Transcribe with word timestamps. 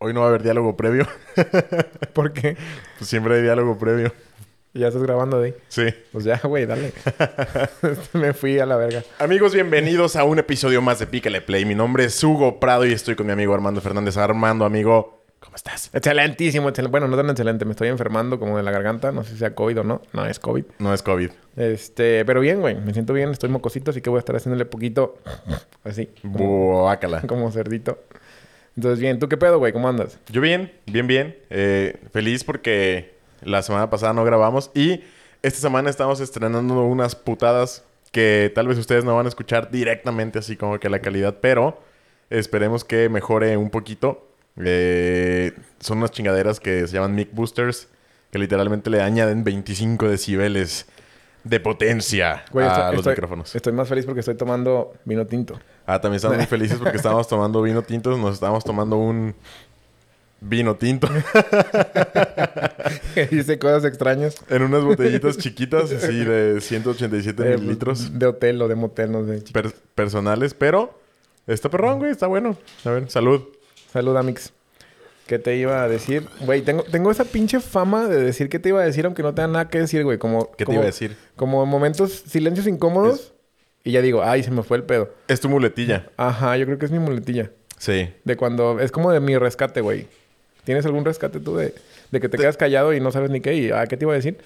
Hoy 0.00 0.14
no 0.14 0.20
va 0.20 0.26
a 0.26 0.28
haber 0.28 0.42
diálogo 0.44 0.76
previo. 0.76 1.06
¿Por 2.12 2.32
qué? 2.32 2.56
Pues 2.98 3.10
siempre 3.10 3.34
hay 3.36 3.42
diálogo 3.42 3.76
previo. 3.78 4.12
Ya 4.72 4.86
estás 4.88 5.02
grabando 5.02 5.40
de 5.40 5.46
ahí. 5.48 5.54
Sí. 5.68 5.86
Pues 6.12 6.24
ya, 6.24 6.38
güey, 6.44 6.66
dale. 6.66 6.92
Me 8.12 8.32
fui 8.32 8.60
a 8.60 8.66
la 8.66 8.76
verga. 8.76 9.02
Amigos, 9.18 9.54
bienvenidos 9.54 10.14
a 10.14 10.22
un 10.22 10.38
episodio 10.38 10.80
más 10.82 11.00
de 11.00 11.08
Pícale 11.08 11.40
Play. 11.40 11.64
Mi 11.64 11.74
nombre 11.74 12.04
es 12.04 12.22
Hugo 12.22 12.60
Prado 12.60 12.86
y 12.86 12.92
estoy 12.92 13.16
con 13.16 13.26
mi 13.26 13.32
amigo 13.32 13.54
Armando 13.54 13.80
Fernández. 13.80 14.16
Armando, 14.18 14.64
amigo, 14.64 15.24
¿cómo 15.40 15.56
estás? 15.56 15.90
Excelentísimo, 15.92 16.68
excelente. 16.68 16.92
Bueno, 16.92 17.08
no 17.08 17.16
tan 17.16 17.30
excelente. 17.30 17.64
Me 17.64 17.72
estoy 17.72 17.88
enfermando 17.88 18.38
como 18.38 18.56
de 18.56 18.62
la 18.62 18.70
garganta. 18.70 19.10
No 19.10 19.24
sé 19.24 19.32
si 19.32 19.38
sea 19.38 19.56
COVID 19.56 19.80
o 19.80 19.84
no. 19.84 20.02
No, 20.12 20.26
es 20.26 20.38
COVID. 20.38 20.64
No 20.78 20.94
es 20.94 21.02
COVID. 21.02 21.30
Este, 21.56 22.24
pero 22.24 22.38
bien, 22.40 22.60
güey. 22.60 22.76
Me 22.76 22.92
siento 22.92 23.14
bien. 23.14 23.30
Estoy 23.30 23.48
mocosito, 23.48 23.90
así 23.90 24.00
que 24.00 24.10
voy 24.10 24.18
a 24.18 24.20
estar 24.20 24.36
haciéndole 24.36 24.64
poquito 24.64 25.18
así. 25.82 26.08
Como, 26.22 26.82
Guácala. 26.82 27.22
como 27.22 27.50
cerdito. 27.50 27.98
Entonces, 28.78 29.00
bien. 29.00 29.18
¿Tú 29.18 29.28
qué 29.28 29.36
pedo, 29.36 29.58
güey? 29.58 29.72
¿Cómo 29.72 29.88
andas? 29.88 30.20
Yo 30.28 30.40
bien, 30.40 30.72
bien, 30.86 31.08
bien. 31.08 31.36
Eh, 31.50 31.96
feliz 32.12 32.44
porque 32.44 33.12
la 33.42 33.60
semana 33.62 33.90
pasada 33.90 34.12
no 34.12 34.22
grabamos 34.24 34.70
y 34.72 35.00
esta 35.42 35.58
semana 35.58 35.90
estamos 35.90 36.20
estrenando 36.20 36.84
unas 36.84 37.16
putadas 37.16 37.84
que 38.12 38.52
tal 38.54 38.68
vez 38.68 38.78
ustedes 38.78 39.02
no 39.04 39.16
van 39.16 39.26
a 39.26 39.30
escuchar 39.30 39.72
directamente 39.72 40.38
así 40.38 40.54
como 40.56 40.78
que 40.78 40.88
la 40.88 41.00
calidad, 41.00 41.38
pero 41.40 41.82
esperemos 42.30 42.84
que 42.84 43.08
mejore 43.08 43.56
un 43.56 43.70
poquito. 43.70 44.28
Eh, 44.56 45.54
son 45.80 45.98
unas 45.98 46.12
chingaderas 46.12 46.60
que 46.60 46.86
se 46.86 46.94
llaman 46.94 47.16
mic 47.16 47.30
boosters 47.32 47.88
que 48.30 48.38
literalmente 48.38 48.90
le 48.90 49.00
añaden 49.02 49.42
25 49.42 50.08
decibeles 50.08 50.86
de 51.42 51.58
potencia 51.58 52.44
Güey, 52.52 52.64
a 52.64 52.70
estoy- 52.70 52.84
los 52.90 52.98
estoy- 53.00 53.12
micrófonos. 53.14 53.56
Estoy 53.56 53.72
más 53.72 53.88
feliz 53.88 54.04
porque 54.04 54.20
estoy 54.20 54.36
tomando 54.36 54.92
vino 55.04 55.26
tinto. 55.26 55.58
Ah, 55.90 55.98
también 56.00 56.16
estamos 56.16 56.36
muy 56.36 56.46
felices 56.46 56.76
porque 56.78 56.98
estábamos 56.98 57.26
tomando 57.28 57.62
vino 57.62 57.80
tinto. 57.82 58.16
Nos 58.16 58.34
estábamos 58.34 58.62
tomando 58.62 58.96
un 58.98 59.34
vino 60.40 60.76
tinto 60.76 61.08
Dice 63.30 63.58
cosas 63.58 63.84
extrañas. 63.84 64.36
en 64.48 64.62
unas 64.62 64.84
botellitas 64.84 65.36
chiquitas, 65.38 65.90
así 65.90 66.24
de 66.24 66.60
187 66.60 67.42
Eh, 67.42 67.56
mililitros 67.58 68.18
De 68.18 68.26
hotel 68.26 68.60
o 68.62 68.68
de 68.68 68.74
motel, 68.74 69.10
no 69.12 69.24
sé. 69.26 69.42
per- 69.52 69.72
personales. 69.94 70.54
Pero 70.54 70.94
está 71.46 71.68
perrón, 71.68 71.98
güey, 71.98 72.10
está 72.12 72.26
bueno. 72.26 72.56
A 72.84 72.90
ver, 72.90 73.10
salud. 73.10 73.42
Salud, 73.92 74.16
Amix. 74.16 74.52
¿Qué 75.26 75.38
te 75.38 75.56
iba 75.56 75.82
a 75.82 75.88
decir? 75.88 76.26
Güey, 76.40 76.62
tengo, 76.62 76.84
tengo 76.84 77.10
esa 77.10 77.24
pinche 77.24 77.60
fama 77.60 78.06
de 78.08 78.22
decir 78.22 78.48
qué 78.48 78.58
te 78.58 78.70
iba 78.70 78.80
a 78.80 78.84
decir 78.84 79.04
aunque 79.04 79.22
no 79.22 79.34
tenga 79.34 79.48
nada 79.48 79.68
que 79.68 79.78
decir, 79.78 80.04
güey. 80.04 80.18
Como, 80.18 80.52
¿Qué 80.52 80.64
te 80.64 80.72
iba 80.72 80.82
a 80.82 80.86
decir? 80.86 81.16
Como 81.36 81.62
en 81.62 81.68
momentos, 81.68 82.12
silencios 82.26 82.66
incómodos. 82.66 83.32
Y 83.84 83.92
ya 83.92 84.02
digo, 84.02 84.22
ay, 84.22 84.42
se 84.42 84.50
me 84.50 84.62
fue 84.62 84.76
el 84.76 84.84
pedo. 84.84 85.14
Es 85.28 85.40
tu 85.40 85.48
muletilla. 85.48 86.10
Ajá, 86.16 86.56
yo 86.56 86.66
creo 86.66 86.78
que 86.78 86.86
es 86.86 86.92
mi 86.92 86.98
muletilla. 86.98 87.50
Sí. 87.78 88.12
De 88.24 88.36
cuando... 88.36 88.80
Es 88.80 88.92
como 88.92 89.10
de 89.12 89.20
mi 89.20 89.36
rescate, 89.36 89.80
güey. 89.80 90.06
¿Tienes 90.64 90.84
algún 90.84 91.04
rescate 91.04 91.40
tú 91.40 91.56
de, 91.56 91.74
de 92.10 92.20
que 92.20 92.28
te 92.28 92.36
quedas 92.36 92.56
callado 92.56 92.92
y 92.92 93.00
no 93.00 93.10
sabes 93.10 93.30
ni 93.30 93.40
qué? 93.40 93.54
Y, 93.54 93.70
ah, 93.70 93.86
¿qué 93.86 93.96
te 93.96 94.04
iba 94.04 94.12
a 94.12 94.16
decir? 94.16 94.38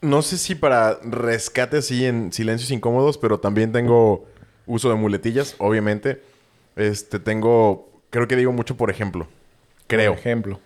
No 0.00 0.22
sé 0.22 0.38
si 0.38 0.54
para 0.54 0.98
rescate 1.02 1.78
así 1.78 2.06
en 2.06 2.32
silencios 2.32 2.70
incómodos, 2.70 3.18
pero 3.18 3.40
también 3.40 3.72
tengo 3.72 4.26
uso 4.66 4.88
de 4.88 4.94
muletillas, 4.94 5.54
obviamente. 5.58 6.22
Este, 6.76 7.18
tengo... 7.18 7.90
Creo 8.10 8.28
que 8.28 8.36
digo 8.36 8.52
mucho 8.52 8.76
por 8.76 8.90
ejemplo. 8.90 9.26
Creo. 9.86 10.12
Por 10.12 10.20
ejemplo. 10.20 10.60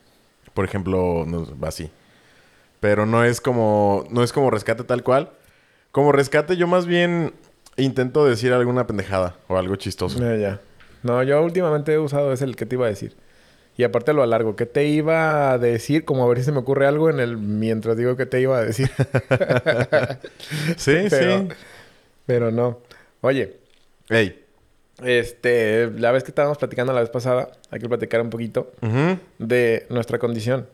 Por 0.55 0.65
ejemplo, 0.65 1.25
no, 1.27 1.47
así. 1.67 1.91
Pero 2.81 3.07
no 3.07 3.25
es 3.25 3.41
como. 3.41 4.05
No 4.11 4.23
es 4.23 4.33
como 4.33 4.51
rescate 4.51 4.85
tal 4.85 5.03
cual. 5.03 5.31
Como 5.91 6.13
rescate, 6.13 6.57
yo 6.57 6.67
más 6.67 6.87
bien 6.87 7.33
intento 7.79 8.25
decir 8.27 8.53
alguna 8.53 8.87
pendejada 8.87 9.37
o 9.49 9.57
algo 9.57 9.77
chistoso. 9.77 10.19
Ya, 10.21 10.37
ya. 10.37 10.61
No, 11.03 11.23
yo 11.23 11.43
últimamente 11.43 11.93
he 11.93 11.99
usado 11.99 12.33
ese 12.33 12.45
el 12.45 12.57
que 12.57 12.67
te 12.67 12.75
iba 12.77 12.87
a 12.87 12.89
decir. 12.91 13.17
Y 13.77 13.85
aparte 13.85 14.13
lo 14.13 14.23
alargo. 14.25 14.57
¿Qué 14.57 14.67
te 14.67 14.87
iba 14.87 15.53
a 15.53 15.59
decir? 15.59 16.05
Como 16.05 16.25
a 16.25 16.29
ver 16.29 16.39
si 16.39 16.45
se 16.45 16.53
me 16.53 16.59
ocurre 16.59 16.87
algo 16.89 17.11
en 17.11 17.21
el... 17.21 17.37
Mientras 17.37 17.97
digo 17.97 18.17
que 18.17 18.27
te 18.27 18.41
iba 18.41 18.59
a 18.59 18.65
decir. 18.65 18.91
Sí, 20.77 20.93
Pero- 21.11 21.39
sí. 21.41 21.49
Pero 22.27 22.51
no. 22.51 22.81
Oye, 23.21 23.57
Ey. 24.09 24.45
este... 25.05 25.91
La 25.97 26.11
vez 26.13 26.25
que 26.25 26.31
estábamos 26.33 26.59
platicando 26.59 26.93
la 26.93 27.01
vez 27.01 27.11
pasada, 27.11 27.51
hay 27.71 27.79
que 27.81 27.89
platicar 27.89 28.21
un 28.21 28.31
poquito 28.31 28.73
de 29.39 29.87
nuestra 29.91 30.19
condición. 30.19 30.67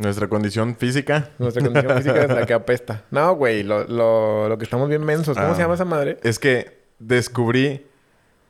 Nuestra 0.00 0.28
condición 0.28 0.74
física. 0.76 1.30
Nuestra 1.38 1.62
condición 1.62 1.96
física 1.98 2.22
es 2.24 2.28
la 2.30 2.46
que 2.46 2.54
apesta. 2.54 3.04
No, 3.10 3.34
güey. 3.36 3.62
Lo, 3.62 3.84
lo, 3.86 4.48
lo 4.48 4.58
que 4.58 4.64
estamos 4.64 4.88
bien 4.88 5.04
mensos. 5.04 5.36
¿Cómo 5.36 5.52
Ah. 5.52 5.54
se 5.54 5.62
llama 5.62 5.74
esa 5.74 5.84
madre? 5.84 6.16
Es 6.22 6.38
que 6.38 6.78
descubrí 6.98 7.86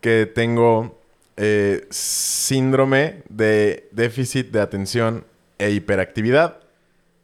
que 0.00 0.30
tengo 0.32 0.98
eh, 1.36 1.86
síndrome 1.90 3.22
de 3.28 3.88
déficit 3.92 4.50
de 4.52 4.60
atención 4.60 5.24
e 5.58 5.70
hiperactividad. 5.70 6.58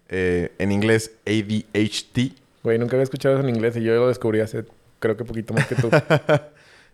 Eh, 0.09 0.53
en 0.59 0.73
inglés, 0.73 1.13
ADHD. 1.27 2.33
Güey, 2.63 2.79
nunca 2.79 2.97
había 2.97 3.05
escuchado 3.05 3.37
eso 3.37 3.45
en 3.49 3.55
inglés 3.55 3.77
y 3.77 3.83
yo 3.83 3.95
lo 3.95 4.09
descubrí 4.09 4.41
hace... 4.41 4.65
Creo 4.99 5.17
que 5.17 5.25
poquito 5.25 5.55
más 5.55 5.67
que 5.67 5.75
tú. 5.77 5.89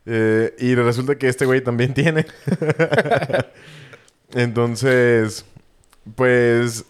Eh, 0.05 0.53
y 0.59 0.75
resulta 0.75 1.15
que 1.15 1.29
este 1.29 1.47
güey 1.47 1.61
también 1.63 1.95
tiene. 1.95 2.27
Entonces, 4.35 5.45
pues 6.17 6.85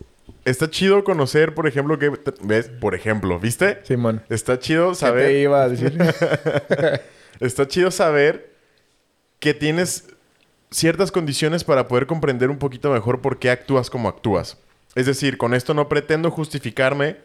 está 0.45 0.71
chido 0.71 1.05
conocer, 1.05 1.55
por 1.55 1.67
ejemplo, 1.67 1.99
que 1.99 2.11
ves, 2.43 2.69
por 2.69 2.95
ejemplo, 2.95 3.39
¿viste? 3.39 3.81
Simón. 3.85 4.23
Está 4.29 4.59
chido 4.59 4.89
¿Qué 4.89 4.95
te 4.95 5.01
saber, 5.01 5.37
iba 5.37 5.63
a 5.63 5.69
decir? 5.69 5.99
está 7.41 7.67
chido 7.69 7.91
saber 7.91 8.53
que 9.39 9.55
tienes 9.55 10.09
ciertas 10.71 11.13
condiciones 11.13 11.65
para 11.65 11.89
poder 11.89 12.07
comprender 12.07 12.51
un 12.51 12.59
poquito 12.59 12.91
mejor 12.93 13.21
por 13.21 13.39
qué 13.39 13.51
actúas 13.51 13.91
como 13.91 14.09
actúas. 14.09 14.59
Es 14.95 15.07
decir, 15.07 15.39
con 15.39 15.55
esto 15.55 15.75
no 15.75 15.89
pretendo 15.89 16.31
justificarme, 16.31 17.17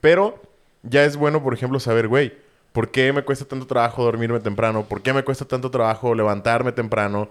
pero 0.00 0.40
ya 0.82 1.04
es 1.04 1.16
bueno, 1.16 1.42
por 1.42 1.54
ejemplo, 1.54 1.80
saber, 1.80 2.08
güey, 2.08 2.34
¿por 2.72 2.90
qué 2.90 3.12
me 3.12 3.22
cuesta 3.22 3.44
tanto 3.44 3.66
trabajo 3.66 4.04
dormirme 4.04 4.40
temprano? 4.40 4.84
¿Por 4.84 5.02
qué 5.02 5.12
me 5.12 5.22
cuesta 5.22 5.44
tanto 5.44 5.70
trabajo 5.70 6.14
levantarme 6.14 6.72
temprano? 6.72 7.28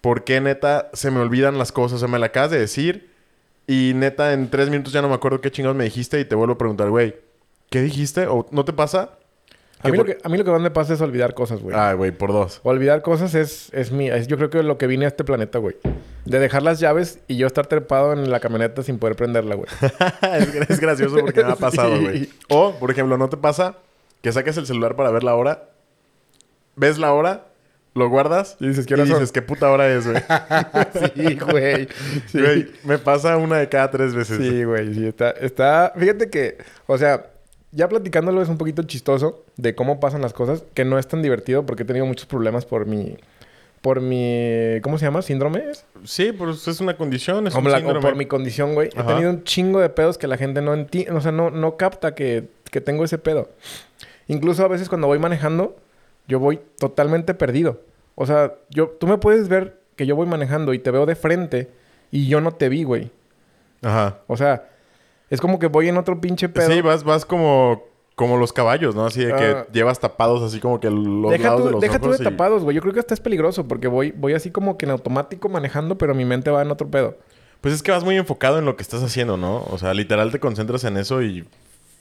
¿Por 0.00 0.24
qué 0.24 0.40
neta 0.40 0.90
se 0.92 1.10
me 1.10 1.20
olvidan 1.20 1.58
las 1.58 1.72
cosas? 1.72 2.00
Se 2.00 2.08
me 2.08 2.18
la 2.18 2.26
acabas 2.26 2.50
de 2.50 2.58
decir 2.58 3.09
y 3.72 3.92
neta 3.94 4.32
en 4.32 4.50
tres 4.50 4.68
minutos 4.70 4.92
ya 4.92 5.02
no 5.02 5.08
me 5.08 5.14
acuerdo 5.14 5.40
qué 5.40 5.50
chingados 5.50 5.76
me 5.76 5.84
dijiste 5.84 6.18
y 6.18 6.24
te 6.24 6.34
vuelvo 6.34 6.54
a 6.54 6.58
preguntar, 6.58 6.90
güey, 6.90 7.14
¿qué 7.70 7.80
dijiste? 7.82 8.26
¿O 8.26 8.46
no 8.50 8.64
te 8.64 8.72
pasa? 8.72 9.10
A 9.82 9.88
mí, 9.88 9.92
Que 9.92 9.96
lo 9.98 10.04
por- 10.04 10.06
que, 10.06 10.18
a 10.22 10.28
mí 10.28 10.36
lo 10.36 10.44
que 10.44 10.50
más 10.50 10.60
me 10.60 10.70
pasa 10.70 10.92
es 10.92 11.00
olvidar 11.00 11.32
cosas, 11.32 11.60
güey. 11.62 11.74
Ay, 11.78 11.94
güey, 11.96 12.10
por 12.10 12.32
dos. 12.32 12.60
Olvidar 12.64 13.00
cosas 13.00 13.34
es, 13.34 13.70
es 13.72 13.92
mi... 13.92 14.10
Es, 14.10 14.26
yo 14.26 14.36
creo 14.36 14.50
que 14.50 14.62
lo 14.62 14.76
que 14.76 14.86
vine 14.86 15.06
a 15.06 15.08
este 15.08 15.24
planeta, 15.24 15.58
güey. 15.58 15.76
De 16.26 16.38
dejar 16.38 16.62
las 16.62 16.80
llaves 16.80 17.20
y 17.28 17.36
yo 17.38 17.46
estar 17.46 17.66
trepado 17.66 18.12
en 18.12 18.30
la 18.30 18.40
camioneta 18.40 18.82
sin 18.82 18.98
poder 18.98 19.16
prenderla, 19.16 19.54
güey. 19.54 19.68
es, 20.38 20.54
es 20.70 20.80
gracioso 20.80 21.16
porque 21.20 21.42
me 21.42 21.52
ha 21.52 21.56
pasado, 21.56 21.96
Sí. 21.98 22.02
güey. 22.02 22.28
O, 22.50 22.72
por 22.74 22.90
ejemplo, 22.90 23.16
¿no 23.16 23.30
te 23.30 23.38
pasa 23.38 23.76
que 24.20 24.30
saques 24.32 24.56
el 24.58 24.66
celular 24.66 24.96
para 24.96 25.10
ver 25.10 25.22
la 25.24 25.34
hora? 25.34 25.70
¿Ves 26.76 26.98
la 26.98 27.12
hora? 27.14 27.46
¿Lo 27.94 28.08
guardas? 28.08 28.56
Y 28.60 28.68
dices, 28.68 28.86
¿qué 28.86 28.92
y 28.92 28.94
horas 28.94 29.08
son? 29.08 29.18
dices, 29.18 29.32
¿qué 29.32 29.42
puta 29.42 29.70
hora 29.70 29.88
es, 29.92 30.06
güey? 30.06 30.22
sí, 31.16 31.38
güey. 31.38 31.88
Sí. 32.28 32.40
Güey, 32.40 32.70
me 32.84 32.98
pasa 32.98 33.36
una 33.36 33.58
de 33.58 33.68
cada 33.68 33.90
tres 33.90 34.14
veces. 34.14 34.38
Sí, 34.38 34.62
güey. 34.64 34.94
Sí, 34.94 35.06
está, 35.06 35.30
está... 35.30 35.92
Fíjate 35.96 36.30
que... 36.30 36.58
O 36.86 36.96
sea, 36.98 37.26
ya 37.72 37.88
platicándolo 37.88 38.42
es 38.42 38.48
un 38.48 38.58
poquito 38.58 38.82
chistoso 38.84 39.44
de 39.56 39.74
cómo 39.74 39.98
pasan 39.98 40.22
las 40.22 40.32
cosas. 40.32 40.62
Que 40.74 40.84
no 40.84 40.98
es 40.98 41.08
tan 41.08 41.20
divertido 41.22 41.66
porque 41.66 41.82
he 41.82 41.86
tenido 41.86 42.06
muchos 42.06 42.26
problemas 42.26 42.64
por 42.64 42.86
mi... 42.86 43.16
Por 43.80 44.00
mi... 44.02 44.78
¿Cómo 44.82 44.98
se 44.98 45.06
llama? 45.06 45.22
¿Síndrome? 45.22 45.64
es? 45.70 45.84
Sí, 46.04 46.32
pues 46.32 46.68
es 46.68 46.80
una 46.80 46.96
condición, 46.96 47.46
es 47.46 47.54
un 47.54 47.64
la- 47.64 47.78
o 47.78 47.80
síndrome. 47.80 48.00
por 48.02 48.14
mi 48.14 48.26
condición, 48.26 48.74
güey. 48.74 48.88
He 48.88 49.02
tenido 49.02 49.30
un 49.30 49.42
chingo 49.42 49.80
de 49.80 49.88
pedos 49.88 50.16
que 50.18 50.26
la 50.28 50.36
gente 50.36 50.60
no 50.60 50.74
entiende. 50.74 51.12
O 51.12 51.20
sea, 51.20 51.32
no, 51.32 51.50
no 51.50 51.76
capta 51.76 52.14
que, 52.14 52.44
que 52.70 52.80
tengo 52.80 53.04
ese 53.04 53.18
pedo. 53.18 53.48
Incluso 54.28 54.64
a 54.64 54.68
veces 54.68 54.88
cuando 54.88 55.06
voy 55.06 55.18
manejando, 55.18 55.76
yo 56.30 56.38
voy 56.38 56.60
totalmente 56.78 57.34
perdido. 57.34 57.80
O 58.14 58.24
sea, 58.26 58.54
yo, 58.70 58.88
tú 58.88 59.06
me 59.06 59.18
puedes 59.18 59.48
ver 59.48 59.80
que 59.96 60.06
yo 60.06 60.16
voy 60.16 60.26
manejando 60.26 60.72
y 60.72 60.78
te 60.78 60.90
veo 60.90 61.04
de 61.04 61.14
frente 61.16 61.68
y 62.10 62.26
yo 62.28 62.40
no 62.40 62.52
te 62.52 62.68
vi, 62.68 62.84
güey. 62.84 63.10
Ajá. 63.82 64.18
O 64.26 64.36
sea, 64.36 64.68
es 65.28 65.40
como 65.40 65.58
que 65.58 65.66
voy 65.66 65.88
en 65.88 65.96
otro 65.98 66.20
pinche 66.20 66.48
pedo. 66.48 66.70
Sí, 66.70 66.80
vas, 66.80 67.04
vas 67.04 67.24
como, 67.24 67.84
como 68.14 68.36
los 68.36 68.52
caballos, 68.52 68.94
¿no? 68.94 69.06
Así 69.06 69.24
de 69.24 69.34
que 69.34 69.44
Ah. 69.44 69.66
llevas 69.72 70.00
tapados 70.00 70.42
así 70.42 70.60
como 70.60 70.80
que 70.80 70.90
los 70.90 71.30
deja 71.32 71.44
lados 71.44 71.60
tú, 71.60 71.66
de 71.66 71.72
los 71.72 71.80
deja 71.80 71.98
tú 71.98 72.10
de 72.10 72.16
y- 72.20 72.24
tapados, 72.24 72.62
güey. 72.62 72.74
Yo 72.76 72.82
creo 72.82 72.92
que 72.94 73.00
hasta 73.00 73.14
es 73.14 73.20
peligroso 73.20 73.66
porque 73.68 73.88
voy, 73.88 74.12
voy 74.12 74.34
así 74.34 74.50
como 74.50 74.76
que 74.78 74.86
en 74.86 74.92
automático 74.92 75.48
manejando, 75.48 75.98
pero 75.98 76.14
mi 76.14 76.24
mente 76.24 76.50
va 76.50 76.62
en 76.62 76.70
otro 76.70 76.88
pedo. 76.88 77.16
Pues 77.60 77.74
es 77.74 77.82
que 77.82 77.90
vas 77.90 78.04
muy 78.04 78.16
enfocado 78.16 78.58
en 78.58 78.64
lo 78.64 78.76
que 78.76 78.82
estás 78.82 79.02
haciendo, 79.02 79.36
¿no? 79.36 79.64
O 79.70 79.76
sea, 79.78 79.92
literal 79.94 80.30
te 80.32 80.40
concentras 80.40 80.84
en 80.84 80.96
eso 80.96 81.22
y 81.22 81.46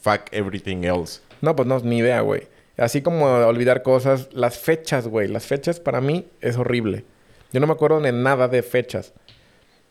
fuck 0.01 0.21
everything 0.31 0.83
else. 0.83 1.21
No, 1.41 1.55
pues 1.55 1.67
no, 1.67 1.79
ni 1.79 1.97
idea, 1.99 2.21
güey. 2.21 2.47
Así 2.79 3.01
como 3.01 3.25
olvidar 3.25 3.83
cosas. 3.83 4.29
Las 4.31 4.57
fechas, 4.57 5.07
güey. 5.07 5.27
Las 5.27 5.45
fechas 5.45 5.79
para 5.79 6.01
mí 6.01 6.27
es 6.41 6.57
horrible. 6.57 7.05
Yo 7.51 7.59
no 7.59 7.67
me 7.67 7.73
acuerdo 7.73 7.99
de 8.01 8.11
nada 8.11 8.47
de 8.47 8.61
fechas. 8.63 9.13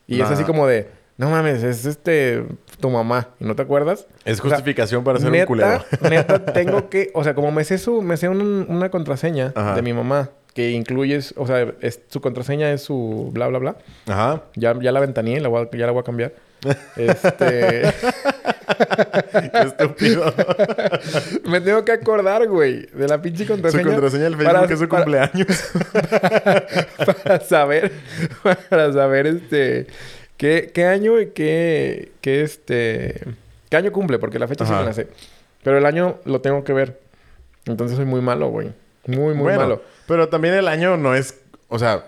Y 0.07 0.21
es 0.21 0.31
así 0.31 0.45
como 0.45 0.67
de... 0.67 0.89
No 1.17 1.29
mames, 1.31 1.65
es 1.65 1.85
este... 1.85 2.45
Tu 2.81 2.89
mamá. 2.91 3.31
¿Y 3.41 3.45
no 3.45 3.57
te 3.57 3.63
acuerdas? 3.63 4.07
Es 4.25 4.39
O 4.39 4.43
sea, 4.45 4.51
justificación 4.53 5.03
para 5.03 5.19
ser 5.19 5.31
neta, 5.33 5.43
un 5.43 5.47
culero. 5.49 5.85
neta, 6.09 6.45
tengo 6.53 6.89
que... 6.89 7.11
O 7.15 7.25
sea, 7.25 7.35
como 7.35 7.51
me 7.51 7.65
sé 7.65 7.77
su... 7.79 8.01
Me 8.03 8.17
sé 8.17 8.29
un- 8.29 8.67
una 8.69 8.89
contraseña 8.91 9.53
Ajá. 9.57 9.75
de 9.75 9.83
mi 9.83 9.93
mamá. 9.93 10.31
que 10.55 10.71
incluyes, 10.71 11.35
o 11.37 11.47
sea, 11.47 11.75
es- 11.81 12.01
su 12.09 12.21
contraseña 12.21 12.71
es 12.73 12.83
su 12.83 13.31
bla, 13.33 13.49
bla, 13.49 13.59
bla. 13.59 13.77
Aja. 14.07 14.45
Ya, 14.55 14.79
ya 14.81 14.93
la 14.93 15.01
ventaneé, 15.01 15.41
la 15.41 15.49
voy 15.49 15.69
a- 15.73 15.77
ya 15.77 15.87
la 15.87 15.93
voy 15.93 16.01
a 16.01 16.05
cambiar. 16.05 16.33
Este... 16.97 17.83
Qué 19.33 19.59
estúpido. 19.65 20.33
me 21.45 21.61
tengo 21.61 21.85
que 21.85 21.93
acordar, 21.93 22.47
güey, 22.49 22.87
de 22.93 23.09
la 23.09 23.21
pinche 23.21 23.45
Su 23.45 23.53
contraseña. 23.53 23.85
contraseña 23.85 24.25
del 24.25 24.37
para- 24.37 24.67
Facebook 24.67 24.73
es 24.73 24.79
su 24.79 24.89
para- 24.89 25.05
cumpleaños. 25.05 25.71
para 27.25 27.41
saber, 27.41 27.93
para 28.69 28.93
saber 28.93 29.27
este 29.27 29.87
qué, 30.37 30.71
qué 30.73 30.85
año 30.87 31.21
y 31.21 31.29
qué, 31.31 32.13
qué 32.21 32.43
este 32.43 33.23
qué 33.71 33.77
año 33.77 33.93
cumple, 33.93 34.19
porque 34.19 34.39
la 34.39 34.49
fecha 34.49 34.65
sí 34.67 34.73
Ajá. 34.73 34.81
me 34.81 34.87
la 34.89 34.93
sé. 34.93 35.09
Pero 35.63 35.79
el 35.79 35.87
año 35.87 36.19
lo 36.25 36.41
tengo 36.41 36.65
que 36.65 36.73
ver. 36.73 37.01
Entonces 37.67 37.97
soy 37.97 38.07
muy 38.07 38.21
malo, 38.21 38.49
güey. 38.49 38.73
Muy, 39.07 39.35
muy 39.35 39.43
bueno, 39.45 39.61
malo. 39.61 39.83
pero 40.07 40.29
también 40.29 40.55
el 40.55 40.69
año 40.69 40.97
no 40.97 41.15
es... 41.15 41.41
O 41.69 41.79
sea, 41.79 42.05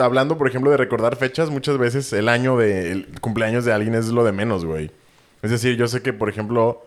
hablando, 0.00 0.38
por 0.38 0.48
ejemplo, 0.48 0.70
de 0.70 0.76
recordar 0.76 1.16
fechas, 1.16 1.50
muchas 1.50 1.78
veces 1.78 2.12
el 2.12 2.28
año 2.28 2.56
del 2.56 3.06
cumpleaños 3.20 3.64
de 3.64 3.72
alguien 3.72 3.94
es 3.94 4.06
lo 4.08 4.24
de 4.24 4.32
menos, 4.32 4.64
güey. 4.64 4.90
Es 5.42 5.50
decir, 5.50 5.76
yo 5.76 5.86
sé 5.88 6.02
que, 6.02 6.12
por 6.12 6.28
ejemplo... 6.28 6.84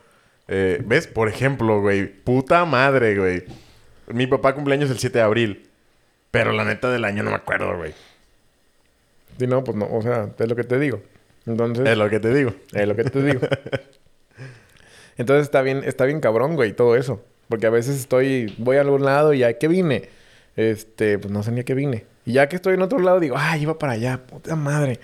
eh, 0.48 0.82
¿Ves? 0.86 1.08
Por 1.08 1.30
ejemplo, 1.30 1.80
güey. 1.82 2.06
Puta 2.08 2.66
madre, 2.66 3.16
güey. 3.18 3.44
Mi 4.08 4.28
papá 4.28 4.54
cumpleaños 4.56 4.90
el 4.90 5.00
7 5.00 5.20
de 5.20 5.24
abril. 5.24 5.70
Pero 6.32 6.52
la 6.54 6.64
neta 6.66 6.90
del 6.92 7.06
año 7.06 7.24
no 7.24 7.30
me 7.32 7.36
acuerdo, 7.38 7.76
güey. 7.78 7.94
Si 9.40 9.48
no, 9.48 9.64
pues 9.64 9.78
no, 9.78 9.88
o 9.92 10.02
sea, 10.02 10.30
es 10.38 10.48
lo 10.50 10.56
que 10.56 10.64
te 10.64 10.78
digo. 10.80 11.02
Entonces, 11.46 11.88
Es 11.88 11.98
lo 11.98 12.10
que 12.10 12.20
te 12.20 12.34
digo. 12.34 12.54
es 12.74 12.88
lo 12.88 12.96
que 12.96 13.04
te 13.06 13.24
digo. 13.24 13.42
Entonces 15.18 15.44
está 15.44 15.62
bien, 15.62 15.84
está 15.86 16.06
bien 16.06 16.20
cabrón, 16.20 16.56
güey, 16.56 16.74
todo 16.74 16.96
eso. 16.96 17.24
Porque 17.50 17.68
a 17.68 17.70
veces 17.70 17.98
estoy, 18.00 18.54
voy 18.58 18.78
a 18.78 18.82
algún 18.82 19.04
lado 19.04 19.34
y 19.34 19.40
ya 19.40 19.54
que 19.54 19.68
vine, 19.68 20.10
este, 20.56 21.18
pues 21.20 21.32
no 21.32 21.44
sé 21.44 21.52
ni 21.52 21.62
a 21.62 21.64
qué 21.64 21.74
vine. 21.74 22.06
Y 22.26 22.34
ya 22.34 22.48
que 22.50 22.56
estoy 22.56 22.74
en 22.76 22.82
otro 22.82 23.00
lado, 23.00 23.20
digo, 23.20 23.36
ay, 23.38 23.64
iba 23.64 23.78
para 23.80 23.94
allá, 23.94 24.20
puta 24.26 24.56
madre. 24.56 25.00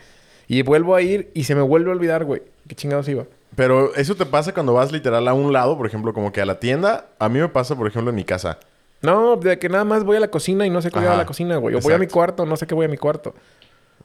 Y 0.47 0.61
vuelvo 0.61 0.95
a 0.95 1.01
ir 1.01 1.31
y 1.33 1.44
se 1.44 1.55
me 1.55 1.61
vuelve 1.61 1.89
a 1.89 1.94
olvidar, 1.94 2.23
güey. 2.25 2.41
¿Qué 2.67 2.75
chingados 2.75 3.07
iba? 3.09 3.25
Pero 3.55 3.95
eso 3.95 4.15
te 4.15 4.25
pasa 4.25 4.53
cuando 4.53 4.73
vas 4.73 4.91
literal 4.91 5.27
a 5.27 5.33
un 5.33 5.51
lado, 5.51 5.77
por 5.77 5.88
ejemplo, 5.88 6.13
como 6.13 6.31
que 6.31 6.41
a 6.41 6.45
la 6.45 6.59
tienda. 6.59 7.07
A 7.19 7.27
mí 7.27 7.39
me 7.39 7.49
pasa, 7.49 7.75
por 7.75 7.88
ejemplo, 7.88 8.11
en 8.11 8.15
mi 8.15 8.23
casa. 8.23 8.59
No, 9.01 9.35
de 9.35 9.57
que 9.59 9.67
nada 9.69 9.83
más 9.83 10.03
voy 10.03 10.17
a 10.17 10.19
la 10.19 10.29
cocina 10.29 10.65
y 10.65 10.69
no 10.69 10.81
sé 10.81 10.89
qué 10.91 10.99
voy 10.99 11.07
a 11.07 11.15
la 11.17 11.25
cocina, 11.25 11.57
güey. 11.57 11.75
O 11.75 11.79
voy 11.79 11.93
a 11.93 11.97
mi 11.97 12.07
cuarto, 12.07 12.45
no 12.45 12.55
sé 12.55 12.65
qué 12.67 12.75
voy 12.75 12.85
a 12.85 12.89
mi 12.89 12.97
cuarto. 12.97 13.33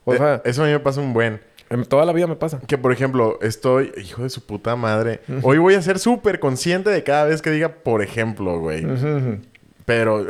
O 0.04 0.14
Eh, 0.14 0.18
sea, 0.18 0.42
eso 0.44 0.62
a 0.62 0.66
mí 0.66 0.72
me 0.72 0.80
pasa 0.80 1.00
un 1.00 1.12
buen. 1.12 1.40
en 1.70 1.84
toda 1.84 2.04
la 2.04 2.12
vida 2.12 2.26
me 2.26 2.36
pasa. 2.36 2.60
Que, 2.66 2.76
por 2.76 2.92
ejemplo, 2.92 3.38
estoy... 3.40 3.92
Hijo 3.96 4.22
de 4.22 4.30
su 4.30 4.44
puta 4.44 4.74
madre. 4.76 5.20
Hoy 5.42 5.58
voy 5.58 5.74
a 5.74 5.82
ser 5.82 5.98
súper 5.98 6.40
consciente 6.40 6.90
de 6.90 7.02
cada 7.04 7.24
vez 7.26 7.40
que 7.40 7.50
diga, 7.50 7.68
por 7.70 8.02
ejemplo, 8.02 8.58
güey. 8.58 8.84
Pero... 9.84 10.26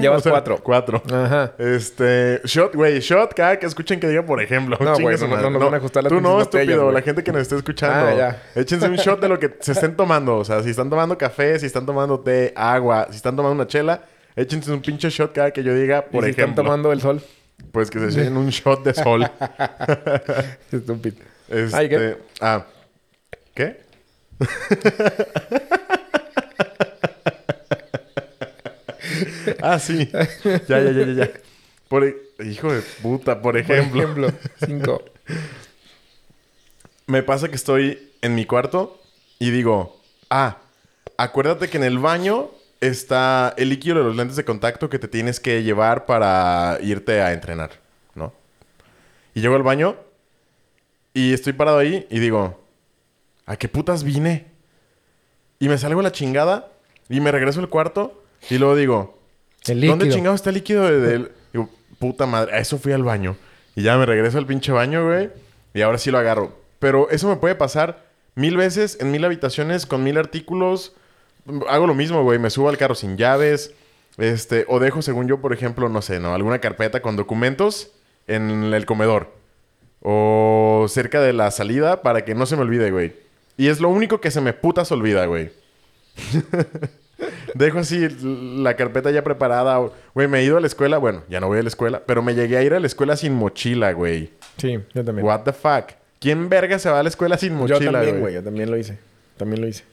Llevas 0.00 0.22
cuatro. 0.22 0.58
Cuatro. 0.62 1.02
Ajá. 1.12 1.52
Este... 1.58 2.40
Shot, 2.44 2.74
güey. 2.74 3.00
Shot 3.00 3.34
cada 3.34 3.58
que 3.58 3.66
escuchen 3.66 4.00
que 4.00 4.08
diga, 4.08 4.24
por 4.24 4.40
ejemplo. 4.42 4.76
No, 4.80 4.98
güey, 4.98 5.16
no- 5.18 5.26
no 5.28 5.50
nos 5.50 5.62
van 5.62 5.74
a 5.74 5.76
ajustar 5.76 6.02
las 6.04 6.10
Tú 6.12 6.20
no, 6.20 6.40
estúpido. 6.40 6.90
La 6.90 7.02
gente 7.02 7.22
que 7.22 7.32
nos 7.32 7.42
esté 7.42 7.56
escuchando. 7.56 8.08
Ah, 8.08 8.14
ya. 8.14 8.42
Échense 8.60 8.88
un 8.88 8.96
shot 8.96 9.20
de 9.20 9.28
lo 9.28 9.38
que 9.38 9.56
se 9.60 9.72
estén 9.72 9.94
tomando. 9.96 10.36
O 10.38 10.44
sea, 10.44 10.62
si 10.62 10.70
están 10.70 10.88
tomando 10.88 11.18
café, 11.18 11.58
si 11.58 11.66
están 11.66 11.84
tomando 11.84 12.18
té, 12.20 12.52
agua, 12.56 13.06
si 13.10 13.16
están 13.16 13.36
tomando 13.36 13.54
una 13.54 13.66
chela... 13.66 14.02
Échense 14.36 14.72
un 14.72 14.80
pinche 14.80 15.08
shot 15.10 15.32
cada 15.32 15.52
que 15.52 15.62
yo 15.62 15.72
diga, 15.76 16.06
por 16.06 16.24
y 16.24 16.26
si 16.26 16.30
ejemplo. 16.32 16.50
están 16.50 16.64
tomando 16.64 16.90
el 16.92 17.00
sol. 17.00 17.22
Pues 17.70 17.88
que 17.88 18.00
se 18.00 18.08
echen 18.20 18.36
un 18.36 18.48
shot 18.48 18.82
de 18.82 18.92
sol. 18.92 19.30
Estúpido. 20.72 21.16
Este... 21.48 21.76
Ay, 21.76 21.88
¿qué? 21.88 22.16
Ah. 22.40 22.64
¿Qué? 23.54 23.80
Ah, 29.62 29.78
sí. 29.78 30.10
Ya, 30.68 30.80
ya, 30.80 30.90
ya, 30.90 31.02
ya, 31.06 31.12
ya. 31.12 31.30
Por... 31.88 32.04
e- 32.04 32.16
Hijo 32.44 32.72
de 32.72 32.82
puta, 33.02 33.40
por 33.40 33.52
Por 33.52 33.56
ejemplo. 33.56 34.02
ejemplo, 34.02 34.32
cinco. 34.66 35.04
Me 37.06 37.22
pasa 37.22 37.48
que 37.48 37.54
estoy 37.54 38.10
en 38.22 38.34
mi 38.34 38.44
cuarto 38.44 39.00
y 39.38 39.50
digo, 39.50 40.00
ah, 40.30 40.58
acuérdate 41.16 41.68
que 41.68 41.76
en 41.76 41.84
el 41.84 41.98
baño 41.98 42.50
está 42.80 43.54
el 43.56 43.68
líquido 43.68 43.98
de 43.98 44.04
los 44.04 44.16
lentes 44.16 44.36
de 44.36 44.44
contacto 44.44 44.88
que 44.90 44.98
te 44.98 45.06
tienes 45.08 45.38
que 45.38 45.62
llevar 45.62 46.06
para 46.06 46.78
irte 46.82 47.20
a 47.22 47.32
entrenar, 47.32 47.70
¿no? 48.14 48.32
Y 49.34 49.40
llego 49.40 49.54
al 49.54 49.62
baño 49.62 49.96
y 51.12 51.32
estoy 51.34 51.52
parado 51.52 51.78
ahí 51.78 52.06
y 52.10 52.18
digo, 52.18 52.60
¿a 53.46 53.56
qué 53.56 53.68
putas 53.68 54.02
vine? 54.02 54.46
Y 55.60 55.68
me 55.68 55.78
salgo 55.78 56.00
a 56.00 56.02
la 56.02 56.12
chingada 56.12 56.68
y 57.08 57.20
me 57.20 57.30
regreso 57.30 57.60
al 57.60 57.68
cuarto 57.68 58.22
y 58.50 58.58
luego 58.58 58.74
digo, 58.76 59.18
El 59.66 59.80
¿dónde 59.86 60.08
chingado 60.10 60.34
está 60.34 60.50
el 60.50 60.54
líquido 60.56 60.84
de- 60.84 61.00
del...? 61.00 61.32
Digo, 61.52 61.70
puta 61.98 62.26
madre, 62.26 62.54
a 62.54 62.58
eso 62.58 62.78
fui 62.78 62.92
al 62.92 63.02
baño. 63.04 63.36
Y 63.76 63.82
ya 63.82 63.96
me 63.96 64.06
regreso 64.06 64.38
al 64.38 64.46
pinche 64.46 64.72
baño, 64.72 65.06
güey. 65.06 65.30
Y 65.72 65.80
ahora 65.82 65.98
sí 65.98 66.10
lo 66.10 66.18
agarro. 66.18 66.56
Pero 66.78 67.08
eso 67.10 67.28
me 67.28 67.36
puede 67.36 67.54
pasar 67.54 68.04
mil 68.34 68.56
veces 68.56 68.98
en 69.00 69.10
mil 69.10 69.24
habitaciones 69.24 69.86
con 69.86 70.02
mil 70.04 70.18
artículos. 70.18 70.92
Hago 71.68 71.86
lo 71.86 71.94
mismo, 71.94 72.22
güey. 72.22 72.38
Me 72.38 72.50
subo 72.50 72.68
al 72.68 72.76
carro 72.78 72.94
sin 72.94 73.16
llaves. 73.16 73.72
Este, 74.18 74.64
o 74.68 74.78
dejo, 74.78 75.02
según 75.02 75.26
yo, 75.26 75.40
por 75.40 75.52
ejemplo, 75.52 75.88
no 75.88 76.02
sé, 76.02 76.20
¿no? 76.20 76.34
Alguna 76.34 76.60
carpeta 76.60 77.02
con 77.02 77.16
documentos 77.16 77.90
en 78.28 78.72
el 78.72 78.86
comedor. 78.86 79.32
O 80.02 80.86
cerca 80.88 81.20
de 81.20 81.32
la 81.32 81.50
salida 81.50 82.02
para 82.02 82.24
que 82.24 82.34
no 82.34 82.46
se 82.46 82.56
me 82.56 82.62
olvide, 82.62 82.90
güey. 82.90 83.14
Y 83.56 83.68
es 83.68 83.80
lo 83.80 83.88
único 83.88 84.20
que 84.20 84.30
se 84.30 84.40
me 84.40 84.52
putas 84.52 84.92
olvida, 84.92 85.26
güey. 85.26 85.50
Dejo 87.54 87.78
así 87.78 88.08
la 88.20 88.74
carpeta 88.74 89.10
ya 89.10 89.22
preparada. 89.22 89.80
Güey, 90.14 90.28
me 90.28 90.40
he 90.40 90.44
ido 90.44 90.56
a 90.56 90.60
la 90.60 90.66
escuela. 90.66 90.98
Bueno, 90.98 91.22
ya 91.28 91.40
no 91.40 91.48
voy 91.48 91.58
a 91.58 91.62
la 91.62 91.68
escuela. 91.68 92.02
Pero 92.04 92.22
me 92.22 92.34
llegué 92.34 92.56
a 92.56 92.62
ir 92.62 92.74
a 92.74 92.80
la 92.80 92.86
escuela 92.86 93.16
sin 93.16 93.34
mochila, 93.34 93.92
güey. 93.92 94.30
Sí, 94.58 94.80
yo 94.92 95.04
también. 95.04 95.26
What 95.26 95.42
the 95.42 95.52
fuck? 95.52 95.92
¿Quién 96.18 96.48
verga 96.48 96.78
se 96.78 96.90
va 96.90 97.00
a 97.00 97.02
la 97.02 97.08
escuela 97.08 97.36
sin 97.38 97.54
mochila, 97.54 97.78
yo 97.78 97.92
también, 97.92 98.10
güey? 98.12 98.20
güey. 98.20 98.34
Yo 98.34 98.42
también 98.42 98.70
lo 98.70 98.76
hice. 98.76 98.98
También 99.36 99.60
lo 99.60 99.68
hice. 99.68 99.84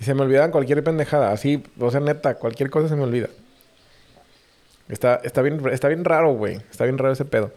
Y 0.00 0.04
se 0.04 0.14
me 0.14 0.22
olvidaban 0.22 0.50
cualquier 0.50 0.82
pendejada. 0.84 1.32
Así, 1.32 1.64
o 1.78 1.90
sea, 1.90 2.00
neta, 2.00 2.34
cualquier 2.34 2.70
cosa 2.70 2.88
se 2.88 2.96
me 2.96 3.02
olvida. 3.02 3.28
Está, 4.88 5.16
está, 5.24 5.42
bien, 5.42 5.60
está 5.70 5.88
bien 5.88 6.04
raro, 6.04 6.32
güey. 6.32 6.56
Está 6.70 6.84
bien 6.84 6.98
raro 6.98 7.12
ese 7.12 7.24
pedo. 7.24 7.52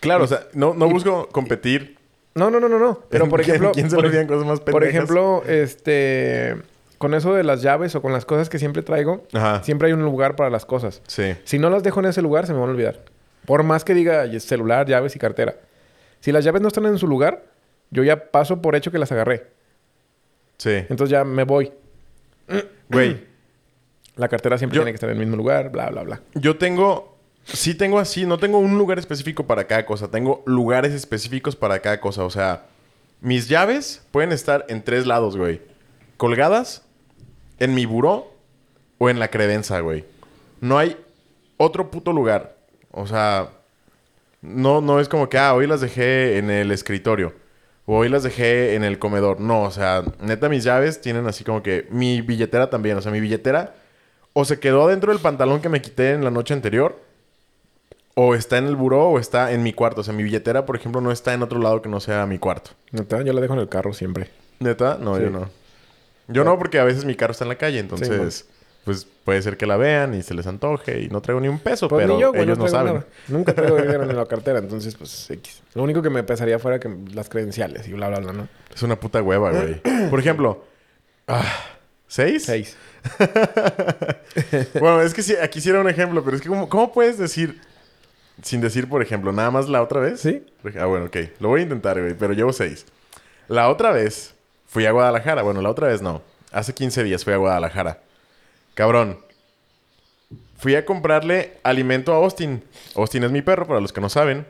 Claro, 0.00 0.24
o 0.24 0.26
sea, 0.26 0.46
no, 0.52 0.74
no 0.74 0.88
busco 0.88 1.28
competir. 1.28 1.96
No, 2.34 2.50
no, 2.50 2.60
no, 2.60 2.68
no, 2.68 2.78
no. 2.78 3.02
Pero 3.08 3.28
por 3.30 3.40
ejemplo. 3.40 3.72
¿Quién 3.72 3.90
se 3.90 3.96
por, 3.96 4.06
olvidan 4.06 4.26
cosas 4.26 4.46
más 4.46 4.60
pendejas? 4.60 4.72
por 4.72 4.84
ejemplo, 4.84 5.42
este. 5.46 6.56
Con 6.98 7.14
eso 7.14 7.32
de 7.34 7.44
las 7.44 7.62
llaves 7.62 7.94
o 7.94 8.02
con 8.02 8.12
las 8.12 8.24
cosas 8.24 8.48
que 8.48 8.58
siempre 8.58 8.82
traigo, 8.82 9.24
Ajá. 9.32 9.62
siempre 9.62 9.86
hay 9.86 9.92
un 9.94 10.02
lugar 10.02 10.34
para 10.36 10.50
las 10.50 10.66
cosas. 10.66 11.00
Sí. 11.06 11.34
Si 11.44 11.58
no 11.58 11.70
las 11.70 11.82
dejo 11.84 12.00
en 12.00 12.06
ese 12.06 12.22
lugar, 12.22 12.46
se 12.46 12.52
me 12.52 12.58
van 12.58 12.68
a 12.68 12.72
olvidar. 12.72 13.04
Por 13.46 13.62
más 13.62 13.84
que 13.84 13.94
diga 13.94 14.26
celular, 14.40 14.86
llaves 14.86 15.14
y 15.14 15.18
cartera. 15.18 15.56
Si 16.20 16.32
las 16.32 16.44
llaves 16.44 16.60
no 16.60 16.68
están 16.68 16.86
en 16.86 16.98
su 16.98 17.06
lugar, 17.06 17.44
yo 17.90 18.02
ya 18.02 18.30
paso 18.30 18.60
por 18.60 18.74
hecho 18.74 18.90
que 18.90 18.98
las 18.98 19.12
agarré. 19.12 19.46
Sí. 20.58 20.70
Entonces 20.88 21.10
ya 21.10 21.24
me 21.24 21.44
voy. 21.44 21.72
Güey, 22.90 23.26
La 24.16 24.28
cartera 24.28 24.58
siempre 24.58 24.76
Yo- 24.76 24.82
tiene 24.82 24.90
que 24.92 24.96
estar 24.96 25.08
en 25.10 25.16
el 25.16 25.20
mismo 25.20 25.36
lugar, 25.36 25.70
bla, 25.70 25.90
bla, 25.90 26.02
bla. 26.02 26.20
yo 26.34 26.56
tengo... 26.58 27.16
Sí 27.44 27.74
tengo 27.74 27.98
así. 27.98 28.26
No 28.26 28.36
tengo 28.38 28.58
un 28.58 28.76
lugar 28.76 28.98
específico 28.98 29.46
para 29.46 29.66
cada 29.66 29.86
cosa. 29.86 30.10
Tengo 30.10 30.42
lugares 30.44 30.92
específicos 30.92 31.54
para 31.56 31.78
cada 31.78 31.98
cosa. 32.00 32.24
O 32.24 32.30
sea, 32.30 32.66
mis 33.22 33.48
llaves 33.48 34.02
pueden 34.10 34.32
estar 34.32 34.66
en 34.68 34.82
tres 34.82 35.06
lados, 35.06 35.36
güey. 35.36 35.62
Colgadas, 36.18 36.82
en 37.58 37.74
mi 37.74 37.86
buró 37.86 38.32
o 38.98 39.10
en 39.10 39.18
la 39.18 39.28
credenza, 39.28 39.80
güey. 39.80 40.04
No 40.60 40.78
hay 40.78 40.96
otro 41.56 41.90
puto 41.90 42.12
lugar. 42.12 42.56
O 42.90 43.06
sea, 43.06 43.50
no, 44.42 44.80
no 44.80 45.00
es 45.00 45.08
como 45.08 45.28
que, 45.28 45.38
ah, 45.38 45.54
hoy 45.54 45.66
las 45.66 45.80
dejé 45.80 46.38
en 46.38 46.50
el 46.50 46.70
escritorio. 46.70 47.34
O 47.86 47.96
hoy 47.98 48.08
las 48.08 48.22
dejé 48.22 48.74
en 48.74 48.84
el 48.84 48.98
comedor. 48.98 49.40
No, 49.40 49.62
o 49.62 49.70
sea, 49.70 50.02
neta, 50.20 50.48
mis 50.48 50.64
llaves 50.64 51.00
tienen 51.00 51.26
así 51.26 51.44
como 51.44 51.62
que 51.62 51.86
mi 51.90 52.20
billetera 52.20 52.68
también. 52.70 52.96
O 52.96 53.00
sea, 53.02 53.10
mi 53.12 53.20
billetera 53.20 53.74
o 54.34 54.44
se 54.44 54.60
quedó 54.60 54.88
dentro 54.88 55.12
del 55.12 55.20
pantalón 55.22 55.60
que 55.60 55.68
me 55.68 55.80
quité 55.80 56.12
en 56.12 56.22
la 56.24 56.30
noche 56.30 56.54
anterior. 56.54 57.00
O 58.14 58.34
está 58.34 58.58
en 58.58 58.66
el 58.66 58.74
buró 58.76 59.08
o 59.10 59.18
está 59.20 59.52
en 59.52 59.62
mi 59.62 59.72
cuarto. 59.72 60.00
O 60.00 60.04
sea, 60.04 60.12
mi 60.12 60.22
billetera, 60.24 60.66
por 60.66 60.76
ejemplo, 60.76 61.00
no 61.00 61.12
está 61.12 61.34
en 61.34 61.42
otro 61.42 61.60
lado 61.60 61.80
que 61.82 61.88
no 61.88 62.00
sea 62.00 62.26
mi 62.26 62.38
cuarto. 62.38 62.72
Neta, 62.90 63.22
yo 63.22 63.32
la 63.32 63.40
dejo 63.40 63.54
en 63.54 63.60
el 63.60 63.68
carro 63.68 63.92
siempre. 63.94 64.28
¿Neta? 64.58 64.98
No, 65.00 65.16
Sí. 65.16 65.22
yo 65.22 65.30
no. 65.30 65.48
Yo 66.28 66.44
no, 66.44 66.58
porque 66.58 66.78
a 66.78 66.84
veces 66.84 67.04
mi 67.04 67.14
carro 67.14 67.32
está 67.32 67.44
en 67.44 67.48
la 67.48 67.56
calle. 67.56 67.78
Entonces, 67.78 68.46
pues 68.84 69.06
puede 69.24 69.42
ser 69.42 69.56
que 69.56 69.66
la 69.66 69.76
vean 69.76 70.14
y 70.14 70.22
se 70.22 70.34
les 70.34 70.46
antoje. 70.46 71.02
Y 71.02 71.08
no 71.08 71.20
traigo 71.20 71.40
ni 71.40 71.48
un 71.48 71.58
peso, 71.58 71.88
Pues 71.88 72.04
pero 72.06 72.18
yo, 72.18 72.30
güey, 72.30 72.42
ellos 72.44 72.58
no, 72.58 72.68
saben. 72.68 72.94
nada. 72.94 73.06
Nunca 73.28 73.54
traigo 73.54 73.76
dinero 73.82 74.02
en 74.04 74.16
la 74.16 74.26
cartera, 74.26 74.58
entonces, 74.58 74.94
pues, 74.94 75.30
X. 75.30 75.62
Lo 75.74 75.82
único 75.82 76.00
que 76.02 76.10
me 76.10 76.22
pesaría 76.22 76.58
fuera 76.58 76.78
que 76.78 76.88
las 77.12 77.28
credenciales 77.28 77.86
y 77.88 77.92
bla, 77.92 78.08
bla, 78.08 78.20
bla, 78.20 78.32
¿no? 78.32 78.48
Es 78.74 78.82
una 78.82 78.98
puta 78.98 79.22
hueva, 79.22 79.50
güey. 79.50 79.80
Por 80.10 80.20
ejemplo, 80.20 80.64
ah, 81.26 81.44
¿seis? 82.06 82.44
Seis. 82.44 82.76
Bueno, 84.74 85.02
es 85.02 85.14
que 85.14 85.22
sí, 85.22 85.34
aquí 85.40 85.60
sí 85.60 85.70
era 85.70 85.80
un 85.80 85.88
ejemplo, 85.88 86.22
pero 86.24 86.36
es 86.36 86.42
que 86.42 86.48
¿cómo, 86.48 86.68
cómo 86.68 86.92
puedes 86.92 87.18
decir, 87.18 87.60
sin 88.42 88.60
decir, 88.60 88.88
por 88.88 89.02
ejemplo, 89.02 89.32
nada 89.32 89.50
más 89.50 89.68
la 89.68 89.82
otra 89.82 90.00
vez? 90.00 90.20
¿Sí? 90.20 90.44
Ah, 90.78 90.86
bueno, 90.86 91.06
ok. 91.06 91.16
Lo 91.40 91.48
voy 91.48 91.60
a 91.60 91.62
intentar, 91.64 92.00
güey, 92.00 92.14
pero 92.14 92.32
llevo 92.32 92.52
seis. 92.52 92.86
La 93.48 93.68
otra 93.68 93.90
vez 93.92 94.34
fui 94.68 94.86
a 94.86 94.92
Guadalajara. 94.92 95.42
Bueno, 95.42 95.60
la 95.60 95.70
otra 95.70 95.88
vez 95.88 96.00
no. 96.00 96.22
Hace 96.52 96.72
15 96.72 97.02
días 97.02 97.24
fui 97.24 97.32
a 97.32 97.38
Guadalajara. 97.38 98.00
Cabrón. 98.74 99.18
fui 100.56 100.76
a 100.76 100.84
comprarle 100.84 101.58
alimento 101.64 102.12
a 102.12 102.16
Austin. 102.16 102.62
Austin 102.94 103.24
es 103.24 103.32
mi 103.32 103.42
perro, 103.42 103.66
para 103.66 103.80
los 103.80 103.92
que 103.92 104.00
no 104.00 104.08
saben, 104.08 104.46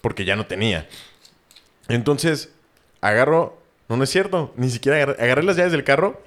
porque 0.00 0.24
ya 0.24 0.36
no 0.36 0.46
tenía. 0.46 0.88
Entonces, 1.88 2.50
agarro, 3.00 3.58
no, 3.88 3.96
no 3.96 4.04
es 4.04 4.10
cierto, 4.10 4.52
ni 4.56 4.70
siquiera 4.70 5.02
agarré, 5.02 5.42
las 5.42 5.56
llaves 5.56 5.72
del 5.72 5.84
carro 5.84 6.22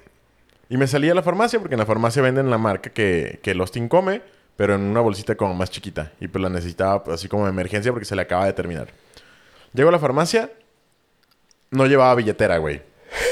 y 0.68 0.76
me 0.76 0.86
salí 0.86 1.08
a 1.08 1.14
la 1.14 1.22
farmacia, 1.22 1.58
porque 1.58 1.74
en 1.74 1.78
la 1.78 1.86
farmacia 1.86 2.22
venden 2.22 2.50
la 2.50 2.58
marca 2.58 2.90
que, 2.90 3.40
que 3.42 3.52
el 3.52 3.60
Austin 3.60 3.88
come, 3.88 4.22
pero 4.56 4.74
en 4.74 4.82
una 4.82 5.00
bolsita 5.00 5.36
como 5.36 5.54
más 5.54 5.70
chiquita. 5.70 6.12
Y 6.20 6.28
pues 6.28 6.42
la 6.42 6.48
necesitaba 6.48 7.02
así 7.12 7.28
como 7.28 7.44
de 7.44 7.50
emergencia 7.50 7.92
porque 7.92 8.04
se 8.04 8.16
le 8.16 8.22
acaba 8.22 8.46
de 8.46 8.52
terminar. 8.52 8.88
Llego 9.72 9.88
a 9.88 9.92
la 9.92 9.98
farmacia, 9.98 10.50
no 11.70 11.86
llevaba 11.86 12.14
billetera, 12.14 12.58
güey. 12.58 12.82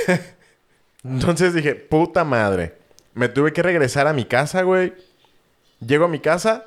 Entonces 1.05 1.55
dije, 1.55 1.75
puta 1.75 2.25
madre. 2.25 2.75
Me 3.15 3.29
tuve 3.29 3.53
que 3.53 3.63
regresar 3.63 4.07
a 4.07 4.13
mi 4.13 4.25
casa, 4.25 4.63
güey. 4.63 4.93
Llego 5.81 6.07
a 6.07 6.09
mi 6.09 6.19
casa, 6.19 6.65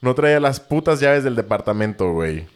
no 0.00 0.14
traía 0.14 0.40
las 0.40 0.58
putas 0.60 1.00
llaves 1.00 1.24
del 1.24 1.36
departamento, 1.36 2.12
güey. 2.12 2.46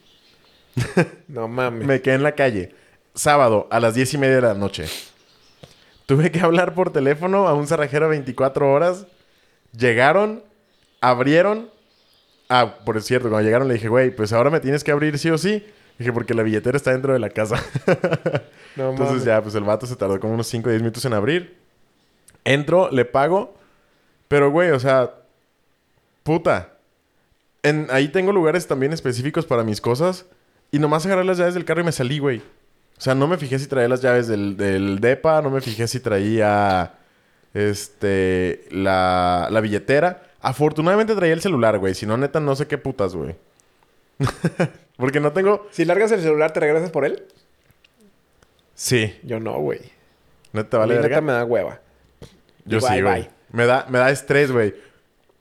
No 1.29 1.49
mames. 1.49 1.87
Me 1.87 2.03
quedé 2.03 2.15
en 2.15 2.23
la 2.23 2.33
calle. 2.33 2.75
Sábado, 3.15 3.67
a 3.71 3.81
las 3.81 3.95
diez 3.95 4.13
y 4.13 4.19
media 4.19 4.37
de 4.37 4.43
la 4.43 4.55
noche. 4.55 4.87
Tuve 6.07 6.31
que 6.31 6.41
hablar 6.41 6.75
por 6.75 6.93
teléfono 6.93 7.49
a 7.49 7.55
un 7.55 7.67
cerrajero 7.67 8.09
24 8.09 8.71
horas. 8.71 9.07
Llegaron, 9.77 10.43
abrieron. 11.01 11.71
Ah, 12.49 12.77
por 12.85 13.01
cierto, 13.03 13.29
cuando 13.29 13.47
llegaron 13.47 13.69
le 13.69 13.75
dije, 13.75 13.89
güey, 13.89 14.11
pues 14.11 14.33
ahora 14.33 14.51
me 14.51 14.61
tienes 14.61 14.85
que 14.85 14.93
abrir 14.93 15.19
sí 15.19 15.31
o 15.31 15.39
sí. 15.39 15.65
Dije, 15.99 16.13
porque 16.13 16.35
la 16.35 16.43
billetera 16.43 16.77
está 16.77 16.93
dentro 16.93 17.13
de 17.13 17.19
la 17.19 17.31
casa. 17.31 17.57
No 18.77 18.91
Entonces 18.91 19.25
ya, 19.25 19.43
pues 19.43 19.55
el 19.55 19.65
vato 19.65 19.87
se 19.87 19.97
tardó 19.97 20.21
como 20.21 20.35
unos 20.35 20.47
5 20.47 20.69
o 20.69 20.71
10 20.71 20.83
minutos 20.83 21.05
en 21.05 21.15
abrir. 21.15 21.57
Entro, 22.45 22.91
le 22.91 23.05
pago. 23.05 23.55
Pero, 24.29 24.51
güey, 24.51 24.71
o 24.71 24.79
sea... 24.79 25.15
Puta. 26.23 26.73
En, 27.63 27.87
ahí 27.91 28.09
tengo 28.09 28.33
lugares 28.33 28.67
también 28.67 28.93
específicos 28.93 29.47
para 29.47 29.65
mis 29.65 29.81
cosas. 29.81 30.27
Y 30.71 30.79
nomás 30.79 31.07
agarré 31.07 31.25
las 31.25 31.39
llaves 31.39 31.55
del 31.55 31.65
carro 31.65 31.81
y 31.81 31.85
me 31.85 31.93
salí, 31.93 32.19
güey. 32.19 32.39
O 32.99 33.01
sea, 33.01 33.15
no 33.15 33.27
me 33.27 33.39
fijé 33.39 33.59
si 33.59 33.67
traía 33.67 33.89
las 33.89 34.03
llaves 34.03 34.27
del, 34.29 34.57
del 34.57 35.01
DEPA. 35.01 35.41
No 35.41 35.51
me 35.51 35.61
fijé 35.61 35.89
si 35.89 36.01
traía... 36.01 36.95
Este... 37.55 38.67
La, 38.71 39.49
la 39.51 39.61
billetera. 39.63 40.23
Afortunadamente 40.43 41.15
traía 41.15 41.33
el 41.33 41.41
celular, 41.41 41.79
güey. 41.79 41.95
Si 41.95 42.05
no, 42.05 42.19
neta, 42.19 42.39
no 42.39 42.55
sé 42.55 42.67
qué 42.67 42.77
putas, 42.77 43.15
güey. 43.15 43.35
Porque 44.97 45.21
no 45.21 45.33
tengo... 45.33 45.67
Si 45.71 45.85
largas 45.85 46.11
el 46.13 46.23
celular, 46.23 46.53
¿te 46.53 46.61
regresas 46.61 46.91
por 46.91 47.05
él? 47.05 47.25
Sí. 48.75 49.19
Yo 49.23 49.41
no, 49.41 49.59
güey. 49.59 49.81
Neta, 50.53 50.77
A 50.79 50.81
vale 50.81 50.97
mí 50.97 51.03
neta 51.03 51.21
me 51.21 51.33
da 51.33 51.45
hueva. 51.45 51.81
Yo 52.65 52.81
Bye, 52.81 52.89
sí, 52.97 53.03
güey. 53.03 53.15
bye. 53.23 53.31
Me 53.53 53.67
da, 53.67 53.87
me 53.89 53.99
da 53.99 54.11
estrés, 54.11 54.51
güey. 54.51 54.75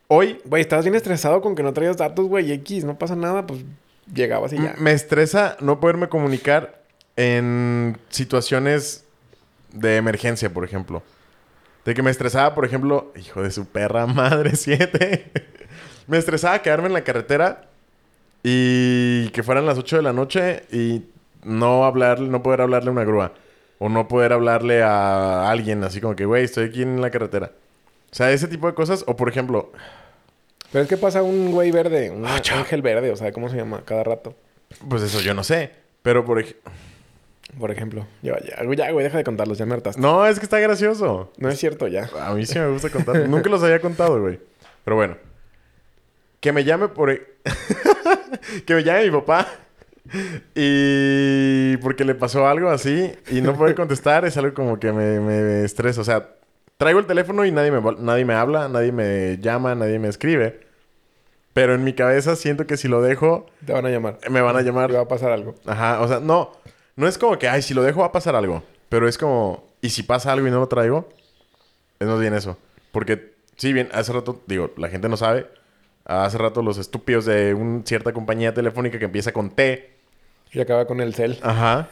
Hoy 0.08 0.40
Güey, 0.46 0.62
estabas 0.62 0.86
bien 0.86 0.96
estresado 0.96 1.42
con 1.42 1.56
que 1.56 1.64
no 1.64 1.74
traías 1.74 1.98
datos, 1.98 2.28
güey. 2.28 2.52
X, 2.52 2.84
no 2.84 2.98
pasa 2.98 3.16
nada, 3.16 3.48
pues 3.48 3.62
llegabas 4.14 4.54
y 4.54 4.58
ya. 4.62 4.76
me 4.78 4.92
estresa 4.92 5.58
no 5.62 5.80
poderme 5.80 6.10
comunicar 6.10 6.82
en 7.16 7.98
situaciones 8.10 9.04
de 9.72 9.98
emergencia, 9.98 10.52
por 10.54 10.64
ejemplo. 10.64 11.02
De 11.86 11.94
que 11.94 12.04
me 12.04 12.12
estresaba, 12.12 12.54
por 12.54 12.66
ejemplo, 12.66 13.12
hijo 13.16 13.42
de 13.42 13.52
su 13.52 13.66
perra 13.68 14.06
madre 14.06 14.56
7. 14.56 15.32
me 16.08 16.18
estresaba 16.18 16.62
quedarme 16.62 16.88
en 16.88 16.94
la 16.94 17.04
carretera 17.04 17.70
y 18.48 19.30
que 19.30 19.42
fueran 19.42 19.66
las 19.66 19.80
8 19.80 19.96
de 19.96 20.02
la 20.04 20.14
noche 20.14 20.66
y 20.72 21.02
no 21.44 21.84
hablar, 21.84 22.20
no 22.20 22.44
poder 22.44 22.62
hablarle 22.62 22.90
a 22.90 22.92
una 22.92 23.04
grúa. 23.04 23.34
O 23.80 23.90
no 23.90 24.08
poder 24.08 24.34
hablarle 24.34 24.84
a 24.84 25.50
alguien 25.50 25.84
así 25.84 26.00
como 26.00 26.16
que, 26.16 26.26
güey, 26.26 26.44
estoy 26.44 26.66
aquí 26.68 26.84
en 26.84 27.02
la 27.02 27.10
carretera. 27.10 27.54
O 28.12 28.16
sea, 28.16 28.32
ese 28.32 28.48
tipo 28.48 28.68
de 28.68 28.76
cosas. 28.76 29.04
O 29.08 29.16
por 29.16 29.30
ejemplo, 29.30 29.72
Pero 30.72 30.84
es 30.84 30.88
que 30.88 30.96
pasa 30.96 31.24
un 31.24 31.54
güey 31.54 31.72
verde, 31.72 32.12
un 32.12 32.24
chao. 32.42 32.60
ángel 32.60 32.84
verde, 32.84 33.10
o 33.10 33.16
sea, 33.16 33.32
¿cómo 33.32 33.50
se 33.50 33.58
llama? 33.58 33.82
Cada 33.84 34.04
rato. 34.04 34.36
pues 34.88 35.02
eso 35.02 35.22
yo 35.22 35.34
no 35.34 35.44
sé. 35.44 35.72
Pero 36.04 36.24
por 36.24 36.40
ejemplo... 36.40 36.72
Por 37.60 37.72
ejemplo. 37.72 38.06
Ya, 38.22 38.38
ya, 38.44 38.62
güey, 38.64 39.04
deja 39.06 39.18
de 39.18 39.24
contarlos, 39.24 39.58
ya 39.58 39.66
me 39.66 39.74
hartaste. 39.74 40.00
No, 40.00 40.28
es 40.28 40.38
que 40.38 40.46
está 40.46 40.60
gracioso. 40.60 41.32
No 41.38 41.50
es 41.50 41.58
cierto, 41.58 41.88
ya. 41.88 42.10
A 42.22 42.36
mí 42.36 42.46
sí 42.46 42.60
me 42.60 42.68
gusta 42.68 42.92
contar. 42.92 43.28
Nunca 43.28 43.50
los 43.50 43.64
había 43.64 43.80
contado, 43.80 44.22
güey. 44.22 44.40
Pero 44.84 44.98
bueno. 44.98 45.18
Que 46.46 46.52
me 46.52 46.64
llame 46.64 46.90
por... 46.90 47.10
e- 47.10 47.26
que 48.68 48.76
me 48.76 48.84
llame 48.84 49.06
mi 49.06 49.10
papá. 49.10 49.48
Y... 50.54 51.76
Porque 51.78 52.06
le 52.06 52.14
pasó 52.14 52.48
algo 52.48 52.70
así. 52.70 53.12
Y 53.32 53.42
no 53.42 53.56
poder 53.56 53.74
contestar 53.74 54.26
es 54.26 54.38
algo 54.38 54.54
como 54.54 54.80
que 54.80 54.92
me, 54.92 55.20
me 55.20 55.64
estresa. 55.64 56.02
O 56.02 56.04
sea, 56.04 56.30
traigo 56.78 57.00
el 57.00 57.08
teléfono 57.08 57.46
y 57.46 57.52
nadie 57.52 57.72
me, 57.72 57.82
nadie 57.98 58.26
me 58.26 58.36
habla, 58.36 58.70
nadie 58.70 58.92
me 58.92 59.40
llama, 59.42 59.74
nadie 59.74 59.98
me 59.98 60.08
escribe. 60.08 60.60
Pero 61.54 61.74
en 61.74 61.84
mi 61.84 61.94
cabeza 61.94 62.36
siento 62.36 62.68
que 62.68 62.78
si 62.78 62.88
lo 62.88 63.02
dejo, 63.02 63.48
Te 63.66 63.74
van 63.74 63.88
a 63.88 63.90
llamar. 63.90 64.20
me 64.30 64.42
van 64.42 64.56
a 64.56 64.62
llamar. 64.62 64.94
va 64.96 65.02
a 65.02 65.08
pasar 65.08 65.32
algo. 65.32 65.56
Ajá, 65.66 66.00
o 66.02 66.08
sea, 66.08 66.20
no. 66.20 66.52
No 66.96 67.08
es 67.08 67.18
como 67.18 67.40
que, 67.40 67.48
ay, 67.50 67.64
si 67.64 67.74
lo 67.74 67.82
dejo 67.82 68.02
va 68.02 68.06
a 68.06 68.12
pasar 68.12 68.36
algo. 68.36 68.62
Pero 68.90 69.08
es 69.08 69.18
como, 69.18 69.68
¿y 69.82 69.90
si 69.90 70.04
pasa 70.04 70.32
algo 70.32 70.48
y 70.48 70.52
no 70.52 70.60
lo 70.60 70.68
traigo? 70.68 71.10
Es 72.00 72.08
más 72.08 72.20
bien 72.20 72.36
eso. 72.36 72.56
Porque, 72.92 73.34
sí, 73.58 73.74
bien, 73.74 73.90
hace 73.94 74.14
rato, 74.14 74.44
digo, 74.46 74.70
la 74.78 74.90
gente 74.90 75.10
no 75.10 75.18
sabe. 75.18 75.48
Hace 76.06 76.38
rato 76.38 76.62
los 76.62 76.78
estúpidos 76.78 77.26
de 77.26 77.54
una 77.54 77.84
cierta 77.84 78.14
compañía 78.14 78.54
telefónica 78.54 79.00
que 79.00 79.06
empieza 79.06 79.32
con 79.32 79.50
T. 79.50 79.92
Y 80.52 80.60
acaba 80.60 80.86
con 80.86 81.02
el 81.02 81.14
cel. 81.16 81.40
Ajá. 81.42 81.90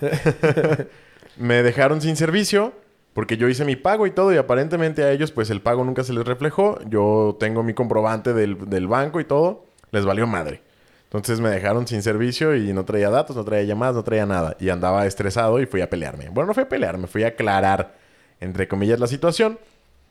me 1.37 1.63
dejaron 1.63 1.99
sin 1.99 2.15
servicio 2.15 2.73
porque 3.13 3.37
yo 3.37 3.49
hice 3.49 3.65
mi 3.65 3.75
pago 3.75 4.07
y 4.07 4.11
todo 4.11 4.33
y 4.33 4.37
aparentemente 4.37 5.03
a 5.03 5.11
ellos 5.11 5.31
pues 5.31 5.49
el 5.49 5.61
pago 5.61 5.83
nunca 5.83 6.03
se 6.03 6.13
les 6.13 6.25
reflejó. 6.25 6.79
Yo 6.87 7.37
tengo 7.39 7.63
mi 7.63 7.73
comprobante 7.73 8.33
del, 8.33 8.69
del 8.69 8.87
banco 8.87 9.19
y 9.19 9.25
todo. 9.25 9.65
Les 9.91 10.05
valió 10.05 10.27
madre. 10.27 10.61
Entonces 11.05 11.39
me 11.39 11.49
dejaron 11.49 11.87
sin 11.87 12.01
servicio 12.01 12.55
y 12.55 12.73
no 12.73 12.85
traía 12.85 13.11
datos, 13.11 13.35
no 13.35 13.43
traía 13.43 13.63
llamadas, 13.63 13.95
no 13.95 14.03
traía 14.03 14.25
nada. 14.25 14.55
Y 14.59 14.69
andaba 14.69 15.05
estresado 15.05 15.59
y 15.59 15.67
fui 15.67 15.81
a 15.81 15.89
pelearme. 15.89 16.29
Bueno, 16.29 16.47
no 16.47 16.53
fui 16.55 16.63
a 16.63 16.69
pelearme, 16.69 17.05
fui 17.05 17.23
a 17.23 17.27
aclarar, 17.27 17.95
entre 18.39 18.67
comillas, 18.67 18.99
la 18.99 19.05
situación. 19.05 19.59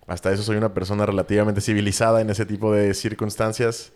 Hasta 0.06 0.32
eso 0.32 0.42
soy 0.42 0.56
una 0.56 0.75
persona 0.75 1.06
relativamente 1.06 1.61
civilizada 1.61 2.21
en 2.21 2.30
ese 2.30 2.44
tipo 2.47 2.73
de 2.73 2.92
circunstancias. 2.94 3.92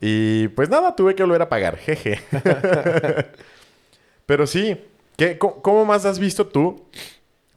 Y 0.00 0.48
pues 0.48 0.70
nada, 0.70 0.96
tuve 0.96 1.14
que 1.14 1.22
volver 1.22 1.42
a 1.42 1.48
pagar. 1.48 1.76
Jeje. 1.76 2.20
Pero 4.26 4.46
sí, 4.46 4.76
¿qué, 5.16 5.38
cómo, 5.38 5.84
más 5.84 6.04
has 6.04 6.18
visto 6.18 6.46
tú 6.46 6.84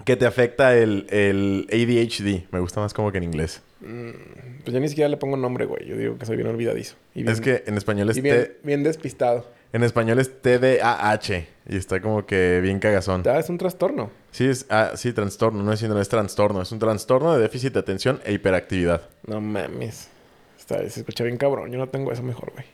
que 0.05 0.15
te 0.15 0.25
afecta 0.25 0.75
el, 0.75 1.07
el 1.09 1.67
ADHD? 1.71 2.51
Me 2.51 2.59
gusta 2.59 2.79
más 2.81 2.93
como 2.93 3.11
que 3.11 3.19
en 3.19 3.23
inglés. 3.25 3.61
Pues 3.79 4.73
yo 4.73 4.79
ni 4.79 4.87
siquiera 4.89 5.07
le 5.09 5.17
pongo 5.17 5.37
nombre, 5.37 5.65
güey. 5.65 5.85
Yo 5.85 5.95
digo 5.97 6.17
que 6.17 6.25
soy 6.25 6.35
bien 6.35 6.47
olvidadizo. 6.47 6.95
Y 7.13 7.23
bien, 7.23 7.33
es 7.33 7.41
que 7.41 7.63
en 7.67 7.77
español 7.77 8.09
es 8.09 8.17
y 8.17 8.21
bien, 8.21 8.35
T- 8.43 8.57
bien 8.63 8.83
despistado. 8.83 9.45
en 9.71 9.83
español 9.83 10.19
es 10.19 10.41
TDAH 10.41 11.45
y 11.69 11.75
está 11.77 12.01
como 12.01 12.25
que 12.25 12.59
bien 12.61 12.79
cagazón. 12.79 13.23
Ah, 13.27 13.39
es 13.39 13.49
un 13.49 13.57
trastorno. 13.57 14.09
Sí, 14.33 14.49
es 14.49 14.65
ah, 14.69 14.93
sí, 14.95 15.13
trastorno, 15.13 15.61
no 15.61 15.71
es 15.71 15.79
síndrome, 15.79 16.01
es 16.01 16.09
trastorno, 16.09 16.63
es 16.63 16.71
un 16.71 16.79
trastorno 16.79 17.35
de 17.35 17.41
déficit 17.41 17.71
de 17.73 17.79
atención 17.79 18.19
e 18.25 18.33
hiperactividad. 18.33 19.03
No 19.27 19.39
mames. 19.39 20.09
Está, 20.57 20.77
se 20.89 21.01
escucha 21.01 21.23
bien 21.23 21.37
cabrón. 21.37 21.71
Yo 21.71 21.77
no 21.77 21.87
tengo 21.87 22.11
eso 22.11 22.23
mejor, 22.23 22.51
güey. 22.51 22.65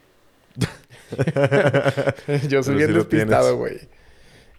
Yo 2.47 2.63
soy 2.63 2.75
Pero 2.75 2.87
bien 2.87 2.93
lo 2.93 3.03
despistado, 3.03 3.57
güey. 3.57 3.77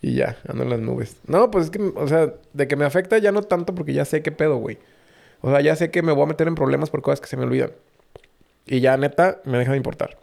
Y 0.03 0.15
ya, 0.15 0.37
ando 0.47 0.65
en 0.65 0.71
las 0.71 0.81
nubes. 0.81 1.17
No, 1.27 1.51
pues 1.51 1.67
es 1.67 1.71
que, 1.71 1.81
o 1.81 2.07
sea, 2.07 2.35
de 2.53 2.69
que 2.69 2.77
me 2.77 2.85
afecta 2.85 3.17
ya 3.17 3.33
no 3.33 3.43
tanto 3.43 3.75
porque 3.75 3.95
ya 3.95 4.05
sé 4.05 4.23
qué 4.23 4.31
pedo, 4.31 4.57
güey. 4.57 4.77
O 5.41 5.51
sea, 5.51 5.63
ya 5.63 5.77
sé 5.77 5.91
que 5.91 6.03
me 6.03 6.13
voy 6.13 6.25
a 6.25 6.27
meter 6.27 6.49
en 6.49 6.55
problemas 6.55 6.91
por 6.91 7.01
cosas 7.01 7.23
que 7.23 7.29
se 7.29 7.39
me 7.39 7.45
olvidan. 7.45 7.73
Y 8.67 8.81
ya, 8.81 8.99
neta, 8.99 9.41
me 9.45 9.57
deja 9.57 9.71
de 9.71 9.79
importar. 9.79 10.19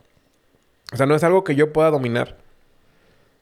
O 0.94 0.98
sea, 0.98 1.08
no 1.08 1.16
es 1.16 1.24
algo 1.24 1.44
que 1.44 1.56
yo 1.56 1.74
pueda 1.74 1.90
dominar. 1.90 2.38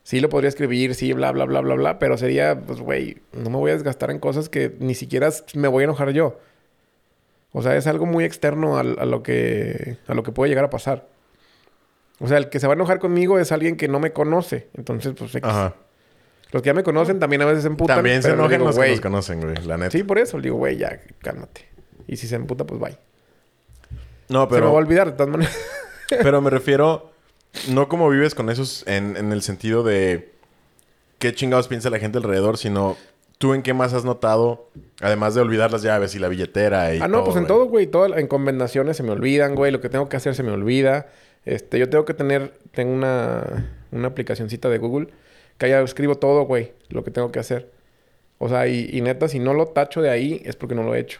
Sí 0.06 0.20
lo 0.20 0.30
podría 0.30 0.50
escribir, 0.50 0.94
sí, 0.94 1.14
bla, 1.14 1.32
bla, 1.32 1.46
bla, 1.46 1.62
bla, 1.62 1.74
bla. 1.74 1.98
Pero 1.98 2.16
sería, 2.16 2.56
pues, 2.60 2.80
güey, 2.80 3.24
no 3.34 3.50
me 3.50 3.58
voy 3.58 3.72
a 3.72 3.74
desgastar 3.74 4.12
en 4.12 4.20
cosas 4.20 4.50
que 4.50 4.76
ni 4.78 4.94
siquiera 4.94 5.32
me 5.56 5.68
voy 5.68 5.82
a 5.82 5.86
enojar 5.86 6.12
yo. 6.12 6.38
O 7.52 7.64
sea, 7.64 7.76
es 7.76 7.88
algo 7.88 8.06
muy 8.06 8.24
externo 8.24 8.78
a, 8.78 8.84
lo 8.84 9.24
que 9.24 9.98
a 10.06 10.14
lo 10.14 10.22
que 10.22 10.32
puede 10.32 10.50
llegar 10.50 10.64
a 10.64 10.70
pasar. 10.70 11.08
O 12.20 12.28
sea, 12.28 12.38
el 12.38 12.50
que 12.50 12.60
se 12.60 12.68
va 12.68 12.74
a 12.74 12.76
enojar 12.76 13.00
conmigo 13.00 13.40
es 13.40 13.52
alguien 13.52 13.78
que 13.78 13.88
no 13.88 14.00
me 14.00 14.14
conoce. 14.14 14.68
Entonces, 14.76 15.16
pues, 15.18 15.34
X. 15.34 15.50
Ajá. 15.50 15.74
los 16.52 16.62
que 16.62 16.68
ya 16.68 16.76
me 16.76 16.84
conocen 16.84 17.18
también 17.20 17.42
a 17.42 17.46
veces 17.46 17.64
se 17.64 17.70
emputan. 17.70 17.96
También 17.96 18.22
se 18.22 18.30
pero 18.30 18.42
enojan 18.42 18.60
digo, 18.60 18.66
los 18.66 18.78
que 18.78 18.92
nos 18.92 19.02
conocen, 19.02 19.42
güey, 19.42 19.56
la 19.66 19.78
neta. 19.78 19.90
Sí, 19.90 20.04
por 20.04 20.20
eso. 20.20 20.38
Le 20.38 20.44
digo, 20.44 20.58
güey, 20.58 20.78
ya, 20.78 21.00
cálmate. 21.24 21.68
Y 22.08 22.18
si 22.18 22.28
se 22.28 22.36
emputa, 22.36 22.64
pues 22.64 22.80
bye. 22.80 22.96
No, 24.30 24.30
Se 24.30 24.30
me 24.30 24.38
va 24.38 24.44
a 24.44 24.50
pero, 24.50 24.72
olvidar, 24.74 25.08
de 25.08 25.14
todas 25.14 25.30
maneras. 25.30 25.58
pero 26.10 26.42
me 26.44 26.52
refiero 26.52 27.15
no 27.70 27.88
como 27.88 28.10
vives 28.10 28.36
con 28.36 28.50
esos 28.50 28.84
en, 28.88 29.18
en 29.18 29.32
el 29.32 29.42
sentido 29.42 29.84
de 29.84 30.32
qué 31.20 31.34
chingados 31.34 31.68
piensa 31.68 31.90
la 31.90 32.00
gente 32.00 32.18
alrededor, 32.18 32.58
sino 32.58 32.98
tú 33.38 33.54
en 33.54 33.62
qué 33.62 33.74
más 33.74 33.94
has 33.94 34.06
notado, 34.06 34.70
además 35.02 35.36
de 35.36 35.42
olvidar 35.42 35.72
las 35.72 35.82
llaves 35.82 36.16
y 36.16 36.20
la 36.20 36.28
billetera 36.28 36.94
y 36.96 37.02
ah, 37.02 37.08
no, 37.08 37.24
pues 37.24 37.36
en 37.36 37.44
güey. 37.44 37.48
todo, 37.48 37.66
güey. 37.66 37.88
Todo, 37.88 38.18
en 38.18 38.28
convenciones 38.28 38.98
se 38.98 39.04
me 39.04 39.12
olvidan, 39.12 39.56
güey. 39.56 39.72
Lo 39.72 39.82
que 39.82 39.90
tengo 39.90 40.10
que 40.10 40.18
hacer 40.18 40.36
se 40.36 40.44
me 40.44 40.52
olvida. 40.52 41.08
Este, 41.46 41.78
yo 41.80 41.90
tengo 41.90 42.06
que 42.06 42.14
tener... 42.14 42.54
Tengo 42.72 42.94
una, 42.94 43.72
una 43.92 44.08
aplicacioncita 44.08 44.70
de 44.70 44.78
Google 44.78 45.08
que 45.58 45.68
allá 45.68 45.82
escribo 45.82 46.16
todo, 46.16 46.44
güey. 46.44 46.74
Lo 46.90 47.04
que 47.04 47.12
tengo 47.12 47.32
que 47.32 47.40
hacer. 47.40 47.72
O 48.38 48.50
sea, 48.50 48.68
y, 48.68 48.90
y 48.92 49.02
neta, 49.02 49.28
si 49.28 49.40
no 49.40 49.54
lo 49.54 49.68
tacho 49.68 50.02
de 50.02 50.10
ahí 50.10 50.42
es 50.46 50.56
porque 50.56 50.76
no 50.76 50.84
lo 50.84 50.96
he 50.96 51.00
hecho. 51.00 51.20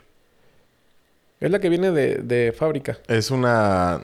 Es 1.40 1.52
la 1.52 1.60
que 1.60 1.70
viene 1.70 1.92
de, 1.92 2.16
de 2.16 2.54
fábrica. 2.54 2.98
Es 3.08 3.30
una... 3.32 4.02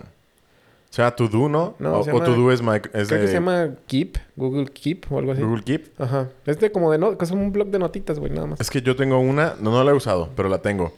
Se 0.92 1.02
llama 1.02 1.16
To 1.16 1.30
¿no? 1.50 1.76
No, 1.80 1.94
o, 1.94 2.00
o 2.02 2.06
llama- 2.06 2.24
To 2.26 2.36
Do 2.36 2.52
es, 2.52 2.62
mic- 2.62 2.90
es 2.94 3.08
Creo 3.08 3.20
de 3.20 3.26
que 3.26 3.28
se 3.28 3.34
llama 3.34 3.76
Keep, 3.88 4.18
Google 4.36 4.66
Keep 4.66 5.06
o 5.10 5.18
algo 5.20 5.32
así. 5.32 5.42
Google 5.42 5.64
Keep. 5.64 6.00
Ajá. 6.00 6.30
Es 6.46 6.60
de 6.60 6.72
como 6.72 6.92
de 6.92 6.98
no, 7.00 7.18
que 7.18 7.26
es 7.26 7.32
un 7.32 7.52
blog 7.52 7.70
de 7.70 7.80
notitas, 7.80 8.20
güey, 8.20 8.32
nada 8.32 8.46
más. 8.46 8.60
Es 8.62 8.70
que 8.70 8.82
yo 8.82 8.96
tengo 8.96 9.18
una... 9.20 9.56
No, 9.60 9.72
no 9.72 9.84
la 9.84 9.92
he 9.92 9.94
usado, 9.94 10.30
pero 10.36 10.48
la 10.50 10.58
tengo. 10.60 10.94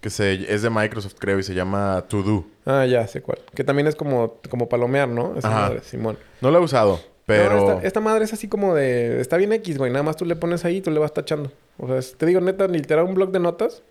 Que 0.00 0.08
se, 0.10 0.52
es 0.52 0.62
de 0.62 0.70
Microsoft, 0.70 1.14
creo, 1.18 1.38
y 1.38 1.42
se 1.42 1.54
llama 1.54 2.04
To 2.08 2.22
Do. 2.22 2.44
Ah, 2.66 2.84
ya 2.86 3.06
sé 3.06 3.20
cuál. 3.22 3.38
Que 3.54 3.64
también 3.64 3.86
es 3.86 3.94
como, 3.96 4.34
como 4.50 4.68
palomear, 4.68 5.08
¿no? 5.08 5.36
Esa 5.36 5.48
Ajá. 5.48 5.60
madre, 5.60 5.80
Simón. 5.82 6.18
No 6.40 6.50
la 6.50 6.58
he 6.58 6.62
usado, 6.62 6.98
pero... 7.26 7.54
No, 7.54 7.70
esta, 7.72 7.86
esta 7.86 8.00
madre 8.00 8.24
es 8.24 8.32
así 8.32 8.48
como 8.48 8.74
de... 8.74 9.20
Está 9.20 9.36
bien 9.36 9.52
X, 9.52 9.76
güey. 9.76 9.90
Nada 9.92 10.02
más 10.04 10.16
tú 10.16 10.24
le 10.24 10.36
pones 10.36 10.64
ahí 10.64 10.76
y 10.76 10.80
tú 10.80 10.90
le 10.90 11.00
vas 11.00 11.12
tachando. 11.12 11.52
O 11.78 11.86
sea, 11.86 11.98
es- 11.98 12.14
te 12.16 12.24
digo, 12.24 12.40
neta, 12.40 12.66
literal 12.66 13.04
un 13.04 13.14
blog 13.14 13.30
de 13.30 13.40
notas 13.40 13.82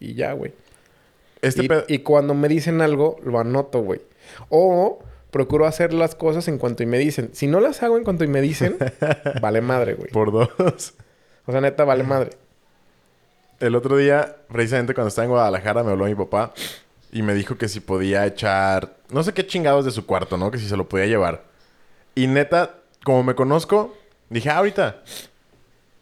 y 0.00 0.14
ya, 0.14 0.32
güey. 0.32 0.52
Este 1.42 1.64
y, 1.64 1.68
pedo... 1.68 1.84
y 1.88 1.98
cuando 1.98 2.32
me 2.34 2.48
dicen 2.48 2.80
algo, 2.80 3.16
lo 3.24 3.38
anoto, 3.38 3.82
güey. 3.82 4.00
O 4.48 5.00
procuro 5.30 5.66
hacer 5.66 5.92
las 5.94 6.14
cosas 6.14 6.46
en 6.48 6.58
cuanto 6.58 6.82
y 6.82 6.86
me 6.86 6.98
dicen. 6.98 7.30
Si 7.32 7.46
no 7.46 7.60
las 7.60 7.82
hago 7.82 7.96
en 7.96 8.04
cuanto 8.04 8.24
y 8.24 8.28
me 8.28 8.40
dicen, 8.40 8.76
vale 9.40 9.60
madre, 9.60 9.94
güey. 9.94 10.10
Por 10.10 10.30
dos. 10.32 10.94
O 11.46 11.52
sea, 11.52 11.60
neta, 11.60 11.84
vale 11.84 12.04
madre. 12.04 12.30
El 13.60 13.74
otro 13.76 13.96
día, 13.96 14.36
precisamente 14.48 14.94
cuando 14.94 15.08
estaba 15.08 15.24
en 15.24 15.30
Guadalajara, 15.30 15.82
me 15.84 15.92
habló 15.92 16.04
mi 16.06 16.14
papá 16.14 16.52
y 17.12 17.22
me 17.22 17.34
dijo 17.34 17.56
que 17.56 17.68
si 17.68 17.80
podía 17.80 18.26
echar, 18.26 18.96
no 19.10 19.22
sé 19.22 19.32
qué 19.32 19.46
chingados 19.46 19.84
de 19.84 19.90
su 19.90 20.04
cuarto, 20.06 20.36
¿no? 20.36 20.50
Que 20.50 20.58
si 20.58 20.68
se 20.68 20.76
lo 20.76 20.88
podía 20.88 21.06
llevar. 21.06 21.44
Y 22.14 22.26
neta, 22.26 22.74
como 23.04 23.22
me 23.22 23.34
conozco, 23.34 23.94
dije, 24.30 24.50
ah, 24.50 24.58
ahorita. 24.58 25.02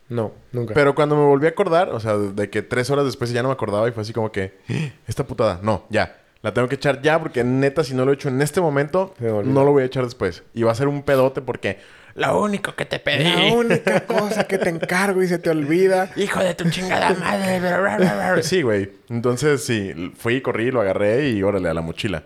No, 0.08 0.32
nunca. 0.52 0.74
Pero 0.74 0.94
cuando 0.94 1.16
me 1.16 1.24
volví 1.24 1.46
a 1.46 1.50
acordar, 1.50 1.90
o 1.90 2.00
sea, 2.00 2.16
de 2.16 2.50
que 2.50 2.62
tres 2.62 2.90
horas 2.90 3.04
después 3.04 3.30
ya 3.30 3.42
no 3.42 3.48
me 3.48 3.52
acordaba 3.54 3.88
y 3.88 3.92
fue 3.92 4.02
así 4.02 4.12
como 4.12 4.32
que, 4.32 4.58
"Ah, 4.68 4.92
esta 5.06 5.24
putada, 5.24 5.60
no, 5.62 5.84
ya. 5.88 6.16
La 6.42 6.54
tengo 6.54 6.68
que 6.68 6.76
echar 6.76 7.02
ya 7.02 7.18
porque 7.18 7.44
neta, 7.44 7.84
si 7.84 7.94
no 7.94 8.04
lo 8.04 8.12
he 8.12 8.14
hecho 8.14 8.28
en 8.28 8.40
este 8.40 8.60
momento, 8.60 9.14
no 9.20 9.64
lo 9.64 9.72
voy 9.72 9.82
a 9.82 9.86
echar 9.86 10.04
después. 10.04 10.42
Y 10.54 10.62
va 10.62 10.72
a 10.72 10.74
ser 10.74 10.88
un 10.88 11.02
pedote 11.02 11.42
porque 11.42 11.78
lo 12.14 12.40
único 12.40 12.74
que 12.74 12.84
te 12.84 12.98
pedí. 12.98 13.24
La 13.24 13.54
única 13.54 14.06
cosa 14.06 14.44
que 14.44 14.58
te 14.58 14.68
encargo 14.68 15.22
y 15.22 15.28
se 15.28 15.38
te 15.38 15.50
olvida. 15.50 16.10
Hijo 16.16 16.40
de 16.40 16.54
tu 16.54 16.68
chingada 16.70 17.14
madre. 17.14 18.42
sí, 18.42 18.62
güey. 18.62 18.90
Entonces, 19.08 19.64
sí, 19.64 20.12
fui, 20.16 20.40
corrí, 20.40 20.70
lo 20.70 20.80
agarré 20.80 21.28
y 21.28 21.42
órale 21.42 21.68
a 21.68 21.74
la 21.74 21.82
mochila. 21.82 22.24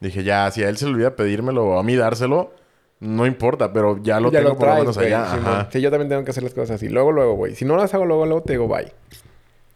Dije, 0.00 0.24
ya, 0.24 0.50
si 0.50 0.62
a 0.62 0.68
él 0.68 0.76
se 0.76 0.86
le 0.86 0.92
olvida 0.92 1.14
pedírmelo 1.14 1.64
o 1.64 1.78
a 1.78 1.82
mí 1.82 1.94
dárselo, 1.94 2.52
no 3.00 3.26
importa, 3.26 3.72
pero 3.72 4.02
ya 4.02 4.18
lo 4.18 4.32
ya 4.32 4.38
tengo 4.40 4.50
lo 4.50 4.58
por 4.58 4.68
lo 4.68 4.74
menos 4.76 4.98
allá. 4.98 5.32
Ajá. 5.32 5.68
Sí, 5.70 5.80
yo 5.80 5.90
también 5.90 6.08
tengo 6.08 6.24
que 6.24 6.30
hacer 6.30 6.42
las 6.42 6.54
cosas 6.54 6.76
así. 6.76 6.88
Luego, 6.88 7.12
luego, 7.12 7.34
güey. 7.34 7.54
Si 7.54 7.64
no 7.64 7.76
las 7.76 7.92
hago 7.94 8.04
luego, 8.04 8.26
luego 8.26 8.42
te 8.42 8.54
digo 8.54 8.66
bye. 8.66 8.92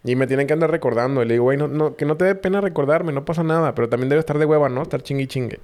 Y 0.06 0.16
me 0.16 0.26
tienen 0.26 0.46
que 0.46 0.52
andar 0.54 0.70
recordando. 0.70 1.22
Y 1.22 1.26
le 1.26 1.34
digo, 1.34 1.44
güey, 1.44 1.58
no, 1.58 1.68
no, 1.68 1.96
que 1.96 2.04
no 2.06 2.16
te 2.16 2.25
dé 2.25 2.34
pena 2.34 2.60
recordarme, 2.62 3.12
no 3.12 3.25
pasa 3.26 3.42
nada. 3.42 3.75
Pero 3.75 3.88
también 3.90 4.08
debe 4.08 4.20
estar 4.20 4.38
de 4.38 4.46
hueva, 4.46 4.68
¿no? 4.70 4.82
Estar 4.82 5.02
chingue 5.02 5.25
y 5.25 5.26
chingue. 5.26 5.60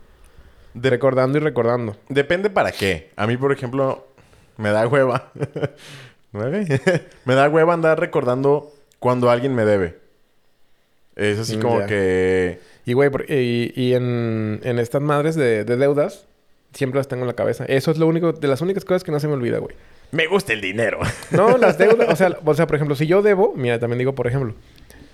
De- 0.75 0.91
recordando 0.91 1.39
y 1.39 1.41
recordando. 1.41 1.97
Depende 2.09 2.51
para 2.51 2.73
qué. 2.73 3.11
A 3.17 3.27
mí, 3.27 3.37
por 3.37 3.53
ejemplo, 3.53 4.07
me 4.59 4.71
da 4.71 4.87
hueva. 4.87 5.31
Me 6.33 7.35
da 7.35 7.49
hueva 7.49 7.75
andar 7.75 8.01
recordando 8.01 8.73
cuando 8.99 9.31
alguien 9.31 9.55
me 9.55 9.65
debe. 9.67 9.99
Es 11.15 11.39
así 11.39 11.59
Mm, 11.59 11.61
como 11.61 11.87
que... 11.87 12.59
Y, 12.87 12.95
güey, 12.95 13.11
y, 13.29 13.73
y 13.81 13.95
en, 13.95 14.61
en 14.65 14.79
estas 14.79 15.03
madres 15.03 15.35
de, 15.37 15.65
de 15.65 15.77
deudas, 15.77 16.27
siempre 16.73 16.99
las 16.99 17.07
tengo 17.09 17.23
en 17.25 17.27
la 17.29 17.35
cabeza. 17.35 17.65
Eso 17.67 17.91
es 17.91 17.99
lo 17.99 18.07
único, 18.07 18.33
de 18.33 18.49
las 18.49 18.63
únicas 18.63 18.85
cosas 18.87 19.05
que 19.05 19.13
no 19.13 19.21
se 19.21 19.29
me 19.29 19.35
olvida, 19.35 19.59
güey. 19.59 19.77
Me 20.13 20.27
gusta 20.29 20.53
el 20.53 20.61
dinero. 20.61 21.01
No, 21.33 21.57
las 21.59 21.77
deudas, 21.79 22.09
o 22.11 22.17
sea, 22.17 22.37
o 22.45 22.55
sea, 22.55 22.67
por 22.67 22.77
ejemplo, 22.77 22.95
si 22.95 23.07
yo 23.07 23.21
debo, 23.23 23.53
mira, 23.57 23.79
también 23.79 23.99
digo, 23.99 24.15
por 24.15 24.27
ejemplo, 24.29 24.55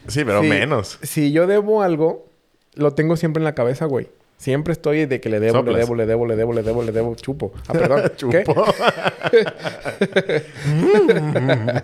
sí, 0.09 0.25
pero 0.25 0.43
menos. 0.43 0.99
si 1.02 1.33
yo 1.33 1.47
debo 1.47 1.83
algo, 1.83 2.26
lo 2.75 2.93
tengo 2.95 3.17
siempre 3.17 3.40
en 3.40 3.45
la 3.45 3.55
cabeza, 3.55 3.87
güey. 3.87 4.09
Siempre 4.37 4.73
estoy 4.73 5.07
de 5.07 5.21
que 5.21 5.28
le 5.31 5.40
debo, 5.40 5.59
Soplas. 5.59 5.75
le 5.75 5.81
debo, 5.81 5.95
le 5.97 6.07
debo, 6.07 6.25
le 6.26 6.37
debo, 6.37 6.52
le 6.52 6.62
debo, 6.62 6.83
le 6.85 6.93
debo, 6.93 7.14
chupo. 7.17 7.52
Ah, 7.67 7.73
perdón. 7.73 8.12
Chupo. 8.17 8.55
a, 8.64 8.73
a 11.73 11.83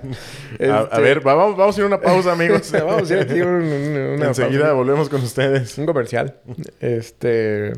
Este- 0.58 1.00
ver, 1.00 1.26
va- 1.26 1.34
vamos, 1.34 1.56
vamos 1.56 1.76
a 1.76 1.80
ir 1.80 1.84
a 1.84 1.86
una 1.88 2.00
pausa, 2.00 2.32
amigos. 2.32 2.70
Vamos 2.72 2.94
a 2.94 3.02
hacer 3.02 3.18
aquí 3.20 3.40
un- 3.40 3.48
un- 3.48 3.96
una 4.16 4.26
Enseguida 4.26 4.60
pausa. 4.60 4.72
volvemos 4.74 5.08
con 5.08 5.22
ustedes. 5.22 5.76
Un 5.78 5.86
comercial. 5.86 6.36
Este. 6.80 7.72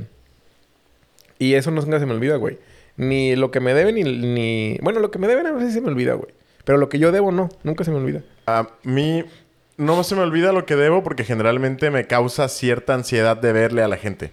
Y 1.38 1.55
eso 1.55 1.70
no 1.70 1.81
nunca 1.81 1.99
se 1.99 2.07
me 2.07 2.12
olvida, 2.12 2.37
güey. 2.37 2.59
Ni 2.96 3.37
lo 3.37 3.50
que 3.50 3.61
me 3.61 3.74
deben, 3.74 3.94
ni, 3.94 4.02
ni. 4.04 4.78
Bueno, 4.82 5.00
lo 5.00 5.11
que 5.11 5.18
me 5.18 5.26
deben 5.26 5.46
a 5.46 5.52
veces 5.52 5.74
se 5.74 5.80
me 5.80 5.88
olvida, 5.88 6.14
güey. 6.14 6.32
Pero 6.64 6.78
lo 6.78 6.88
que 6.88 6.98
yo 6.98 7.12
debo, 7.12 7.30
no. 7.32 7.48
Nunca 7.62 7.85
se 7.85 7.90
me 7.90 7.98
olvida. 7.98 8.22
A 8.46 8.68
mí 8.82 9.24
no 9.76 10.02
se 10.02 10.14
me 10.14 10.22
olvida 10.22 10.52
lo 10.52 10.64
que 10.66 10.76
debo 10.76 11.02
porque 11.02 11.24
generalmente 11.24 11.90
me 11.90 12.06
causa 12.06 12.48
cierta 12.48 12.94
ansiedad 12.94 13.37
de 13.37 13.52
verle 13.52 13.82
a 13.82 13.88
la 13.88 13.96
gente. 13.96 14.32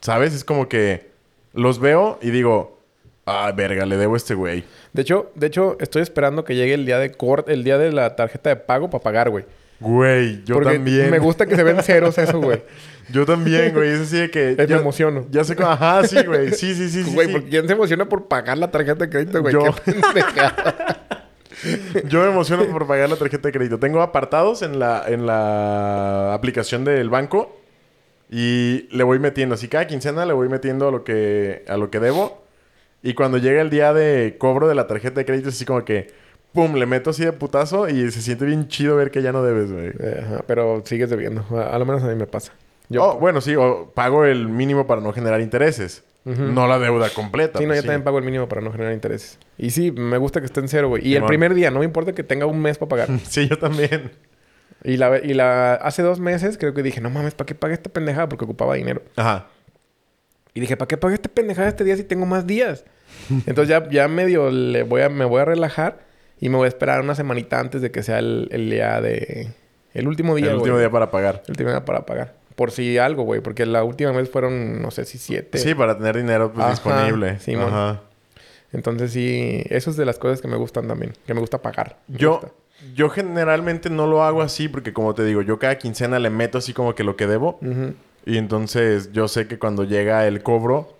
¿Sabes? 0.00 0.34
Es 0.34 0.44
como 0.44 0.68
que 0.68 1.10
los 1.54 1.78
veo 1.78 2.18
y 2.22 2.30
digo, 2.30 2.78
ah, 3.26 3.52
verga, 3.56 3.86
le 3.86 3.96
debo 3.96 4.14
a 4.14 4.16
este 4.16 4.34
güey. 4.34 4.64
De 4.92 5.02
hecho, 5.02 5.30
de 5.34 5.46
hecho, 5.46 5.76
estoy 5.80 6.02
esperando 6.02 6.44
que 6.44 6.54
llegue 6.54 6.74
el 6.74 6.86
día 6.86 6.98
de 6.98 7.12
cort, 7.12 7.48
el 7.48 7.64
día 7.64 7.78
de 7.78 7.92
la 7.92 8.14
tarjeta 8.16 8.50
de 8.50 8.56
pago 8.56 8.90
para 8.90 9.02
pagar, 9.02 9.30
güey. 9.30 9.44
Güey, 9.80 10.44
yo 10.44 10.56
Porque 10.56 10.74
también. 10.74 11.10
me 11.10 11.18
gusta 11.18 11.46
que 11.46 11.56
se 11.56 11.62
ven 11.64 11.82
ceros 11.82 12.16
eso, 12.18 12.40
güey. 12.40 12.62
Yo 13.10 13.26
también, 13.26 13.72
güey. 13.74 13.90
Es 13.90 14.00
así 14.00 14.18
de 14.18 14.30
que. 14.30 14.54
me 14.58 14.66
ya- 14.66 14.76
emociono. 14.78 15.26
Ya 15.30 15.44
sé 15.44 15.56
cómo. 15.56 15.68
Ajá, 15.70 16.06
sí, 16.06 16.22
güey. 16.24 16.50
Sí, 16.52 16.74
sí, 16.74 16.88
sí. 16.88 17.04
sí, 17.04 17.14
Güey, 17.14 17.28
sí. 17.28 17.32
porque 17.32 17.48
¿quién 17.48 17.66
se 17.66 17.72
emociona 17.72 18.08
por 18.08 18.28
pagar 18.28 18.58
la 18.58 18.70
tarjeta 18.70 19.04
de 19.06 19.10
crédito, 19.10 19.40
güey? 19.40 19.54
Yo. 19.54 19.62
Qué. 19.84 19.94
Yo 22.08 22.22
me 22.22 22.28
emociono 22.30 22.64
por 22.66 22.86
pagar 22.86 23.08
la 23.08 23.16
tarjeta 23.16 23.48
de 23.48 23.52
crédito. 23.52 23.78
Tengo 23.78 24.02
apartados 24.02 24.62
en 24.62 24.78
la, 24.78 25.04
en 25.06 25.26
la 25.26 26.34
aplicación 26.34 26.84
del 26.84 27.08
banco 27.10 27.58
y 28.30 28.88
le 28.90 29.04
voy 29.04 29.18
metiendo. 29.18 29.54
Así 29.54 29.68
cada 29.68 29.86
quincena 29.86 30.26
le 30.26 30.32
voy 30.32 30.48
metiendo 30.48 30.88
a 30.88 30.90
lo 30.90 31.04
que, 31.04 31.64
a 31.68 31.76
lo 31.76 31.90
que 31.90 32.00
debo. 32.00 32.42
Y 33.02 33.14
cuando 33.14 33.38
llega 33.38 33.60
el 33.60 33.70
día 33.70 33.92
de 33.92 34.36
cobro 34.38 34.68
de 34.68 34.74
la 34.74 34.86
tarjeta 34.86 35.20
de 35.20 35.24
crédito, 35.26 35.48
es 35.50 35.56
así 35.56 35.64
como 35.64 35.84
que, 35.84 36.12
pum, 36.52 36.74
le 36.74 36.86
meto 36.86 37.10
así 37.10 37.24
de 37.24 37.32
putazo 37.32 37.88
y 37.88 38.10
se 38.10 38.22
siente 38.22 38.44
bien 38.44 38.68
chido 38.68 38.96
ver 38.96 39.10
que 39.10 39.22
ya 39.22 39.32
no 39.32 39.42
debes, 39.44 39.72
güey. 39.72 39.92
Ajá, 40.20 40.44
pero 40.46 40.82
sigues 40.84 41.10
debiendo. 41.10 41.44
A, 41.56 41.74
a 41.74 41.78
lo 41.78 41.86
menos 41.86 42.02
a 42.02 42.08
mí 42.08 42.14
me 42.16 42.26
pasa. 42.26 42.52
Yo, 42.92 43.04
Oh, 43.04 43.18
bueno, 43.18 43.40
sí, 43.40 43.54
o 43.56 43.90
pago 43.94 44.24
el 44.24 44.48
mínimo 44.48 44.86
para 44.86 45.00
no 45.00 45.12
generar 45.12 45.40
intereses. 45.40 46.04
No 46.24 46.68
la 46.68 46.78
deuda 46.78 47.08
completa. 47.10 47.58
Sí, 47.58 47.64
no, 47.64 47.70
pues 47.70 47.80
yo 47.80 47.86
también 47.86 48.04
pago 48.04 48.18
el 48.18 48.24
mínimo 48.24 48.48
para 48.48 48.60
no 48.60 48.70
generar 48.70 48.92
intereses. 48.92 49.40
Y 49.58 49.70
sí, 49.70 49.90
me 49.90 50.18
gusta 50.18 50.38
que 50.38 50.46
esté 50.46 50.60
en 50.60 50.68
cero, 50.68 50.88
güey. 50.88 51.04
Y 51.06 51.16
el 51.16 51.24
primer 51.24 51.52
día, 51.52 51.72
no 51.72 51.80
me 51.80 51.84
importa 51.84 52.12
que 52.12 52.22
tenga 52.22 52.46
un 52.46 52.60
mes 52.60 52.78
para 52.78 52.88
pagar. 52.88 53.08
Sí, 53.28 53.48
yo 53.48 53.58
también. 53.58 54.12
y 54.84 54.96
la 54.98 55.18
y 55.18 55.34
la 55.34 55.74
hace 55.74 56.02
dos 56.02 56.20
meses 56.20 56.58
creo 56.58 56.74
que 56.74 56.82
dije, 56.84 57.00
no 57.00 57.10
mames, 57.10 57.34
¿para 57.34 57.46
qué 57.46 57.54
pague 57.56 57.74
esta 57.74 57.90
pendejada? 57.90 58.28
Porque 58.28 58.44
ocupaba 58.44 58.74
dinero. 58.74 59.02
Ajá. 59.16 59.48
Y 60.54 60.60
dije, 60.60 60.76
¿para 60.76 60.86
qué 60.86 60.96
pague 60.96 61.14
esta 61.14 61.28
pendejada 61.28 61.68
este 61.68 61.82
día 61.82 61.96
si 61.96 62.04
tengo 62.04 62.24
más 62.26 62.46
días? 62.46 62.84
Entonces 63.46 63.68
ya, 63.68 63.88
ya 63.90 64.06
medio 64.06 64.50
le 64.50 64.84
voy 64.84 65.02
a, 65.02 65.08
me 65.08 65.24
voy 65.24 65.40
a 65.40 65.44
relajar 65.44 66.00
y 66.40 66.50
me 66.50 66.56
voy 66.56 66.66
a 66.66 66.68
esperar 66.68 67.00
una 67.00 67.14
semanita 67.14 67.58
antes 67.58 67.80
de 67.82 67.90
que 67.90 68.02
sea 68.02 68.18
el, 68.20 68.48
el 68.52 68.70
día 68.70 69.00
de... 69.00 69.48
El 69.94 70.08
último 70.08 70.34
día, 70.34 70.50
el 70.50 70.56
último 70.56 70.74
güey. 70.76 70.84
día 70.84 70.90
para 70.90 71.10
pagar. 71.10 71.42
El 71.46 71.50
último 71.52 71.70
día 71.70 71.84
para 71.84 72.06
pagar. 72.06 72.34
Por 72.56 72.70
si 72.70 72.98
algo, 72.98 73.22
güey. 73.24 73.40
Porque 73.40 73.64
la 73.66 73.84
última 73.84 74.12
vez 74.12 74.30
fueron, 74.30 74.82
no 74.82 74.90
sé 74.90 75.04
si 75.04 75.18
siete. 75.18 75.58
Sí, 75.58 75.74
para 75.74 75.96
tener 75.96 76.16
dinero 76.16 76.52
pues, 76.52 76.62
Ajá, 76.64 76.70
disponible. 76.70 77.38
Simón. 77.40 77.68
Ajá. 77.68 78.00
Entonces 78.72 79.12
sí, 79.12 79.62
eso 79.68 79.90
es 79.90 79.96
de 79.96 80.04
las 80.06 80.18
cosas 80.18 80.40
que 80.40 80.48
me 80.48 80.56
gustan 80.56 80.88
también. 80.88 81.12
Que 81.26 81.34
me 81.34 81.40
gusta 81.40 81.60
pagar. 81.60 81.98
Me 82.08 82.18
Yo, 82.18 82.32
gusta. 82.40 82.52
yo 82.94 83.10
generalmente 83.10 83.90
no 83.90 84.06
lo 84.06 84.22
hago 84.24 84.40
así 84.42 84.68
porque 84.68 84.92
como 84.92 85.14
te 85.14 85.24
digo, 85.24 85.42
yo 85.42 85.58
cada 85.58 85.76
quincena 85.76 86.18
le 86.18 86.30
meto 86.30 86.58
así 86.58 86.72
como 86.72 86.94
que 86.94 87.04
lo 87.04 87.16
que 87.16 87.26
debo. 87.26 87.58
Y 88.24 88.38
entonces 88.38 89.12
yo 89.12 89.28
sé 89.28 89.46
que 89.46 89.58
cuando 89.58 89.84
llega 89.84 90.26
el 90.26 90.42
cobro, 90.42 90.96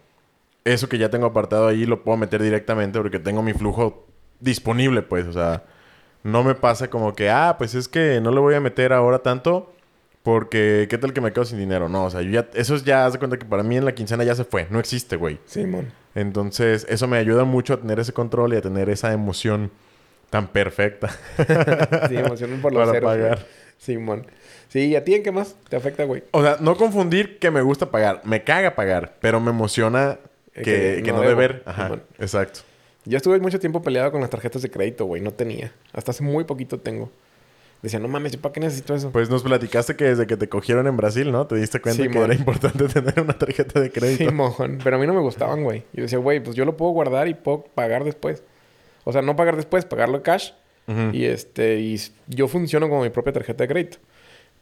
eso 0.65 0.89
que 0.89 0.99
ya 0.99 1.09
tengo 1.09 1.27
apartado 1.27 1.67
ahí 1.69 1.87
lo 1.87 2.03
puedo 2.05 2.19
meter 2.19 2.43
directamente 2.43 2.99
porque 3.01 3.19
tengo 3.19 3.43
mi 3.43 3.53
flujo 3.55 4.07
disponible, 4.41 5.01
pues. 5.03 5.27
O 5.27 5.33
sea, 5.33 5.63
no 6.25 6.45
me 6.45 6.55
pasa 6.55 6.89
como 6.91 7.15
que, 7.15 7.31
ah, 7.31 7.55
pues 7.57 7.75
es 7.75 7.89
que 7.89 8.21
no 8.21 8.33
le 8.33 8.41
voy 8.41 8.55
a 8.55 8.61
meter 8.61 8.93
ahora 8.93 9.21
tanto 9.21 9.73
porque 10.23 10.87
qué 10.89 10.99
tal 10.99 11.13
que 11.13 11.21
me 11.21 11.33
quedo 11.33 11.45
sin 11.45 11.59
dinero. 11.59 11.89
No, 11.89 12.05
o 12.05 12.11
sea, 12.11 12.23
yo 12.23 12.31
ya, 12.31 12.49
eso 12.55 12.75
es 12.75 12.85
ya, 12.85 13.07
haz 13.07 13.13
de 13.15 13.19
cuenta 13.19 13.37
que 13.39 13.45
para 13.47 13.63
mí 13.63 13.77
en 13.77 13.85
la 13.85 13.95
quincena 13.95 14.25
ya 14.25 14.35
se 14.35 14.45
fue, 14.45 14.67
no 14.71 14.79
existe, 14.79 15.17
güey. 15.17 15.39
Simón. 15.47 15.93
Entonces, 16.15 16.87
eso 16.89 17.09
me 17.09 17.17
ayuda 17.19 17.45
mucho 17.45 17.75
a 17.75 17.81
tener 17.81 17.99
ese 17.99 18.13
control 18.13 18.55
y 18.55 18.57
a 18.57 18.61
tener 18.63 18.89
esa 18.91 19.13
emoción 19.13 19.71
tan 20.31 20.49
perfecta 20.49 21.09
Sí, 22.09 22.17
emociono 22.17 22.57
por 22.63 22.73
los 22.73 22.81
para 22.87 22.93
ceros, 22.93 23.11
pagar. 23.11 23.47
Simón. 23.79 24.27
Sí, 24.69 24.87
¿y 24.89 24.97
a 24.97 25.05
ti 25.05 25.15
en 25.15 25.23
qué 25.23 25.33
más 25.33 25.57
te 25.69 25.77
afecta, 25.77 26.05
güey? 26.05 26.23
O 26.31 26.43
sea, 26.43 26.57
no 26.61 26.77
confundir 26.77 27.39
que 27.39 27.51
me 27.51 27.61
gusta 27.61 27.91
pagar. 27.91 28.23
Me 28.25 28.43
caga 28.45 28.75
pagar, 28.75 29.17
pero 29.21 29.41
me 29.41 29.51
emociona 29.51 30.19
Eh, 30.55 30.63
que, 30.63 30.73
que 30.97 31.03
que 31.05 31.13
no 31.13 31.23
no, 31.23 31.29
deber. 31.29 31.63
Ajá, 31.67 31.85
Simón. 31.85 32.03
exacto. 32.19 32.61
Yo 33.05 33.17
estuve 33.17 33.41
mucho 33.41 33.59
tiempo 33.59 33.83
peleado 33.83 34.13
con 34.13 34.21
las 34.21 34.31
tarjetas 34.31 34.63
de 34.63 34.71
crédito, 34.71 35.05
güey. 35.07 35.21
No 35.21 35.33
tenía. 35.33 35.73
Hasta 35.93 36.13
hace 36.13 36.23
muy 36.23 36.45
poquito 36.45 36.79
tengo. 36.79 37.11
Decía, 37.83 37.99
no 37.99 38.07
mames, 38.07 38.31
¿yo 38.33 38.41
para 38.41 38.53
qué 38.53 38.61
necesito 38.61 38.95
eso? 38.95 39.11
Pues 39.11 39.29
nos 39.29 39.43
platicaste 39.43 39.97
que 39.97 40.05
desde 40.05 40.27
que 40.29 40.37
te 40.37 40.49
cogieron 40.49 40.87
en 40.87 40.97
Brasil, 40.97 41.33
¿no? 41.33 41.47
Te 41.49 41.57
diste 41.57 41.81
cuenta 41.81 42.01
Sí, 42.05 42.09
que 42.09 42.15
mon. 42.17 42.25
era 42.31 42.35
importante 42.35 42.87
tener 42.89 43.21
una 43.21 43.33
tarjeta 43.37 43.81
de 43.81 43.91
crédito. 43.91 44.25
Simón. 44.31 44.79
Pero 44.85 44.97
a 44.97 44.99
mí 45.01 45.07
no 45.07 45.13
me 45.15 45.21
gustaban, 45.21 45.65
güey. 45.65 45.83
Yo 45.93 46.03
decía, 46.03 46.19
güey, 46.19 46.41
pues 46.41 46.55
yo 46.55 46.65
lo 46.65 46.77
puedo 46.77 46.93
guardar 46.93 47.27
y 47.27 47.35
puedo 47.35 47.65
pagar 47.75 48.05
después. 48.05 48.45
O 49.05 49.13
sea, 49.13 49.21
no 49.21 49.35
pagar 49.35 49.57
después, 49.57 49.85
pagarlo 49.85 50.23
cash. 50.23 50.53
Ujú. 50.87 51.11
Y 51.13 51.25
este, 51.25 51.81
y 51.81 52.01
yo 52.29 52.47
funciono 52.47 52.89
como 52.89 53.03
mi 53.03 53.11
propia 53.11 53.33
tarjeta 53.33 53.65
de 53.65 53.69
crédito. 53.69 53.99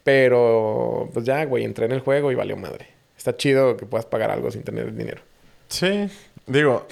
Pero, 0.03 1.09
pues 1.13 1.25
ya, 1.25 1.45
güey, 1.45 1.63
entré 1.63 1.85
en 1.85 1.91
el 1.91 1.99
juego 1.99 2.31
y 2.31 2.35
valió 2.35 2.57
madre. 2.57 2.87
Está 3.17 3.37
chido 3.37 3.77
que 3.77 3.85
puedas 3.85 4.05
pagar 4.05 4.31
algo 4.31 4.49
sin 4.49 4.63
tener 4.63 4.93
dinero. 4.95 5.21
Sí. 5.67 6.09
Digo, 6.47 6.87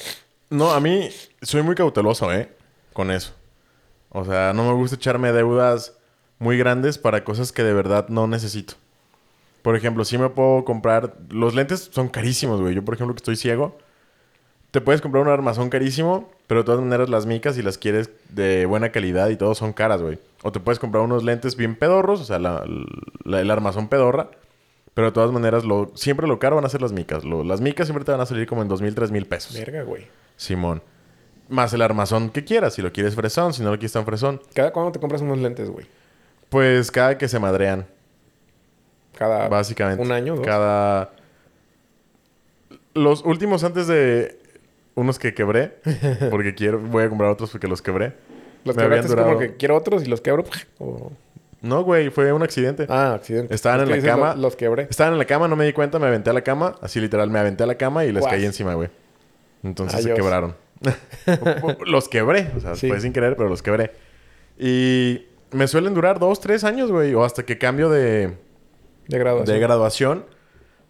no, 0.52 0.72
a 0.72 0.80
mí 0.80 1.10
soy 1.42 1.64
muy 1.64 1.74
cauteloso, 1.76 2.32
¿eh? 2.32 2.50
Con 2.94 3.10
eso. 3.10 3.34
O 4.10 4.24
sea, 4.26 4.54
no 4.54 4.64
me 4.68 4.74
gusta 4.74 4.96
echarme 4.96 5.32
deudas 5.32 5.96
muy 6.40 6.58
grandes 6.58 6.98
para 6.98 7.24
cosas 7.24 7.52
que 7.52 7.64
de 7.64 7.74
verdad 7.74 8.08
no 8.10 8.28
necesito. 8.28 8.74
Por 9.62 9.76
ejemplo, 9.76 10.06
si 10.06 10.18
me 10.18 10.30
puedo 10.30 10.64
comprar... 10.64 11.16
Los 11.30 11.54
lentes 11.54 11.90
son 11.92 12.08
carísimos, 12.08 12.62
güey. 12.62 12.74
Yo, 12.76 12.84
por 12.84 12.94
ejemplo, 12.96 13.14
que 13.14 13.20
estoy 13.20 13.36
ciego, 13.36 13.78
te 14.72 14.80
puedes 14.82 15.02
comprar 15.02 15.22
un 15.24 15.30
armazón 15.30 15.70
carísimo, 15.70 16.32
pero 16.48 16.62
de 16.62 16.66
todas 16.66 16.80
maneras 16.82 17.10
las 17.10 17.26
micas, 17.26 17.56
si 17.56 17.62
las 17.62 17.78
quieres 17.78 18.10
de 18.30 18.66
buena 18.66 18.92
calidad 18.92 19.30
y 19.30 19.36
todo, 19.36 19.54
son 19.56 19.74
caras, 19.74 20.02
güey. 20.02 20.18
O 20.44 20.52
te 20.54 20.60
puedes 20.62 20.80
comprar 20.80 21.04
unos 21.04 21.24
lentes 21.24 21.56
bien 21.58 21.76
pedorros, 21.76 22.22
o 22.22 22.24
sea, 22.24 22.40
la- 22.40 22.64
la- 23.26 23.42
el 23.42 23.52
armazón 23.52 23.90
pedorra. 23.90 24.30
Pero 24.94 25.08
de 25.08 25.12
todas 25.14 25.32
maneras, 25.32 25.66
lo, 25.66 25.92
siempre 25.96 26.28
lo 26.28 26.40
caro 26.40 26.56
van 26.56 26.66
a 26.66 26.70
ser 26.70 26.82
las 26.82 26.92
micas. 26.94 27.24
Lo- 27.26 27.44
las 27.44 27.60
micas 27.62 27.88
siempre 27.88 28.06
te 28.06 28.12
van 28.12 28.22
a 28.22 28.26
salir 28.26 28.48
como 28.48 28.62
en 28.62 28.68
dos 28.70 28.82
mil, 28.82 28.96
tres 28.96 29.12
mil 29.12 29.26
pesos. 29.26 29.54
Verga, 29.56 29.84
güey. 29.84 30.08
Simón. 30.38 30.82
Más 31.50 31.74
el 31.74 31.82
armazón 31.82 32.30
que 32.30 32.44
quieras. 32.46 32.74
Si 32.76 32.82
lo 32.82 32.92
quieres 32.94 33.16
fresón, 33.16 33.54
si 33.54 33.62
no 33.62 33.72
lo 33.72 33.76
quieres 33.78 33.94
tan 33.94 34.06
fresón. 34.06 34.42
¿Cada 34.54 34.72
cuándo 34.72 34.92
te 34.92 35.00
compras 35.00 35.22
unos 35.22 35.38
lentes, 35.40 35.70
güey? 35.70 35.86
Pues 36.50 36.90
cada 36.92 37.18
que 37.18 37.28
se 37.28 37.40
madrean, 37.40 37.86
Cada 39.18 39.48
básicamente. 39.48 40.02
un 40.04 40.12
año, 40.12 40.36
dos. 40.36 40.46
Cada... 40.46 41.12
Los 42.94 43.24
últimos 43.24 43.64
antes 43.64 43.88
de 43.88 44.40
unos 44.96 45.20
que 45.20 45.34
quebré. 45.34 45.78
Porque 46.32 46.56
quiero... 46.56 46.80
Voy 46.80 47.04
a 47.04 47.10
comprar 47.10 47.30
otros 47.30 47.52
porque 47.52 47.68
los 47.68 47.82
quebré. 47.82 48.14
Los 48.66 48.76
me 48.76 48.84
quebraste 48.84 49.08
es 49.08 49.14
como 49.16 49.26
durado- 49.28 49.40
que 49.40 49.56
quiero 49.58 49.76
otros 49.78 50.04
y 50.04 50.08
los 50.08 50.22
quebro. 50.22 50.44
o- 50.80 51.12
No, 51.62 51.84
güey. 51.84 52.10
Fue 52.10 52.34
un 52.34 52.42
accidente. 52.44 52.86
Ah, 52.90 53.14
accidente. 53.14 53.54
Estaban 53.54 53.82
Es 53.82 53.90
en 53.90 53.96
que 54.02 54.08
la 54.08 54.14
cama. 54.14 54.30
Los, 54.34 54.40
los 54.42 54.56
quebré. 54.56 54.88
Estaban 54.90 55.14
en 55.14 55.20
la 55.20 55.26
cama, 55.26 55.48
no 55.48 55.56
me 55.56 55.66
di 55.66 55.72
cuenta, 55.74 56.00
me 56.00 56.08
aventé 56.08 56.32
a 56.32 56.34
la 56.34 56.42
cama. 56.42 56.76
Así 56.82 57.00
literal, 57.00 57.30
me 57.30 57.40
aventé 57.40 57.64
a 57.64 57.68
la 57.68 57.76
cama 57.76 58.04
y 58.06 58.12
les 58.12 58.26
caí 58.26 58.44
encima, 58.44 58.74
güey. 58.74 58.90
Entonces 59.64 60.04
se 60.04 60.14
quebraron. 60.14 60.56
los 61.86 62.10
quebré. 62.10 62.52
O 62.58 62.60
sea, 62.60 62.76
Sí. 62.76 62.88
fue 62.90 63.00
sin 63.00 63.14
querer, 63.14 63.36
pero 63.38 63.48
los 63.50 63.62
quebré. 63.62 63.92
Y 64.58 65.26
me 65.52 65.68
suelen 65.68 65.94
durar 65.94 66.20
dos, 66.20 66.40
tres 66.40 66.64
años, 66.64 66.92
güey. 66.92 67.14
O 67.14 67.24
hasta 67.24 67.44
que 67.44 67.58
cambio 67.58 67.90
de, 67.90 68.38
De 69.08 69.18
graduación. 69.20 69.54
de 69.56 69.60
graduación. 69.62 70.26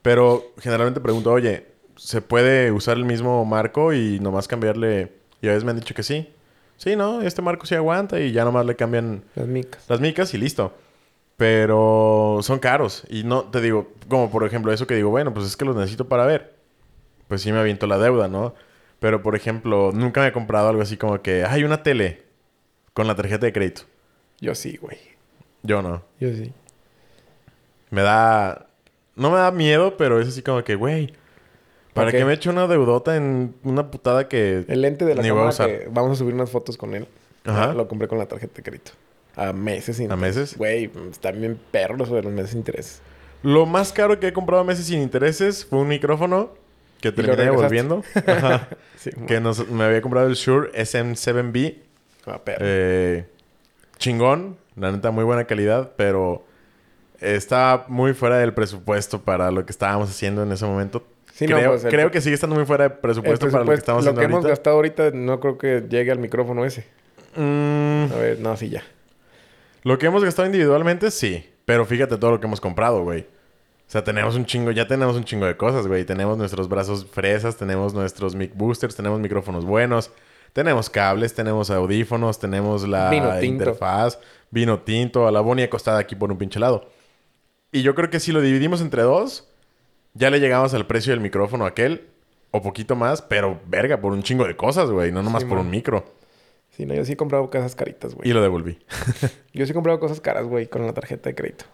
Pero 0.02 0.54
generalmente 0.60 1.02
pregunto, 1.02 1.32
oye, 1.32 1.66
¿se 1.98 2.22
puede 2.22 2.72
usar 2.72 2.98
el 2.98 3.06
mismo 3.06 3.44
marco 3.46 3.94
y 3.94 4.20
nomás 4.20 4.48
cambiarle? 4.48 5.14
Y 5.42 5.48
a 5.48 5.52
veces 5.52 5.64
me 5.66 5.72
han 5.72 5.80
dicho 5.80 5.94
que 5.94 6.04
sí. 6.04 6.34
Sí, 6.78 6.96
no, 6.96 7.22
este 7.22 7.42
marco 7.42 7.66
sí 7.66 7.76
aguanta 7.76 8.20
y 8.22 8.32
ya 8.32 8.46
nomás 8.46 8.66
le 8.66 8.76
cambian 8.78 9.24
Las 9.36 9.48
micas. 9.48 9.84
las 9.90 10.00
micas 10.00 10.34
y 10.34 10.38
listo. 10.38 10.74
Pero 11.38 12.40
son 12.42 12.60
caros. 12.60 13.04
Y 13.10 13.24
no, 13.24 13.44
te 13.46 13.62
digo, 13.62 13.92
como 14.10 14.30
por 14.30 14.46
ejemplo 14.46 14.72
eso 14.74 14.88
que 14.88 14.96
digo, 14.96 15.10
bueno, 15.10 15.34
pues 15.34 15.46
es 15.46 15.56
que 15.58 15.66
los 15.66 15.76
necesito 15.76 16.08
para 16.08 16.26
ver. 16.26 16.56
Pues 17.28 17.42
sí 17.42 17.52
me 17.52 17.60
aviento 17.60 17.88
la 17.88 17.98
deuda, 17.98 18.28
¿no? 18.28 18.56
Pero 19.00 19.22
por 19.22 19.36
ejemplo, 19.36 19.92
nunca 19.94 20.22
me 20.22 20.28
he 20.28 20.32
comprado 20.32 20.70
algo 20.70 20.82
así 20.82 20.98
como 20.98 21.22
que 21.22 21.46
hay 21.46 21.64
una 21.64 21.84
tele 21.84 22.24
con 22.94 23.08
la 23.08 23.16
tarjeta 23.16 23.46
de 23.46 23.54
crédito. 23.54 23.84
Yo 24.42 24.56
sí, 24.56 24.78
güey. 24.78 24.98
Yo 25.64 25.82
no. 25.82 26.04
Yo 26.20 26.30
sí. 26.34 26.54
Me 27.90 28.02
da... 28.02 28.68
No 29.16 29.32
me 29.32 29.38
da 29.38 29.52
miedo, 29.52 29.98
pero 29.98 30.22
es 30.22 30.30
así 30.30 30.42
como 30.42 30.64
que, 30.64 30.76
güey, 30.76 31.08
¿para 31.94 32.08
¿Para 32.08 32.12
qué 32.12 32.24
me 32.24 32.34
echo 32.34 32.50
una 32.52 32.68
deudota 32.68 33.18
en 33.18 33.54
una 33.64 33.92
putada 33.92 34.30
que... 34.30 34.64
El 34.68 34.82
lente 34.82 35.04
de 35.04 35.16
la 35.16 35.22
Ni 35.22 35.30
voy 35.30 35.42
a 35.42 35.50
usar. 35.50 35.68
que 35.68 35.88
vamos 35.92 36.12
a 36.14 36.16
subir 36.16 36.34
unas 36.34 36.50
fotos 36.50 36.78
con 36.78 36.96
él. 36.96 37.06
Ajá. 37.44 37.74
Lo 37.74 37.88
compré 37.90 38.08
con 38.08 38.18
la 38.18 38.28
tarjeta 38.28 38.54
de 38.56 38.64
crédito. 38.64 38.92
A 39.36 39.52
meses 39.52 39.98
sin 39.98 40.12
¿A 40.12 40.16
meses? 40.16 40.58
Güey, 40.58 40.90
están 41.12 41.40
bien 41.40 41.60
perros 41.72 42.08
sobre 42.08 42.24
los 42.24 42.32
meses 42.32 42.52
de 42.54 42.60
intereses. 42.60 43.02
Lo 43.44 43.66
más 43.66 43.92
caro 43.92 44.20
que 44.20 44.28
he 44.28 44.34
comprado 44.34 44.62
a 44.62 44.66
meses 44.66 44.86
sin 44.86 45.02
intereses 45.02 45.66
fue 45.66 45.80
un 45.80 45.88
micrófono 45.90 46.54
que 47.02 47.12
terminé 47.12 47.44
devolviendo. 47.44 48.04
Ajá. 48.28 48.70
Sí, 48.96 49.12
que 49.28 49.40
nos- 49.42 49.68
me 49.70 49.84
había 49.84 50.02
comprado 50.02 50.28
el 50.28 50.36
Shure 50.36 50.72
SM7B. 50.74 51.76
Ah, 52.26 52.40
perro. 52.44 52.60
Eh, 52.62 53.26
chingón, 54.00 54.58
la 54.76 54.92
neta, 54.92 55.12
muy 55.12 55.24
buena 55.24 55.46
calidad, 55.46 55.92
pero 55.96 56.44
está 57.20 57.86
muy 57.88 58.14
fuera 58.14 58.38
del 58.38 58.54
presupuesto 58.54 59.22
para 59.22 59.52
lo 59.52 59.66
que 59.66 59.72
estábamos 59.72 60.10
haciendo 60.10 60.42
en 60.44 60.52
ese 60.52 60.66
momento. 60.66 61.06
Sí, 61.34 61.46
no, 61.48 61.56
creo 61.58 61.70
pues, 61.72 61.84
el- 61.86 61.92
creo 61.92 62.12
que 62.12 62.22
sigue 62.22 62.34
estando 62.36 62.56
muy 62.56 62.66
fuera 62.66 62.86
de 62.86 62.90
presupuesto, 62.92 63.50
para 63.52 63.64
lo 63.64 63.70
que 63.72 63.76
estamos 63.78 64.04
lo 64.04 64.12
haciendo 64.12 64.20
que 64.20 64.26
hemos 64.26 64.38
ahorita. 64.38 64.50
gastado 64.50 64.76
ahorita 64.78 65.12
no 65.12 65.40
creo 65.40 65.58
que 65.58 65.84
llegue 65.90 66.12
al 66.12 66.20
micrófono 66.20 66.66
ese. 66.66 66.86
Mm, 67.36 68.12
A 68.14 68.16
ver, 68.18 68.40
no, 68.40 68.58
sí, 68.58 68.70
ya. 68.70 68.84
lo 69.84 69.98
que 69.98 70.08
hemos 70.08 70.24
gastado 70.24 70.46
individualmente, 70.48 71.12
sí. 71.12 71.46
Pero 71.66 71.86
fíjate 71.86 72.18
todo 72.18 72.32
lo 72.32 72.40
que 72.40 72.48
hemos 72.48 72.60
comprado, 72.60 73.04
güey. 73.04 73.22
O 73.22 73.92
sea, 73.92 74.04
tenemos 74.04 74.36
un 74.36 74.46
chingo, 74.46 74.72
ya 74.72 74.88
tenemos 74.88 75.16
un 75.16 75.24
chingo 75.24 75.46
de 75.46 75.56
cosas, 75.56 75.86
güey. 75.88 76.04
Tenemos 76.04 76.38
nuestros 76.38 76.68
brazos 76.68 77.06
fresas, 77.06 77.58
tenemos 77.58 77.94
nuestros 77.94 78.36
mic 78.36 78.54
boosters, 78.56 78.96
tenemos 78.96 79.20
micrófonos 79.20 79.66
buenos, 79.66 80.12
tenemos 80.54 80.90
cables, 80.90 81.34
tenemos 81.34 81.70
audífonos, 81.70 82.40
tenemos 82.40 82.88
la 82.88 83.10
Vino 83.10 83.30
tinto. 83.40 83.46
interfaz, 83.46 84.20
vino 84.52 84.80
tinto, 84.80 85.28
a 85.28 85.32
la 85.32 85.42
Bonnie 85.42 85.66
acostada 85.66 86.00
aquí 86.00 86.16
por 86.16 86.32
un 86.32 86.38
pinche 86.38 86.60
lado. 86.60 86.90
Y 87.72 87.82
yo 87.84 87.94
creo 87.96 88.10
que 88.10 88.20
si 88.20 88.32
lo 88.32 88.42
dividimos 88.42 88.82
entre 88.82 89.04
dos, 89.04 89.48
ya 90.14 90.30
le 90.30 90.40
llegamos 90.40 90.74
al 90.74 90.88
precio 90.88 91.12
del 91.12 91.20
micrófono 91.22 91.66
aquel, 91.66 92.08
o 92.52 92.62
poquito 92.64 92.96
más, 92.96 93.22
pero 93.22 93.60
verga, 93.68 94.02
por 94.02 94.12
un 94.12 94.24
chingo 94.24 94.46
de 94.48 94.56
cosas, 94.56 94.90
güey, 94.90 95.12
no 95.12 95.22
nomás 95.22 95.44
Sí, 95.44 95.48
por 95.48 95.58
man. 95.58 95.66
un 95.68 95.72
micro. 95.72 96.04
Sí, 96.72 96.86
no, 96.86 96.94
yo 96.96 97.06
sí 97.06 97.12
he 97.14 97.18
comprado 97.18 97.50
cosas 97.50 97.76
caritas, 97.76 98.16
güey. 98.16 98.30
Y 98.30 98.34
lo 98.34 98.42
devolví. 98.42 98.80
Yo 99.54 99.66
sí 99.66 99.72
he 99.72 99.76
comprado 99.76 100.00
cosas 100.00 100.22
caras, 100.22 100.46
güey, 100.46 100.68
con 100.68 100.86
la 100.86 100.94
tarjeta 100.94 101.30
de 101.30 101.36
crédito. 101.36 101.66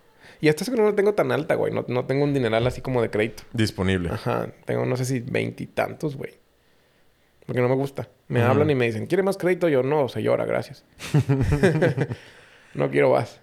Y 0.42 0.48
esto 0.48 0.64
es 0.64 0.70
que 0.70 0.76
no 0.76 0.84
la 0.84 0.96
tengo 0.96 1.14
tan 1.14 1.32
alta, 1.32 1.54
güey. 1.56 1.72
No, 1.72 1.86
no 1.88 2.06
tengo 2.06 2.24
un 2.24 2.34
dineral 2.34 2.66
así 2.66 2.82
como 2.82 3.02
de 3.04 3.10
crédito. 3.12 3.44
Disponible. 3.54 4.10
Ajá. 4.10 4.48
Tengo, 4.66 4.86
no 4.86 4.98
sé 4.98 5.06
si 5.06 5.20
veintitantos, 5.20 6.16
güey. 6.18 6.34
Porque 7.46 7.62
no 7.62 7.70
me 7.70 7.76
gusta. 7.76 8.08
Me 8.28 8.42
hablan 8.42 8.70
y 8.72 8.76
me 8.76 8.86
dicen, 8.86 9.06
¿quiere 9.06 9.22
más 9.24 9.38
crédito? 9.38 9.68
Yo, 9.70 9.84
no, 9.84 10.08
señora, 10.10 10.46
gracias. 10.46 10.84
no 12.74 12.90
quiero 12.90 13.12
más. 13.12 13.40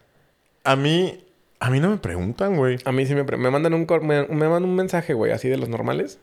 A 0.64 0.76
mí, 0.76 1.24
a 1.60 1.70
mí 1.70 1.80
no 1.80 1.90
me 1.90 1.96
preguntan, 1.98 2.56
güey. 2.56 2.78
A 2.84 2.92
mí 2.92 3.06
sí 3.06 3.14
me, 3.14 3.22
me 3.24 3.50
mandan 3.50 3.74
un, 3.74 3.86
me, 4.02 4.26
me 4.26 4.48
mandan 4.48 4.64
un 4.64 4.74
mensaje, 4.74 5.14
güey, 5.14 5.32
así 5.32 5.48
de 5.48 5.56
los 5.56 5.68
normales. 5.68 6.18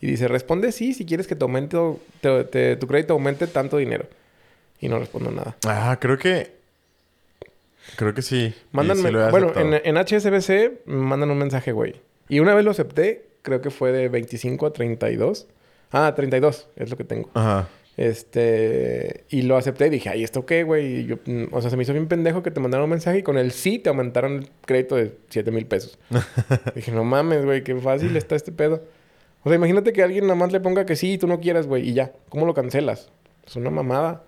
Y 0.00 0.06
dice, 0.06 0.26
responde 0.28 0.72
sí 0.72 0.94
si 0.94 1.04
quieres 1.04 1.26
que 1.26 1.36
te 1.36 1.44
aumente, 1.44 1.76
te- 2.22 2.44
te- 2.44 2.76
tu 2.76 2.86
crédito 2.86 3.12
aumente 3.12 3.46
tanto 3.46 3.76
dinero. 3.76 4.06
Y 4.80 4.88
no 4.88 4.98
respondo 4.98 5.30
nada. 5.30 5.56
Ah, 5.66 5.98
creo 6.00 6.16
que. 6.16 6.52
Creo 7.96 8.14
que 8.14 8.22
sí. 8.22 8.54
He 8.72 9.30
bueno, 9.30 9.52
en, 9.56 9.74
en 9.84 9.96
HSBC 9.98 10.86
me 10.86 10.94
mandan 10.96 11.30
un 11.30 11.36
mensaje, 11.38 11.72
güey. 11.72 11.96
Y 12.30 12.40
una 12.40 12.54
vez 12.54 12.64
lo 12.64 12.70
acepté, 12.70 13.26
creo 13.42 13.60
que 13.60 13.68
fue 13.70 13.92
de 13.92 14.08
25 14.08 14.64
a 14.66 14.72
32. 14.72 15.46
Ah, 15.92 16.14
32 16.14 16.68
es 16.76 16.90
lo 16.90 16.96
que 16.96 17.04
tengo. 17.04 17.30
Ajá. 17.34 17.68
Este, 17.96 19.24
y 19.28 19.42
lo 19.42 19.56
acepté 19.56 19.88
y 19.88 19.90
dije, 19.90 20.08
ay, 20.08 20.24
¿esto 20.24 20.46
qué, 20.46 20.62
güey? 20.62 21.00
Y 21.00 21.06
yo, 21.06 21.16
mm, 21.26 21.46
o 21.52 21.60
sea, 21.60 21.70
se 21.70 21.76
me 21.76 21.82
hizo 21.82 21.92
bien 21.92 22.08
pendejo 22.08 22.42
que 22.42 22.50
te 22.50 22.58
mandaron 22.58 22.84
un 22.84 22.90
mensaje 22.90 23.18
y 23.18 23.22
con 23.22 23.36
el 23.36 23.52
sí 23.52 23.78
te 23.78 23.90
aumentaron 23.90 24.38
el 24.38 24.50
crédito 24.64 24.96
de 24.96 25.18
7 25.28 25.50
mil 25.50 25.66
pesos. 25.66 25.98
dije, 26.74 26.92
no 26.92 27.04
mames, 27.04 27.44
güey, 27.44 27.62
qué 27.62 27.74
fácil 27.76 28.16
está 28.16 28.36
este 28.36 28.52
pedo. 28.52 28.82
O 29.42 29.48
sea, 29.50 29.56
imagínate 29.56 29.92
que 29.92 30.02
alguien 30.02 30.24
nada 30.24 30.34
más 30.34 30.52
le 30.52 30.60
ponga 30.60 30.86
que 30.86 30.96
sí 30.96 31.12
y 31.12 31.18
tú 31.18 31.26
no 31.26 31.40
quieras, 31.40 31.66
güey, 31.66 31.88
y 31.88 31.92
ya. 31.92 32.12
¿Cómo 32.30 32.46
lo 32.46 32.54
cancelas? 32.54 33.10
Es 33.46 33.56
una 33.56 33.70
mamada. 33.70 34.22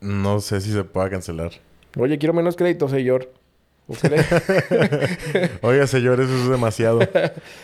No 0.00 0.40
sé 0.40 0.60
si 0.60 0.70
se 0.70 0.84
pueda 0.84 1.10
cancelar. 1.10 1.52
Oye, 1.98 2.18
quiero 2.18 2.32
menos 2.32 2.56
crédito, 2.56 2.88
señor. 2.88 3.32
¿Usted 3.86 5.50
Oiga, 5.62 5.86
señor, 5.86 6.20
eso 6.20 6.34
es 6.34 6.48
demasiado. 6.48 7.00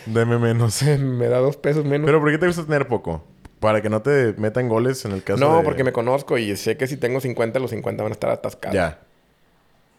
Deme 0.05 0.37
menos. 0.37 0.81
me 0.99 1.27
da 1.27 1.39
dos 1.39 1.57
pesos 1.57 1.83
menos? 1.85 2.05
Pero 2.05 2.19
¿por 2.19 2.31
qué 2.31 2.37
te 2.37 2.47
gusta 2.47 2.63
tener 2.63 2.87
poco? 2.87 3.23
Para 3.59 3.81
que 3.81 3.89
no 3.89 4.01
te 4.01 4.33
metan 4.37 4.67
goles 4.69 5.03
en 5.05 5.11
el 5.11 5.23
caso 5.23 5.39
no, 5.39 5.57
de... 5.57 5.63
porque 5.63 5.83
me 5.83 5.91
conozco 5.91 6.37
y 6.37 6.55
sé 6.55 6.77
que 6.77 6.87
si 6.87 6.97
tengo 6.97 7.19
50, 7.19 7.59
los 7.59 7.71
50 7.71 8.03
van 8.03 8.11
a 8.11 8.13
estar 8.13 8.29
atascados. 8.31 8.75
Ya. 8.75 8.99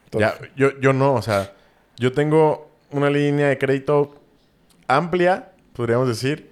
Entonces, 0.07 0.41
Ya. 0.41 0.49
Yo, 0.57 0.81
yo 0.81 0.93
no, 0.93 1.15
o 1.15 1.23
sea... 1.23 1.53
Yo 1.99 2.13
tengo 2.13 2.71
una 2.91 3.11
línea 3.11 3.49
de 3.49 3.59
crédito 3.59 4.15
amplia, 4.89 5.53
podríamos 5.75 6.09
decir. 6.09 6.51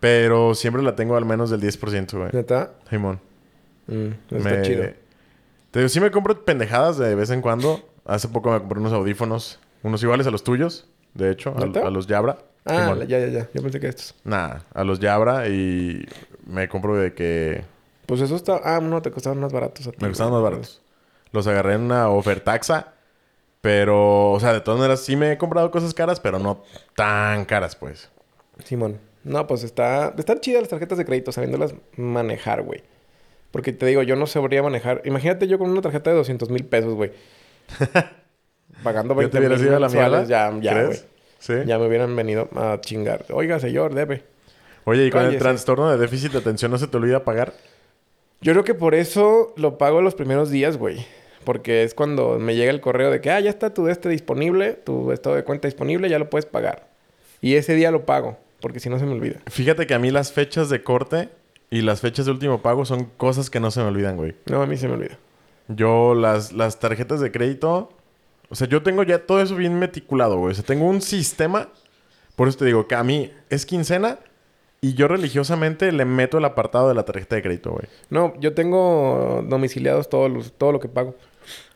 Pero 0.00 0.54
siempre 0.54 0.82
la 0.82 0.96
tengo 0.96 1.16
al 1.16 1.24
menos 1.24 1.50
del 1.50 1.60
10%, 1.60 2.16
güey. 2.18 2.30
¿Neta? 2.32 2.72
Simón. 2.90 3.20
Mm, 3.86 4.08
está 4.34 4.48
Me- 4.50 4.62
chido. 4.62 4.84
Te 5.70 5.78
digo, 5.78 5.88
sí 5.88 6.00
me 6.00 6.10
compro 6.10 6.44
pendejadas 6.44 6.98
de 6.98 7.14
vez 7.14 7.30
en 7.30 7.40
cuando. 7.40 7.88
Hace 8.04 8.28
poco 8.28 8.50
me 8.50 8.58
compré 8.58 8.80
unos 8.80 8.92
audífonos. 8.92 9.58
Unos 9.82 10.02
iguales 10.02 10.26
a 10.26 10.30
los 10.30 10.44
tuyos, 10.44 10.86
de 11.14 11.30
hecho. 11.30 11.54
A, 11.56 11.86
a 11.86 11.90
los 11.90 12.06
Jabra. 12.06 12.38
Ah, 12.64 12.94
ya, 13.08 13.18
ya, 13.18 13.26
ya. 13.26 13.48
Yo 13.52 13.62
pensé 13.62 13.80
que 13.80 13.88
estos. 13.88 14.14
Nah, 14.24 14.58
a 14.72 14.84
los 14.84 15.00
Jabra 15.00 15.48
y 15.48 16.06
me 16.46 16.68
compro 16.68 16.96
de 16.96 17.12
que 17.14 17.64
Pues 18.06 18.20
eso 18.20 18.36
está... 18.36 18.60
Ah, 18.62 18.80
no, 18.80 19.02
te 19.02 19.10
costaron 19.10 19.40
más 19.40 19.52
baratos 19.52 19.88
a 19.88 19.90
ti. 19.90 19.98
me 20.00 20.08
costaban 20.08 20.32
güey. 20.32 20.42
más 20.42 20.50
baratos. 20.52 20.82
Los 21.32 21.46
agarré 21.46 21.74
en 21.74 21.82
una 21.82 22.08
ofertaxa. 22.08 22.92
Pero, 23.60 24.32
o 24.32 24.40
sea, 24.40 24.52
de 24.52 24.60
todas 24.60 24.80
maneras 24.80 25.00
sí 25.00 25.14
me 25.14 25.32
he 25.32 25.38
comprado 25.38 25.70
cosas 25.70 25.94
caras, 25.94 26.18
pero 26.18 26.40
no 26.40 26.62
tan 26.96 27.44
caras, 27.44 27.76
pues. 27.76 28.10
Simón. 28.64 28.98
No, 29.22 29.46
pues 29.46 29.62
está... 29.62 30.12
Están 30.18 30.40
chidas 30.40 30.62
las 30.62 30.68
tarjetas 30.68 30.98
de 30.98 31.04
crédito, 31.04 31.30
sabiéndolas 31.30 31.74
manejar, 31.96 32.62
güey. 32.62 32.82
Porque 33.52 33.72
te 33.72 33.86
digo, 33.86 34.02
yo 34.02 34.16
no 34.16 34.26
sabría 34.26 34.62
manejar... 34.64 35.02
Imagínate 35.04 35.46
yo 35.46 35.58
con 35.58 35.70
una 35.70 35.80
tarjeta 35.80 36.10
de 36.10 36.16
200 36.16 36.50
mil 36.50 36.64
pesos, 36.64 36.94
güey. 36.94 37.12
pagando 38.82 39.14
¿Ya 39.14 39.18
20 39.20 39.32
te 39.32 39.38
hubieras 39.38 39.58
mil 39.58 39.68
ido 39.68 39.76
a 39.76 39.80
la 39.80 39.88
mensuales, 39.88 40.28
mierda? 40.28 40.60
Ya, 40.60 40.74
ya, 40.74 40.84
güey. 40.84 41.66
Ya 41.66 41.78
me 41.78 41.86
hubieran 41.86 42.14
venido 42.14 42.48
a 42.54 42.80
chingar. 42.80 43.24
Oiga, 43.30 43.58
señor, 43.58 43.94
debe. 43.94 44.22
Oye, 44.84 45.06
¿y 45.06 45.10
con 45.10 45.24
el 45.24 45.38
trastorno 45.38 45.90
de 45.90 45.98
déficit 45.98 46.32
de 46.32 46.38
atención 46.38 46.70
no 46.70 46.78
se 46.78 46.86
te 46.86 46.96
olvida 46.96 47.24
pagar? 47.24 47.52
Yo 48.40 48.52
creo 48.52 48.64
que 48.64 48.74
por 48.74 48.94
eso 48.94 49.52
lo 49.56 49.78
pago 49.78 50.02
los 50.02 50.14
primeros 50.14 50.50
días, 50.50 50.76
güey. 50.76 51.06
Porque 51.44 51.82
es 51.82 51.94
cuando 51.94 52.38
me 52.38 52.54
llega 52.54 52.70
el 52.70 52.80
correo 52.80 53.10
de 53.10 53.20
que, 53.20 53.30
ah, 53.30 53.40
ya 53.40 53.50
está 53.50 53.74
tu 53.74 53.88
este 53.88 54.08
disponible, 54.08 54.74
tu 54.74 55.12
estado 55.12 55.36
de 55.36 55.44
cuenta 55.44 55.68
disponible, 55.68 56.08
ya 56.08 56.18
lo 56.18 56.30
puedes 56.30 56.46
pagar. 56.46 56.88
Y 57.40 57.54
ese 57.54 57.74
día 57.74 57.90
lo 57.90 58.04
pago, 58.04 58.38
porque 58.60 58.78
si 58.80 58.88
no 58.88 58.98
se 58.98 59.06
me 59.06 59.12
olvida. 59.12 59.40
Fíjate 59.48 59.86
que 59.86 59.94
a 59.94 59.98
mí 59.98 60.10
las 60.10 60.32
fechas 60.32 60.68
de 60.68 60.82
corte 60.82 61.28
y 61.70 61.82
las 61.82 62.00
fechas 62.00 62.26
de 62.26 62.32
último 62.32 62.62
pago 62.62 62.84
son 62.84 63.06
cosas 63.16 63.50
que 63.50 63.58
no 63.58 63.70
se 63.72 63.80
me 63.80 63.86
olvidan, 63.86 64.16
güey. 64.16 64.34
No, 64.46 64.62
a 64.62 64.66
mí 64.66 64.76
se 64.76 64.86
me 64.86 64.94
olvida. 64.94 65.18
Yo 65.76 66.14
las, 66.14 66.52
las 66.52 66.78
tarjetas 66.78 67.20
de 67.20 67.30
crédito... 67.32 67.90
O 68.50 68.54
sea, 68.54 68.68
yo 68.68 68.82
tengo 68.82 69.02
ya 69.02 69.24
todo 69.26 69.40
eso 69.40 69.56
bien 69.56 69.78
meticulado, 69.78 70.36
güey. 70.38 70.52
O 70.52 70.54
sea, 70.54 70.64
tengo 70.64 70.86
un 70.86 71.00
sistema... 71.00 71.68
Por 72.36 72.48
eso 72.48 72.58
te 72.58 72.64
digo 72.64 72.86
que 72.88 72.94
a 72.94 73.02
mí 73.04 73.30
es 73.50 73.64
quincena 73.66 74.18
y 74.80 74.94
yo 74.94 75.06
religiosamente 75.06 75.92
le 75.92 76.04
meto 76.04 76.38
el 76.38 76.44
apartado 76.44 76.88
de 76.88 76.94
la 76.94 77.04
tarjeta 77.04 77.36
de 77.36 77.42
crédito, 77.42 77.70
güey. 77.70 77.84
No, 78.10 78.32
yo 78.40 78.52
tengo 78.54 79.44
domiciliados 79.48 80.08
todo, 80.08 80.28
los- 80.28 80.52
todo 80.52 80.72
lo 80.72 80.80
que 80.80 80.88
pago. 80.88 81.14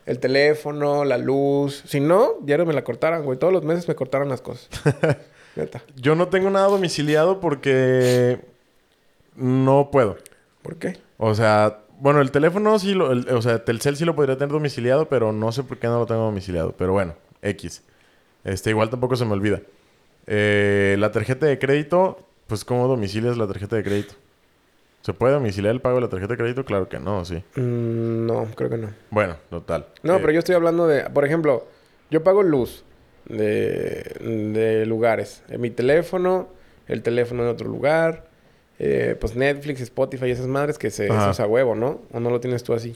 El 0.05 0.19
teléfono, 0.19 1.03
la 1.05 1.17
luz. 1.17 1.83
Si 1.85 1.99
no, 1.99 2.35
diario 2.41 2.65
me 2.65 2.73
la 2.73 2.83
cortaran, 2.83 3.23
güey. 3.23 3.37
Todos 3.37 3.53
los 3.53 3.63
meses 3.63 3.87
me 3.87 3.95
cortaran 3.95 4.29
las 4.29 4.41
cosas. 4.41 4.67
Neta. 5.55 5.81
Yo 5.95 6.15
no 6.15 6.27
tengo 6.27 6.49
nada 6.49 6.67
domiciliado 6.67 7.39
porque 7.39 8.39
no 9.35 9.89
puedo. 9.91 10.17
¿Por 10.61 10.77
qué? 10.77 10.97
O 11.17 11.33
sea, 11.35 11.79
bueno, 11.99 12.21
el 12.21 12.31
teléfono 12.31 12.77
sí 12.79 12.93
lo, 12.93 13.11
el- 13.11 13.27
o 13.29 13.41
sea, 13.41 13.63
Telcel 13.63 13.95
sí 13.97 14.05
lo 14.05 14.15
podría 14.15 14.37
tener 14.37 14.51
domiciliado, 14.51 15.07
pero 15.09 15.31
no 15.33 15.51
sé 15.51 15.63
por 15.63 15.77
qué 15.77 15.87
no 15.87 15.99
lo 15.99 16.05
tengo 16.05 16.21
domiciliado. 16.23 16.73
Pero 16.77 16.93
bueno, 16.93 17.15
X. 17.41 17.83
Este, 18.43 18.69
igual 18.69 18.89
tampoco 18.89 19.15
se 19.15 19.25
me 19.25 19.33
olvida. 19.33 19.61
Eh, 20.27 20.95
la 20.99 21.11
tarjeta 21.11 21.45
de 21.45 21.57
crédito, 21.59 22.19
pues 22.47 22.63
¿cómo 22.65 22.87
domicilias 22.87 23.37
la 23.37 23.47
tarjeta 23.47 23.75
de 23.75 23.83
crédito? 23.83 24.13
¿Se 25.01 25.13
puede 25.13 25.33
domiciliar 25.33 25.73
el 25.73 25.79
pago 25.81 25.95
de 25.95 26.01
la 26.01 26.09
tarjeta 26.09 26.33
de 26.33 26.37
crédito? 26.37 26.65
Claro 26.65 26.89
que 26.89 26.99
no, 26.99 27.23
sí. 27.23 27.35
Mm, 27.55 28.25
no, 28.25 28.45
creo 28.55 28.69
que 28.69 28.77
no. 28.77 28.89
Bueno, 29.09 29.37
total. 29.49 29.85
No, 30.03 30.15
Eh, 30.15 30.19
pero 30.19 30.33
yo 30.33 30.39
estoy 30.39 30.55
hablando 30.55 30.85
de, 30.87 31.03
por 31.09 31.23
ejemplo, 31.25 31.65
yo 32.11 32.23
pago 32.23 32.43
luz 32.43 32.83
de, 33.25 34.03
de 34.53 34.85
lugares. 34.85 35.43
En 35.49 35.61
mi 35.61 35.69
teléfono, 35.69 36.49
el 36.87 37.03
teléfono 37.03 37.43
en 37.43 37.49
otro 37.49 37.67
lugar, 37.69 38.26
eh, 38.79 39.15
pues 39.19 39.35
Netflix, 39.35 39.81
Spotify 39.81 40.27
y 40.27 40.31
esas 40.31 40.47
madres 40.47 40.77
que 40.77 40.91
se 40.91 41.09
Ajá. 41.09 41.21
eso 41.23 41.31
es 41.31 41.39
a 41.39 41.47
huevo, 41.47 41.75
¿no? 41.75 42.01
¿O 42.11 42.19
no 42.19 42.29
lo 42.29 42.39
tienes 42.39 42.63
tú 42.63 42.73
así? 42.73 42.95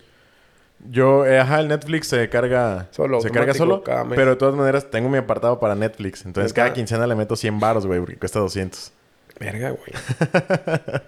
Yo, 0.90 1.26
eh, 1.26 1.40
ajá, 1.40 1.60
el 1.60 1.68
Netflix 1.68 2.08
se 2.08 2.28
carga 2.30 2.88
Solo, 2.92 3.22
se 3.22 3.30
carga 3.30 3.54
solo, 3.54 3.84
cada 3.84 4.04
mes. 4.04 4.16
pero 4.16 4.32
de 4.32 4.36
todas 4.36 4.56
maneras 4.56 4.90
tengo 4.90 5.10
mi 5.10 5.18
apartado 5.18 5.60
para 5.60 5.76
Netflix. 5.76 6.26
Entonces 6.26 6.54
cada 6.54 6.74
quincena 6.74 7.06
le 7.06 7.16
meto 7.16 7.36
100 7.36 7.60
baros, 7.60 7.86
güey, 7.86 8.00
porque 8.00 8.18
cuesta 8.18 8.40
200. 8.40 8.92
Verga, 9.40 9.72
güey. 9.72 9.92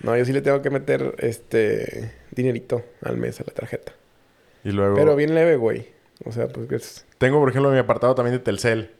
no, 0.00 0.16
yo 0.16 0.24
sí 0.24 0.32
le 0.32 0.42
tengo 0.42 0.62
que 0.62 0.70
meter 0.70 1.14
este 1.18 2.12
dinerito 2.30 2.84
al 3.02 3.16
mes 3.16 3.40
a 3.40 3.44
la 3.46 3.52
tarjeta. 3.52 3.92
Y 4.64 4.70
luego 4.70 4.96
Pero 4.96 5.14
bien 5.16 5.34
leve, 5.34 5.56
güey. 5.56 5.88
O 6.24 6.32
sea, 6.32 6.48
pues 6.48 6.68
que 6.68 6.76
es... 6.76 7.04
tengo, 7.18 7.38
por 7.38 7.50
ejemplo, 7.50 7.70
mi 7.70 7.78
apartado 7.78 8.14
también 8.14 8.36
de 8.36 8.42
Telcel, 8.42 8.90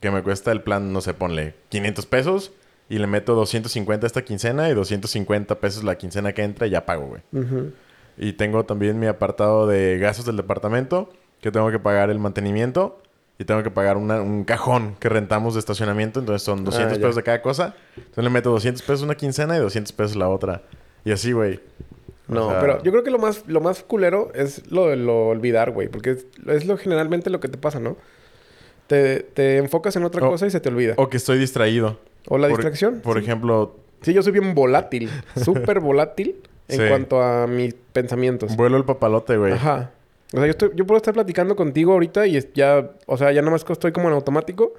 que 0.00 0.10
me 0.10 0.22
cuesta 0.22 0.52
el 0.52 0.62
plan, 0.62 0.92
no 0.92 1.00
sé, 1.00 1.14
ponle 1.14 1.54
500 1.70 2.06
pesos 2.06 2.52
y 2.88 2.98
le 2.98 3.06
meto 3.06 3.34
250 3.34 4.06
esta 4.06 4.22
quincena 4.24 4.68
y 4.70 4.74
250 4.74 5.58
pesos 5.60 5.84
la 5.84 5.96
quincena 5.98 6.32
que 6.32 6.42
entra 6.42 6.66
y 6.66 6.70
ya 6.70 6.86
pago, 6.86 7.06
güey. 7.06 7.22
Y 8.18 8.32
tengo 8.34 8.64
también 8.64 8.98
mi 8.98 9.06
apartado 9.06 9.66
de 9.66 9.98
gastos 9.98 10.24
del 10.24 10.36
departamento, 10.36 11.10
que 11.40 11.50
tengo 11.50 11.70
que 11.70 11.78
pagar 11.78 12.10
el 12.10 12.18
mantenimiento 12.18 13.00
y 13.38 13.44
tengo 13.44 13.62
que 13.62 13.70
pagar 13.70 13.96
una- 13.98 14.22
un 14.22 14.44
cajón 14.44 14.96
que 14.98 15.08
rentamos 15.10 15.54
de 15.54 15.60
estacionamiento. 15.60 16.20
Entonces 16.20 16.42
son 16.42 16.64
200 16.64 16.96
Ah, 16.96 17.00
pesos 17.00 17.16
de 17.16 17.22
cada 17.22 17.42
cosa. 17.42 17.74
Entonces 17.96 18.24
le 18.24 18.30
meto 18.30 18.50
200 18.50 18.82
pesos 18.82 19.02
una 19.02 19.14
quincena 19.16 19.56
y 19.56 19.60
200 19.60 19.92
pesos 19.92 20.16
la 20.16 20.28
otra. 20.30 20.62
Y 21.04 21.12
así, 21.12 21.32
güey. 21.32 21.60
O 22.28 22.34
No, 22.34 22.50
sea, 22.50 22.60
pero 22.60 22.82
yo 22.82 22.90
creo 22.90 23.04
que 23.04 23.10
lo 23.10 23.18
más, 23.18 23.44
lo 23.46 23.60
más 23.60 23.82
culero 23.82 24.32
es 24.34 24.68
lo 24.72 24.88
de 24.88 24.96
lo 24.96 25.28
olvidar, 25.28 25.70
güey. 25.72 25.88
Porque 25.88 26.10
es, 26.12 26.26
es 26.46 26.64
lo 26.66 26.78
generalmente 26.78 27.28
lo 27.30 27.38
que 27.40 27.48
te 27.48 27.58
pasa, 27.58 27.78
¿no? 27.78 27.96
Te, 28.86 29.20
te 29.20 29.58
enfocas 29.58 29.94
en 29.96 30.04
otra 30.04 30.24
O- 30.26 30.30
cosa 30.30 30.46
y 30.46 30.50
se 30.50 30.60
te 30.60 30.68
olvida. 30.68 30.94
O 30.96 31.08
que 31.10 31.16
estoy 31.18 31.38
distraído. 31.38 31.98
O 32.28 32.38
la 32.38 32.48
Por- 32.48 32.56
distracción. 32.58 33.00
Por 33.00 33.18
sí. 33.18 33.24
ejemplo, 33.24 33.76
Sí, 34.02 34.12
yo 34.12 34.22
soy 34.22 34.32
bien 34.32 34.54
volátil. 34.54 35.10
Súper 35.42 35.80
volátil 35.80 36.36
en 36.68 36.80
Sí. 36.80 36.84
cuanto 36.88 37.22
a 37.22 37.46
mis 37.46 37.74
pensamientos. 37.92 38.54
vuelo 38.56 38.76
el 38.76 38.84
papalote, 38.84 39.36
güey. 39.36 39.52
Ajá. 39.54 39.90
O 40.32 40.36
sea, 40.36 40.46
yo, 40.46 40.50
estoy, 40.50 40.70
yo 40.74 40.86
puedo 40.86 40.96
estar 40.96 41.14
platicando 41.14 41.56
contigo 41.56 41.92
ahorita 41.92 42.26
y 42.26 42.38
ya... 42.54 42.90
O 43.06 43.16
sea, 43.16 43.32
ya 43.32 43.42
nomás 43.42 43.64
estoy 43.68 43.92
como 43.92 44.08
en 44.08 44.14
automático. 44.14 44.74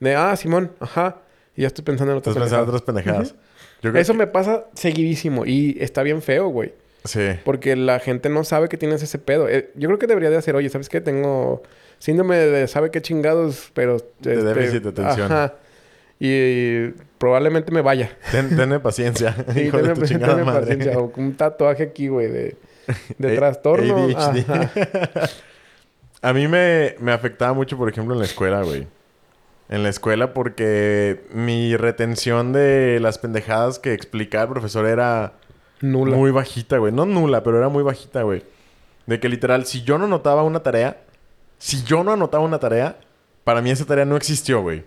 De, 0.00 0.14
ah, 0.16 0.34
Simón, 0.36 0.72
ajá. 0.80 1.18
Y 1.56 1.62
ya 1.62 1.68
estoy 1.68 1.84
pensando 1.84 2.12
en 2.12 2.18
otras 2.18 2.34
Estás 2.36 2.44
pensando 2.50 2.64
en 2.64 2.68
otras 2.68 2.82
pendejadas. 2.82 3.34
Eso 4.00 4.12
que- 4.12 4.18
me 4.18 4.26
pasa 4.26 4.66
seguidísimo. 4.74 5.46
Y 5.46 5.76
está 5.80 6.02
bien 6.02 6.20
feo, 6.22 6.48
güey. 6.48 6.74
Sí. 7.04 7.30
Porque 7.44 7.74
la 7.74 7.98
gente 8.00 8.28
no 8.28 8.44
sabe 8.44 8.68
que 8.68 8.76
tienes 8.76 9.02
ese 9.02 9.18
pedo. 9.18 9.48
Eh, 9.48 9.70
yo 9.76 9.88
creo 9.88 9.98
que 9.98 10.06
debería 10.06 10.30
de 10.30 10.36
hacer, 10.36 10.54
oye, 10.56 10.68
¿sabes 10.68 10.88
qué? 10.88 11.00
Tengo 11.00 11.62
síndrome 11.98 12.36
de 12.36 12.66
sabe 12.68 12.90
qué 12.90 13.00
chingados, 13.00 13.70
pero... 13.74 13.96
este, 13.96 14.36
déficit 14.42 14.82
de 14.82 14.88
atención. 14.90 15.32
Ajá. 15.32 15.54
Y, 16.24 16.90
probablemente 17.18 17.72
me 17.72 17.80
vaya. 17.82 18.16
Ten, 18.30 18.56
tenme 18.56 18.78
paciencia. 18.78 19.34
Sí, 19.52 19.62
hijo 19.62 19.78
de 19.78 19.82
tenme, 19.82 19.94
tu 19.96 20.06
chingada 20.06 20.34
tenme 20.36 20.44
madre. 20.44 20.60
paciencia. 20.60 20.98
O 20.98 21.12
un 21.16 21.36
tatuaje 21.36 21.82
aquí, 21.82 22.06
güey, 22.06 22.28
de, 22.28 22.56
de 23.18 23.36
trastorno. 23.36 24.06
A 26.22 26.32
mí 26.32 26.46
me, 26.46 26.94
me 27.00 27.10
afectaba 27.12 27.52
mucho, 27.52 27.76
por 27.76 27.88
ejemplo, 27.88 28.14
en 28.14 28.20
la 28.20 28.26
escuela, 28.26 28.62
güey. 28.62 28.86
En 29.68 29.82
la 29.82 29.88
escuela 29.88 30.32
porque 30.32 31.24
mi 31.32 31.76
retención 31.76 32.52
de 32.52 33.00
las 33.00 33.18
pendejadas 33.18 33.80
que 33.80 33.92
explicaba 33.92 34.44
el 34.44 34.50
profesor 34.50 34.86
era 34.86 35.32
Nula. 35.80 36.16
muy 36.16 36.30
bajita, 36.30 36.78
güey. 36.78 36.92
No 36.92 37.06
nula, 37.06 37.42
pero 37.42 37.58
era 37.58 37.68
muy 37.68 37.82
bajita, 37.82 38.22
güey. 38.22 38.44
De 39.06 39.18
que 39.18 39.28
literal, 39.28 39.66
si 39.66 39.82
yo 39.82 39.98
no 39.98 40.04
anotaba 40.04 40.44
una 40.44 40.62
tarea, 40.62 40.98
si 41.58 41.82
yo 41.82 42.04
no 42.04 42.12
anotaba 42.12 42.44
una 42.44 42.60
tarea, 42.60 42.96
para 43.42 43.60
mí 43.60 43.72
esa 43.72 43.84
tarea 43.84 44.04
no 44.04 44.16
existió, 44.16 44.62
güey. 44.62 44.84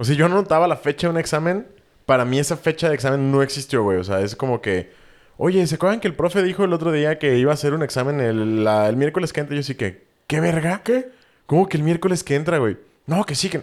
O 0.00 0.04
sea, 0.04 0.16
yo 0.16 0.28
no 0.28 0.36
anotaba 0.36 0.66
la 0.66 0.76
fecha 0.76 1.06
de 1.06 1.12
un 1.12 1.18
examen, 1.18 1.66
para 2.06 2.24
mí 2.24 2.38
esa 2.38 2.56
fecha 2.56 2.88
de 2.88 2.94
examen 2.94 3.30
no 3.30 3.42
existió, 3.42 3.82
güey. 3.82 3.98
O 3.98 4.04
sea, 4.04 4.20
es 4.20 4.34
como 4.34 4.62
que, 4.62 4.90
oye, 5.36 5.66
¿se 5.66 5.74
acuerdan 5.74 6.00
que 6.00 6.08
el 6.08 6.14
profe 6.14 6.42
dijo 6.42 6.64
el 6.64 6.72
otro 6.72 6.90
día 6.90 7.18
que 7.18 7.36
iba 7.36 7.50
a 7.50 7.54
hacer 7.54 7.74
un 7.74 7.82
examen 7.82 8.18
el, 8.20 8.64
la- 8.64 8.88
el 8.88 8.96
miércoles 8.96 9.32
que 9.34 9.40
entra? 9.40 9.54
Yo 9.54 9.62
sí 9.62 9.74
que, 9.74 10.04
¿qué 10.26 10.40
verga? 10.40 10.80
¿Qué? 10.82 11.10
¿Cómo 11.44 11.68
que 11.68 11.76
el 11.76 11.82
miércoles 11.82 12.24
que 12.24 12.34
entra, 12.34 12.56
güey? 12.56 12.78
No, 13.06 13.24
que 13.24 13.34
sí, 13.34 13.50
que... 13.50 13.60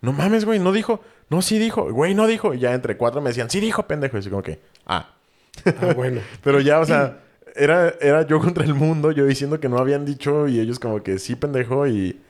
No 0.00 0.12
mames, 0.12 0.44
güey, 0.46 0.58
no 0.58 0.72
dijo. 0.72 1.00
No, 1.28 1.42
sí 1.42 1.58
dijo. 1.58 1.92
Güey, 1.92 2.14
no 2.14 2.26
dijo. 2.26 2.54
Y 2.54 2.60
ya 2.60 2.72
entre 2.74 2.96
cuatro 2.96 3.20
me 3.20 3.30
decían, 3.30 3.50
sí 3.50 3.60
dijo, 3.60 3.86
pendejo. 3.86 4.16
Y 4.16 4.20
así 4.20 4.30
como 4.30 4.42
que, 4.42 4.60
ah. 4.86 5.10
Ah, 5.66 5.92
bueno. 5.94 6.20
Pero 6.42 6.60
ya, 6.60 6.80
o 6.80 6.84
sea, 6.84 7.20
era, 7.56 7.94
era 8.00 8.26
yo 8.26 8.38
contra 8.40 8.64
el 8.64 8.74
mundo, 8.74 9.12
yo 9.12 9.24
diciendo 9.24 9.60
que 9.60 9.68
no 9.68 9.78
habían 9.78 10.04
dicho 10.04 10.48
y 10.48 10.60
ellos 10.60 10.78
como 10.78 11.02
que 11.02 11.18
sí, 11.18 11.36
pendejo. 11.36 11.86
Y, 11.86 12.20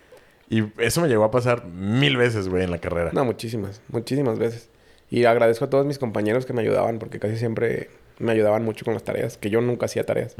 y 0.48 0.64
eso 0.78 1.00
me 1.00 1.08
llegó 1.08 1.24
a 1.24 1.30
pasar 1.30 1.64
mil 1.66 2.16
veces, 2.16 2.48
güey, 2.48 2.64
en 2.64 2.70
la 2.70 2.78
carrera. 2.78 3.10
No, 3.12 3.24
muchísimas. 3.24 3.80
Muchísimas 3.88 4.38
veces. 4.38 4.68
Y 5.10 5.24
agradezco 5.24 5.64
a 5.66 5.70
todos 5.70 5.86
mis 5.86 5.98
compañeros 5.98 6.44
que 6.46 6.52
me 6.52 6.62
ayudaban 6.62 6.98
porque 6.98 7.18
casi 7.20 7.36
siempre 7.36 7.90
me 8.18 8.32
ayudaban 8.32 8.64
mucho 8.64 8.84
con 8.84 8.94
las 8.94 9.04
tareas. 9.04 9.36
Que 9.36 9.50
yo 9.50 9.60
nunca 9.60 9.86
hacía 9.86 10.04
tareas. 10.04 10.34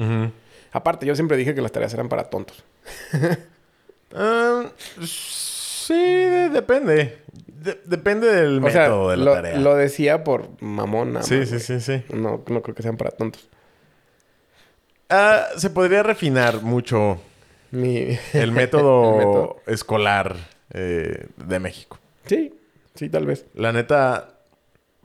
Aparte, 0.72 1.06
yo 1.06 1.14
siempre 1.14 1.36
dije 1.36 1.54
que 1.54 1.60
las 1.62 1.72
tareas 1.72 1.94
eran 1.94 2.08
para 2.08 2.24
tontos. 2.24 2.64
Ah, 4.16 4.66
sí, 5.04 5.92
de- 5.94 6.48
depende. 6.50 7.18
De- 7.48 7.80
depende 7.84 8.28
del 8.32 8.62
O 8.64 8.70
sea, 8.70 8.82
método 8.82 9.10
de 9.10 9.16
la 9.16 9.24
lo, 9.24 9.32
tarea. 9.32 9.56
lo 9.58 9.74
decía 9.74 10.22
por 10.22 10.50
mamón 10.62 11.14
nada 11.14 11.24
sí, 11.26 11.34
más, 11.38 11.48
sí, 11.48 11.58
sí, 11.58 11.80
sí. 11.80 12.04
No, 12.14 12.44
no 12.46 12.62
creo 12.62 12.76
que 12.76 12.82
sean 12.84 12.96
para 12.96 13.10
tontos. 13.10 13.48
Ah, 15.10 15.46
se 15.56 15.68
podría 15.70 16.02
refinar 16.04 16.62
mucho 16.62 17.20
Mi... 17.74 17.96
el 17.98 18.18
El 18.32 18.52
método, 18.52 19.56
escolar 19.66 20.36
eh, 20.72 21.26
de 21.36 21.60
México. 21.60 21.98
Sí, 22.26 22.54
sí, 22.94 23.08
tal 23.08 23.26
vez. 23.26 23.46
La 23.54 23.72
neta, 23.72 24.38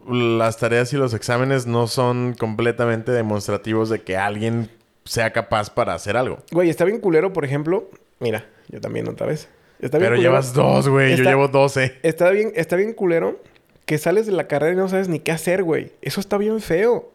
las 0.07 0.57
tareas 0.57 0.93
y 0.93 0.97
los 0.97 1.13
exámenes 1.13 1.67
no 1.67 1.87
son 1.87 2.35
completamente 2.37 3.11
demostrativos 3.11 3.89
de 3.89 4.01
que 4.01 4.17
alguien 4.17 4.69
sea 5.03 5.31
capaz 5.33 5.69
para 5.69 5.93
hacer 5.93 6.15
algo. 6.15 6.39
Güey, 6.51 6.69
está 6.69 6.85
bien 6.85 6.99
culero, 6.99 7.33
por 7.33 7.43
ejemplo. 7.43 7.89
Mira, 8.19 8.45
yo 8.69 8.79
también 8.79 9.07
otra 9.07 9.27
vez. 9.27 9.49
Está 9.79 9.97
bien 9.97 10.09
Pero 10.09 10.15
culero. 10.17 10.31
llevas 10.31 10.53
dos, 10.53 10.87
güey. 10.87 11.15
Yo 11.15 11.23
llevo 11.23 11.47
doce. 11.47 11.97
Está 12.03 12.29
bien, 12.31 12.51
está 12.55 12.75
bien 12.75 12.93
culero 12.93 13.39
que 13.85 13.97
sales 13.97 14.27
de 14.27 14.33
la 14.33 14.47
carrera 14.47 14.73
y 14.73 14.77
no 14.77 14.87
sabes 14.87 15.07
ni 15.07 15.19
qué 15.19 15.31
hacer, 15.31 15.63
güey. 15.63 15.91
Eso 16.01 16.19
está 16.19 16.37
bien 16.37 16.61
feo. 16.61 17.11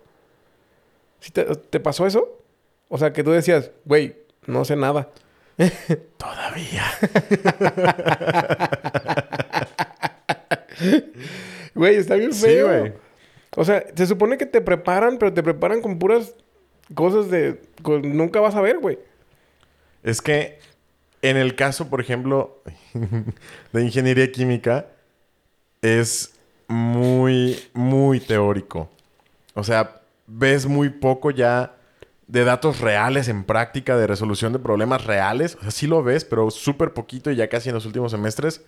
¿Sí 1.20 1.30
te, 1.30 1.44
te 1.44 1.78
pasó 1.78 2.06
eso? 2.06 2.40
O 2.88 2.98
sea, 2.98 3.12
que 3.12 3.22
tú 3.22 3.30
decías, 3.30 3.70
güey, 3.84 4.16
no 4.46 4.64
sé 4.64 4.74
nada. 4.74 5.08
Todavía. 6.18 6.82
Güey, 11.74 11.96
está 11.96 12.14
bien 12.16 12.32
Sí, 12.32 12.46
feo. 12.46 12.68
güey. 12.78 12.92
O 13.56 13.64
sea, 13.64 13.84
se 13.94 14.06
supone 14.06 14.36
que 14.36 14.46
te 14.46 14.60
preparan, 14.60 15.18
pero 15.18 15.32
te 15.32 15.42
preparan 15.42 15.80
con 15.80 15.98
puras 15.98 16.34
cosas 16.94 17.30
de... 17.30 17.60
con- 17.82 18.16
nunca 18.16 18.40
vas 18.40 18.54
a 18.54 18.60
ver, 18.60 18.78
güey. 18.78 18.98
Es 20.02 20.20
que 20.20 20.58
En 21.22 21.36
el 21.36 21.54
caso, 21.54 21.88
por 21.88 22.00
ejemplo, 22.00 22.62
de 23.72 23.82
ingeniería 23.82 24.30
química, 24.30 24.86
es 25.82 26.34
muy, 26.68 27.58
muy 27.72 28.20
teórico. 28.20 28.90
O 29.54 29.62
sea, 29.64 30.00
ves 30.26 30.66
muy 30.66 30.90
poco 30.90 31.30
ya 31.30 31.76
de 32.26 32.44
datos 32.44 32.80
reales 32.80 33.28
en 33.28 33.44
práctica, 33.44 33.96
de 33.96 34.06
resolución 34.06 34.52
de 34.52 34.58
problemas 34.58 35.04
reales. 35.04 35.56
O 35.56 35.62
sea, 35.62 35.70
sí 35.70 35.86
lo 35.86 36.02
ves, 36.02 36.24
pero 36.24 36.50
súper 36.50 36.92
poquito 36.92 37.30
y 37.30 37.36
ya 37.36 37.48
casi 37.48 37.68
en 37.68 37.74
los 37.74 37.86
últimos 37.86 38.12
semestres. 38.12 38.62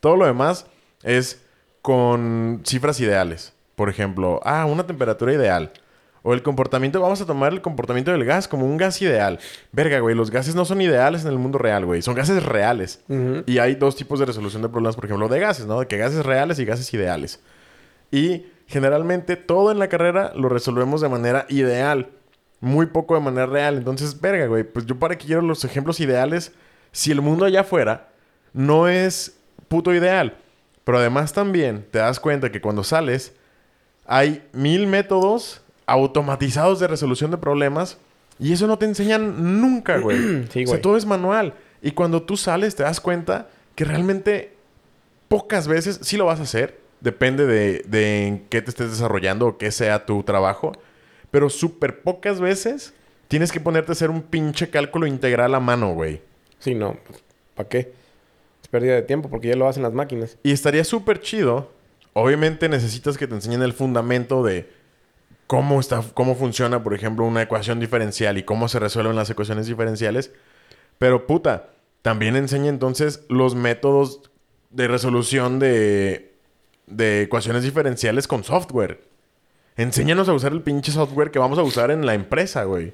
Todo 0.00 0.16
lo 0.16 0.26
demás 0.26 0.66
es 1.02 1.42
con 1.82 2.62
cifras 2.64 3.00
ideales. 3.00 3.54
Por 3.76 3.88
ejemplo, 3.88 4.40
ah, 4.44 4.66
una 4.66 4.86
temperatura 4.86 5.32
ideal. 5.32 5.72
O 6.22 6.34
el 6.34 6.42
comportamiento, 6.42 7.00
vamos 7.00 7.20
a 7.20 7.26
tomar 7.26 7.52
el 7.52 7.62
comportamiento 7.62 8.10
del 8.10 8.24
gas 8.24 8.48
como 8.48 8.66
un 8.66 8.76
gas 8.76 9.00
ideal. 9.00 9.38
Verga, 9.72 10.00
güey, 10.00 10.14
los 10.14 10.30
gases 10.30 10.54
no 10.54 10.64
son 10.64 10.80
ideales 10.80 11.22
en 11.22 11.28
el 11.28 11.38
mundo 11.38 11.58
real, 11.58 11.86
güey. 11.86 12.02
Son 12.02 12.14
gases 12.14 12.42
reales. 12.42 13.02
Y 13.46 13.58
hay 13.58 13.76
dos 13.76 13.96
tipos 13.96 14.18
de 14.18 14.26
resolución 14.26 14.62
de 14.62 14.68
problemas, 14.68 14.96
por 14.96 15.04
ejemplo, 15.04 15.28
de 15.28 15.40
gases, 15.40 15.66
¿no? 15.66 15.80
De 15.80 15.86
que 15.86 15.96
gases 15.96 16.26
reales 16.26 16.58
y 16.58 16.64
gases 16.64 16.92
ideales. 16.92 17.40
Y 18.10 18.46
generalmente 18.66 19.36
todo 19.36 19.70
en 19.70 19.78
la 19.78 19.88
carrera 19.88 20.32
lo 20.34 20.48
resolvemos 20.48 21.00
de 21.00 21.08
manera 21.08 21.46
ideal. 21.48 22.10
Muy 22.60 22.86
poco 22.86 23.14
de 23.14 23.20
manera 23.20 23.46
real. 23.46 23.76
Entonces, 23.76 24.20
verga, 24.20 24.46
güey, 24.46 24.64
pues 24.64 24.84
yo 24.86 24.98
para 24.98 25.16
que 25.16 25.26
quiero 25.26 25.42
los 25.42 25.64
ejemplos 25.64 26.00
ideales, 26.00 26.52
si 26.92 27.10
el 27.12 27.20
mundo 27.20 27.44
allá 27.44 27.60
afuera 27.60 28.08
no 28.52 28.88
es 28.88 29.36
puto 29.68 29.94
ideal. 29.94 30.36
Pero 30.84 30.98
además 30.98 31.32
también 31.32 31.86
te 31.90 31.98
das 31.98 32.18
cuenta 32.18 32.50
que 32.50 32.60
cuando 32.60 32.82
sales 32.82 33.34
hay 34.06 34.42
mil 34.52 34.86
métodos 34.86 35.60
automatizados 35.86 36.80
de 36.80 36.88
resolución 36.88 37.30
de 37.30 37.38
problemas 37.38 37.98
y 38.38 38.52
eso 38.52 38.66
no 38.66 38.78
te 38.78 38.86
enseñan 38.86 39.60
nunca, 39.60 39.98
güey. 39.98 40.46
Sí, 40.52 40.62
O 40.64 40.66
sea, 40.66 40.72
güey. 40.76 40.80
todo 40.82 40.96
es 40.96 41.04
manual. 41.06 41.54
Y 41.82 41.92
cuando 41.92 42.22
tú 42.22 42.36
sales 42.36 42.74
te 42.74 42.82
das 42.82 43.00
cuenta 43.00 43.48
que 43.74 43.84
realmente 43.84 44.54
pocas 45.28 45.68
veces 45.68 46.00
sí 46.02 46.16
lo 46.16 46.24
vas 46.24 46.40
a 46.40 46.44
hacer. 46.44 46.80
Depende 47.00 47.46
de, 47.46 47.84
de 47.86 48.26
en 48.26 48.38
qué 48.48 48.62
te 48.62 48.70
estés 48.70 48.90
desarrollando 48.90 49.46
o 49.46 49.58
qué 49.58 49.70
sea 49.70 50.06
tu 50.06 50.22
trabajo. 50.24 50.72
Pero 51.30 51.50
súper 51.50 52.02
pocas 52.02 52.40
veces 52.40 52.94
tienes 53.28 53.52
que 53.52 53.60
ponerte 53.60 53.92
a 53.92 53.94
hacer 53.94 54.10
un 54.10 54.22
pinche 54.22 54.70
cálculo 54.70 55.06
integral 55.06 55.54
a 55.54 55.60
mano, 55.60 55.92
güey. 55.94 56.20
Sí, 56.58 56.74
no. 56.74 56.96
¿Para 57.54 57.68
qué? 57.68 57.92
Es 58.62 58.68
pérdida 58.68 58.94
de 58.94 59.02
tiempo 59.02 59.28
porque 59.28 59.48
ya 59.48 59.56
lo 59.56 59.68
hacen 59.68 59.82
las 59.82 59.92
máquinas. 59.92 60.38
Y 60.42 60.52
estaría 60.52 60.84
súper 60.84 61.20
chido. 61.20 61.70
Obviamente 62.14 62.68
necesitas 62.68 63.16
que 63.16 63.26
te 63.26 63.34
enseñen 63.34 63.62
el 63.62 63.72
fundamento 63.72 64.42
de 64.42 64.70
cómo, 65.46 65.80
está, 65.80 66.02
cómo 66.14 66.34
funciona, 66.34 66.82
por 66.82 66.94
ejemplo, 66.94 67.24
una 67.24 67.42
ecuación 67.42 67.80
diferencial 67.80 68.38
y 68.38 68.42
cómo 68.42 68.68
se 68.68 68.78
resuelven 68.78 69.16
las 69.16 69.30
ecuaciones 69.30 69.66
diferenciales. 69.66 70.32
Pero 70.98 71.26
puta, 71.26 71.70
también 72.02 72.36
enseña 72.36 72.68
entonces 72.68 73.24
los 73.28 73.54
métodos 73.54 74.30
de 74.70 74.88
resolución 74.88 75.58
de, 75.58 76.34
de 76.86 77.22
ecuaciones 77.22 77.62
diferenciales 77.62 78.26
con 78.26 78.44
software. 78.44 79.00
Enséñanos 79.78 80.28
a 80.28 80.32
usar 80.32 80.50
el 80.52 80.60
pinche 80.60 80.90
software 80.90 81.30
que 81.30 81.38
vamos 81.38 81.56
a 81.56 81.62
usar 81.62 81.92
en 81.92 82.04
la 82.04 82.12
empresa, 82.12 82.64
güey. 82.64 82.92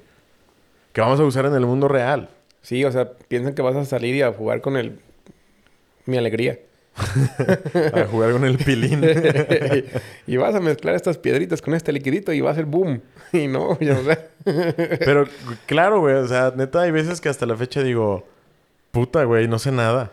Que 0.93 1.01
vamos 1.01 1.19
a 1.19 1.23
usar 1.23 1.47
en 1.47 1.55
el 1.55 1.65
mundo 1.65 1.87
real. 1.87 2.29
Sí, 2.61 2.85
o 2.85 2.91
sea, 2.91 3.11
piensan 3.27 3.55
que 3.55 3.63
vas 3.63 3.75
a 3.75 3.85
salir 3.85 4.13
y 4.13 4.21
a 4.21 4.31
jugar 4.31 4.61
con 4.61 4.77
el... 4.77 4.99
Mi 6.05 6.17
alegría. 6.17 6.59
A 7.93 8.05
jugar 8.05 8.31
con 8.31 8.45
el 8.45 8.59
pilín. 8.59 9.01
y 10.27 10.37
vas 10.37 10.53
a 10.53 10.61
mezclar 10.61 10.93
estas 10.93 11.17
piedritas 11.17 11.61
con 11.61 11.73
este 11.73 11.91
liquidito 11.91 12.31
y 12.31 12.39
va 12.39 12.51
a 12.51 12.55
ser 12.55 12.65
boom. 12.65 13.01
Y 13.33 13.47
no, 13.47 13.77
ya, 13.79 13.97
o 13.97 14.03
sea... 14.03 14.29
Pero 14.45 15.27
claro, 15.65 16.01
güey, 16.01 16.15
o 16.15 16.27
sea, 16.27 16.53
neta, 16.55 16.83
hay 16.83 16.91
veces 16.91 17.19
que 17.19 17.29
hasta 17.29 17.47
la 17.47 17.57
fecha 17.57 17.81
digo, 17.81 18.27
puta, 18.91 19.23
güey, 19.23 19.47
no 19.47 19.57
sé 19.57 19.71
nada. 19.71 20.11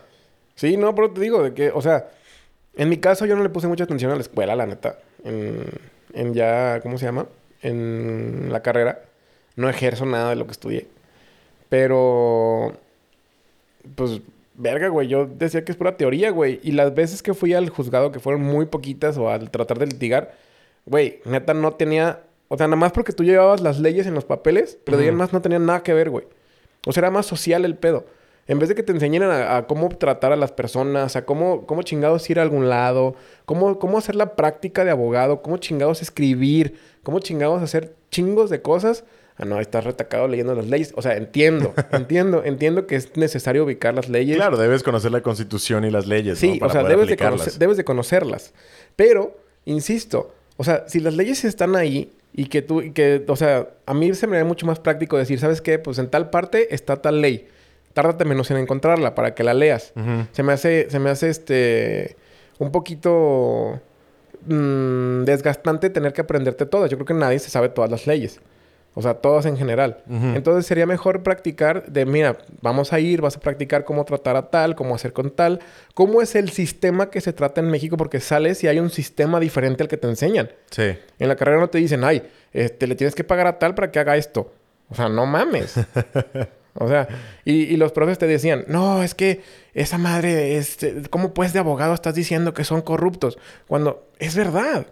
Sí, 0.55 0.75
no, 0.75 0.95
pero 0.95 1.11
te 1.11 1.21
digo 1.21 1.43
de 1.43 1.53
que, 1.53 1.69
o 1.69 1.83
sea, 1.83 2.09
en 2.75 2.89
mi 2.89 2.97
caso 2.97 3.27
yo 3.27 3.35
no 3.35 3.43
le 3.43 3.49
puse 3.49 3.67
mucha 3.67 3.83
atención 3.83 4.11
a 4.11 4.15
la 4.15 4.21
escuela, 4.21 4.55
la 4.55 4.65
neta. 4.65 4.97
En, 5.23 5.63
en 6.13 6.33
ya, 6.33 6.79
¿cómo 6.81 6.97
se 6.97 7.05
llama? 7.05 7.27
En 7.61 8.49
la 8.51 8.61
carrera. 8.61 9.03
No 9.55 9.69
ejerzo 9.69 10.05
nada 10.05 10.29
de 10.31 10.35
lo 10.35 10.45
que 10.45 10.51
estudié. 10.51 10.87
Pero, 11.69 12.73
pues, 13.95 14.21
verga, 14.55 14.87
güey. 14.87 15.07
Yo 15.07 15.25
decía 15.25 15.65
que 15.65 15.71
es 15.71 15.77
pura 15.77 15.97
teoría, 15.97 16.31
güey. 16.31 16.59
Y 16.63 16.71
las 16.71 16.93
veces 16.93 17.21
que 17.21 17.33
fui 17.33 17.53
al 17.53 17.69
juzgado, 17.69 18.11
que 18.11 18.19
fueron 18.19 18.41
muy 18.41 18.65
poquitas, 18.65 19.17
o 19.17 19.29
al 19.29 19.51
tratar 19.51 19.79
de 19.79 19.87
litigar, 19.87 20.33
güey, 20.85 21.19
neta 21.25 21.53
no 21.53 21.73
tenía... 21.73 22.21
O 22.47 22.57
sea, 22.57 22.67
nada 22.67 22.77
más 22.77 22.91
porque 22.91 23.13
tú 23.13 23.23
llevabas 23.23 23.61
las 23.61 23.79
leyes 23.79 24.05
en 24.05 24.13
los 24.13 24.25
papeles, 24.25 24.77
pero 24.83 24.97
de 24.97 25.03
ahí 25.03 25.09
en 25.09 25.15
más 25.15 25.33
no 25.33 25.41
tenía 25.41 25.59
nada 25.59 25.81
que 25.81 25.93
ver, 25.93 26.09
güey. 26.09 26.25
O 26.85 26.91
sea, 26.91 27.01
era 27.01 27.11
más 27.11 27.25
social 27.25 27.65
el 27.65 27.75
pedo. 27.75 28.05
En 28.47 28.59
vez 28.59 28.67
de 28.69 28.75
que 28.75 28.83
te 28.83 28.91
enseñen 28.91 29.23
a, 29.23 29.55
a 29.57 29.67
cómo 29.67 29.87
tratar 29.89 30.33
a 30.33 30.35
las 30.35 30.51
personas, 30.51 31.15
a 31.15 31.25
cómo, 31.25 31.65
cómo 31.65 31.81
chingados 31.83 32.29
ir 32.29 32.39
a 32.39 32.41
algún 32.41 32.67
lado, 32.69 33.15
cómo, 33.45 33.79
cómo 33.79 33.97
hacer 33.97 34.15
la 34.15 34.35
práctica 34.35 34.83
de 34.83 34.91
abogado, 34.91 35.41
cómo 35.41 35.57
chingados 35.57 36.01
escribir, 36.01 36.77
cómo 37.03 37.19
chingados 37.19 37.61
hacer 37.63 37.93
chingos 38.11 38.49
de 38.49 38.61
cosas. 38.61 39.05
Ah, 39.37 39.45
no, 39.45 39.59
estás 39.59 39.83
retacado 39.85 40.27
leyendo 40.27 40.53
las 40.55 40.67
leyes. 40.67 40.93
O 40.95 41.01
sea, 41.01 41.15
entiendo, 41.15 41.73
entiendo, 41.91 42.43
entiendo 42.43 42.85
que 42.85 42.95
es 42.97 43.15
necesario 43.17 43.63
ubicar 43.63 43.93
las 43.95 44.09
leyes. 44.09 44.35
Claro, 44.35 44.57
debes 44.57 44.83
conocer 44.83 45.11
la 45.11 45.21
constitución 45.21 45.85
y 45.85 45.89
las 45.89 46.05
leyes, 46.05 46.37
Sí, 46.37 46.53
¿no? 46.53 46.59
Para 46.59 46.69
o 46.69 46.73
sea, 46.73 46.81
poder 46.81 46.97
debes 46.97 47.09
de, 47.09 47.17
conocer- 47.17 47.57
debes 47.57 47.77
de 47.77 47.83
conocerlas. 47.85 48.53
Pero, 48.95 49.37
insisto, 49.65 50.33
o 50.57 50.63
sea, 50.63 50.83
si 50.87 50.99
las 50.99 51.15
leyes 51.15 51.45
están 51.45 51.75
ahí 51.75 52.11
y 52.33 52.45
que 52.45 52.61
tú, 52.61 52.81
y 52.81 52.91
que, 52.91 53.23
o 53.27 53.35
sea, 53.35 53.69
a 53.85 53.93
mí 53.93 54.13
se 54.13 54.27
me 54.27 54.37
da 54.37 54.43
mucho 54.43 54.65
más 54.65 54.79
práctico 54.79 55.17
decir, 55.17 55.39
¿sabes 55.39 55.61
qué? 55.61 55.79
Pues 55.79 55.97
en 55.97 56.09
tal 56.09 56.29
parte 56.29 56.73
está 56.75 57.01
tal 57.01 57.21
ley. 57.21 57.47
Tárdate 57.93 58.25
menos 58.25 58.49
en 58.51 58.57
encontrarla 58.57 59.15
para 59.15 59.35
que 59.35 59.43
la 59.43 59.53
leas. 59.53 59.93
Se 60.31 60.43
me 60.43 60.53
hace, 60.53 60.89
se 60.89 60.99
me 60.99 61.09
hace 61.09 61.29
este, 61.29 62.15
un 62.59 62.71
poquito 62.71 63.79
mm, 64.47 65.23
desgastante 65.23 65.89
tener 65.89 66.13
que 66.13 66.21
aprenderte 66.21 66.65
todas. 66.65 66.89
Yo 66.89 66.97
creo 66.97 67.05
que 67.05 67.13
nadie 67.13 67.39
se 67.39 67.49
sabe 67.49 67.69
todas 67.69 67.91
las 67.91 68.07
leyes. 68.07 68.39
O 68.95 69.01
sea, 69.01 69.15
todas 69.15 69.47
en 69.47 69.57
general. 69.57 70.03
Entonces 70.07 70.67
sería 70.67 70.85
mejor 70.85 71.23
practicar 71.23 71.85
de, 71.87 72.05
mira, 72.05 72.37
vamos 72.61 72.93
a 72.93 72.99
ir, 72.99 73.21
vas 73.21 73.35
a 73.37 73.39
practicar 73.39 73.85
cómo 73.85 74.05
tratar 74.05 74.35
a 74.35 74.51
tal, 74.51 74.75
cómo 74.75 74.93
hacer 74.93 75.13
con 75.13 75.31
tal, 75.31 75.61
cómo 75.95 76.21
es 76.21 76.35
el 76.35 76.51
sistema 76.51 77.09
que 77.09 77.19
se 77.19 77.33
trata 77.33 77.59
en 77.59 77.71
México, 77.71 77.97
porque 77.97 78.19
sales 78.19 78.63
y 78.63 78.67
hay 78.67 78.79
un 78.79 78.91
sistema 78.91 79.39
diferente 79.39 79.81
al 79.81 79.89
que 79.89 79.97
te 79.97 80.07
enseñan. 80.07 80.51
Sí. 80.69 80.95
En 81.17 81.27
la 81.27 81.35
carrera 81.35 81.59
no 81.59 81.69
te 81.69 81.79
dicen, 81.79 82.03
ay, 82.03 82.21
este, 82.51 82.85
le 82.85 82.93
tienes 82.93 83.15
que 83.15 83.23
pagar 83.23 83.47
a 83.47 83.57
tal 83.57 83.73
para 83.73 83.91
que 83.91 83.97
haga 83.97 84.15
esto. 84.15 84.53
O 84.89 84.95
sea, 84.95 85.09
no 85.09 85.25
mames. 85.25 85.73
O 86.75 86.87
sea, 86.87 87.07
y, 87.45 87.63
y 87.63 87.77
los 87.77 87.91
profes 87.91 88.17
te 88.17 88.27
decían, 88.27 88.65
no, 88.67 89.03
es 89.03 89.13
que 89.13 89.41
esa 89.73 89.97
madre, 89.97 90.57
este, 90.57 91.03
¿cómo 91.09 91.33
pues 91.33 91.53
de 91.53 91.59
abogado 91.59 91.93
estás 91.93 92.15
diciendo 92.15 92.53
que 92.53 92.63
son 92.63 92.81
corruptos? 92.81 93.37
Cuando 93.67 94.07
es 94.19 94.35
verdad. 94.35 94.87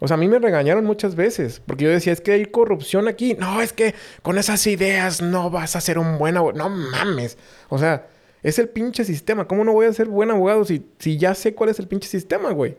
O 0.00 0.08
sea, 0.08 0.16
a 0.16 0.18
mí 0.18 0.26
me 0.26 0.40
regañaron 0.40 0.84
muchas 0.84 1.14
veces 1.14 1.62
porque 1.64 1.84
yo 1.84 1.90
decía, 1.90 2.12
es 2.12 2.20
que 2.20 2.32
hay 2.32 2.46
corrupción 2.46 3.06
aquí. 3.06 3.34
No, 3.34 3.62
es 3.62 3.72
que 3.72 3.94
con 4.22 4.36
esas 4.36 4.66
ideas 4.66 5.22
no 5.22 5.48
vas 5.48 5.76
a 5.76 5.80
ser 5.80 5.98
un 5.98 6.18
buen 6.18 6.36
abogado. 6.36 6.58
No 6.58 6.68
mames. 6.68 7.38
O 7.68 7.78
sea, 7.78 8.08
es 8.42 8.58
el 8.58 8.68
pinche 8.68 9.04
sistema. 9.04 9.46
¿Cómo 9.46 9.64
no 9.64 9.72
voy 9.72 9.86
a 9.86 9.92
ser 9.92 10.08
buen 10.08 10.30
abogado 10.30 10.64
si, 10.64 10.84
si 10.98 11.18
ya 11.18 11.34
sé 11.34 11.54
cuál 11.54 11.70
es 11.70 11.78
el 11.78 11.86
pinche 11.86 12.08
sistema, 12.08 12.50
güey? 12.50 12.76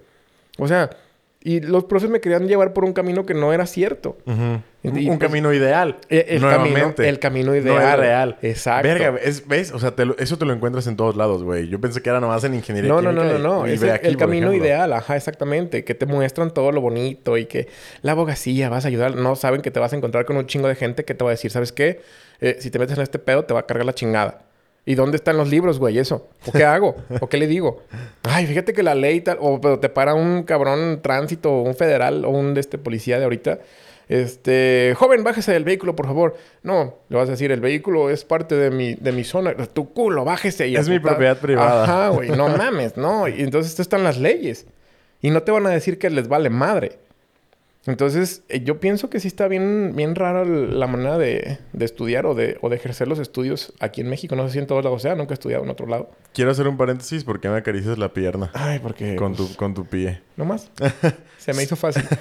O 0.58 0.68
sea, 0.68 0.90
y 1.46 1.60
los 1.60 1.84
profes 1.84 2.10
me 2.10 2.22
querían 2.22 2.48
llevar 2.48 2.72
por 2.74 2.86
un 2.86 2.94
camino 2.94 3.26
que 3.26 3.34
no 3.34 3.52
era 3.54 3.66
cierto. 3.66 4.18
Ujú. 4.26 4.62
Un, 4.86 5.00
Y, 5.00 5.10
un 5.10 5.18
pues, 5.18 5.30
camino 5.30 5.54
ideal. 5.54 5.98
eh, 6.10 6.26
el 6.30 6.42
Nuevamente. 6.42 6.80
camino- 6.82 7.10
el 7.10 7.20
camino 7.20 7.52
No 7.52 7.58
ideal. 7.58 8.00
real. 8.00 8.38
Exacto. 8.42 8.88
Verga, 8.88 9.16
es- 9.22 9.48
¿ves? 9.48 9.72
O 9.72 9.80
sea, 9.80 9.92
te 9.92 10.06
lo- 10.06 10.18
eso 10.18 10.38
te 10.38 10.46
lo 10.46 10.54
encuentras 10.54 10.88
en 10.88 10.96
todos 10.98 11.16
lados, 11.16 11.44
güey. 11.44 11.68
Yo 11.70 11.80
pensé 11.80 12.02
que 12.02 12.10
era 12.10 12.20
nomás 12.20 12.44
en 12.44 12.54
ingeniería 12.54 12.90
No, 12.90 13.02
no, 13.02 13.12
no, 13.12 13.22
química 13.22 13.40
no, 13.40 13.60
no. 13.62 13.68
y- 13.68 13.72
y 13.72 13.74
Es 13.76 13.82
el, 13.84 13.90
aquí, 13.92 14.08
el 14.08 14.18
camino 14.18 14.48
ejemplo. 14.48 14.66
ideal, 14.68 14.94
ajá, 14.94 15.16
exactamente. 15.16 15.84
Que 15.84 15.96
te 15.96 16.06
muestran 16.06 16.52
todo 16.54 16.72
lo 16.72 16.82
bonito 16.82 17.38
y 17.38 17.46
que 17.46 17.68
la 18.02 18.12
abogacía 18.14 18.70
vas 18.70 18.86
a 18.86 18.88
ayudar. 18.90 19.16
No 19.16 19.36
saben 19.36 19.62
que 19.62 19.72
te 19.72 19.80
vas 19.80 19.94
a 19.94 19.96
encontrar 19.96 20.26
con 20.26 20.36
un 20.38 20.46
chingo 20.48 20.68
de 20.68 20.76
gente 20.76 21.06
que 21.06 21.14
te 21.14 21.24
va 21.24 21.30
a 21.30 21.34
decir, 21.34 21.52
¿sabes 21.52 21.72
qué? 21.72 22.02
Eh, 22.42 22.58
si 22.60 22.70
te 22.72 22.80
metes 22.80 22.98
en 22.98 23.04
este 23.04 23.20
pedo, 23.20 23.44
te 23.46 23.54
va 23.54 23.62
a 23.62 23.66
cargar 23.66 23.86
la 23.86 23.94
chingada. 23.94 24.42
¿Y 24.86 24.96
dónde 24.96 25.16
están 25.16 25.38
los 25.38 25.50
libros, 25.50 25.80
güey? 25.80 25.98
Eso. 25.98 26.28
¿O 26.46 26.52
qué 26.52 26.66
hago? 26.66 26.96
¿O 27.22 27.30
qué 27.30 27.38
le 27.38 27.48
digo? 27.48 27.82
Ay, 28.24 28.46
fíjate 28.46 28.74
que 28.74 28.84
la 28.84 28.96
ley 28.96 29.22
tal... 29.22 29.38
O 29.40 29.62
pero 29.62 29.80
te 29.80 29.88
para 29.88 30.14
un 30.14 30.44
cabrón 30.44 31.00
tránsito, 31.02 31.62
un 31.62 31.74
federal 31.76 32.26
o 32.26 32.30
un 32.30 32.54
de 32.54 32.60
este 32.60 32.78
policía 32.78 33.18
de 33.18 33.24
ahorita. 33.24 33.60
Este... 34.10 34.94
Joven, 34.98 35.24
bájese 35.24 35.54
del 35.54 35.64
vehículo, 35.64 35.96
por 35.96 36.08
favor. 36.08 36.36
No. 36.64 36.96
Le 37.08 37.16
vas 37.16 37.30
a 37.30 37.32
decir, 37.32 37.52
el 37.52 37.62
vehículo 37.62 38.10
es 38.10 38.26
parte 38.26 38.56
de 38.56 38.72
mi, 38.72 38.96
de 38.96 39.14
mi 39.14 39.24
zona. 39.24 39.54
Tu 39.56 39.94
culo, 39.94 40.26
bájese. 40.26 40.68
Y 40.68 40.76
Es 40.76 40.90
mi 40.90 41.00
propiedad 41.00 41.38
privada. 41.38 41.86
Ajá, 41.86 42.10
güey. 42.10 42.30
No 42.32 42.50
mames, 42.58 42.98
no. 42.98 43.30
Y 43.30 43.42
entonces 43.42 43.80
están 43.80 44.04
las 44.04 44.18
leyes. 44.18 44.66
Y 45.22 45.30
no 45.30 45.44
te 45.44 45.54
van 45.54 45.66
a 45.66 45.70
decir 45.70 45.98
que 45.98 46.10
les 46.10 46.28
vale 46.28 46.50
madre. 46.50 46.98
Entonces, 47.86 48.44
eh, 48.48 48.64
yo 48.64 48.80
pienso 48.80 49.10
que 49.10 49.20
sí 49.20 49.28
está 49.28 49.48
bien, 49.50 49.94
bien 49.96 50.16
rara 50.16 50.46
la 50.46 50.88
manera 50.88 51.18
de, 51.18 51.60
de 51.74 51.86
estudiar 51.86 52.26
o 52.26 52.34
de, 52.34 52.58
o 52.62 52.70
de 52.70 52.78
ejercer 52.78 53.10
los 53.10 53.20
estudios 53.20 53.74
aquí 53.80 54.02
en 54.02 54.10
México. 54.10 54.36
No 54.36 54.48
sé 54.48 54.54
si 54.54 54.60
en 54.60 54.68
todos 54.68 54.84
lados 54.84 55.02
sea, 55.02 55.16
nunca 55.16 55.34
he 55.34 55.36
estudiado 55.36 55.64
en 55.64 55.70
otro 55.70 55.86
lado. 55.88 56.10
Quiero 56.34 56.52
hacer 56.52 56.68
un 56.68 56.78
paréntesis 56.78 57.26
porque 57.26 57.50
me 57.50 57.58
acaricias 57.58 57.98
la 57.98 58.14
pierna 58.14 58.52
Ay, 58.54 58.80
porque... 58.80 59.18
con 59.18 59.36
pues, 59.36 59.50
tu, 59.50 59.56
con 59.58 59.74
tu 59.74 59.86
pie. 59.86 60.22
No 60.38 60.46
más. 60.46 60.72
Se 61.38 61.54
me 61.54 61.64
hizo 61.64 61.76
fácil. 61.76 62.04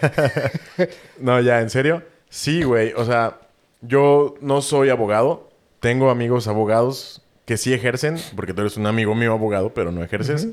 No, 1.20 1.40
ya, 1.40 1.60
¿en 1.60 1.70
serio? 1.70 2.02
Sí, 2.28 2.64
güey. 2.64 2.92
O 2.94 3.04
sea, 3.04 3.38
yo 3.82 4.34
no 4.40 4.62
soy 4.62 4.88
abogado. 4.88 5.50
Tengo 5.78 6.10
amigos 6.10 6.48
abogados 6.48 7.22
que 7.44 7.56
sí 7.56 7.72
ejercen, 7.72 8.16
porque 8.34 8.54
tú 8.54 8.62
eres 8.62 8.76
un 8.76 8.86
amigo 8.86 9.14
mío 9.14 9.32
abogado, 9.32 9.74
pero 9.74 9.92
no 9.92 10.02
ejerces. 10.02 10.48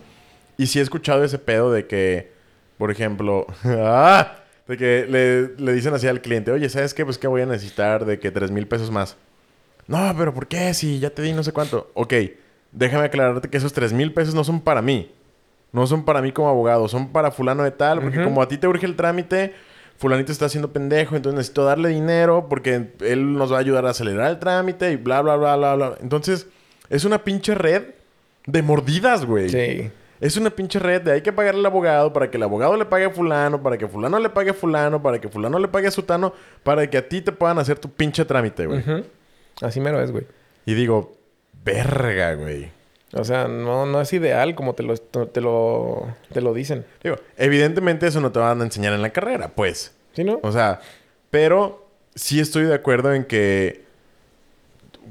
Y 0.57 0.67
sí 0.67 0.79
he 0.79 0.81
escuchado 0.81 1.23
ese 1.23 1.39
pedo 1.39 1.71
de 1.71 1.87
que, 1.87 2.31
por 2.77 2.91
ejemplo, 2.91 3.47
¡ah! 3.63 4.38
De 4.69 4.77
que 4.77 5.07
le, 5.09 5.55
le 5.57 5.73
dicen 5.73 5.95
así 5.95 6.07
al 6.07 6.21
cliente, 6.21 6.51
oye, 6.51 6.69
¿sabes 6.69 6.93
qué? 6.93 7.03
Pues 7.03 7.17
que 7.17 7.27
voy 7.27 7.41
a 7.41 7.47
necesitar 7.47 8.05
de 8.05 8.19
que 8.19 8.29
tres 8.29 8.51
mil 8.51 8.67
pesos 8.67 8.91
más. 8.91 9.17
No, 9.87 10.13
pero 10.15 10.31
¿por 10.31 10.47
qué? 10.47 10.75
Si 10.75 10.99
ya 10.99 11.09
te 11.09 11.23
di 11.23 11.33
no 11.33 11.41
sé 11.41 11.51
cuánto. 11.51 11.89
Ok, 11.95 12.13
déjame 12.71 13.05
aclararte 13.05 13.49
que 13.49 13.57
esos 13.57 13.73
tres 13.73 13.93
mil 13.93 14.13
pesos 14.13 14.35
no 14.35 14.43
son 14.43 14.61
para 14.61 14.83
mí. 14.83 15.11
No 15.71 15.87
son 15.87 16.05
para 16.05 16.21
mí 16.21 16.31
como 16.31 16.49
abogado, 16.49 16.87
son 16.87 17.11
para 17.11 17.31
fulano 17.31 17.63
de 17.63 17.71
tal, 17.71 17.99
porque 17.99 18.23
como 18.23 18.43
a 18.43 18.47
ti 18.47 18.59
te 18.59 18.67
urge 18.67 18.85
el 18.85 18.95
trámite, 18.95 19.55
fulanito 19.97 20.31
está 20.31 20.45
haciendo 20.45 20.71
pendejo, 20.71 21.15
entonces 21.15 21.37
necesito 21.37 21.65
darle 21.65 21.89
dinero 21.89 22.45
porque 22.47 22.91
él 22.99 23.33
nos 23.33 23.51
va 23.51 23.57
a 23.57 23.59
ayudar 23.61 23.87
a 23.87 23.89
acelerar 23.89 24.29
el 24.29 24.37
trámite 24.37 24.91
y 24.91 24.97
bla, 24.97 25.21
bla, 25.21 25.35
bla, 25.35 25.55
bla, 25.55 25.75
bla. 25.75 25.95
Entonces, 25.99 26.45
es 26.91 27.05
una 27.05 27.23
pinche 27.23 27.55
red 27.55 27.83
de 28.45 28.61
mordidas, 28.61 29.25
güey. 29.25 29.49
Sí. 29.49 29.91
Es 30.21 30.35
una 30.35 30.49
pinche 30.49 30.79
red 30.79 31.01
de 31.01 31.13
hay 31.13 31.21
que 31.21 31.31
pagarle 31.31 31.61
al 31.61 31.65
abogado 31.65 32.11
para 32.11 32.29
que 32.29 32.37
el 32.37 32.43
abogado 32.43 32.75
le 32.75 32.85
pague 32.85 33.05
a 33.05 33.09
fulano, 33.09 33.63
para 33.63 33.77
que 33.77 33.87
fulano 33.87 34.19
le 34.19 34.29
pague 34.29 34.51
a 34.51 34.53
fulano, 34.53 35.01
para 35.01 35.19
que 35.19 35.29
fulano 35.29 35.59
le 35.59 35.67
pague 35.67 35.87
a 35.87 35.91
sutano, 35.91 36.33
para 36.63 36.89
que 36.89 36.97
a 36.97 37.07
ti 37.07 37.21
te 37.21 37.31
puedan 37.31 37.57
hacer 37.57 37.79
tu 37.79 37.89
pinche 37.89 38.25
trámite, 38.25 38.65
güey. 38.65 38.83
Así 39.61 39.79
mero 39.79 40.01
es, 40.01 40.11
güey. 40.11 40.25
Y 40.65 40.73
digo, 40.73 41.17
verga, 41.63 42.33
güey. 42.33 42.71
O 43.13 43.23
sea, 43.23 43.47
no, 43.47 43.85
no 43.85 44.01
es 44.01 44.13
ideal 44.13 44.55
como 44.55 44.75
te 44.75 44.83
lo, 44.83 44.95
te 44.95 45.41
lo, 45.41 46.15
te 46.31 46.41
lo 46.41 46.53
dicen. 46.53 46.85
Digo, 47.01 47.15
evidentemente 47.37 48.05
eso 48.05 48.21
no 48.21 48.31
te 48.31 48.39
van 48.39 48.61
a 48.61 48.65
enseñar 48.65 48.93
en 48.93 49.01
la 49.01 49.09
carrera, 49.09 49.49
pues. 49.55 49.93
¿Sí, 50.13 50.23
no? 50.23 50.39
O 50.43 50.51
sea, 50.51 50.81
pero 51.31 51.87
sí 52.13 52.39
estoy 52.39 52.65
de 52.65 52.75
acuerdo 52.75 53.13
en 53.13 53.23
que 53.23 53.83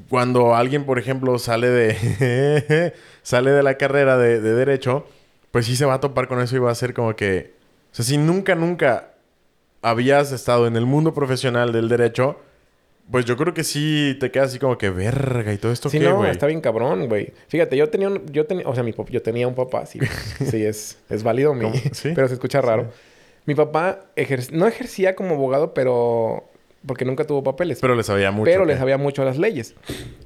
cuando 0.07 0.55
alguien, 0.55 0.85
por 0.85 0.97
ejemplo, 0.97 1.37
sale 1.39 1.69
de 1.69 2.93
sale 3.29 3.51
de 3.51 3.61
la 3.61 3.75
carrera 3.77 4.17
de, 4.17 4.41
de 4.41 4.53
derecho, 4.53 5.05
pues 5.51 5.67
sí 5.67 5.75
se 5.75 5.85
va 5.85 5.93
a 5.95 5.99
topar 5.99 6.27
con 6.27 6.41
eso 6.41 6.55
y 6.55 6.59
va 6.59 6.71
a 6.71 6.75
ser 6.75 6.93
como 6.95 7.15
que, 7.15 7.53
o 7.91 7.95
sea, 7.95 8.03
si 8.03 8.17
nunca 8.17 8.55
nunca 8.55 9.09
habías 9.83 10.31
estado 10.31 10.65
en 10.65 10.75
el 10.75 10.85
mundo 10.87 11.13
profesional 11.13 11.71
del 11.71 11.89
derecho, 11.89 12.37
pues 13.11 13.25
yo 13.25 13.37
creo 13.37 13.53
que 13.53 13.63
sí 13.63 14.17
te 14.19 14.31
quedas 14.31 14.49
así 14.49 14.57
como 14.59 14.77
que 14.79 14.89
verga 14.89 15.53
y 15.53 15.57
todo 15.57 15.71
esto 15.71 15.89
Sí, 15.89 15.99
qué, 15.99 16.05
no, 16.05 16.25
está 16.25 16.47
bien 16.47 16.59
cabrón, 16.61 17.07
güey. 17.07 17.31
Fíjate, 17.49 17.77
yo 17.77 17.87
tenía 17.89 18.07
un, 18.07 18.25
yo 18.31 18.45
tenía, 18.47 18.67
o 18.67 18.73
sea, 18.73 18.83
mi 18.83 18.93
yo 19.09 19.21
tenía 19.21 19.47
un 19.47 19.55
papá, 19.55 19.85
sí, 19.85 19.99
sí, 20.49 20.63
es, 20.65 20.97
es 21.09 21.21
válido 21.23 21.53
mi, 21.53 21.71
pero 22.15 22.27
se 22.27 22.33
escucha 22.33 22.61
raro. 22.61 22.89
Mi 23.45 23.53
papá 23.55 23.99
ejer- 24.15 24.51
no 24.51 24.67
ejercía 24.67 25.15
como 25.15 25.35
abogado, 25.35 25.73
pero 25.75 26.49
porque 26.85 27.05
nunca 27.05 27.25
tuvo 27.25 27.43
papeles, 27.43 27.79
Pero 27.79 27.95
le 27.95 28.03
sabía 28.03 28.31
mucho. 28.31 28.45
pero 28.51 28.65
le 28.65 28.75
sabía 28.77 28.97
mucho 28.97 29.21
a 29.21 29.25
las 29.25 29.37
leyes. 29.37 29.75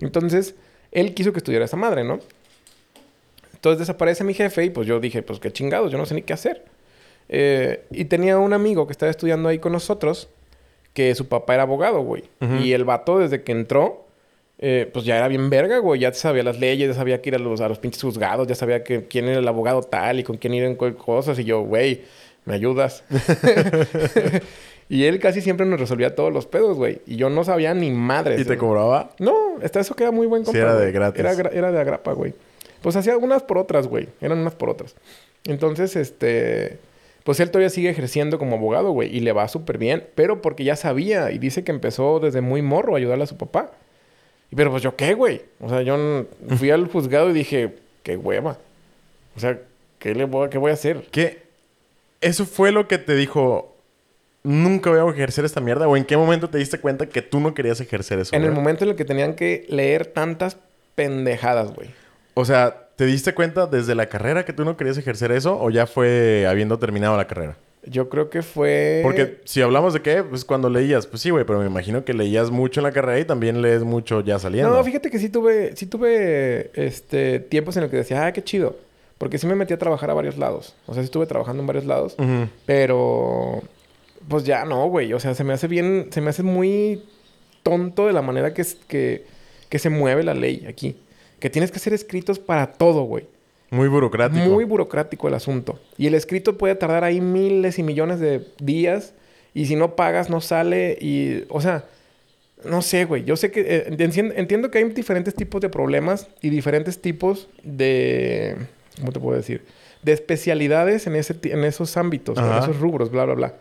Entonces, 0.01 0.56
él 0.91 1.14
quiso 1.14 1.32
que 1.34 1.39
estudiara 1.39 1.66
esa 1.66 1.78
madre, 1.78 2.04
¿no? 2.04 2.20
Entonces 3.64 3.80
desaparece 3.80 4.26
mi 4.26 4.34
jefe 4.34 4.66
y 4.66 4.70
pues 4.72 4.86
yo 4.86 4.99
dije, 4.99 5.22
pues 5.22 5.39
qué 5.39 5.49
chingados, 5.49 5.89
yo 5.89 5.97
no 5.97 6.05
sé 6.05 6.14
ni 6.16 6.22
qué 6.22 6.34
hacer. 6.34 6.66
Eh, 7.30 7.86
y 7.91 8.03
tenía 8.03 8.38
un 8.38 8.51
amigo 8.51 8.86
que 8.88 8.91
estaba 8.91 9.09
estudiando 9.09 9.47
ahí 9.47 9.59
con 9.59 9.72
nosotros, 9.72 10.28
que 10.93 11.16
su 11.16 11.30
papá 11.30 11.53
era 11.53 11.64
abogado, 11.64 12.01
güey. 12.01 12.26
Y 12.61 12.74
el 12.74 12.84
vato 12.84 13.20
desde 13.20 13.43
que 13.43 13.53
entró, 13.53 14.05
eh, 14.59 14.89
pues 14.91 15.05
ya 15.05 15.16
era 15.16 15.30
bien 15.30 15.49
verga, 15.49 15.78
güey. 15.78 16.01
Ya 16.01 16.11
sabía 16.11 16.43
las 16.43 16.59
leyes, 16.59 16.89
ya 16.89 16.93
sabía 16.93 17.22
que 17.22 17.30
ir 17.30 17.36
a 17.36 17.39
los, 17.39 17.61
a 17.61 17.70
los 17.70 17.80
pinches 17.80 18.01
juzgados, 18.01 18.47
ya 18.49 18.55
sabía 18.55 18.84
que 18.84 19.05
quién 19.07 19.30
era 19.30 19.39
el 19.39 19.47
abogado 19.47 19.82
tal 19.82 20.20
y 20.20 20.24
con 20.24 20.36
quién 20.36 20.53
ir 20.55 20.66
en 20.66 20.76
co- 20.76 20.93
cosas. 20.97 21.39
Y 21.39 21.45
yo, 21.45 21.61
güey, 21.61 22.01
¿me 22.43 22.55
ayudas? 22.55 23.05
y 24.89 25.05
él 25.05 25.20
casi 25.20 25.39
siempre 25.39 25.66
nos 25.66 25.80
resolvía 25.80 26.16
todos 26.16 26.34
los 26.34 26.45
pedos, 26.47 26.76
güey. 26.76 27.01
Y 27.07 27.16
yo 27.16 27.30
no 27.30 27.45
sabía 27.45 27.74
ni 27.74 27.91
madre. 27.91 28.39
¿Y 28.41 28.43
te 28.43 28.57
cobraba? 28.57 29.11
No, 29.20 29.55
hasta 29.64 29.80
eso 29.80 29.95
queda 29.95 30.11
muy 30.11 30.28
buen 30.28 30.41
Sí, 30.41 30.47
compa, 30.47 30.59
era 30.59 30.76
de 30.76 30.91
gratis. 30.91 31.20
Era, 31.39 31.49
era 31.49 31.72
de 31.72 31.80
agrapa, 31.80 32.11
güey. 32.11 32.34
Pues 32.84 32.95
hacía 32.95 33.17
unas 33.17 33.41
por 33.41 33.57
otras, 33.57 33.88
güey. 33.88 34.09
Eran 34.21 34.38
unas 34.38 34.53
por 34.53 34.69
otras. 34.69 34.93
Entonces, 35.45 35.95
este... 35.95 36.77
Pues 37.23 37.39
él 37.39 37.49
todavía 37.49 37.69
sigue 37.69 37.89
ejerciendo 37.89 38.38
como 38.38 38.57
abogado, 38.57 38.91
güey. 38.91 39.15
Y 39.15 39.21
le 39.21 39.31
va 39.31 39.47
súper 39.47 39.77
bien. 39.77 40.05
Pero 40.13 40.41
porque 40.41 40.65
ya 40.65 40.75
sabía. 40.75 41.31
Y 41.31 41.39
dice 41.39 41.63
que 41.63 41.71
empezó 41.71 42.19
desde 42.19 42.41
muy 42.41 42.61
morro 42.61 42.93
a 42.93 42.97
ayudarle 42.97 43.23
a 43.23 43.27
su 43.27 43.38
papá. 43.38 43.71
Y 44.51 44.55
Pero 44.57 44.69
pues 44.71 44.84
yo, 44.84 44.95
¿qué, 44.97 45.13
güey? 45.13 45.41
O 45.61 45.69
sea, 45.69 45.81
yo 45.81 46.25
fui 46.57 46.69
al 46.69 46.88
juzgado 46.89 47.29
y 47.29 47.34
dije, 47.34 47.73
qué 48.03 48.17
hueva. 48.17 48.57
O 49.38 49.39
sea, 49.39 49.57
¿qué, 49.99 50.13
le 50.13 50.25
voy, 50.25 50.47
a- 50.47 50.49
qué 50.49 50.57
voy 50.57 50.71
a 50.71 50.73
hacer? 50.73 51.07
¿Qué? 51.11 51.41
¿Eso 52.19 52.45
fue 52.45 52.71
lo 52.73 52.88
que 52.89 52.97
te 52.97 53.15
dijo? 53.15 53.73
Nunca 54.43 54.89
voy 54.89 54.99
a 54.99 55.09
ejercer 55.13 55.45
esta 55.45 55.61
mierda. 55.61 55.88
¿O 55.88 55.95
en 55.95 56.03
qué 56.03 56.17
momento 56.17 56.49
te 56.49 56.57
diste 56.57 56.77
cuenta 56.79 57.05
que 57.07 57.21
tú 57.21 57.39
no 57.39 57.53
querías 57.53 57.79
ejercer 57.79 58.19
eso? 58.19 58.36
En 58.36 58.43
el 58.43 58.51
momento 58.51 58.84
en 58.84 58.89
el 58.91 58.95
que 58.97 59.05
tenían 59.05 59.36
que 59.36 59.65
leer 59.69 60.05
tantas 60.07 60.57
pendejadas, 60.95 61.73
güey. 61.73 61.89
O 62.34 62.45
sea, 62.45 62.88
¿te 62.95 63.05
diste 63.05 63.34
cuenta 63.34 63.67
desde 63.67 63.95
la 63.95 64.07
carrera 64.07 64.45
que 64.45 64.53
tú 64.53 64.65
no 64.65 64.77
querías 64.77 64.97
ejercer 64.97 65.31
eso? 65.31 65.59
¿O 65.59 65.69
ya 65.69 65.86
fue 65.88 66.45
habiendo 66.47 66.79
terminado 66.79 67.17
la 67.17 67.27
carrera? 67.27 67.57
Yo 67.86 68.07
creo 68.07 68.29
que 68.29 68.41
fue... 68.43 69.01
Porque 69.03 69.41
si 69.43 69.61
hablamos 69.61 69.93
de 69.93 70.01
qué, 70.01 70.23
pues 70.23 70.45
cuando 70.45 70.69
leías, 70.69 71.05
pues 71.05 71.21
sí, 71.21 71.31
güey, 71.31 71.43
pero 71.43 71.59
me 71.59 71.65
imagino 71.65 72.05
que 72.05 72.13
leías 72.13 72.49
mucho 72.49 72.79
en 72.79 72.86
la 72.86 72.93
carrera 72.93 73.19
y 73.19 73.25
también 73.25 73.61
lees 73.61 73.84
mucho 73.84 74.21
ya 74.21 74.39
saliendo. 74.39 74.69
No, 74.73 74.84
fíjate 74.84 75.11
que 75.11 75.19
sí 75.19 75.27
tuve, 75.27 75.75
sí 75.75 75.86
tuve 75.86 76.71
este, 76.75 77.39
tiempos 77.39 77.75
en 77.75 77.84
los 77.84 77.91
que 77.91 77.97
decía, 77.97 78.25
ah, 78.25 78.31
qué 78.31 78.41
chido. 78.41 78.77
Porque 79.17 79.38
sí 79.38 79.47
me 79.47 79.55
metí 79.55 79.73
a 79.73 79.79
trabajar 79.79 80.09
a 80.09 80.13
varios 80.13 80.38
lados. 80.38 80.75
O 80.86 80.93
sea, 80.93 81.03
sí 81.03 81.05
estuve 81.05 81.25
trabajando 81.25 81.61
en 81.61 81.67
varios 81.67 81.86
lados. 81.86 82.15
Pero, 82.65 83.61
pues 84.27 84.43
ya 84.45 84.65
no, 84.65 84.88
güey. 84.88 85.13
O 85.13 85.19
sea, 85.19 85.34
se 85.36 85.43
me 85.43 85.53
hace 85.53 85.67
bien, 85.67 86.07
se 86.11 86.21
me 86.21 86.29
hace 86.29 86.43
muy 86.43 87.03
tonto 87.63 88.07
de 88.07 88.13
la 88.13 88.21
manera 88.21 88.53
que, 88.53 88.65
que, 88.88 89.25
que 89.69 89.79
se 89.79 89.89
mueve 89.89 90.23
la 90.23 90.34
ley 90.34 90.65
aquí. 90.67 90.97
Que 91.43 91.49
tienes 91.49 91.71
que 91.71 91.75
hacer 91.75 91.91
escritos 91.91 92.39
para 92.39 92.71
todo, 92.71 93.03
güey. 93.03 93.27
Muy 93.69 93.89
burocrático. 93.89 94.45
Muy 94.45 94.63
burocrático 94.63 95.27
el 95.27 95.33
asunto. 95.33 95.77
Y 95.97 96.07
el 96.07 96.13
escrito 96.13 96.57
puede 96.57 96.73
tardar 96.75 97.03
ahí 97.03 97.19
miles 97.19 97.77
y 97.79 97.83
millones 97.83 98.21
de 98.21 98.47
días. 98.61 99.13
Y 99.53 99.65
si 99.65 99.75
no 99.75 99.97
pagas, 99.97 100.29
no 100.29 100.39
sale. 100.39 100.97
Y, 101.01 101.43
o 101.49 101.59
sea, 101.59 101.83
no 102.63 102.81
sé, 102.81 103.03
güey. 103.03 103.25
Yo 103.25 103.35
sé 103.35 103.51
que... 103.51 103.59
eh, 103.59 103.83
entiendo, 103.87 104.33
entiendo 104.37 104.71
que 104.71 104.77
hay 104.77 104.85
diferentes 104.85 105.35
tipos 105.35 105.59
de 105.59 105.67
problemas 105.67 106.29
y 106.41 106.49
diferentes 106.49 107.01
tipos 107.01 107.49
de... 107.61 108.55
¿Cómo 109.01 109.11
te 109.11 109.19
puedo 109.19 109.35
decir? 109.35 109.65
De 110.01 110.13
especialidades 110.13 111.07
en, 111.07 111.17
ese, 111.17 111.35
en 111.43 111.65
esos 111.65 111.97
ámbitos, 111.97 112.37
en 112.37 112.53
esos 112.53 112.79
rubros, 112.79 113.11
bla, 113.11 113.25
bla, 113.25 113.33
bla. 113.33 113.53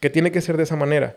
Que 0.00 0.10
tiene 0.10 0.32
que 0.32 0.40
ser 0.40 0.56
de 0.56 0.64
esa 0.64 0.74
manera. 0.74 1.14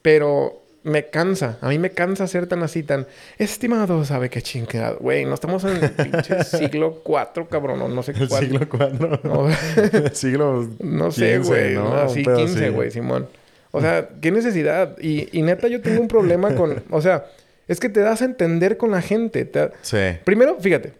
Pero 0.00 0.62
me 0.84 1.06
cansa. 1.06 1.58
A 1.60 1.68
mí 1.68 1.78
me 1.78 1.90
cansa 1.90 2.26
ser 2.28 2.46
tan 2.46 2.62
así, 2.62 2.82
tan... 2.82 3.06
Estimado, 3.38 4.04
¿sabe 4.04 4.30
qué 4.30 4.40
chingado? 4.42 4.98
Güey, 5.00 5.24
no 5.24 5.34
estamos 5.34 5.64
en 5.64 5.82
el 5.82 5.90
pinche 5.92 6.44
siglo 6.44 7.02
IV, 7.06 7.48
cabrón. 7.48 7.94
No 7.94 8.02
sé 8.02 8.12
El 8.12 8.28
cuál. 8.28 8.44
siglo 8.44 8.60
IV. 8.72 9.20
No, 9.24 9.48
El 9.48 10.14
siglo 10.14 10.68
no 10.80 11.10
sé, 11.10 11.32
15, 11.34 11.48
güey. 11.48 11.74
¿no? 11.74 11.94
Así 11.96 12.18
Un 12.20 12.24
pedo 12.26 12.36
15, 12.36 12.64
así. 12.64 12.68
güey, 12.74 12.90
Simón. 12.90 13.26
O 13.72 13.80
sea, 13.80 14.08
¿qué 14.20 14.30
necesidad? 14.30 14.96
Y, 15.00 15.28
y 15.36 15.42
neta, 15.42 15.66
yo 15.66 15.80
tengo 15.80 16.00
un 16.00 16.06
problema 16.08 16.54
con... 16.54 16.84
O 16.90 17.00
sea, 17.00 17.24
es 17.66 17.80
que 17.80 17.88
te 17.88 18.00
das 18.00 18.22
a 18.22 18.26
entender 18.26 18.76
con 18.76 18.92
la 18.92 19.02
gente. 19.02 19.44
Te- 19.46 19.70
Sí. 19.82 19.98
Primero, 20.24 20.56
fíjate. 20.60 20.92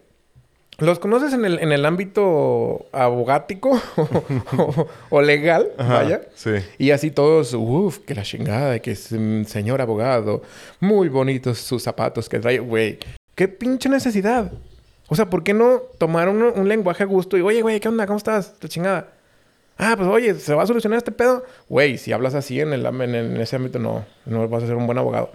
¿Los 0.77 0.99
conoces 0.99 1.33
en 1.33 1.45
el, 1.45 1.59
en 1.59 1.71
el 1.71 1.85
ámbito 1.85 2.87
abogático 2.91 3.79
o, 4.57 4.87
o 5.09 5.21
legal? 5.21 5.69
Ajá, 5.77 5.93
Vaya. 5.93 6.21
Sí. 6.35 6.51
Y 6.77 6.91
así 6.91 7.11
todos, 7.11 7.53
uff, 7.53 7.99
que 7.99 8.13
la 8.13 8.23
chingada, 8.23 8.79
que 8.79 8.91
es 8.91 9.11
un 9.13 9.45
señor 9.47 9.81
abogado, 9.81 10.41
muy 10.81 11.07
bonitos 11.07 11.59
sus 11.59 11.81
zapatos 11.83 12.27
que 12.27 12.39
trae, 12.39 12.59
güey. 12.59 12.99
¿Qué 13.35 13.47
pinche 13.47 13.87
necesidad? 13.87 14.51
O 15.07 15.15
sea, 15.15 15.29
¿por 15.29 15.43
qué 15.43 15.53
no 15.53 15.81
tomar 15.97 16.27
un, 16.27 16.41
un 16.41 16.67
lenguaje 16.67 17.03
a 17.03 17.05
gusto 17.05 17.37
y, 17.37 17.41
oye, 17.41 17.61
güey, 17.61 17.79
¿qué 17.79 17.87
onda? 17.87 18.05
¿Cómo 18.05 18.17
estás? 18.17 18.55
La 18.61 18.67
chingada. 18.67 19.13
Ah, 19.77 19.93
pues 19.97 20.09
oye, 20.09 20.33
¿se 20.35 20.53
va 20.53 20.63
a 20.63 20.67
solucionar 20.67 20.97
este 20.97 21.11
pedo? 21.11 21.43
Güey, 21.69 21.97
si 21.97 22.11
hablas 22.11 22.33
así 22.33 22.59
en, 22.59 22.73
el, 22.73 22.85
en, 22.85 23.15
en 23.15 23.37
ese 23.37 23.55
ámbito, 23.55 23.79
no, 23.79 24.05
no 24.25 24.47
vas 24.49 24.63
a 24.63 24.67
ser 24.67 24.75
un 24.75 24.87
buen 24.87 24.97
abogado. 24.97 25.31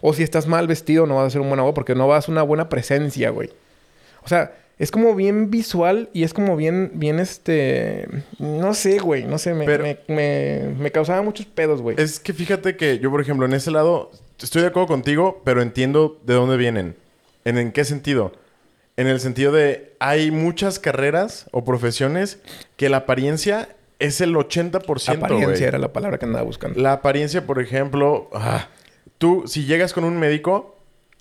O 0.00 0.14
si 0.14 0.22
estás 0.22 0.46
mal 0.46 0.66
vestido, 0.66 1.06
no 1.06 1.16
vas 1.16 1.26
a 1.26 1.30
ser 1.30 1.40
un 1.40 1.48
buen 1.48 1.58
abogado 1.58 1.74
porque 1.74 1.94
no 1.94 2.08
vas 2.08 2.28
a 2.28 2.32
una 2.32 2.42
buena 2.42 2.68
presencia, 2.68 3.30
güey. 3.30 3.50
O 4.22 4.28
sea, 4.28 4.52
es 4.80 4.90
como 4.90 5.14
bien 5.14 5.50
visual 5.50 6.08
y 6.12 6.24
es 6.24 6.32
como 6.34 6.56
bien, 6.56 6.90
bien 6.94 7.20
este... 7.20 8.08
No 8.38 8.74
sé, 8.74 8.98
güey. 8.98 9.24
No 9.24 9.38
sé, 9.38 9.54
me, 9.54 9.66
Pero- 9.66 9.84
me, 9.84 9.98
me- 10.08 10.74
me 10.78 10.90
causaba 10.90 11.20
muchos 11.22 11.46
pedos, 11.46 11.82
güey. 11.82 11.96
Es 12.00 12.18
que 12.18 12.32
fíjate 12.32 12.76
que 12.76 12.98
yo, 12.98 13.10
por 13.10 13.20
ejemplo, 13.20 13.44
en 13.46 13.52
ese 13.52 13.70
lado 13.70 14.10
estoy 14.40 14.62
de 14.62 14.68
acuerdo 14.68 14.88
contigo, 14.88 15.42
pero 15.44 15.60
entiendo 15.62 16.18
de 16.24 16.34
dónde 16.34 16.56
vienen. 16.56 16.96
¿En, 17.44 17.58
en 17.58 17.72
qué 17.72 17.84
sentido? 17.84 18.32
En 18.96 19.06
el 19.06 19.20
sentido 19.20 19.52
de 19.52 19.92
hay 20.00 20.30
muchas 20.30 20.78
carreras 20.78 21.46
o 21.52 21.64
profesiones 21.64 22.38
que 22.76 22.88
la 22.88 22.98
apariencia 22.98 23.68
es 23.98 24.20
el 24.22 24.34
80%, 24.34 25.16
Apariencia 25.18 25.68
era 25.68 25.78
la 25.78 25.92
palabra 25.92 26.16
que 26.18 26.24
andaba 26.24 26.44
buscando. 26.44 26.80
La 26.80 26.92
apariencia, 26.94 27.46
por 27.46 27.60
ejemplo, 27.60 28.30
ah, 28.32 28.68
tú 29.18 29.44
si 29.46 29.66
llegas 29.66 29.92
con 29.92 30.04
un 30.04 30.18
médico, 30.18 30.76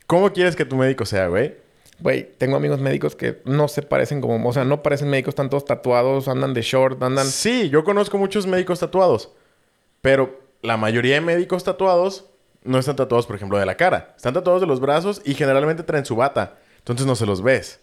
¿cómo 0.07 0.31
quieres 0.31 0.55
que 0.55 0.63
tu 0.63 0.77
médico 0.77 1.05
sea, 1.05 1.27
güey? 1.27 1.55
Güey, 2.01 2.31
tengo 2.37 2.55
amigos 2.55 2.79
médicos 2.79 3.15
que 3.15 3.41
no 3.45 3.67
se 3.67 3.81
parecen 3.81 4.21
como... 4.21 4.47
O 4.47 4.53
sea, 4.53 4.63
no 4.63 4.81
parecen 4.81 5.09
médicos, 5.09 5.33
están 5.33 5.49
todos 5.49 5.65
tatuados, 5.65 6.27
andan 6.27 6.53
de 6.53 6.61
short, 6.61 7.01
andan... 7.03 7.27
Sí, 7.27 7.69
yo 7.69 7.83
conozco 7.83 8.17
muchos 8.17 8.47
médicos 8.47 8.79
tatuados, 8.79 9.31
pero 10.01 10.39
la 10.61 10.77
mayoría 10.77 11.15
de 11.15 11.21
médicos 11.21 11.63
tatuados 11.63 12.25
no 12.63 12.79
están 12.79 12.95
tatuados, 12.95 13.25
por 13.27 13.35
ejemplo, 13.35 13.57
de 13.57 13.65
la 13.65 13.75
cara. 13.75 14.13
Están 14.15 14.33
tatuados 14.33 14.61
de 14.61 14.67
los 14.67 14.79
brazos 14.79 15.21
y 15.25 15.33
generalmente 15.33 15.83
traen 15.83 16.05
su 16.05 16.15
bata. 16.15 16.57
Entonces 16.79 17.05
no 17.05 17.15
se 17.15 17.25
los 17.25 17.41
ves. 17.41 17.79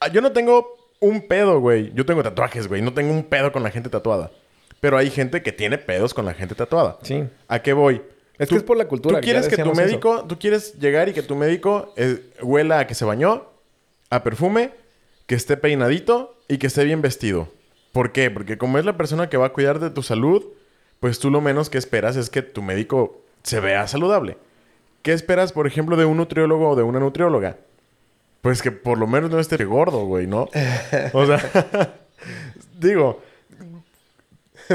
Ah, 0.00 0.08
Yo 0.08 0.20
no 0.20 0.32
tengo 0.32 0.76
un 1.00 1.26
pedo, 1.26 1.60
güey. 1.60 1.92
Yo 1.94 2.04
tengo 2.06 2.22
tatuajes, 2.22 2.68
güey. 2.68 2.82
No 2.82 2.92
tengo 2.92 3.12
un 3.12 3.24
pedo 3.24 3.52
con 3.52 3.62
la 3.62 3.70
gente 3.70 3.88
tatuada. 3.88 4.30
Pero 4.80 4.96
hay 4.96 5.10
gente 5.10 5.42
que 5.42 5.52
tiene 5.52 5.78
pedos 5.78 6.14
con 6.14 6.24
la 6.24 6.34
gente 6.34 6.54
tatuada. 6.54 6.98
Sí. 7.02 7.24
¿A 7.48 7.60
qué 7.60 7.72
voy? 7.72 8.02
Es 8.38 8.48
que 8.48 8.56
es 8.56 8.62
por 8.62 8.76
la 8.76 8.86
cultura, 8.86 9.18
Tú 9.20 9.24
quieres 9.24 9.48
que 9.48 9.56
tu 9.56 9.72
eso. 9.72 9.74
médico, 9.74 10.24
tú 10.28 10.38
quieres 10.38 10.74
llegar 10.78 11.08
y 11.08 11.12
que 11.12 11.22
tu 11.22 11.34
médico 11.34 11.92
eh, 11.96 12.30
huela 12.40 12.80
a 12.80 12.86
que 12.86 12.94
se 12.94 13.04
bañó, 13.04 13.46
a 14.10 14.22
perfume, 14.22 14.70
que 15.26 15.34
esté 15.34 15.56
peinadito 15.56 16.36
y 16.48 16.58
que 16.58 16.68
esté 16.68 16.84
bien 16.84 17.02
vestido. 17.02 17.48
¿Por 17.92 18.12
qué? 18.12 18.30
Porque 18.30 18.56
como 18.56 18.78
es 18.78 18.84
la 18.84 18.96
persona 18.96 19.28
que 19.28 19.36
va 19.36 19.46
a 19.46 19.52
cuidar 19.52 19.80
de 19.80 19.90
tu 19.90 20.02
salud, 20.02 20.44
pues 21.00 21.18
tú 21.18 21.30
lo 21.30 21.40
menos 21.40 21.68
que 21.68 21.78
esperas 21.78 22.16
es 22.16 22.30
que 22.30 22.42
tu 22.42 22.62
médico 22.62 23.20
se 23.42 23.60
vea 23.60 23.86
saludable. 23.88 24.36
¿Qué 25.02 25.12
esperas, 25.12 25.52
por 25.52 25.66
ejemplo, 25.66 25.96
de 25.96 26.04
un 26.04 26.16
nutriólogo 26.16 26.70
o 26.70 26.76
de 26.76 26.82
una 26.82 27.00
nutrióloga? 27.00 27.56
Pues 28.40 28.62
que 28.62 28.70
por 28.70 28.98
lo 28.98 29.06
menos 29.06 29.30
no 29.30 29.40
esté 29.40 29.64
gordo, 29.64 30.04
güey, 30.06 30.26
¿no? 30.26 30.48
O 31.12 31.26
sea, 31.26 31.96
digo, 32.78 33.20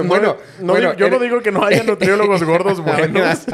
Bueno, 0.06 0.38
no 0.60 0.74
bueno, 0.74 0.94
yo 0.96 1.10
no 1.10 1.20
digo 1.20 1.42
que 1.42 1.52
no 1.52 1.64
haya 1.66 1.84
nutriólogos 1.84 2.44
gordos 2.44 2.80
buenos. 2.82 3.46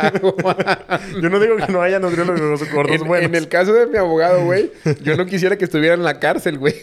Yo 1.22 1.30
no 1.30 1.40
digo 1.40 1.56
que 1.58 1.72
no 1.72 1.82
haya 1.82 2.00
nutriólogos 2.00 2.72
gordos 2.72 3.02
en, 3.02 3.08
buenos. 3.08 3.26
en 3.30 3.36
el 3.36 3.48
caso 3.50 3.74
de 3.74 3.88
mi 3.88 3.98
abogado, 3.98 4.44
güey, 4.46 4.72
yo 5.02 5.16
no 5.18 5.26
quisiera 5.26 5.58
que 5.58 5.66
estuviera 5.66 5.94
en 5.96 6.04
la 6.04 6.20
cárcel, 6.20 6.58
güey. 6.58 6.76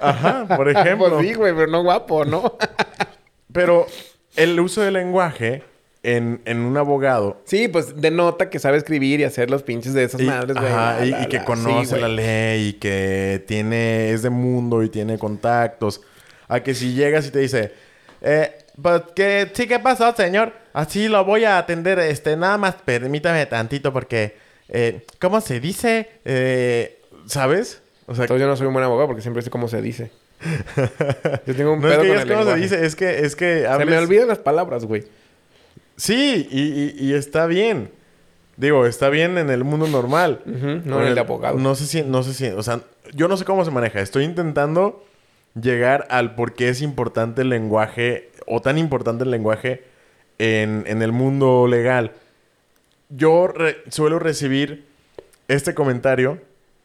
Ajá, 0.00 0.46
por 0.56 0.68
ejemplo. 0.68 1.10
Pues 1.10 1.26
sí, 1.28 1.34
güey, 1.34 1.54
pero 1.54 1.66
no 1.68 1.82
guapo, 1.82 2.24
¿no? 2.24 2.56
Pero 3.52 3.86
el 4.36 4.60
uso 4.60 4.82
del 4.82 4.94
lenguaje 4.94 5.62
en, 6.02 6.42
en 6.44 6.58
un 6.60 6.76
abogado 6.76 7.40
Sí, 7.44 7.66
pues 7.66 8.00
denota 8.00 8.50
que 8.50 8.58
sabe 8.58 8.76
escribir 8.76 9.20
y 9.20 9.24
hacer 9.24 9.50
los 9.50 9.62
pinches 9.62 9.94
de 9.94 10.04
esas 10.04 10.20
y, 10.20 10.24
madres, 10.24 10.54
güey. 10.56 10.68
ajá, 10.70 10.98
La, 11.00 11.06
y- 11.06 11.10
la, 11.10 11.22
y 11.22 11.26
que 11.28 11.38
la. 11.38 11.44
conoce 11.46 11.94
Sí, 11.94 12.00
la 12.00 12.08
ley 12.08 12.68
y 12.68 12.72
que 12.74 13.42
tiene 13.48 14.12
es 14.12 14.22
de 14.22 14.30
mundo 14.30 14.82
y 14.82 14.90
tiene 14.90 15.18
contactos. 15.18 16.02
A 16.46 16.60
que 16.62 16.74
si 16.74 16.92
llegas 16.92 17.26
y 17.26 17.30
te 17.30 17.38
dice, 17.38 17.72
eh, 18.20 18.57
pues 18.80 19.02
que 19.14 19.50
sí, 19.54 19.66
¿qué 19.66 19.78
pasó, 19.78 20.14
señor? 20.14 20.52
Así 20.72 21.08
lo 21.08 21.24
voy 21.24 21.44
a 21.44 21.58
atender, 21.58 21.98
este, 21.98 22.36
nada 22.36 22.56
más 22.58 22.76
permítame 22.84 23.44
tantito 23.46 23.92
porque, 23.92 24.36
eh, 24.68 25.04
¿cómo 25.20 25.40
se 25.40 25.60
dice? 25.60 26.08
Eh, 26.24 27.00
¿Sabes? 27.26 27.82
O 28.06 28.14
sea, 28.14 28.24
Entonces 28.24 28.40
yo 28.42 28.46
no 28.48 28.56
soy 28.56 28.66
un 28.68 28.72
buen 28.72 28.84
abogado 28.84 29.06
porque 29.08 29.22
siempre 29.22 29.42
sé 29.42 29.50
cómo 29.50 29.68
se 29.68 29.82
dice. 29.82 30.10
Yo 31.46 31.56
tengo 31.56 31.72
un 31.72 31.80
no 31.80 31.88
es 31.88 31.94
pedo 31.98 32.02
que 32.02 32.08
con 32.08 32.16
digas 32.18 32.22
el 32.22 32.28
cómo 32.32 32.44
se 32.52 32.56
dice, 32.56 32.86
es 32.86 32.94
que, 32.94 33.18
es 33.26 33.34
que 33.34 33.54
Se 33.56 33.60
me 33.62 33.66
hables- 33.68 33.98
olvidan 34.04 34.28
las 34.28 34.38
palabras, 34.38 34.84
güey. 34.84 35.04
Sí, 35.96 36.46
y, 36.50 36.60
y- 36.60 37.08
y 37.10 37.14
está 37.14 37.46
bien. 37.46 37.90
Digo, 38.56 38.86
está 38.86 39.08
bien 39.08 39.36
en 39.38 39.50
el 39.50 39.64
mundo 39.64 39.86
normal. 39.88 40.40
Ujú, 40.46 40.80
no 40.84 40.94
Con 40.96 41.02
en 41.02 41.08
el 41.08 41.14
de 41.16 41.20
abogado. 41.20 41.58
No 41.58 41.74
sé 41.74 41.86
si, 41.86 42.02
no 42.02 42.22
sé 42.22 42.34
si, 42.34 42.46
o 42.48 42.62
sea, 42.62 42.80
yo 43.14 43.26
no 43.28 43.36
sé 43.36 43.44
cómo 43.44 43.64
se 43.64 43.70
maneja. 43.70 44.00
Estoy 44.00 44.24
intentando 44.24 45.04
llegar 45.60 46.06
al 46.10 46.34
por 46.34 46.54
qué 46.54 46.68
es 46.68 46.82
importante 46.82 47.42
el 47.42 47.48
lenguaje, 47.48 48.30
o 48.48 48.60
tan 48.62 48.78
importante 48.78 49.24
el 49.24 49.30
lenguaje 49.30 49.84
en, 50.38 50.84
en 50.86 51.02
el 51.02 51.12
mundo 51.12 51.66
legal. 51.68 52.12
Yo 53.08 53.46
re- 53.48 53.78
suelo 53.90 54.18
recibir 54.18 54.86
este 55.48 55.74
comentario 55.74 56.40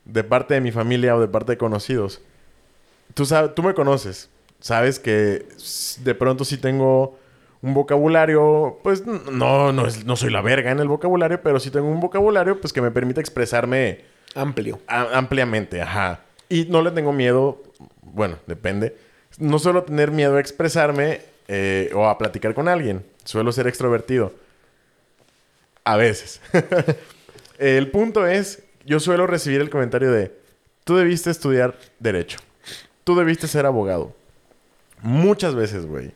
de 0.06 0.24
parte 0.24 0.54
de 0.54 0.62
mi 0.62 0.72
familia 0.72 1.16
o 1.16 1.22
de 1.22 1.28
parte 1.28 1.54
de 1.54 1.58
conocidos. 1.58 2.22
Tú, 3.14 3.26
sabes, 3.26 3.54
tú 3.56 3.64
me 3.64 3.74
conoces. 3.74 4.30
Sabes 4.60 5.00
que 5.00 5.46
de 6.04 6.16
pronto 6.16 6.46
sí 6.46 6.58
tengo 6.58 7.20
un 7.62 7.74
vocabulario, 7.74 8.80
pues 8.84 9.06
no, 9.06 9.72
no, 9.74 9.88
es- 9.88 10.06
no 10.06 10.16
soy 10.16 10.30
la 10.32 10.42
verga 10.42 10.72
en 10.72 10.80
el 10.80 10.88
vocabulario, 10.88 11.42
pero 11.42 11.60
sí 11.60 11.70
tengo 11.72 11.88
un 11.88 12.00
vocabulario 12.00 12.60
pues 12.60 12.72
que 12.74 12.82
me 12.82 12.92
permite 12.92 13.20
expresarme 13.22 14.02
Amplio. 14.36 14.80
a- 14.88 15.18
ampliamente, 15.18 15.82
ajá. 15.82 16.22
Y 16.50 16.66
no 16.66 16.82
le 16.82 16.92
tengo 16.92 17.12
miedo, 17.14 17.62
bueno, 18.02 18.38
depende. 18.48 18.96
No 19.40 19.60
suelo 19.60 19.84
tener 19.84 20.12
miedo 20.12 20.36
a 20.38 20.40
expresarme 20.40 21.22
eh, 21.48 21.92
o 21.94 22.08
a 22.08 22.18
platicar 22.18 22.54
con 22.54 22.68
alguien. 22.68 23.06
Suelo 23.24 23.52
ser 23.52 23.68
extrovertido. 23.68 24.34
A 25.84 25.98
veces. 25.98 26.42
el 27.58 27.92
punto 27.92 28.26
es, 28.28 28.64
yo 28.86 29.00
suelo 29.00 29.28
recibir 29.28 29.62
el 29.62 29.70
comentario 29.70 30.12
de, 30.12 30.34
tú 30.84 30.96
debiste 30.96 31.30
estudiar 31.30 31.78
derecho. 32.00 32.40
Tú 33.04 33.16
debiste 33.16 33.48
ser 33.48 33.66
abogado. 33.66 34.16
Muchas 35.02 35.56
veces, 35.56 35.86
güey. 35.86 36.12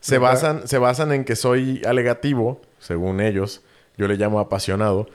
Se 0.00 0.18
basan, 0.18 0.66
se 0.68 0.78
basan 0.78 1.12
en 1.12 1.24
que 1.24 1.36
soy 1.36 1.82
alegativo, 1.86 2.60
según 2.78 3.20
ellos. 3.20 3.62
Yo 3.96 4.08
le 4.08 4.16
llamo 4.16 4.40
apasionado. 4.40 5.08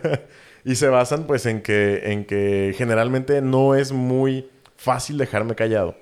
y 0.64 0.74
se 0.76 0.88
basan, 0.88 1.26
pues, 1.26 1.46
en 1.46 1.62
que, 1.62 2.12
en 2.12 2.24
que 2.24 2.74
generalmente 2.76 3.40
no 3.40 3.74
es 3.74 3.92
muy 3.92 4.50
fácil 4.76 5.18
dejarme 5.18 5.54
callado. 5.54 5.96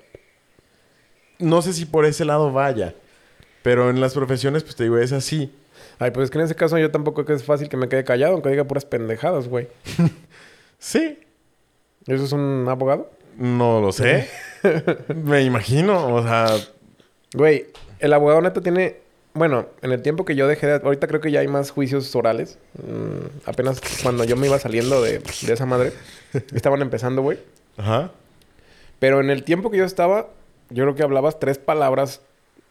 No 1.41 1.61
sé 1.61 1.73
si 1.73 1.85
por 1.85 2.05
ese 2.05 2.25
lado 2.25 2.51
vaya. 2.51 2.95
Pero 3.63 3.89
en 3.89 3.99
las 4.01 4.13
profesiones, 4.13 4.63
pues 4.63 4.75
te 4.75 4.83
digo, 4.83 4.97
es 4.97 5.11
así. 5.11 5.51
Ay, 5.99 6.11
pues 6.11 6.25
es 6.25 6.31
que 6.31 6.39
en 6.39 6.45
ese 6.45 6.55
caso 6.55 6.77
yo 6.77 6.89
tampoco 6.89 7.23
creo 7.23 7.25
que 7.27 7.33
es 7.41 7.43
fácil 7.43 7.69
que 7.69 7.77
me 7.77 7.87
quede 7.89 8.03
callado, 8.03 8.33
aunque 8.33 8.49
diga 8.49 8.63
puras 8.63 8.85
pendejadas, 8.85 9.47
güey. 9.47 9.67
Sí, 10.79 11.19
¿Eso 12.07 12.23
es 12.23 12.31
un 12.31 12.65
abogado? 12.67 13.11
no 13.37 13.79
lo 13.81 13.91
sé. 13.91 14.27
Me 15.15 15.43
imagino, 15.43 16.13
o 16.15 16.23
sea, 16.23 16.47
Güey, 17.33 17.67
el 17.99 18.13
abogado 18.13 18.41
neta 18.41 18.61
tiene... 18.61 18.97
Bueno, 19.33 19.67
en 19.81 19.91
el 19.91 20.01
tiempo 20.01 20.25
que 20.25 20.35
yo 20.35 20.47
dejé 20.47 20.67
de... 20.67 20.73
Ahorita 20.83 21.07
creo 21.07 21.21
que 21.21 21.31
ya 21.31 21.39
hay 21.39 21.47
más 21.47 21.69
juicios 21.71 22.13
orales. 22.15 22.57
Mm, 22.75 23.47
apenas 23.49 23.79
cuando 24.03 24.23
yo 24.25 24.35
me 24.35 24.47
iba 24.47 24.59
saliendo 24.59 25.01
de, 25.01 25.19
de 25.19 25.53
esa 25.53 25.65
madre. 25.65 25.93
Estaban 26.53 26.81
empezando, 26.81 27.21
güey. 27.21 27.37
ajá. 27.77 28.11
Pero 28.99 29.19
en 29.21 29.29
el 29.29 29.43
tiempo 29.43 29.71
que 29.71 29.77
yo 29.77 29.85
estaba... 29.85 30.27
Yo 30.71 30.83
creo 30.85 30.95
que 30.95 31.03
hablabas 31.03 31.39
tres 31.39 31.57
palabras 31.57 32.21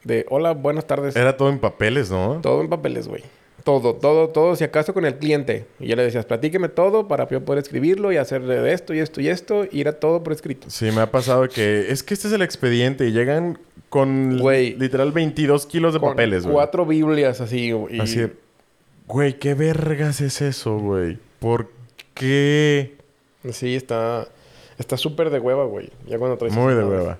de... 0.05 0.27
Hola, 0.31 0.53
buenas 0.53 0.87
tardes. 0.87 1.15
Era 1.17 1.37
todo 1.37 1.49
en 1.51 1.59
papeles, 1.59 2.11
¿no? 2.11 2.41
Todo 2.43 2.61
en 2.63 2.69
papeles, 2.69 3.09
güey. 3.09 3.23
Todo, 3.65 3.95
todo, 3.95 4.29
todo, 4.31 4.57
si 4.57 4.65
acaso 4.65 4.95
con 4.95 5.05
el 5.05 5.17
cliente. 5.19 5.67
Y 5.79 5.89
ya 5.89 5.97
le 5.97 6.03
decías, 6.05 6.25
platíqueme 6.25 6.69
todo 6.71 7.09
para 7.09 7.29
yo 7.29 7.45
poder 7.45 7.63
escribirlo 7.63 8.11
y 8.11 8.17
hacerle 8.17 8.55
de 8.59 8.73
esto 8.73 8.95
y 8.95 9.01
esto 9.01 9.21
y 9.21 9.29
esto. 9.29 9.67
Y 9.71 9.83
era 9.83 9.93
todo 9.93 10.23
por 10.23 10.33
escrito. 10.33 10.71
Sí, 10.71 10.91
me 10.93 11.03
ha 11.03 11.11
pasado 11.11 11.47
que 11.49 11.91
es 11.91 12.03
que 12.03 12.15
este 12.15 12.29
es 12.29 12.33
el 12.33 12.41
expediente 12.41 13.07
y 13.07 13.13
llegan 13.13 13.59
con 13.91 14.39
Güey. 14.39 14.77
literal 14.77 15.13
22 15.13 15.67
kilos 15.67 15.93
de 15.93 16.01
Con 16.01 16.11
papeles, 16.11 16.45
güey. 16.45 16.55
Cuatro 16.55 16.87
Biblias 16.87 17.41
así, 17.43 17.75
y- 17.91 18.01
Así 18.01 18.21
de, 18.21 18.33
güey, 19.07 19.39
¿qué 19.39 19.53
vergas 19.55 20.23
es 20.23 20.41
eso, 20.41 20.79
güey? 20.79 21.19
¿Por 21.39 21.71
qué? 22.15 22.97
Sí, 23.51 23.75
está... 23.75 24.27
Está 24.79 24.97
súper 24.97 25.29
de 25.29 25.39
hueva, 25.39 25.65
güey. 25.67 25.91
Ya 26.07 26.19
cuando 26.19 26.39
traes... 26.39 26.55
Muy 26.55 26.73
de 26.75 26.83
hueva. 26.85 27.19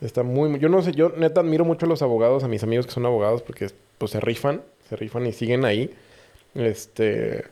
Está 0.00 0.22
muy, 0.22 0.58
Yo 0.58 0.68
no 0.68 0.82
sé, 0.82 0.92
yo 0.92 1.10
neta 1.16 1.40
admiro 1.40 1.64
mucho 1.64 1.86
a 1.86 1.88
los 1.88 2.02
abogados, 2.02 2.44
a 2.44 2.48
mis 2.48 2.62
amigos 2.62 2.86
que 2.86 2.92
son 2.92 3.06
abogados, 3.06 3.42
porque 3.42 3.68
pues 3.98 4.10
se 4.10 4.20
rifan, 4.20 4.62
se 4.88 4.96
rifan 4.96 5.26
y 5.26 5.32
siguen 5.32 5.64
ahí. 5.64 5.94
Este... 6.54 7.44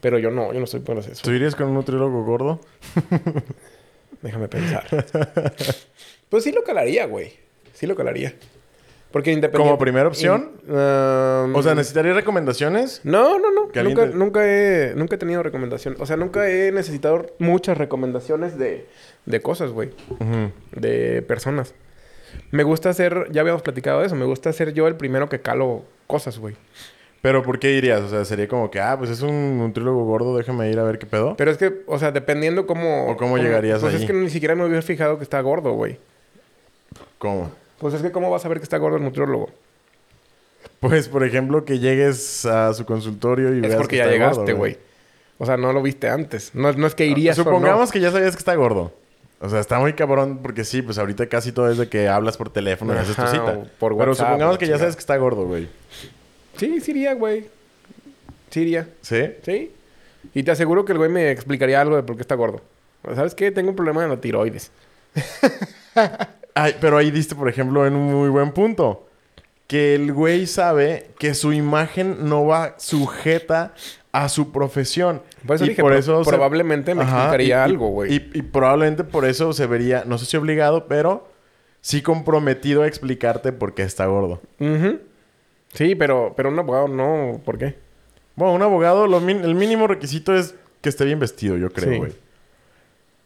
Pero 0.00 0.18
yo 0.20 0.30
no, 0.30 0.52
yo 0.52 0.58
no 0.60 0.64
estoy 0.64 0.80
por 0.80 0.96
eso. 0.98 1.10
¿Tú 1.22 1.32
irías 1.32 1.56
con 1.56 1.66
un 1.66 1.74
nutriólogo 1.74 2.22
gordo? 2.24 2.60
Déjame 4.22 4.48
pensar. 4.48 4.86
pues 6.28 6.44
sí 6.44 6.52
lo 6.52 6.62
calaría, 6.64 7.06
güey. 7.06 7.32
Sí 7.72 7.86
lo 7.86 7.94
calaría. 7.96 8.34
Porque 9.10 9.32
independiente... 9.32 9.70
¿Como 9.70 9.78
primera 9.78 10.06
opción? 10.06 10.52
In- 10.68 10.72
um, 10.74 11.54
O 11.56 11.62
sea, 11.62 11.74
¿necesitarías 11.74 12.14
recomendaciones? 12.14 13.00
No, 13.04 13.38
no, 13.38 13.50
no. 13.50 13.62
Nunca, 13.82 14.06
te- 14.06 14.14
nunca, 14.14 14.40
he, 14.44 14.92
nunca 14.94 15.14
he 15.16 15.18
tenido 15.18 15.42
recomendación. 15.42 15.96
O 15.98 16.06
sea, 16.06 16.16
nunca 16.16 16.48
he 16.50 16.70
necesitado 16.72 17.26
muchas 17.38 17.78
recomendaciones 17.78 18.58
de, 18.58 18.86
de 19.26 19.40
cosas, 19.40 19.70
güey. 19.72 19.90
De 20.72 21.22
personas. 21.22 21.74
Me 22.50 22.62
gusta 22.62 22.92
ser... 22.92 23.28
Ya 23.30 23.40
habíamos 23.42 23.62
platicado 23.62 24.00
de 24.00 24.06
eso. 24.06 24.16
Me 24.16 24.24
gusta 24.24 24.52
ser 24.52 24.72
yo 24.72 24.86
el 24.88 24.96
primero 24.96 25.28
que 25.28 25.40
calo 25.40 25.84
cosas, 26.06 26.38
güey. 26.38 26.54
¿Pero 27.20 27.42
por 27.42 27.58
qué 27.58 27.72
irías? 27.72 28.00
O 28.02 28.08
sea, 28.08 28.24
sería 28.24 28.46
como 28.46 28.70
que, 28.70 28.80
ah, 28.80 28.96
pues 28.96 29.10
es 29.10 29.22
un 29.22 29.58
nutriólogo 29.58 30.04
gordo, 30.04 30.36
déjame 30.36 30.70
ir 30.70 30.78
a 30.78 30.84
ver 30.84 30.98
qué 30.98 31.06
pedo. 31.06 31.34
Pero 31.36 31.50
es 31.50 31.58
que, 31.58 31.82
o 31.86 31.98
sea, 31.98 32.12
dependiendo 32.12 32.66
cómo... 32.66 33.08
¿O 33.08 33.16
cómo 33.16 33.38
llegarías 33.38 33.80
Pues 33.80 33.94
ahí? 33.94 34.00
es 34.02 34.06
que 34.06 34.12
ni 34.12 34.30
siquiera 34.30 34.54
me 34.54 34.64
hubiera 34.64 34.82
fijado 34.82 35.18
que 35.18 35.24
está 35.24 35.40
gordo, 35.40 35.72
güey. 35.72 35.98
¿Cómo? 37.18 37.50
Pues 37.78 37.94
es 37.94 38.02
que 38.02 38.12
¿cómo 38.12 38.30
vas 38.30 38.44
a 38.44 38.48
ver 38.48 38.58
que 38.58 38.64
está 38.64 38.78
gordo 38.78 38.96
el 38.96 39.02
nutriólogo? 39.04 39.50
Pues, 40.80 41.08
por 41.08 41.24
ejemplo, 41.24 41.64
que 41.64 41.80
llegues 41.80 42.46
a 42.46 42.72
su 42.72 42.84
consultorio 42.84 43.52
y 43.52 43.56
Es 43.56 43.62
veas 43.62 43.76
porque 43.76 43.96
que 43.96 43.96
ya 43.98 44.04
está 44.04 44.12
llegaste, 44.12 44.52
güey. 44.52 44.78
O 45.38 45.46
sea, 45.46 45.56
no 45.56 45.72
lo 45.72 45.82
viste 45.82 46.08
antes. 46.08 46.54
No, 46.54 46.72
no 46.72 46.86
es 46.86 46.94
que 46.94 47.06
irías 47.06 47.38
o 47.38 47.44
no. 47.44 47.50
Supongamos 47.50 47.90
que 47.92 48.00
ya 48.00 48.10
sabías 48.10 48.32
que 48.34 48.38
está 48.40 48.54
gordo. 48.54 48.92
O 49.40 49.48
sea, 49.48 49.60
está 49.60 49.78
muy 49.78 49.92
cabrón 49.92 50.40
porque 50.42 50.64
sí, 50.64 50.82
pues 50.82 50.98
ahorita 50.98 51.28
casi 51.28 51.52
todo 51.52 51.70
es 51.70 51.78
de 51.78 51.88
que 51.88 52.08
hablas 52.08 52.36
por 52.36 52.50
teléfono 52.50 52.92
y 52.94 52.98
haces 52.98 53.14
tu 53.14 53.26
cita. 53.26 53.60
por 53.78 53.96
Pero 53.96 54.10
WhatsApp, 54.10 54.26
supongamos 54.26 54.56
o 54.56 54.58
que 54.58 54.66
ya 54.66 54.78
sabes 54.78 54.96
que 54.96 55.00
está 55.00 55.16
gordo, 55.16 55.44
güey. 55.46 55.68
Sí, 56.56 56.80
sí 56.80 56.90
iría, 56.90 57.14
güey. 57.14 57.46
Sí 58.50 58.60
iría. 58.62 58.88
¿Sí? 59.00 59.22
Sí. 59.44 59.72
Y 60.34 60.42
te 60.42 60.50
aseguro 60.50 60.84
que 60.84 60.92
el 60.92 60.98
güey 60.98 61.10
me 61.10 61.30
explicaría 61.30 61.80
algo 61.80 61.96
de 61.96 62.02
por 62.02 62.16
qué 62.16 62.22
está 62.22 62.34
gordo. 62.34 62.62
¿Sabes 63.14 63.34
qué? 63.34 63.52
Tengo 63.52 63.70
un 63.70 63.76
problema 63.76 64.02
de 64.02 64.08
la 64.08 64.20
tiroides. 64.20 64.72
Ay, 66.54 66.74
pero 66.80 66.96
ahí 66.96 67.10
diste, 67.12 67.36
por 67.36 67.48
ejemplo, 67.48 67.86
en 67.86 67.94
un 67.94 68.12
muy 68.12 68.28
buen 68.28 68.50
punto. 68.50 69.07
Que 69.68 69.94
el 69.94 70.12
güey 70.12 70.46
sabe 70.48 71.10
que 71.18 71.34
su 71.34 71.52
imagen 71.52 72.28
no 72.28 72.44
va 72.46 72.74
sujeta 72.78 73.74
a 74.10 74.28
su 74.30 74.50
profesión. 74.50 75.22
Por 75.46 75.56
eso 75.56 75.66
Y 75.66 75.68
dije, 75.68 75.82
por 75.82 75.92
pro- 75.92 75.98
eso 76.00 76.24
se- 76.24 76.30
probablemente 76.30 76.94
me 76.94 77.02
Ajá, 77.02 77.18
explicaría 77.26 77.58
y- 77.58 77.60
algo, 77.60 77.88
güey. 77.90 78.12
Y, 78.14 78.30
y 78.38 78.42
probablemente 78.42 79.04
por 79.04 79.24
eso 79.26 79.52
se 79.52 79.66
vería, 79.66 80.02
no 80.06 80.18
sé 80.18 80.24
si 80.26 80.36
obligado, 80.36 80.88
pero 80.88 81.28
sí 81.82 82.02
comprometido 82.02 82.82
a 82.82 82.86
explicarte 82.88 83.52
por 83.52 83.74
qué 83.74 83.82
está 83.82 84.06
gordo. 84.06 84.40
Sí, 85.74 85.94
pero, 85.94 86.32
pero 86.36 86.48
un 86.48 86.58
abogado 86.58 86.88
no. 86.88 87.40
¿Por 87.44 87.58
qué? 87.58 87.76
Bueno, 88.36 88.54
un 88.54 88.62
abogado, 88.62 89.06
lo 89.06 89.18
el 89.18 89.54
mínimo 89.54 89.86
requisito 89.86 90.34
es 90.34 90.54
que 90.80 90.88
esté 90.88 91.04
bien 91.04 91.18
vestido, 91.20 91.56
yo 91.56 91.70
creo, 91.70 91.92
Sí. 91.92 91.98
güey. 91.98 92.12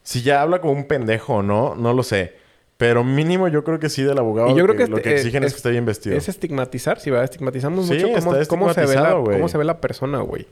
Si 0.03 0.23
ya 0.23 0.43
habla 0.43 0.61
como 0.61 0.73
un 0.73 0.89
pendejo 0.89 1.35
o 1.37 1.43
no, 1.43 1.77
no 1.77 1.93
lo 1.93 2.03
sé. 2.03 2.35
Pero 2.83 3.05
mínimo 3.05 3.47
yo 3.47 3.63
creo 3.63 3.79
que 3.79 3.89
sí 3.89 4.03
del 4.03 4.19
abogado. 4.19 4.49
Y 4.51 4.57
yo 4.57 4.65
creo 4.65 4.77
que 4.77 4.89
lo 4.89 5.01
que 5.01 5.15
exigen 5.15 5.45
eh, 5.45 5.47
es, 5.47 5.53
que 5.53 5.59
esté 5.59 5.71
bien 5.71 5.87
vestido. 5.87 6.17
Es 6.17 6.29
estigmatizar, 6.29 6.99
sí, 6.99 7.11
¿verdad? 7.11 7.27
Estigmatizamos 7.27 7.87
Sí, 7.87 7.95
mucho 7.95 8.09
cómo, 8.49 8.75
se 8.75 8.85
ve 8.85 8.97
la, 8.97 9.13
cómo 9.13 9.49
se 9.49 9.57
ve 9.57 9.63
la 9.63 9.81
persona, 9.81 10.19
güey. 10.19 10.49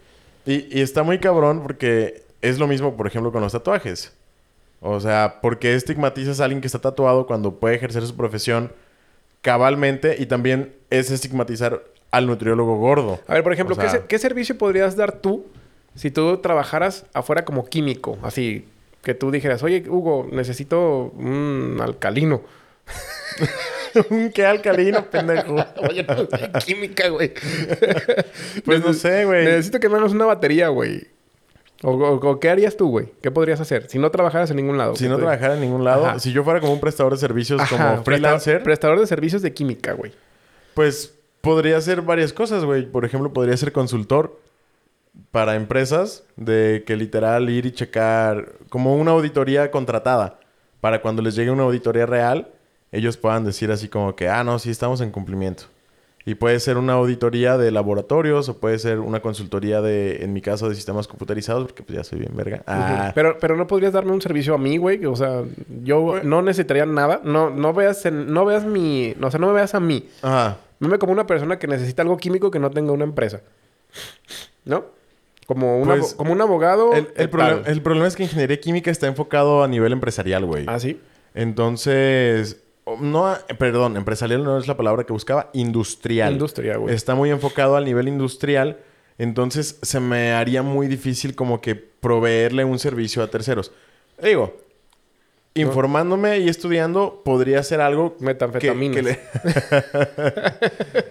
Y, 0.47 0.79
y 0.79 0.81
está 0.81 1.03
muy 1.03 1.19
cabrón 1.19 1.61
porque 1.61 2.23
es 2.41 2.61
lo 2.61 2.69
mismo, 2.69 2.97
por 2.97 3.09
ejemplo, 3.09 3.33
con 3.33 3.43
los 3.43 3.51
tatuajes. 3.51 4.13
O 4.81 5.01
sea, 5.01 5.41
¿por 5.43 5.59
qué 5.59 5.75
estigmatizas 5.75 6.39
a 6.39 6.45
alguien 6.45 6.61
que 6.61 6.69
está 6.69 6.79
tatuado 6.79 7.27
cuando 7.27 7.59
puede 7.59 7.75
ejercer 7.75 8.07
su 8.07 8.15
profesión 8.15 8.71
cabalmente? 9.43 10.15
Y 10.17 10.27
también 10.27 10.73
es 10.89 11.11
estigmatizar 11.11 11.83
al 12.13 12.29
nutriólogo 12.29 12.77
gordo. 12.77 13.19
A 13.27 13.35
ver, 13.35 13.43
por 13.43 13.53
ejemplo, 13.53 13.75
O 13.75 13.79
¿qué, 13.81 13.91
sea, 13.91 14.07
qué 14.07 14.21
servicio 14.21 14.57
podrías 14.57 14.95
dar 14.95 15.11
tú 15.11 15.47
si 15.97 16.13
tú 16.13 16.37
trabajaras 16.37 17.07
afuera 17.13 17.45
como 17.45 17.67
químico? 17.67 18.19
Así, 18.23 18.69
que 19.03 19.15
tú 19.15 19.31
dijeras, 19.31 19.63
oye, 19.63 19.85
Hugo, 19.89 20.27
necesito 20.31 21.13
un 21.17 21.79
alcalino. 21.81 22.43
¿Qué 24.35 24.47
alcalino, 24.47 25.05
pendejo? 25.11 25.55
Oye, 25.89 26.05
no 26.05 26.27
química, 26.65 27.09
güey. 27.09 27.33
Pues 28.65 28.85
no 28.85 28.93
sé, 28.95 29.25
güey. 29.25 29.45
Necesito 29.45 29.81
que 29.81 29.89
me 29.89 29.97
hagas 29.99 30.13
una 30.13 30.27
batería, 30.27 30.69
güey. 30.69 31.09
O, 31.83 31.91
o- 31.93 32.15
o 32.31 32.41
¿qué 32.41 32.51
harías 32.51 32.77
tú, 32.77 32.89
güey? 32.91 33.09
¿Qué 33.23 33.31
podrías 33.31 33.61
hacer? 33.61 33.89
Si 33.89 33.99
no 33.99 34.11
trabajaras 34.11 34.51
en 34.51 34.57
ningún 34.57 34.77
lado. 34.79 34.95
Si 34.97 35.05
¿qué 35.05 35.11
no 35.11 35.17
trabajara 35.17 35.55
en 35.55 35.61
ningún 35.63 35.83
lado, 35.85 36.07
Ajá. 36.07 36.19
si 36.21 36.33
yo 36.33 36.45
fuera 36.45 36.61
como 36.61 36.73
un 36.75 36.81
prestador 36.81 37.13
de 37.15 37.19
servicios 37.19 37.61
Ajá, 37.61 37.93
como 37.95 38.05
freelancer, 38.05 38.63
prestador, 38.63 38.65
prestador 38.65 39.01
de 39.01 39.07
servicios 39.07 39.43
de 39.43 39.53
química, 39.55 39.93
güey. 39.95 40.13
pues 40.75 41.15
podría 41.41 41.79
hacer 41.79 42.03
varias 42.03 42.33
cosas, 42.33 42.65
güey. 42.65 42.85
Por 42.87 43.05
ejemplo, 43.05 43.33
podría 43.33 43.57
ser 43.57 43.73
consultor 43.73 44.39
para 45.31 45.55
empresas 45.57 46.25
de 46.37 46.85
que 46.87 46.97
literal 46.97 47.51
ir 47.51 47.67
y 47.67 47.73
checar 47.73 48.53
como 48.69 48.97
una 48.97 49.11
auditoría 49.13 49.71
contratada 49.71 50.39
para 50.81 51.03
cuando 51.03 51.23
les 51.23 51.35
llegue 51.35 51.51
una 51.51 51.65
auditoría 51.65 52.07
real, 52.07 52.49
ellos 52.93 53.17
puedan 53.17 53.45
decir 53.45 53.71
así 53.71 53.89
como 53.89 54.17
que, 54.17 54.29
ah, 54.29 54.43
no, 54.45 54.59
sí 54.59 54.71
estamos 54.71 55.01
en 55.01 55.11
cumplimiento. 55.11 55.65
Y 56.27 56.35
puede 56.35 56.61
ser 56.61 56.77
una 56.77 56.93
auditoría 56.95 57.57
de 57.57 57.71
laboratorios 57.71 58.49
o 58.51 58.59
puede 58.59 58.79
ser 58.79 58.99
una 58.99 59.21
consultoría 59.21 59.81
de, 59.81 60.23
en 60.23 60.33
mi 60.35 60.43
caso, 60.43 60.69
de 60.69 60.75
sistemas 60.75 61.09
computarizados, 61.09 61.65
porque 61.65 61.83
pues 61.83 61.97
ya 61.97 62.05
soy 62.05 62.19
bien 62.19 62.33
verga. 62.37 62.63
Ah. 62.67 63.11
Pero, 63.15 63.39
pero 63.41 63.57
no 63.57 63.67
podrías 63.67 63.93
darme 63.95 64.13
un 64.13 64.21
servicio 64.21 64.55
a 64.55 64.59
mí, 64.59 64.77
güey. 64.77 65.05
O 65.07 65.17
sea, 65.17 65.43
yo 65.83 66.17
no 66.23 66.43
necesitaría 66.43 66.85
nada. 66.85 67.21
No, 67.25 67.49
no 67.51 67.73
veas 67.73 68.05
en- 68.05 68.33
no 68.33 68.45
veas 68.45 68.65
mi. 68.65 69.15
No, 69.19 69.29
o 69.29 69.31
sea, 69.31 69.41
no 69.41 69.47
me 69.49 69.55
veas 69.55 69.75
a 69.75 69.81
mí. 69.81 70.09
ajá. 70.23 70.59
Veme 70.79 70.99
como 70.99 71.13
una 71.13 71.27
persona 71.27 71.59
que 71.59 71.67
necesita 71.67 72.03
algo 72.03 72.17
químico 72.19 72.51
que 72.51 72.59
no 72.59 72.71
tenga 72.71 72.93
una 72.93 73.05
empresa. 73.05 73.41
¿No? 74.65 74.85
Como, 75.51 75.81
un 75.81 75.89
Pues, 75.89 76.15
como 76.15 76.31
un 76.31 76.41
abogado. 76.41 76.93
El, 76.93 77.09
el 77.17 77.29
eh, 77.29 77.63
el 77.67 77.83
problema 77.83 78.07
es 78.07 78.15
que 78.15 78.23
ingeniería 78.23 78.61
química 78.61 78.89
está 78.89 79.09
enfocado 79.09 79.65
a 79.65 79.67
nivel 79.67 79.93
empresarial, 79.93 80.47
güey. 80.47 80.65
Ah, 80.69 80.79
sí. 80.79 81.01
Entonces, 81.35 82.63
no, 83.01 83.35
perdón, 83.59 83.97
empresarial 83.97 84.45
no 84.45 84.59
es 84.59 84.69
la 84.69 84.77
palabra 84.77 85.03
que 85.03 85.13
buscaba, 85.13 85.51
industrial. 85.53 86.35
Industria, 86.35 86.77
güey. 86.77 86.95
Está 86.95 87.17
muy 87.17 87.31
enfocado 87.31 87.75
al 87.75 87.85
nivel 87.85 88.07
industrial, 88.07 88.79
entonces 89.19 89.81
se 89.83 89.99
me 89.99 90.35
haría 90.35 90.63
muy 90.63 90.87
difícil 90.87 91.35
como 91.35 91.61
que 91.61 91.75
proveerle 91.75 92.65
un 92.65 92.79
servicio 92.79 93.21
a 93.21 93.27
terceros. 93.27 93.73
Digo, 94.23 94.57
informándome 95.55 96.39
y 96.39 96.49
estudiando 96.49 97.23
podría 97.25 97.61
ser 97.65 97.81
algo 97.81 98.17
que, 98.17 98.25
Metanfetaminas. 98.25 98.97
que 98.97 99.03
le... 99.03 99.19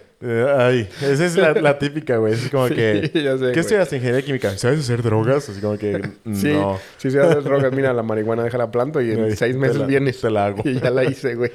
Eh, 0.22 0.46
Ay, 0.58 0.88
esa 1.00 1.24
es 1.24 1.36
la, 1.36 1.52
la 1.54 1.78
típica, 1.78 2.18
güey. 2.18 2.34
Es 2.34 2.50
como 2.50 2.68
Sí, 2.68 2.74
que... 2.74 3.10
ya 3.24 3.38
sé. 3.38 3.52
¿Qué 3.52 3.60
estudias? 3.60 3.92
Ingeniería 3.92 4.22
química. 4.22 4.56
¿Sabes 4.58 4.80
hacer 4.80 5.02
drogas? 5.02 5.48
Así 5.48 5.60
como 5.60 5.78
que... 5.78 6.00
Sí, 6.34 6.52
No. 6.52 6.78
sí, 6.98 7.10
se 7.10 7.20
hace 7.20 7.36
drogas. 7.40 7.72
Mira, 7.72 7.92
la 7.94 8.02
marihuana 8.02 8.42
deja 8.44 8.58
la 8.58 8.70
planta 8.70 9.02
y 9.02 9.12
en 9.12 9.24
Ay, 9.24 9.36
seis 9.36 9.54
te 9.54 9.58
meses 9.58 9.76
la- 9.78 9.86
vienes. 9.86 10.20
te 10.20 10.30
la 10.30 10.46
hago. 10.46 10.62
Y 10.68 10.78
ya 10.78 10.90
la 10.90 11.04
hice, 11.04 11.34
güey. 11.36 11.50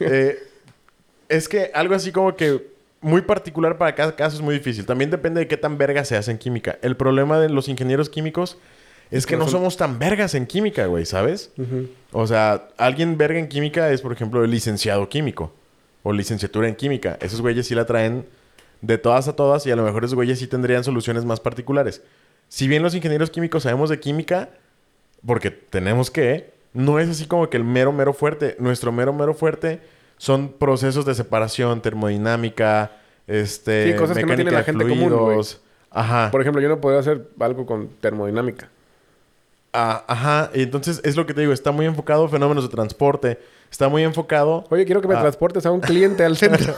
Eh, 0.00 0.38
es 1.28 1.48
que 1.48 1.70
algo 1.72 1.94
así 1.94 2.12
como 2.12 2.36
que 2.36 2.66
muy 3.00 3.22
particular 3.22 3.78
para 3.78 3.94
cada 3.94 4.14
caso 4.14 4.36
es 4.36 4.42
muy 4.42 4.54
difícil. 4.56 4.84
También 4.84 5.10
depende 5.10 5.40
de 5.40 5.48
qué 5.48 5.56
tan 5.56 5.78
verga 5.78 6.04
se 6.04 6.16
hace 6.16 6.30
en 6.30 6.38
química. 6.38 6.78
El 6.82 6.96
problema 6.96 7.38
de 7.40 7.48
los 7.48 7.68
ingenieros 7.68 8.10
químicos 8.10 8.58
es 9.10 9.24
que 9.26 9.34
No 9.36 9.40
no 9.40 9.44
son- 9.46 9.60
somos 9.60 9.76
tan 9.78 9.98
vergas 9.98 10.34
en 10.34 10.46
química, 10.46 10.86
güey, 10.86 11.06
¿sabes? 11.06 11.52
O 12.12 12.26
sea, 12.26 12.68
alguien 12.76 13.16
verga 13.16 13.38
en 13.38 13.48
química 13.48 13.90
es, 13.90 14.02
por 14.02 14.12
ejemplo, 14.12 14.44
el 14.44 14.50
licenciado 14.50 15.08
químico 15.08 15.52
o 16.04 16.12
licenciatura 16.12 16.68
en 16.68 16.76
química. 16.76 17.18
Esos 17.20 17.40
güeyes 17.40 17.66
sí 17.66 17.74
la 17.74 17.86
traen 17.86 18.24
de 18.80 18.98
todas 18.98 19.26
a 19.26 19.34
todas 19.34 19.66
y 19.66 19.72
a 19.72 19.76
lo 19.76 19.82
mejor 19.82 20.04
esos 20.04 20.14
güeyes 20.14 20.38
sí 20.38 20.46
tendrían 20.46 20.84
soluciones 20.84 21.24
más 21.24 21.40
particulares. 21.40 22.02
Si 22.48 22.68
bien 22.68 22.84
los 22.84 22.94
ingenieros 22.94 23.30
químicos 23.30 23.64
sabemos 23.64 23.90
de 23.90 23.98
química, 23.98 24.50
porque 25.26 25.50
tenemos 25.50 26.10
que, 26.10 26.52
no 26.74 27.00
es 27.00 27.08
así 27.08 27.26
como 27.26 27.48
que 27.50 27.56
el 27.56 27.64
mero, 27.64 27.92
mero 27.92 28.12
fuerte. 28.12 28.54
Nuestro 28.60 28.92
mero, 28.92 29.12
mero 29.12 29.34
fuerte 29.34 29.80
son 30.18 30.50
procesos 30.50 31.06
de 31.06 31.14
separación, 31.14 31.80
termodinámica, 31.80 32.92
este, 33.26 33.92
Sí, 33.92 33.98
cosas 33.98 34.16
que 34.16 34.22
no 34.22 34.28
mecánica 34.28 34.50
tiene 34.50 34.50
la 34.50 34.64
gente 34.64 34.88
común. 34.88 35.42
Ajá. 35.90 36.30
Por 36.30 36.40
ejemplo, 36.42 36.60
yo 36.60 36.68
no 36.68 36.80
podría 36.80 37.00
hacer 37.00 37.28
algo 37.40 37.64
con 37.64 37.88
termodinámica. 38.00 38.68
Ah, 39.76 40.04
ajá. 40.06 40.50
Y 40.54 40.62
entonces 40.62 41.00
es 41.02 41.16
lo 41.16 41.26
que 41.26 41.34
te 41.34 41.40
digo, 41.40 41.52
está 41.52 41.72
muy 41.72 41.84
enfocado 41.84 42.24
a 42.26 42.28
fenómenos 42.28 42.62
de 42.62 42.70
transporte. 42.70 43.40
Está 43.68 43.88
muy 43.88 44.04
enfocado 44.04 44.64
Oye, 44.70 44.84
quiero 44.84 45.00
que 45.00 45.08
me 45.08 45.16
transportes 45.16 45.66
a 45.66 45.72
un 45.72 45.80
cliente 45.80 46.24
al 46.24 46.36
centro. 46.36 46.72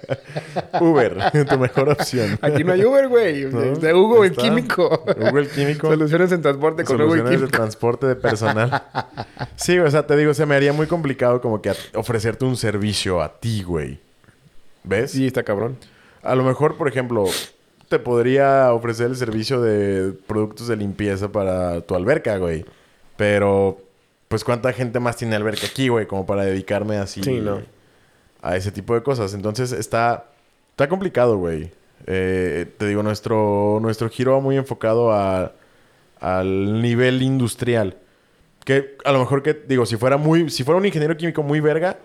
Uber, 0.80 1.18
tu 1.50 1.58
mejor 1.58 1.90
opción. 1.90 2.38
Aquí 2.40 2.64
no 2.64 2.72
hay 2.72 2.82
Uber, 2.86 3.08
güey. 3.08 3.44
¿No? 3.52 3.60
De 3.60 3.92
Hugo, 3.92 4.24
el 4.24 4.34
químico. 4.34 5.04
Hugo 5.14 5.38
el 5.38 5.50
químico. 5.50 5.88
Soluciones 5.88 6.32
en 6.32 6.40
transporte 6.40 6.84
con 6.84 6.96
Hugo 6.96 7.04
el 7.04 7.20
Soluciones 7.20 7.30
de 7.32 7.36
químico. 7.36 7.56
transporte 7.58 8.06
de 8.06 8.16
personal. 8.16 8.82
Sí, 9.56 9.78
o 9.78 9.90
sea, 9.90 10.06
te 10.06 10.16
digo, 10.16 10.32
se 10.32 10.46
me 10.46 10.54
haría 10.54 10.72
muy 10.72 10.86
complicado 10.86 11.42
como 11.42 11.60
que 11.60 11.74
ofrecerte 11.94 12.46
un 12.46 12.56
servicio 12.56 13.20
a 13.20 13.38
ti, 13.38 13.62
güey. 13.62 14.00
¿Ves? 14.84 15.10
Sí, 15.10 15.26
está 15.26 15.42
cabrón. 15.42 15.76
A 16.22 16.34
lo 16.34 16.44
mejor, 16.44 16.78
por 16.78 16.88
ejemplo, 16.88 17.26
te 17.88 17.98
podría 17.98 18.72
ofrecer 18.72 19.06
el 19.06 19.16
servicio 19.16 19.60
de 19.60 20.12
productos 20.26 20.68
de 20.68 20.76
limpieza 20.76 21.30
para 21.30 21.80
tu 21.82 21.94
alberca, 21.94 22.36
güey. 22.38 22.64
Pero, 23.16 23.78
pues, 24.28 24.44
¿cuánta 24.44 24.72
gente 24.72 25.00
más 25.00 25.16
tiene 25.16 25.36
alberca 25.36 25.66
aquí, 25.66 25.88
güey? 25.88 26.06
Como 26.06 26.26
para 26.26 26.44
dedicarme 26.44 26.96
así 26.98 27.22
Sí, 27.22 27.40
no. 27.40 27.60
a 28.42 28.56
ese 28.56 28.72
tipo 28.72 28.94
de 28.94 29.02
cosas. 29.02 29.34
Entonces, 29.34 29.72
está, 29.72 30.26
está 30.70 30.88
complicado, 30.88 31.36
güey. 31.38 31.70
Eh, 32.06 32.66
te 32.78 32.86
digo, 32.86 33.02
nuestro, 33.02 33.78
nuestro 33.80 34.08
giro 34.08 34.32
va 34.32 34.40
muy 34.40 34.56
enfocado 34.56 35.12
a- 35.12 35.52
al 36.20 36.80
nivel 36.82 37.22
industrial. 37.22 37.96
Que 38.64 38.96
a 39.04 39.12
lo 39.12 39.20
mejor 39.20 39.42
que, 39.42 39.54
digo, 39.54 39.86
si 39.86 39.96
fuera 39.96 40.16
muy, 40.16 40.50
si 40.50 40.64
fuera 40.64 40.78
un 40.78 40.86
ingeniero 40.86 41.16
químico 41.16 41.42
muy 41.42 41.60
verga 41.60 41.98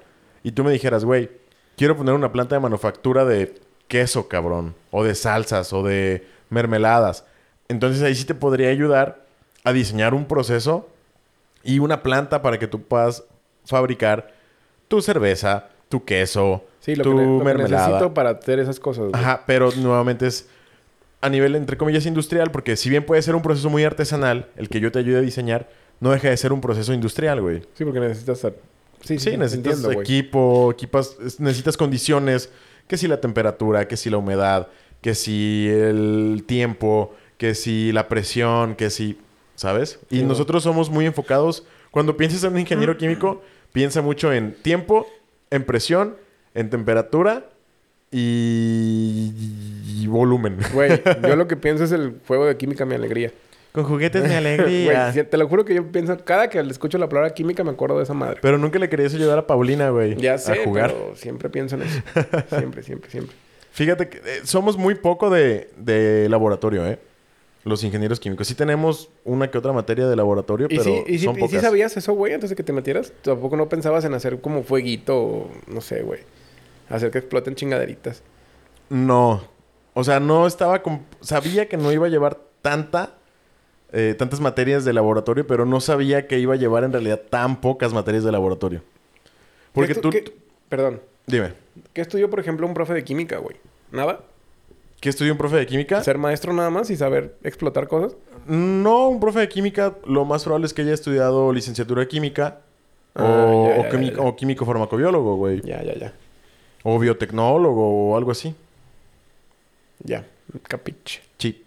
y 0.43 0.51
tú 0.51 0.63
me 0.63 0.71
dijeras, 0.71 1.03
güey, 1.05 1.29
quiero 1.75 1.97
poner 1.97 2.13
una 2.13 2.31
planta 2.31 2.55
de 2.55 2.61
manufactura 2.61 3.25
de 3.25 3.55
queso, 3.91 4.29
cabrón, 4.29 4.73
o 4.89 5.03
de 5.03 5.13
salsas, 5.15 5.73
o 5.73 5.83
de 5.83 6.25
mermeladas. 6.49 7.25
Entonces 7.67 8.01
ahí 8.03 8.15
sí 8.15 8.23
te 8.23 8.33
podría 8.33 8.69
ayudar 8.69 9.25
a 9.65 9.73
diseñar 9.73 10.13
un 10.13 10.25
proceso 10.25 10.87
y 11.63 11.79
una 11.79 12.01
planta 12.01 12.41
para 12.41 12.57
que 12.57 12.67
tú 12.67 12.81
puedas 12.83 13.23
fabricar 13.65 14.33
tu 14.87 15.01
cerveza, 15.01 15.67
tu 15.89 16.05
queso, 16.05 16.63
Sí, 16.79 16.95
lo, 16.95 17.03
tu 17.03 17.15
que, 17.17 17.23
lo 17.23 17.43
que 17.45 17.53
necesito 17.63 18.13
para 18.13 18.29
hacer 18.31 18.59
esas 18.59 18.79
cosas. 18.79 19.09
güey. 19.09 19.21
Ajá, 19.21 19.43
pero 19.45 19.69
nuevamente 19.75 20.25
es 20.25 20.47
a 21.21 21.29
nivel, 21.29 21.55
entre 21.55 21.77
comillas, 21.77 22.05
industrial, 22.07 22.49
porque 22.49 22.75
si 22.77 22.89
bien 22.89 23.05
puede 23.05 23.21
ser 23.21 23.35
un 23.35 23.41
proceso 23.43 23.69
muy 23.69 23.83
artesanal, 23.83 24.47
el 24.55 24.69
que 24.69 24.79
yo 24.79 24.91
te 24.91 24.99
ayude 24.99 25.17
a 25.17 25.21
diseñar, 25.21 25.69
no 25.99 26.09
deja 26.11 26.29
de 26.29 26.37
ser 26.37 26.51
un 26.53 26.61
proceso 26.61 26.93
industrial, 26.93 27.41
güey. 27.41 27.61
Sí, 27.75 27.83
porque 27.85 27.99
necesitas... 27.99 28.39
Sí, 29.03 29.17
Sí, 29.19 29.35
necesitas 29.37 29.73
entiendo, 29.79 30.01
equipo, 30.01 30.71
equipas, 30.71 31.17
es- 31.25 31.39
necesitas 31.39 31.75
condiciones, 31.77 32.49
que 32.91 32.97
si 32.97 33.07
la 33.07 33.21
temperatura, 33.21 33.87
que 33.87 33.95
si 33.95 34.09
la 34.09 34.17
humedad, 34.17 34.67
que 34.99 35.15
si 35.15 35.69
el 35.69 36.43
tiempo, 36.45 37.15
que 37.37 37.55
si 37.55 37.93
la 37.93 38.09
presión, 38.09 38.75
que 38.75 38.89
si, 38.89 39.17
¿sabes? 39.55 40.01
Y 40.09 40.17
Sí, 40.17 40.23
nosotros 40.23 40.61
somos 40.61 40.89
muy 40.89 41.05
enfocados, 41.05 41.65
cuando 41.89 42.17
piensas 42.17 42.43
en 42.43 42.51
un 42.51 42.59
ingeniero 42.59 42.97
químico, 42.97 43.41
piensa 43.71 44.01
mucho 44.01 44.33
en 44.33 44.55
tiempo, 44.61 45.07
en 45.51 45.63
presión, 45.63 46.17
en 46.53 46.69
temperatura 46.69 47.45
y, 48.11 49.31
y 49.87 50.07
volumen. 50.07 50.57
Güey, 50.73 51.01
yo 51.25 51.35
lo 51.37 51.47
que 51.47 51.55
pienso 51.55 51.85
es 51.85 51.93
el 51.93 52.19
fuego 52.25 52.45
de 52.45 52.57
química, 52.57 52.83
mi 52.83 52.95
alegría. 52.95 53.31
Con 53.71 53.85
juguetes 53.85 54.21
de 54.23 54.27
Güey, 54.29 54.37
alegría. 54.37 55.13
sí, 55.13 55.23
te 55.23 55.37
lo 55.37 55.47
juro 55.47 55.63
que 55.65 55.73
yo 55.75 55.91
pienso, 55.91 56.17
cada 56.25 56.49
que 56.49 56.61
le 56.61 56.71
escucho 56.71 56.97
la 56.97 57.07
palabra 57.07 57.33
química 57.33 57.63
me 57.63 57.71
acuerdo 57.71 57.97
de 57.97 58.03
esa 58.03 58.13
madre. 58.13 58.39
Pero 58.41 58.57
nunca 58.57 58.79
le 58.79 58.89
querías 58.89 59.13
ayudar 59.13 59.37
a 59.39 59.47
Paulina, 59.47 59.89
güey. 59.89 60.15
ya 60.17 60.37
sé, 60.37 60.51
A 60.53 60.63
jugar. 60.65 60.91
pero 60.93 61.15
siempre 61.15 61.49
pienso 61.49 61.75
en 61.75 61.83
eso. 61.83 62.01
siempre, 62.57 62.83
siempre, 62.83 63.09
siempre. 63.09 63.35
Fíjate 63.71 64.09
que 64.09 64.17
eh, 64.17 64.41
somos 64.43 64.77
muy 64.77 64.95
poco 64.95 65.29
de, 65.29 65.69
de 65.77 66.27
laboratorio, 66.29 66.85
¿eh? 66.85 66.99
Los 67.63 67.83
ingenieros 67.83 68.19
químicos. 68.19 68.47
Sí 68.47 68.55
tenemos 68.55 69.09
una 69.23 69.49
que 69.51 69.57
otra 69.57 69.71
materia 69.71 70.07
de 70.07 70.15
laboratorio, 70.15 70.65
¿Y 70.69 70.77
pero 70.77 70.83
sí, 70.83 71.03
y, 71.07 71.19
sí, 71.19 71.25
son 71.25 71.35
y 71.35 71.41
sí 71.41 71.41
pocas. 71.47 71.61
sabías 71.61 71.95
eso, 71.95 72.11
güey, 72.13 72.33
antes 72.33 72.49
de 72.49 72.55
que 72.55 72.63
te 72.63 72.73
metieras? 72.73 73.13
¿Tampoco 73.21 73.55
no 73.55 73.69
pensabas 73.69 74.03
en 74.03 74.13
hacer 74.15 74.41
como 74.41 74.63
fueguito 74.63 75.17
o 75.17 75.51
no 75.67 75.79
sé, 75.79 76.01
güey? 76.01 76.21
Hacer 76.89 77.11
que 77.11 77.19
exploten 77.19 77.53
chingaderitas. 77.55 78.23
No. 78.89 79.43
O 79.93 80.03
sea, 80.03 80.19
no 80.19 80.47
estaba... 80.47 80.81
Sabía 81.21 81.69
que 81.69 81.77
no 81.77 81.91
iba 81.93 82.07
a 82.07 82.09
llevar 82.09 82.39
tanta... 82.61 83.15
eh, 83.93 84.15
tantas 84.17 84.39
materias 84.39 84.85
de 84.85 84.93
laboratorio, 84.93 85.45
pero 85.47 85.65
no 85.65 85.81
sabía 85.81 86.27
que 86.27 86.39
iba 86.39 86.53
a 86.53 86.57
llevar 86.57 86.83
en 86.83 86.91
realidad 86.93 87.21
tan 87.29 87.59
pocas 87.61 87.93
materias 87.93 88.23
de 88.23 88.31
laboratorio. 88.31 88.81
Porque 89.73 89.93
¿Qué 89.93 89.99
estu- 89.99 90.03
tú... 90.03 90.09
qué- 90.11 90.33
Perdón. 90.69 91.01
Dime. 91.27 91.53
¿Qué 91.93 92.01
estudió, 92.01 92.29
por 92.29 92.39
ejemplo, 92.39 92.65
un 92.65 92.73
profe 92.73 92.93
de 92.93 93.03
química, 93.03 93.37
güey? 93.37 93.57
¿Nada? 93.91 94.21
¿Qué 95.01 95.09
estudió 95.09 95.31
un 95.33 95.37
profe 95.37 95.57
de 95.57 95.65
química? 95.65 96.03
¿Ser 96.03 96.17
maestro 96.17 96.53
nada 96.53 96.69
más 96.69 96.89
y 96.89 96.95
saber 96.95 97.35
explotar 97.43 97.87
cosas? 97.87 98.15
No, 98.47 99.09
un 99.09 99.19
profe 99.19 99.39
de 99.39 99.49
química, 99.49 99.95
lo 100.05 100.25
más 100.25 100.43
probable 100.43 100.67
es 100.67 100.73
que 100.73 100.83
haya 100.83 100.93
estudiado 100.93 101.51
licenciatura 101.51 102.01
de 102.01 102.07
química 102.07 102.59
Ah, 103.15 103.23
o, 103.23 103.67
ya, 103.69 103.79
o 103.79 103.83
ya, 103.83 103.89
químico, 103.89 104.21
ya. 104.21 104.27
o 104.29 104.35
químico 104.35 104.65
farmacobiólogo, 104.65 105.35
güey. 105.35 105.61
Ya, 105.61 105.83
ya, 105.83 105.95
ya. 105.95 106.13
O 106.83 106.97
biotecnólogo 106.97 108.11
o 108.11 108.17
algo 108.17 108.31
así. 108.31 108.55
Ya. 110.03 110.25
Capiche. 110.63 111.21
Sí. 111.37 111.63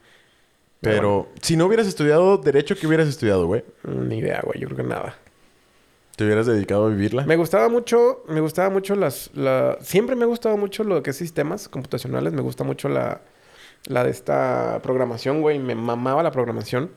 Pero 0.85 1.29
si 1.41 1.57
no 1.57 1.67
hubieras 1.67 1.87
estudiado 1.87 2.37
derecho, 2.39 2.77
¿qué 2.77 2.87
hubieras 2.87 3.09
estudiado, 3.09 3.47
güey? 3.47 3.65
Mm, 3.83 4.09
Ni 4.09 4.19
idea, 4.19 4.41
güey. 4.45 4.61
Yo 4.61 4.69
creo 4.69 4.77
que 4.79 4.83
nada. 4.85 5.17
¿Te 6.17 6.25
hubieras 6.25 6.47
dedicado 6.47 6.87
a 6.87 6.89
vivirla? 6.91 7.25
Me 7.25 7.35
gustaba 7.37 7.69
mucho, 7.69 8.23
me 8.29 8.39
gustaba 8.41 8.71
mucho 8.71 8.95
las, 8.95 9.31
la... 9.35 9.77
Siempre 9.81 10.15
me 10.15 10.23
ha 10.23 10.27
gustado 10.29 10.57
mucho 10.57 10.85
lo 10.85 11.03
que 11.03 11.11
es 11.11 11.17
sistemas 11.17 11.69
computacionales. 11.69 12.33
Me 12.33 12.43
gusta 12.43 12.63
mucho 12.63 12.89
la, 12.89 13.21
la 13.87 14.05
de 14.05 14.11
esta 14.11 14.79
programación, 14.83 15.41
güey. 15.41 15.59
Me 15.59 15.75
mamaba 15.75 16.23
la 16.23 16.31
programación. 16.31 16.91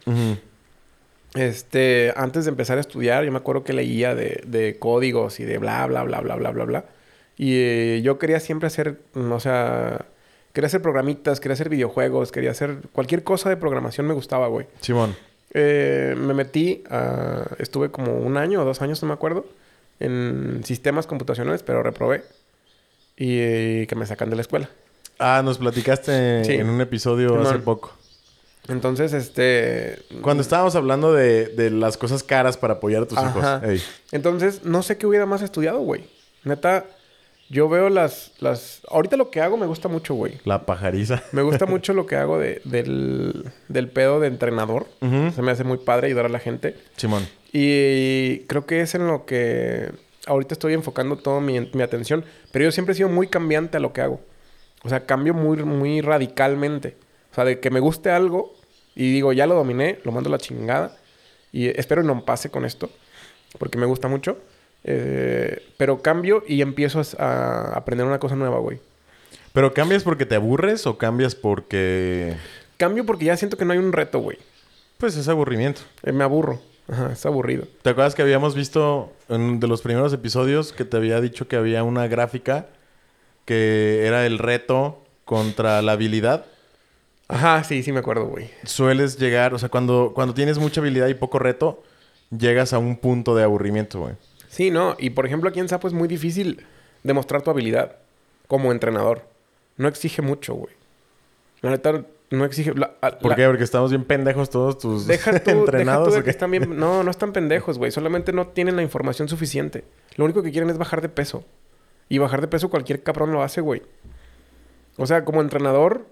Este, 1.33 2.13
antes 2.15 2.45
de 2.45 2.49
empezar 2.51 2.77
a 2.77 2.81
estudiar, 2.81 3.23
yo 3.23 3.31
me 3.31 3.37
acuerdo 3.37 3.63
que 3.63 3.73
leía 3.73 4.15
de, 4.15 4.41
de 4.47 4.77
códigos 4.79 5.39
y 5.39 5.45
de 5.45 5.57
bla, 5.57 5.85
bla, 5.87 6.03
bla, 6.03 6.21
bla, 6.21 6.35
bla, 6.35 6.51
bla, 6.51 6.63
bla. 6.65 6.85
Y 7.37 7.53
eh, 7.57 8.01
yo 8.03 8.17
quería 8.17 8.39
siempre 8.39 8.67
hacer, 8.67 8.99
mm, 9.13 9.31
o 9.31 9.39
sea, 9.39 10.05
quería 10.57 10.65
hacer 10.69 10.81
programitas, 10.81 11.39
quería 11.39 11.53
hacer 11.53 11.69
videojuegos, 11.69 12.31
quería 12.31 12.49
hacer 12.49 12.77
cualquier 12.91 13.23
cosa 13.23 13.47
de 13.47 13.57
programación 13.57 14.07
me 14.07 14.15
gustaba, 14.15 14.47
güey. 14.47 14.65
Simón. 14.81 15.15
Eh, 15.53 16.15
me 16.17 16.33
metí, 16.33 16.83
a- 16.89 17.45
estuve 17.59 17.91
como 17.91 18.15
un 18.17 18.37
año 18.37 18.63
o 18.63 18.65
dos 18.65 18.81
años, 18.81 18.99
no 19.03 19.07
me 19.07 19.13
acuerdo, 19.13 19.45
en 19.99 20.63
sistemas 20.65 21.05
computacionales, 21.05 21.61
pero 21.61 21.83
reprobé. 21.83 22.23
Y 23.15 23.37
eh, 23.37 23.85
que 23.87 23.95
me 23.95 24.07
sacan 24.07 24.31
de 24.31 24.35
la 24.35 24.41
escuela. 24.41 24.67
Ah, 25.19 25.43
nos 25.45 25.59
platicaste 25.59 26.43
Sí. 26.43 26.53
en 26.53 26.69
un 26.71 26.81
episodio 26.81 27.29
Simón. 27.29 27.45
hace 27.45 27.59
poco. 27.59 27.93
Entonces, 28.67 29.13
este... 29.13 29.99
Cuando 30.23 30.41
estábamos 30.41 30.75
hablando 30.75 31.13
de, 31.13 31.49
de 31.49 31.69
las 31.69 31.97
cosas 31.97 32.23
caras 32.23 32.57
para 32.57 32.73
apoyar 32.75 33.03
a 33.03 33.05
tus 33.05 33.17
Ajá. 33.19 33.61
hijos. 33.61 33.69
Ey. 33.69 33.83
Entonces, 34.11 34.63
no 34.63 34.81
sé 34.81 34.97
qué 34.97 35.05
hubiera 35.05 35.27
más 35.27 35.43
estudiado, 35.43 35.81
güey. 35.81 36.05
Neta, 36.43 36.85
yo 37.49 37.69
veo 37.69 37.89
las, 37.89 38.33
las... 38.39 38.81
Ahorita 38.89 39.15
lo 39.17 39.29
que 39.31 39.41
hago 39.41 39.57
me 39.57 39.65
gusta 39.65 39.87
mucho, 39.87 40.13
güey. 40.15 40.33
La 40.45 40.65
pajariza. 40.65 41.23
Me 41.31 41.41
gusta 41.41 41.65
mucho 41.67 41.93
lo 41.93 42.05
que 42.05 42.15
hago 42.15 42.37
de- 42.39 42.61
del, 42.65 43.51
del 43.67 43.89
pedo 43.89 44.19
de 44.19 44.27
entrenador. 44.27 44.87
Se 45.33 45.41
me 45.41 45.51
hace 45.51 45.63
muy 45.63 45.77
padre 45.77 46.07
ayudar 46.07 46.25
a 46.25 46.29
la 46.29 46.39
gente. 46.39 46.75
Simón. 46.97 47.27
Y 47.53 48.39
creo 48.47 48.65
que 48.65 48.81
es 48.81 48.93
en 48.95 49.07
lo 49.07 49.25
que 49.25 49.91
ahorita 50.25 50.53
estoy 50.53 50.73
enfocando 50.73 51.15
toda 51.17 51.39
mi, 51.39 51.59
mi 51.73 51.81
atención. 51.81 52.25
Pero 52.51 52.65
yo 52.65 52.71
siempre 52.71 52.93
he 52.93 52.95
sido 52.95 53.09
muy 53.09 53.27
cambiante 53.27 53.77
a 53.77 53.79
lo 53.79 53.93
que 53.93 54.01
hago. 54.01 54.19
O 54.83 54.89
sea, 54.89 55.05
cambio 55.05 55.33
muy, 55.33 55.57
muy 55.63 56.01
radicalmente. 56.01 56.95
O 57.31 57.35
sea, 57.35 57.45
de 57.45 57.59
que 57.59 57.69
me 57.69 57.79
guste 57.79 58.09
algo 58.11 58.53
y 58.95 59.11
digo, 59.13 59.31
ya 59.33 59.47
lo 59.47 59.55
dominé, 59.55 59.99
lo 60.03 60.11
mando 60.11 60.29
a 60.29 60.31
la 60.33 60.37
chingada. 60.37 60.97
Y 61.51 61.67
espero 61.79 62.03
no 62.03 62.25
pase 62.25 62.49
con 62.51 62.65
esto, 62.65 62.89
porque 63.57 63.77
me 63.77 63.85
gusta 63.85 64.07
mucho. 64.07 64.37
Eh, 64.83 65.65
pero 65.77 66.01
cambio 66.01 66.43
y 66.47 66.61
empiezo 66.61 67.01
a, 67.19 67.73
aprender 67.75 68.05
una 68.05 68.19
cosa 68.19 68.35
nueva, 68.35 68.59
güey. 68.59 68.79
¿Pero 69.53 69.73
cambias 69.73 70.03
porque 70.03 70.25
te 70.25 70.35
aburres 70.35 70.85
o 70.85 70.97
cambias 70.97 71.35
porque... 71.35 72.35
Cambio 72.77 73.05
porque 73.05 73.25
ya 73.25 73.37
siento 73.37 73.57
que 73.57 73.65
no 73.65 73.73
hay 73.73 73.79
un 73.79 73.91
reto, 73.91 74.19
güey. 74.19 74.37
Pues 74.97 75.15
es 75.15 75.27
aburrimiento. 75.27 75.81
Eh, 76.03 76.11
me 76.11 76.23
aburro. 76.23 76.61
Ajá, 76.89 77.11
es 77.11 77.25
aburrido. 77.25 77.65
¿Te 77.81 77.89
acuerdas 77.89 78.15
que 78.15 78.21
habíamos 78.21 78.55
visto 78.55 79.11
en 79.29 79.59
de 79.59 79.67
los 79.67 79.81
primeros 79.81 80.13
episodios 80.13 80.71
que 80.71 80.85
te 80.85 80.95
había 80.95 81.19
dicho 81.19 81.47
que 81.47 81.57
había 81.57 81.83
una 81.83 82.07
gráfica 82.07 82.67
que 83.45 84.05
era 84.05 84.25
el 84.25 84.37
reto 84.37 85.01
contra 85.25 85.81
la 85.81 85.93
habilidad? 85.93 86.45
Ajá, 87.27 87.63
sí, 87.63 87.83
sí 87.83 87.91
me 87.91 87.99
acuerdo, 87.99 88.25
güey. 88.25 88.49
Sueles 88.63 89.17
llegar, 89.17 89.53
o 89.53 89.59
sea, 89.59 89.69
cuando, 89.69 90.11
cuando 90.15 90.33
tienes 90.33 90.59
mucha 90.59 90.79
habilidad 90.79 91.07
y 91.07 91.13
poco 91.13 91.39
reto, 91.39 91.83
llegas 92.37 92.71
a 92.73 92.77
un 92.77 92.95
punto 92.97 93.35
de 93.35 93.43
aburrimiento, 93.43 93.99
güey. 93.99 94.15
Sí, 94.57 94.71
no. 94.71 94.95
Y 94.99 95.11
por 95.11 95.25
ejemplo, 95.25 95.49
aquí 95.49 95.59
en 95.59 95.69
Sapo 95.69 95.87
es 95.87 95.93
muy 95.93 96.07
difícil 96.09 96.65
demostrar 97.03 97.43
tu 97.43 97.51
habilidad 97.51 97.95
como 98.47 98.71
entrenador. 98.71 99.21
No 99.77 99.87
exige 99.87 100.21
mucho, 100.21 100.55
güey. 100.55 100.73
La 101.61 101.69
neta, 101.69 102.03
no 102.31 102.43
exige. 102.43 102.73
la- 102.73 102.91
¿Por 103.21 103.35
qué? 103.35 103.45
Porque 103.45 103.63
estamos 103.63 103.91
bien 103.91 104.03
pendejos 104.03 104.49
todos 104.49 104.79
tus 104.79 105.05
Deja 105.07 105.31
tú, 105.39 105.43
deja 105.45 105.51
entrenados. 105.51 106.07
tú 106.09 106.13
de 106.15 106.17
¿o 106.17 106.21
que 106.21 106.25
qué? 106.25 106.31
están 106.31 106.49
bien. 106.51 106.77
No, 106.77 107.03
no 107.03 107.11
están 107.11 107.31
pendejos, 107.33 107.77
güey. 107.77 107.91
Solamente 107.91 108.33
no 108.33 108.47
tienen 108.47 108.75
la 108.75 108.81
información 108.81 109.29
suficiente. 109.29 109.83
Lo 110.15 110.25
único 110.25 110.41
que 110.43 110.51
quieren 110.51 110.69
es 110.71 110.77
bajar 110.79 111.01
de 111.01 111.09
peso. 111.09 111.45
Y 112.09 112.17
bajar 112.17 112.41
de 112.41 112.47
peso 112.47 112.69
cualquier 112.69 113.03
cabrón 113.03 113.31
lo 113.31 113.43
hace, 113.43 113.61
güey. 113.61 113.83
O 114.97 115.05
sea, 115.05 115.23
como 115.23 115.41
entrenador, 115.41 116.07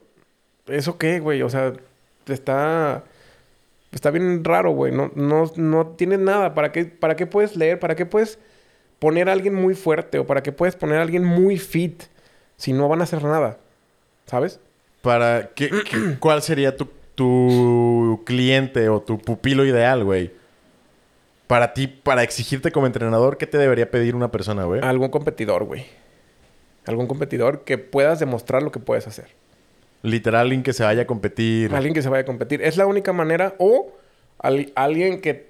¿eso 0.68 0.98
qué, 1.00 1.20
güey? 1.20 1.42
O 1.42 1.50
sea, 1.50 1.74
está. 2.28 3.04
Está 3.96 4.12
bien 4.12 4.44
raro, 4.44 4.72
güey. 4.72 4.92
No, 4.92 5.10
no, 5.16 5.52
no 5.56 5.88
tienes 5.88 6.20
nada. 6.20 6.54
¿Para 6.54 6.72
qué, 6.72 6.86
¿Para 6.86 7.16
qué 7.16 7.26
puedes 7.26 7.56
leer? 7.56 7.80
¿Para 7.80 7.96
qué 7.96 8.06
puedes 8.06 8.38
poner 9.00 9.30
a 9.30 9.32
alguien 9.32 9.56
muy 9.56 9.74
fuerte? 9.74 10.20
¿O 10.20 10.28
para 10.28 10.44
qué 10.44 10.52
puedes 10.52 10.76
poner 10.76 11.00
a 11.00 11.02
alguien 11.02 11.24
muy 11.24 11.58
fit? 11.58 12.04
Si 12.58 12.74
no 12.74 12.88
van 12.90 13.00
a 13.00 13.06
hacer 13.06 13.24
nada. 13.24 13.58
¿Sabes? 14.26 14.60
Para, 15.02 15.50
¿qué, 15.56 15.70
qué- 15.70 16.16
cuál 16.20 16.42
sería 16.42 16.76
tu, 16.76 16.90
tu 17.16 18.22
cliente 18.26 18.90
o 18.90 19.02
tu 19.02 19.18
pupilo 19.18 19.66
ideal, 19.66 20.04
güey? 20.04 20.32
Para 21.48 21.74
ti, 21.74 21.88
para 21.88 22.24
exigirte 22.24 22.72
como 22.72 22.88
entrenador, 22.88 23.38
¿qué 23.38 23.48
te 23.48 23.58
debería 23.58 23.90
pedir 23.92 24.14
una 24.16 24.30
persona, 24.32 24.66
güey? 24.66 24.82
Algún 24.84 25.10
competidor, 25.10 25.64
güey. 25.64 25.86
Algún 26.86 27.08
competidor 27.08 27.64
que 27.64 27.78
puedas 27.78 28.20
demostrar 28.20 28.62
lo 28.62 28.72
que 28.72 28.80
puedes 28.80 29.08
hacer. 29.08 29.28
Literal, 30.06 30.42
alguien 30.42 30.64
que 30.64 30.74
se 30.74 30.84
vaya 30.84 31.04
a 31.04 31.08
competir. 31.08 31.74
Alguien 31.74 31.94
que 31.94 32.02
se 32.02 32.10
vaya 32.10 32.22
a 32.22 32.26
competir. 32.26 32.62
Es 32.62 32.78
la 32.78 32.86
única 32.86 33.12
manera. 33.14 33.56
O 33.58 33.92
al- 34.40 34.72
alguien 34.76 35.22
que 35.22 35.48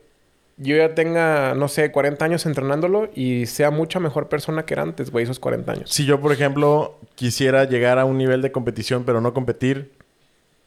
yo 0.58 0.78
ya 0.78 0.95
tenga, 0.95 1.53
no 1.56 1.68
sé, 1.68 1.91
40 1.91 2.24
años 2.24 2.45
entrenándolo 2.45 3.10
y 3.14 3.45
sea 3.47 3.72
mucha 3.72 3.99
mejor 3.99 4.30
persona 4.30 4.66
que 4.66 4.74
era 4.74 4.84
antes, 4.84 5.12
güey, 5.12 5.24
esos 5.26 5.39
40 5.39 5.72
años. 5.74 5.89
Si 5.91 6.06
yo, 6.06 6.22
por 6.22 6.32
ejemplo, 6.32 6.97
quisiera 7.16 7.66
llegar 7.66 7.99
a 7.99 8.06
un 8.06 8.18
nivel 8.18 8.41
de 8.41 8.51
competición, 8.53 9.03
pero 9.03 9.20
no 9.20 9.34
competir, 9.34 9.91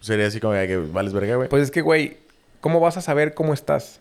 sería 0.00 0.26
así 0.26 0.40
como 0.40 0.52
que 0.52 0.76
vales 0.76 1.12
verga, 1.14 1.36
güey. 1.36 1.48
Pues 1.48 1.62
es 1.62 1.70
que, 1.70 1.80
güey, 1.80 2.18
¿cómo 2.60 2.80
vas 2.80 2.98
a 2.98 3.00
saber 3.00 3.32
cómo 3.32 3.54
estás? 3.54 4.00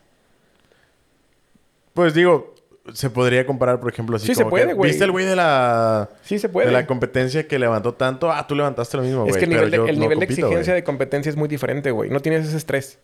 Pues 1.93 2.13
digo, 2.13 2.53
se 2.93 3.09
podría 3.09 3.45
comparar, 3.45 3.79
por 3.79 3.91
ejemplo, 3.91 4.15
así 4.17 4.27
Sí, 4.27 4.35
se 4.35 4.43
como 4.43 4.51
puede, 4.51 4.73
güey. 4.73 4.89
¿Viste 4.91 5.03
el 5.05 5.11
güey 5.11 5.25
de 5.25 5.35
la, 5.35 6.09
Sí 6.23 6.39
se 6.39 6.49
puede. 6.49 6.67
de 6.67 6.73
la 6.73 6.85
competencia 6.87 7.47
que 7.47 7.59
levantó 7.59 7.93
tanto? 7.93 8.31
Ah, 8.31 8.45
tú 8.47 8.55
levantaste 8.55 8.97
lo 8.97 9.03
mismo, 9.03 9.19
güey. 9.21 9.31
es 9.31 9.37
que 9.37 9.43
el 9.45 9.49
nivel, 9.51 9.71
de, 9.71 9.77
yo 9.77 9.87
el 9.87 9.95
no 9.95 10.01
nivel 10.01 10.19
de 10.19 10.25
compito, 10.27 10.47
exigencia 10.47 10.73
de 10.73 10.83
competencia 10.83 11.29
es 11.29 11.35
muy 11.35 11.47
diferente, 11.47 11.91
güey. 11.91 12.09
No 12.09 12.19
tienes 12.21 12.47
ese 12.47 12.57
estrés. 12.57 12.99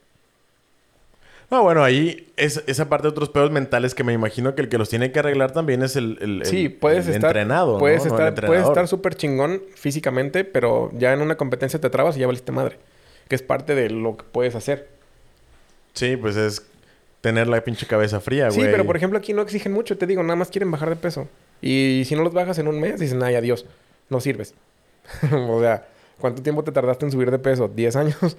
No, 1.51 1.61
bueno, 1.61 1.83
ahí 1.83 2.31
es 2.35 2.63
esa 2.65 2.89
parte 2.89 3.03
de 3.03 3.09
otros 3.09 3.29
pedos 3.29 3.51
mentales 3.51 3.93
que 3.93 4.03
me 4.03 4.13
imagino 4.13 4.55
que 4.55 4.63
el 4.63 4.69
que 4.69 4.77
los 4.79 4.89
tiene 4.89 5.11
que 5.11 5.19
arreglar 5.19 5.51
también 5.51 5.83
es 5.83 5.95
el, 5.95 6.17
el- 6.21 6.41
el- 6.41 6.45
Sí, 6.45 6.67
puedes 6.69 7.07
el 7.07 7.15
estar... 7.15 7.29
entrenado, 7.29 7.77
puedes 7.77 8.05
No 8.05 8.11
estar, 8.17 8.45
puedes 8.47 8.65
estar 8.65 8.87
súper 8.87 9.13
chingón 9.15 9.61
físicamente, 9.75 10.45
pero 10.45 10.89
ya 10.97 11.13
en 11.13 11.21
una 11.21 11.35
competencia 11.35 11.79
te 11.79 11.89
trabas 11.91 12.17
y 12.17 12.21
ya 12.21 12.27
valiste 12.27 12.51
madre. 12.51 12.79
Que 13.27 13.35
es 13.35 13.43
parte 13.43 13.75
de 13.75 13.89
lo 13.89 14.17
que 14.17 14.23
puedes 14.31 14.55
hacer. 14.55 14.87
Sí, 15.93 16.17
pues 16.17 16.35
es 16.37 16.65
tener 17.23 17.47
la 17.47 17.63
pinche 17.63 17.87
cabeza 17.87 18.19
fría, 18.19 18.49
güey. 18.49 18.59
Sí, 18.59 18.67
pero 18.69 18.85
por 18.85 18.97
ejemplo 18.97 19.17
aquí 19.17 19.31
no 19.31 19.41
exigen 19.41 19.71
mucho, 19.71 19.97
te 19.97 20.05
digo, 20.05 20.21
nada 20.23 20.35
más 20.35 20.49
quieren 20.49 20.69
bajar 20.69 20.89
de 20.89 20.97
peso. 20.97 21.29
Y 21.61 22.03
si 22.05 22.17
no 22.17 22.21
los 22.21 22.33
bajas 22.33 22.59
en 22.59 22.67
un 22.67 22.81
mes, 22.81 22.99
dicen, 22.99 23.23
ay, 23.23 23.35
adiós, 23.35 23.65
no 24.09 24.19
sirves. 24.19 24.53
o 25.31 25.61
sea, 25.61 25.87
¿cuánto 26.19 26.43
tiempo 26.43 26.65
te 26.65 26.73
tardaste 26.73 27.05
en 27.05 27.11
subir 27.13 27.31
de 27.31 27.39
peso? 27.39 27.73
¿10 27.73 27.95
años? 27.95 28.37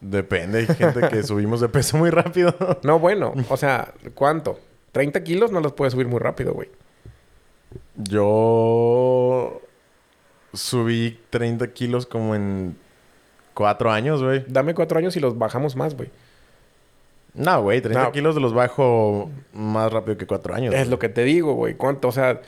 Depende, 0.00 0.60
hay 0.60 0.66
gente 0.66 1.08
que 1.10 1.22
subimos 1.24 1.60
de 1.60 1.68
peso 1.68 1.98
muy 1.98 2.08
rápido. 2.08 2.56
no, 2.84 2.98
bueno, 2.98 3.34
o 3.50 3.56
sea, 3.58 3.92
¿cuánto? 4.14 4.58
30 4.92 5.22
kilos 5.22 5.52
no 5.52 5.60
los 5.60 5.74
puedes 5.74 5.92
subir 5.92 6.08
muy 6.08 6.20
rápido, 6.20 6.54
güey. 6.54 6.70
Yo 7.96 9.60
subí 10.54 11.20
30 11.28 11.70
kilos 11.74 12.06
como 12.06 12.34
en 12.34 12.78
cuatro 13.52 13.90
años, 13.90 14.22
güey. 14.22 14.42
Dame 14.48 14.74
cuatro 14.74 14.98
años 14.98 15.18
y 15.18 15.20
los 15.20 15.36
bajamos 15.36 15.76
más, 15.76 15.94
güey. 15.94 16.08
No, 17.34 17.62
güey, 17.62 17.80
30 17.80 18.02
No. 18.04 18.12
kilos 18.12 18.36
los 18.36 18.54
bajo 18.54 19.30
más 19.52 19.92
rápido 19.92 20.16
que 20.16 20.26
cuatro 20.26 20.54
años. 20.54 20.74
Es 20.74 20.88
lo 20.88 20.98
que 20.98 21.08
te 21.08 21.24
digo, 21.24 21.54
güey. 21.54 21.74
¿Cuánto? 21.74 22.08
O 22.08 22.12
sea, 22.12 22.40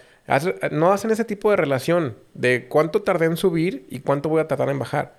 no 0.70 0.92
hacen 0.92 1.10
ese 1.10 1.24
tipo 1.24 1.50
de 1.50 1.56
relación 1.56 2.16
de 2.34 2.66
cuánto 2.68 3.02
tardé 3.02 3.26
en 3.26 3.36
subir 3.36 3.86
y 3.90 4.00
cuánto 4.00 4.28
voy 4.28 4.40
a 4.40 4.48
tardar 4.48 4.68
en 4.70 4.78
bajar. 4.78 5.16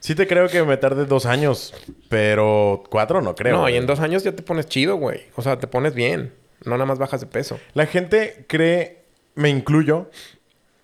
Sí 0.00 0.14
te 0.14 0.26
creo 0.26 0.48
que 0.48 0.62
me 0.62 0.76
tarde 0.76 1.06
dos 1.06 1.26
años, 1.26 1.74
pero 2.08 2.84
cuatro 2.90 3.22
no 3.22 3.34
creo. 3.34 3.56
no, 3.56 3.68
y 3.68 3.76
en 3.76 3.86
dos 3.86 4.00
años 4.00 4.22
ya 4.22 4.32
te 4.32 4.42
pones 4.42 4.66
chido, 4.66 4.96
güey. 4.96 5.22
O 5.34 5.42
sea, 5.42 5.58
te 5.58 5.66
pones 5.66 5.94
bien. 5.94 6.32
No 6.64 6.72
nada 6.72 6.84
más 6.86 6.98
bajas 6.98 7.20
de 7.20 7.26
peso. 7.26 7.58
La 7.74 7.86
gente 7.86 8.44
cree, 8.48 9.02
me 9.34 9.48
incluyo, 9.48 10.10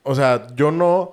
o 0.02 0.14
sea, 0.14 0.46
yo 0.54 0.70
no, 0.70 1.12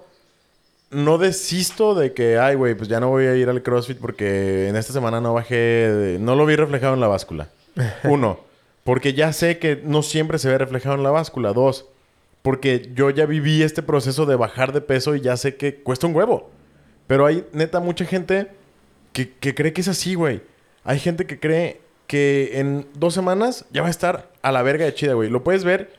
no 0.92 1.18
desisto 1.18 1.94
de 1.96 2.14
que, 2.14 2.38
ay, 2.40 2.56
güey, 2.56 2.76
pues 2.76 2.90
ya 2.90 3.00
no 3.00 3.10
voy 3.10 3.26
a 3.26 3.36
ir 3.36 3.50
al 3.50 3.62
CrossFit 3.64 4.00
porque 4.00 4.68
en 4.68 4.76
esta 4.76 4.94
semana 4.94 5.22
no 5.22 5.34
bajé, 5.34 5.56
de- 5.56 6.20
no 6.20 6.36
lo 6.36 6.46
vi 6.46 6.56
reflejado 6.56 6.94
en 6.94 7.00
la 7.00 7.08
báscula. 7.08 7.50
Uno, 8.04 8.40
porque 8.84 9.14
ya 9.14 9.32
sé 9.34 9.60
que 9.60 9.82
no 9.84 10.02
siempre 10.02 10.40
se 10.40 10.50
ve 10.50 10.58
reflejado 10.58 10.96
en 10.96 11.04
la 11.04 11.12
báscula. 11.12 11.54
Dos, 11.54 11.86
porque 12.42 12.90
yo 12.96 13.10
ya 13.12 13.26
viví 13.26 13.62
este 13.62 13.84
proceso 13.84 14.26
de 14.26 14.36
bajar 14.36 14.74
de 14.74 14.82
peso 14.82 15.16
y 15.16 15.22
ya 15.22 15.38
sé 15.38 15.56
que 15.56 15.76
cuesta 15.76 16.08
un 16.08 16.16
huevo. 16.16 16.50
Pero 17.08 17.26
hay, 17.26 17.46
neta, 17.54 17.80
mucha 17.80 18.06
gente 18.06 18.48
que, 19.14 19.32
que 19.32 19.54
cree 19.56 19.74
que 19.74 19.82
es 19.82 19.88
así, 19.88 20.16
güey. 20.16 20.42
Hay 20.84 21.00
gente 21.00 21.26
que 21.26 21.40
cree 21.40 21.82
que 22.08 22.52
en 22.60 22.88
dos 22.96 23.14
semanas 23.14 23.66
ya 23.72 23.82
va 23.82 23.88
a 23.88 23.92
estar 23.92 24.32
a 24.42 24.52
la 24.52 24.64
verga 24.64 24.86
de 24.86 24.94
chida, 24.94 25.14
güey. 25.14 25.30
Lo 25.30 25.44
puedes 25.44 25.64
ver 25.64 25.92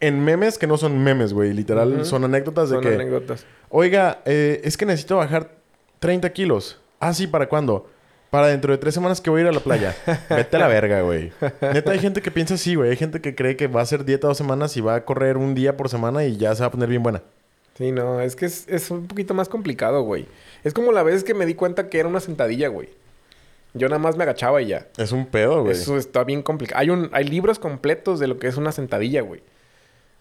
en 0.00 0.24
memes 0.24 0.58
que 0.58 0.66
no 0.66 0.76
son 0.76 1.02
memes, 1.02 1.32
güey. 1.32 1.52
Literal, 1.52 2.04
son 2.04 2.24
anécdotas 2.24 2.70
de 2.70 2.76
Son 2.76 2.84
que... 2.84 2.94
anécdotas. 2.94 3.46
Oiga, 3.70 4.20
eh, 4.24 4.60
es 4.64 4.76
que 4.76 4.86
necesito 4.86 5.16
bajar 5.16 5.50
30 5.98 6.32
kilos. 6.32 6.80
Ah, 7.00 7.12
sí, 7.14 7.26
¿para 7.26 7.48
cuándo? 7.48 7.88
Para 8.30 8.48
dentro 8.48 8.72
de 8.72 8.78
tres 8.78 8.92
semanas 8.94 9.20
que 9.20 9.30
voy 9.30 9.40
a 9.40 9.44
ir 9.44 9.48
a 9.48 9.52
la 9.52 9.60
playa. 9.60 9.96
Vete 10.30 10.56
a 10.56 10.60
la 10.60 10.68
verga, 10.68 11.00
güey. 11.02 11.32
Neta, 11.72 11.92
hay 11.92 11.98
gente 11.98 12.20
que 12.20 12.30
piensa 12.30 12.54
así, 12.54 12.74
güey. 12.74 12.90
Hay 12.90 12.96
gente 12.96 13.20
que 13.20 13.34
cree 13.34 13.56
que 13.56 13.66
va 13.68 13.80
a 13.80 13.82
hacer 13.84 14.04
dieta 14.04 14.28
dos 14.28 14.36
semanas 14.36 14.76
y 14.76 14.80
va 14.80 14.96
a 14.96 15.04
correr 15.04 15.36
un 15.36 15.54
día 15.54 15.76
por 15.76 15.88
semana 15.88 16.24
y 16.24 16.36
ya 16.36 16.54
se 16.54 16.60
va 16.60 16.66
a 16.66 16.70
poner 16.70 16.88
bien 16.88 17.02
buena. 17.02 17.22
Sí, 17.76 17.92
no, 17.92 18.20
es 18.20 18.36
que 18.36 18.46
es, 18.46 18.66
es 18.68 18.90
un 18.90 19.06
poquito 19.06 19.34
más 19.34 19.48
complicado, 19.48 20.02
güey. 20.02 20.26
Es 20.64 20.74
como 20.74 20.92
la 20.92 21.02
vez 21.02 21.24
que 21.24 21.32
me 21.32 21.46
di 21.46 21.54
cuenta 21.54 21.88
que 21.88 22.00
era 22.00 22.08
una 22.08 22.20
sentadilla, 22.20 22.68
güey. 22.68 22.88
Yo 23.74 23.88
nada 23.88 23.98
más 23.98 24.16
me 24.16 24.24
agachaba 24.24 24.60
y 24.60 24.66
ya. 24.66 24.88
Es 24.96 25.12
un 25.12 25.26
pedo, 25.26 25.62
güey. 25.62 25.72
Eso 25.72 25.96
está 25.96 26.24
bien 26.24 26.42
complicado. 26.42 26.80
Hay, 26.80 26.90
un, 26.90 27.08
hay 27.12 27.24
libros 27.24 27.58
completos 27.58 28.18
de 28.18 28.26
lo 28.26 28.38
que 28.38 28.48
es 28.48 28.56
una 28.56 28.72
sentadilla, 28.72 29.22
güey. 29.22 29.42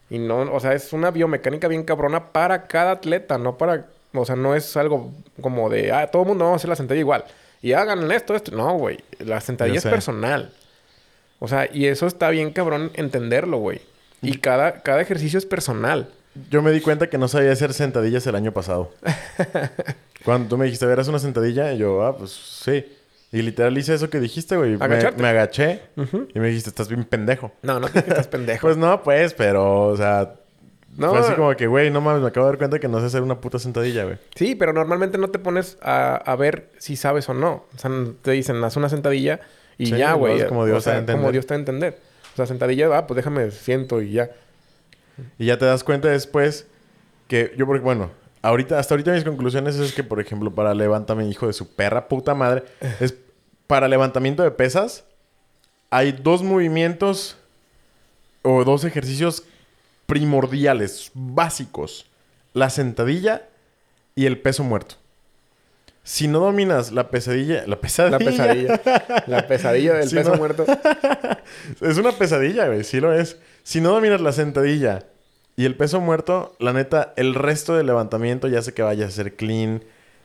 Y 0.10 0.20
no, 0.20 0.54
o 0.54 0.60
sea, 0.60 0.74
es 0.74 0.94
una 0.94 1.12
biomecánica 1.12 1.68
bien 1.68 1.84
cabrona 1.84 2.32
para 2.32 2.68
cada 2.68 2.92
atleta, 2.92 3.38
no 3.38 3.58
para, 3.58 3.88
o 4.14 4.26
sea, 4.26 4.36
no 4.36 4.56
es 4.56 4.78
algo 4.78 5.12
como 5.42 5.70
de, 5.70 5.92
ah, 5.92 6.08
todo 6.08 6.22
el 6.24 6.30
mundo 6.30 6.46
vamos 6.46 6.60
a 6.60 6.62
hacer 6.62 6.70
la 6.70 6.76
sentadilla 6.76 7.02
igual. 7.02 7.26
Y 7.62 7.74
hagan 7.74 8.10
esto, 8.12 8.36
esto. 8.36 8.52
No, 8.52 8.78
güey. 8.78 9.00
La 9.20 9.42
sentadilla 9.42 9.78
es 9.78 9.84
personal. 9.84 10.54
O 11.40 11.48
sea, 11.48 11.70
y 11.72 11.88
eso 11.88 12.08
está 12.08 12.30
bien 12.30 12.52
cabrón 12.52 12.92
entenderlo, 12.96 13.58
güey. 13.58 13.82
Y 14.22 14.38
cada, 14.38 14.82
cada 14.82 15.02
ejercicio 15.02 15.38
es 15.38 15.46
personal. 15.46 16.10
Yo 16.50 16.62
me 16.62 16.72
di 16.72 16.82
cuenta 16.82 17.10
que 17.10 17.18
no 17.18 17.28
sabía 17.28 17.52
hacer 17.52 17.74
sentadillas 17.74 18.26
el 18.28 18.36
año 18.36 18.52
pasado. 18.52 18.92
Cuando 20.26 20.50
tú 20.50 20.58
me 20.58 20.66
dijiste, 20.66 20.86
verás 20.86 21.08
una 21.08 21.20
sentadilla, 21.20 21.74
y 21.74 21.78
yo, 21.80 22.04
ah, 22.04 22.16
pues 22.18 22.32
sí. 22.32 22.86
Y 23.32 23.42
literal 23.42 23.78
hice 23.78 23.94
eso 23.94 24.10
que 24.10 24.20
dijiste, 24.20 24.56
güey. 24.56 24.78
Me, 24.78 25.28
agaché 25.28 25.82
y 26.34 26.40
me 26.40 26.48
dijiste, 26.48 26.70
estás 26.70 26.88
bien 26.88 27.04
pendejo. 27.04 27.52
No, 27.62 27.80
no, 27.80 27.92
que 27.92 28.00
estás 28.00 28.28
pendejo. 28.28 28.62
Pues 28.68 28.78
no, 28.78 29.04
pues, 29.04 29.34
pero, 29.34 29.88
o 29.88 29.98
sea, 29.98 30.36
No. 30.96 31.10
fue 31.10 31.20
así 31.20 31.34
como 31.34 31.54
que, 31.56 31.68
güey, 31.68 31.92
no 31.92 32.00
mames, 32.00 32.22
me 32.22 32.30
acabo 32.30 32.46
de 32.46 32.52
dar 32.54 32.58
cuenta 32.58 32.80
que 32.80 32.88
no 32.88 33.00
sé 33.02 33.08
hacer 33.08 33.22
una 33.22 33.42
puta 33.42 33.60
sentadilla, 33.60 34.06
güey. 34.06 34.18
Sí, 34.36 34.56
pero 34.56 34.72
normalmente 34.72 35.18
no 35.18 35.30
te 35.30 35.40
pones 35.40 35.78
a, 35.82 36.16
a 36.16 36.36
ver 36.38 36.70
si 36.78 36.96
sabes 36.96 37.28
o 37.28 37.34
no. 37.34 37.66
O 37.76 37.78
sea, 37.78 37.92
te 38.22 38.32
dicen, 38.32 38.64
haz 38.64 38.78
una 38.78 38.88
sentadilla 38.88 39.42
y 39.78 39.88
Sí, 39.88 39.98
ya, 39.98 40.14
güey. 40.14 40.36
haces 40.36 40.48
como 40.48 40.66
Dios 40.66 40.78
o 40.78 40.82
sea, 40.82 40.94
te 40.94 41.00
entender. 41.00 41.22
Como 41.22 41.32
Dios 41.34 41.46
te 41.46 41.54
a 41.54 41.58
entender. 41.58 41.98
O 42.34 42.36
sea, 42.38 42.46
sentadilla, 42.46 42.96
ah, 42.98 43.08
pues 43.08 43.16
déjame 43.18 43.52
siento 43.52 44.02
y 44.02 44.12
ya. 44.14 44.30
Y 45.38 45.48
ya 45.48 45.58
te 45.58 45.66
das 45.66 45.84
cuenta 45.84 46.08
después 46.08 46.66
que 47.28 47.54
yo, 47.58 47.66
porque, 47.66 47.84
bueno, 47.84 48.10
ahorita, 48.48 48.80
hasta 48.80 48.94
ahorita 48.94 49.12
mis 49.12 49.24
conclusiones 49.24 49.76
es 49.76 49.94
que, 49.94 50.04
por 50.04 50.20
ejemplo, 50.20 50.54
para 50.54 50.74
levántame, 50.74 51.28
hijo 51.28 51.48
de 51.48 51.54
su 51.54 51.68
perra 51.68 52.08
puta 52.08 52.34
madre, 52.34 52.64
es 53.00 53.14
para 53.68 53.88
levantamiento 53.88 54.44
de 54.44 54.52
pesas, 54.52 55.04
hay 55.90 56.14
dos 56.14 56.44
movimientos 56.44 57.38
o 58.44 58.64
dos 58.64 58.86
ejercicios 58.86 59.44
primordiales, 60.06 61.12
básicos. 61.14 62.06
La 62.54 62.70
sentadilla 62.70 63.44
y 64.16 64.26
el 64.26 64.40
peso 64.40 64.64
muerto. 64.64 64.96
Si 66.04 66.30
no 66.30 66.40
dominas 66.40 66.94
la 66.94 67.10
pesadilla, 67.10 67.68
la 67.68 67.82
pesadilla, 67.82 68.18
La 68.18 68.26
pesadilla. 68.26 68.82
la 69.28 69.48
pesadilla 69.48 69.94
del 69.96 70.10
peso 70.10 70.32
no. 70.32 70.38
muerto. 70.38 70.66
Es 71.82 71.98
una 71.98 72.14
pesadilla, 72.14 72.68
güey. 72.68 72.84
Sí 72.84 73.00
lo 73.00 73.14
es. 73.14 73.38
Si 73.64 73.82
no 73.82 73.92
dominas 73.92 74.22
la 74.22 74.32
sentadilla 74.32 75.06
y 75.58 75.66
el 75.66 75.76
peso 75.76 76.00
muerto, 76.00 76.56
la 76.60 76.72
neta, 76.72 77.14
el 77.18 77.34
resto 77.34 77.76
del 77.76 77.88
levantamiento, 77.88 78.48
ya 78.48 78.62
sé 78.62 78.76
que 78.76 78.84
vayas 78.84 79.06
a 79.06 79.10
hacer 79.10 79.36
clean, 79.36 79.84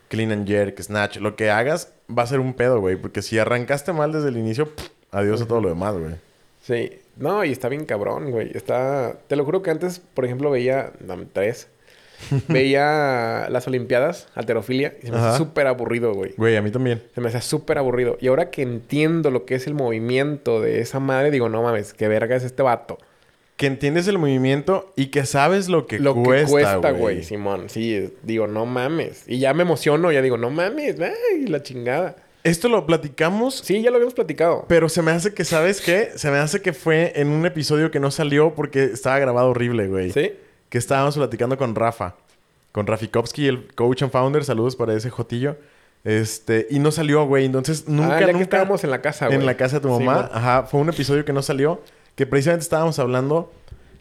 clean 0.09 0.31
and 0.31 0.47
jerk, 0.47 0.79
snatch, 0.83 1.17
lo 1.17 1.37
que 1.37 1.51
hagas, 1.51 1.95
va 2.07 2.23
a 2.23 2.27
ser 2.27 2.39
un 2.39 2.53
pedo, 2.53 2.81
güey. 2.81 2.97
Porque 2.97 3.23
si 3.23 3.39
arrancaste 3.39 3.95
mal 3.95 4.13
desde 4.13 4.29
el 4.29 4.37
inicio, 4.37 4.67
pff, 4.67 4.89
adiós 5.11 5.41
a 5.41 5.47
todo 5.47 5.63
lo 5.63 5.71
demás, 5.71 5.97
güey. 5.97 6.17
Sí. 6.61 6.99
No, 7.17 7.45
y 7.45 7.51
está 7.51 7.71
bien 7.71 7.87
cabrón, 7.87 8.31
güey. 8.31 8.51
Está... 8.55 9.17
Te 9.27 9.37
lo 9.37 9.47
juro 9.47 9.63
que 9.63 9.71
antes, 9.71 10.01
por 10.01 10.27
ejemplo, 10.27 10.51
veía... 10.51 10.93
Dame 11.01 11.27
tres. 11.33 11.69
veía 12.49 13.49
las 13.49 13.67
Olimpiadas, 13.67 14.29
alterofilia. 14.35 14.99
Y 15.03 15.07
se 15.07 15.13
me 15.13 15.19
hacía 15.19 15.39
súper 15.39 15.67
aburrido, 15.67 16.13
güey. 16.13 16.35
Güey, 16.37 16.57
a 16.57 16.63
mí 16.63 16.71
también. 16.71 17.03
Se 17.15 17.23
me 17.23 17.29
hacía 17.29 17.41
súper 17.41 17.79
aburrido. 17.79 18.19
Y 18.21 18.29
ahora 18.29 18.51
que 18.51 18.61
entiendo 18.61 19.31
lo 19.31 19.47
que 19.47 19.55
es 19.55 19.67
el 19.67 19.73
movimiento 19.73 20.61
de 20.61 20.81
esa 20.81 21.01
madre, 21.01 21.31
digo, 21.31 21.49
no 21.49 21.63
mames, 21.63 21.95
qué 21.95 22.07
verga 22.07 22.37
es 22.37 22.45
este 22.45 22.63
vato. 22.63 22.99
Que 23.57 23.67
entiendes 23.67 24.09
el 24.09 24.19
movimiento 24.19 24.93
y 24.97 25.07
que 25.07 25.25
sabes 25.25 25.69
lo 25.69 25.87
que 25.87 25.99
lo 26.01 26.15
cuesta, 26.15 26.47
que 26.47 26.51
cuesta, 26.51 26.91
güey. 26.91 27.23
Simón. 27.23 27.69
Sí, 27.69 28.13
digo, 28.23 28.47
no 28.47 28.67
mames. 28.67 29.25
Y 29.29 29.39
ya 29.39 29.55
me 29.55 29.63
emociono, 29.63 30.11
ya 30.11 30.21
digo, 30.23 30.37
no 30.37 30.51
mames, 30.51 30.97
ay, 31.01 31.47
la 31.47 31.63
chingada. 31.63 32.17
Esto 32.45 32.69
lo 32.69 32.87
platicamos, 32.87 33.59
Sí, 33.65 33.83
ya 33.83 33.91
lo 33.91 33.97
habíamos 33.97 34.15
platicado. 34.15 34.65
pero 34.67 34.89
se 34.89 35.01
me 35.01 35.13
hace 35.13 35.33
que, 35.33 35.45
¿sabes 35.45 35.81
qué? 35.81 36.11
Se 36.17 36.29
me 36.31 36.39
hace 36.39 36.61
que 36.61 36.73
fue 36.73 37.13
en 37.15 37.29
un 37.29 37.47
episodio 37.47 37.93
que 37.93 38.01
no 38.01 38.11
salió 38.11 38.55
porque 38.57 38.83
estaba 38.85 39.19
grabado 39.21 39.51
horrible, 39.51 39.87
güey. 39.87 40.11
¿Sí? 40.11 40.33
que 40.69 40.79
estábamos 40.79 41.15
platicando 41.17 41.59
con 41.59 41.75
Rafa, 41.75 42.15
con 42.73 42.87
Rafikovsky, 42.87 43.47
el 43.47 43.75
coach 43.75 44.03
and 44.03 44.11
founder. 44.11 44.43
Saludos 44.43 44.75
para 44.75 44.95
ese 44.95 45.11
jotillo. 45.11 45.59
Este, 46.03 46.67
y 46.71 46.79
no 46.79 46.91
salió, 46.91 47.27
güey. 47.27 47.45
Entonces, 47.45 47.87
nunca, 47.87 48.17
ah, 48.17 48.21
ya 48.21 48.27
que 48.27 48.33
nunca. 48.33 48.45
estábamos 48.45 48.83
en 48.83 48.91
la 48.91 49.03
casa, 49.03 49.27
güey. 49.27 49.39
en 49.39 49.45
la 49.45 49.55
casa 49.59 49.77
de 49.77 49.83
tu 49.83 49.91
mamá. 49.91 50.31
Ajá, 50.33 50.63
fue 50.63 50.81
un 50.81 50.89
episodio 50.89 51.27
que 51.27 51.35
no 51.35 51.43
salió. 51.43 51.83
Que 52.23 52.27
precisamente 52.29 52.63
estábamos 52.63 53.01
hablando 53.01 53.53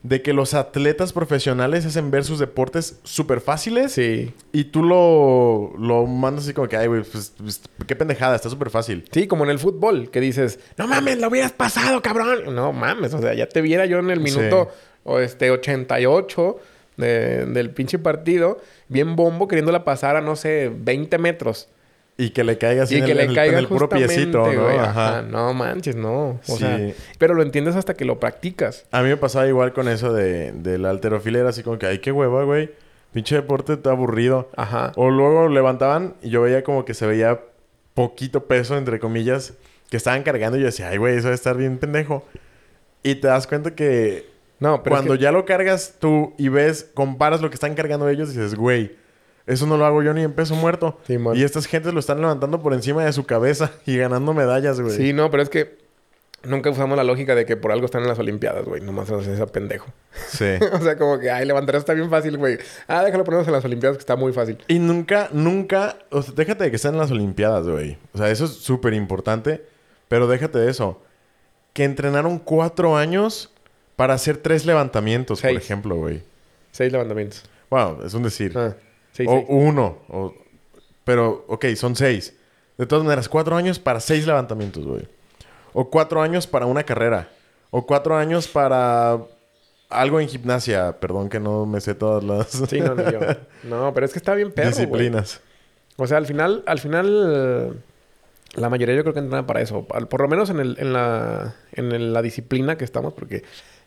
de 0.03 0.21
que 0.21 0.31
los 0.31 0.53
atletas 0.53 1.11
profesionales 1.11 1.87
hacen 1.87 2.11
ver 2.11 2.23
sus 2.23 2.37
deportes 2.37 2.99
súper 3.01 3.41
fáciles. 3.41 3.93
Sí. 3.93 4.31
Y 4.53 4.65
tú 4.65 4.83
lo, 4.83 5.73
lo 5.79 6.05
mandas 6.05 6.43
así 6.43 6.53
como 6.53 6.67
que, 6.67 6.77
ay, 6.77 6.85
güey, 6.85 7.01
pues, 7.01 7.33
pues, 7.35 7.61
qué 7.87 7.95
pendejada, 7.95 8.35
está 8.35 8.47
súper 8.47 8.69
fácil. 8.69 9.05
Sí, 9.11 9.25
como 9.25 9.43
en 9.43 9.49
el 9.49 9.57
fútbol, 9.57 10.11
que 10.11 10.19
dices, 10.19 10.59
no 10.77 10.87
mames, 10.87 11.17
lo 11.19 11.29
hubieras 11.29 11.51
pasado, 11.51 11.99
cabrón. 12.03 12.53
No 12.53 12.71
mames, 12.73 13.11
o 13.15 13.19
sea, 13.21 13.33
ya 13.33 13.49
te 13.49 13.59
viera 13.61 13.87
yo 13.87 13.97
en 13.97 14.11
el 14.11 14.19
minuto 14.19 14.69
o 15.03 15.17
este 15.17 15.49
88 15.49 16.59
de- 16.97 17.47
del 17.47 17.71
pinche 17.71 17.97
partido, 17.97 18.59
bien 18.87 19.15
bombo, 19.15 19.47
queriéndola 19.47 19.83
pasar 19.83 20.15
a, 20.15 20.21
no 20.21 20.35
sé, 20.35 20.71
20 20.71 21.17
metros. 21.17 21.69
Y 22.23 22.29
que 22.31 22.43
le 22.43 22.57
caiga 22.57 22.83
así 22.83 22.95
y 22.95 22.99
en, 22.99 23.05
que 23.05 23.11
el, 23.11 23.17
le 23.17 23.23
en 23.23 23.29
el- 23.31 23.35
caiga 23.35 23.53
en 23.53 23.59
el 23.59 23.67
puro 23.67 23.89
piecito, 23.89 24.37
¿no? 24.51 24.63
güey. 24.63 24.77
Ajá. 24.77 25.19
Ajá, 25.19 25.21
No 25.23 25.53
manches, 25.53 25.95
no. 25.95 26.29
O 26.31 26.39
Sí. 26.43 26.57
sea, 26.57 26.79
pero 27.17 27.33
lo 27.33 27.41
entiendes 27.41 27.75
hasta 27.75 27.95
que 27.95 28.05
lo 28.05 28.19
practicas. 28.19 28.85
A 28.91 29.01
mí 29.01 29.09
me 29.09 29.17
pasaba 29.17 29.47
igual 29.47 29.73
con 29.73 29.87
eso 29.87 30.13
de, 30.13 30.51
de 30.51 30.77
la 30.77 30.89
alterofilia. 30.91 31.39
Era 31.41 31.49
así 31.49 31.63
como 31.63 31.79
que, 31.79 31.87
ay, 31.87 31.99
qué 31.99 32.11
hueva, 32.11 32.43
güey. 32.43 32.71
Pinche 33.11 33.35
deporte 33.35 33.73
está 33.73 33.89
aburrido. 33.91 34.49
Ajá. 34.55 34.91
O 34.95 35.09
luego 35.09 35.49
levantaban 35.49 36.13
y 36.21 36.29
yo 36.29 36.41
veía 36.43 36.63
como 36.63 36.85
que 36.85 36.93
se 36.93 37.07
veía 37.07 37.39
poquito 37.93 38.45
peso, 38.45 38.77
entre 38.77 38.99
comillas, 38.99 39.53
que 39.89 39.97
estaban 39.97 40.23
cargando. 40.23 40.57
Y 40.57 40.61
yo 40.61 40.67
decía, 40.67 40.89
ay, 40.89 40.97
güey, 40.97 41.15
eso 41.15 41.23
debe 41.23 41.35
estar 41.35 41.57
bien 41.57 41.77
pendejo. 41.77 42.25
Y 43.03 43.15
te 43.15 43.27
das 43.27 43.47
cuenta 43.47 43.73
que 43.75 44.29
No, 44.59 44.83
pero 44.83 44.95
es 44.95 44.99
cuando 45.01 45.15
que- 45.17 45.23
ya 45.23 45.31
lo 45.31 45.43
cargas 45.45 45.95
tú 45.99 46.33
y 46.37 46.49
ves, 46.49 46.89
comparas 46.93 47.41
lo 47.41 47.49
que 47.49 47.55
están 47.55 47.73
cargando 47.73 48.07
ellos, 48.07 48.29
dices, 48.29 48.53
güey, 48.55 48.95
eso 49.51 49.67
no 49.67 49.77
lo 49.77 49.85
hago 49.85 50.01
yo 50.01 50.13
ni 50.13 50.23
en 50.23 50.31
peso 50.31 50.55
muerto. 50.55 50.97
Y 51.35 51.43
estas 51.43 51.65
gentes 51.65 51.93
lo 51.93 51.99
están 51.99 52.21
levantando 52.21 52.61
por 52.61 52.73
encima 52.73 53.03
de 53.03 53.11
su 53.11 53.25
cabeza 53.25 53.71
y 53.85 53.97
ganando 53.97 54.33
medallas, 54.33 54.79
güey. 54.79 54.95
Sí, 54.95 55.13
no, 55.13 55.29
pero 55.29 55.43
es 55.43 55.49
que 55.49 55.77
nunca 56.43 56.69
usamos 56.69 56.97
la 56.97 57.03
lógica 57.03 57.35
de 57.35 57.45
que 57.45 57.57
por 57.57 57.71
algo 57.71 57.85
están 57.85 58.01
en 58.01 58.07
las 58.07 58.17
Olimpiadas, 58.17 58.63
güey. 58.65 58.81
Nomás 58.81 59.09
es 59.09 59.27
esa 59.27 59.45
pendejo. 59.47 59.87
Sí. 60.29 60.45
o 60.73 60.79
sea, 60.79 60.97
como 60.97 61.19
que, 61.19 61.29
ay, 61.29 61.45
levantar 61.45 61.75
está 61.75 61.93
bien 61.93 62.09
fácil, 62.09 62.37
güey. 62.37 62.57
Ah, 62.87 63.03
déjalo 63.03 63.25
ponernos 63.25 63.47
en 63.47 63.53
las 63.53 63.65
Olimpiadas 63.65 63.97
que 63.97 64.01
está 64.01 64.15
muy 64.15 64.31
fácil. 64.31 64.57
Y 64.69 64.79
nunca, 64.79 65.29
nunca, 65.33 65.97
o 66.11 66.21
sea, 66.21 66.33
déjate 66.33 66.63
de 66.63 66.69
que 66.69 66.77
estén 66.77 66.93
en 66.93 66.99
las 66.99 67.11
Olimpiadas, 67.11 67.67
güey. 67.67 67.97
O 68.13 68.17
sea, 68.17 68.29
eso 68.29 68.45
es 68.45 68.51
súper 68.51 68.93
importante, 68.93 69.65
pero 70.07 70.27
déjate 70.27 70.59
de 70.59 70.71
eso. 70.71 71.01
Que 71.73 71.83
entrenaron 71.83 72.39
cuatro 72.39 72.95
años 72.95 73.51
para 73.97 74.13
hacer 74.13 74.37
tres 74.37 74.65
levantamientos, 74.65 75.41
por 75.41 75.51
ejemplo, 75.51 75.95
güey. 75.95 76.23
Seis 76.71 76.91
levantamientos. 76.91 77.43
Wow, 77.69 78.03
es 78.05 78.13
un 78.13 78.23
decir. 78.23 78.53
Ah, 78.57 78.75
seis, 79.11 79.29
o 79.29 79.33
seis. 79.37 79.45
uno. 79.49 79.97
o- 80.09 80.33
pero, 81.03 81.45
ok, 81.47 81.65
son 81.75 81.95
seis. 81.95 82.35
De 82.77 82.85
todas 82.85 83.03
maneras, 83.03 83.27
cuatro 83.29 83.55
años 83.55 83.79
para 83.79 83.99
seis 83.99 84.25
levantamientos, 84.25 84.85
güey. 84.85 85.07
O 85.73 85.89
cuatro 85.89 86.21
años 86.21 86.47
para 86.47 86.65
una 86.65 86.83
carrera. 86.83 87.29
O 87.69 87.85
cuatro 87.85 88.15
años 88.17 88.47
para 88.47 89.17
algo 89.89 90.19
en 90.19 90.27
gimnasia. 90.27 90.99
Perdón 90.99 91.29
que 91.29 91.39
no 91.39 91.65
me 91.65 91.79
sé 91.81 91.95
todas 91.95 92.23
las 92.23 92.47
Sí, 92.69 92.79
no, 92.81 92.95
ni 92.95 93.03
yo. 93.11 93.19
No, 93.63 93.93
pero 93.93 94.05
es 94.05 94.11
que 94.13 94.19
está 94.19 94.33
bien 94.35 94.51
perro, 94.51 94.69
güey. 94.71 94.85
disciplinas. 94.85 95.41
O 95.97 96.07
sea, 96.07 96.17
al 96.17 96.25
final, 96.25 96.63
al 96.65 96.79
final, 96.79 97.83
la 98.55 98.69
mayoría 98.69 98.95
yo 98.95 99.03
creo 99.03 99.13
que 99.13 99.19
entrena 99.19 99.45
para 99.45 99.61
eso. 99.61 99.85
Por 99.85 100.21
lo 100.21 100.27
menos 100.27 100.49
en, 100.49 100.59
el, 100.59 100.75
en, 100.79 100.93
la, 100.93 101.55
en 101.73 102.13
la 102.13 102.21
disciplina 102.21 102.77
que 102.77 102.85
estamos, 102.85 103.13
porque 103.13 103.43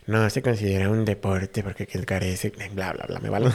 no 0.07 0.29
se 0.29 0.41
considera 0.41 0.89
un 0.89 1.05
deporte, 1.05 1.63
porque 1.63 1.87
que 1.87 2.03
carece, 2.05 2.51
bla, 2.73 2.93
bla, 2.93 3.05
bla, 3.07 3.19
me 3.19 3.29
vale. 3.29 3.49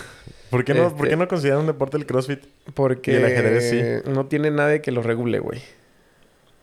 ¿Por 0.51 0.64
qué, 0.64 0.74
no, 0.74 0.88
¿Por 0.90 1.07
Este- 1.07 1.11
qué 1.11 1.16
no 1.16 1.28
consideran 1.28 1.61
un 1.61 1.66
deporte 1.66 1.96
el 1.96 2.07
CrossFit? 2.07 2.40
Porque 2.74 3.12
Y 3.12 3.14
el 3.16 3.24
ajedrez 3.24 4.05
no 4.07 4.26
tiene 4.26 4.51
nadie 4.51 4.80
que 4.80 4.90
lo 4.90 5.03
regule, 5.03 5.38
güey. 5.38 5.61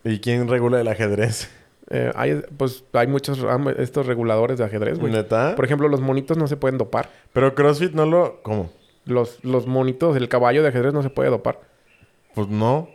¿Y 0.04 0.20
quién 0.20 0.48
regula 0.48 0.80
el 0.80 0.88
ajedrez? 0.88 1.48
Eh, 1.90 2.12
hay, 2.14 2.42
pues 2.58 2.84
hay 2.92 3.06
muchos 3.06 3.44
estos 3.78 4.04
reguladores 4.06 4.58
de 4.58 4.64
ajedrez, 4.64 4.98
güey. 4.98 5.10
¿Neta? 5.12 5.56
Por 5.56 5.64
ejemplo, 5.64 5.88
los 5.88 6.02
monitos 6.02 6.36
no 6.36 6.46
se 6.46 6.58
pueden 6.58 6.76
dopar. 6.76 7.08
Pero 7.32 7.54
CrossFit 7.54 7.92
no 7.94 8.04
lo... 8.04 8.42
¿Cómo? 8.42 8.70
Los, 9.06 9.42
los 9.42 9.66
monitos, 9.66 10.14
el 10.18 10.28
caballo 10.28 10.62
de 10.62 10.68
ajedrez 10.68 10.92
no 10.92 11.02
se 11.02 11.08
puede 11.08 11.30
dopar. 11.30 11.60
Pues 12.34 12.48
no. 12.48 12.90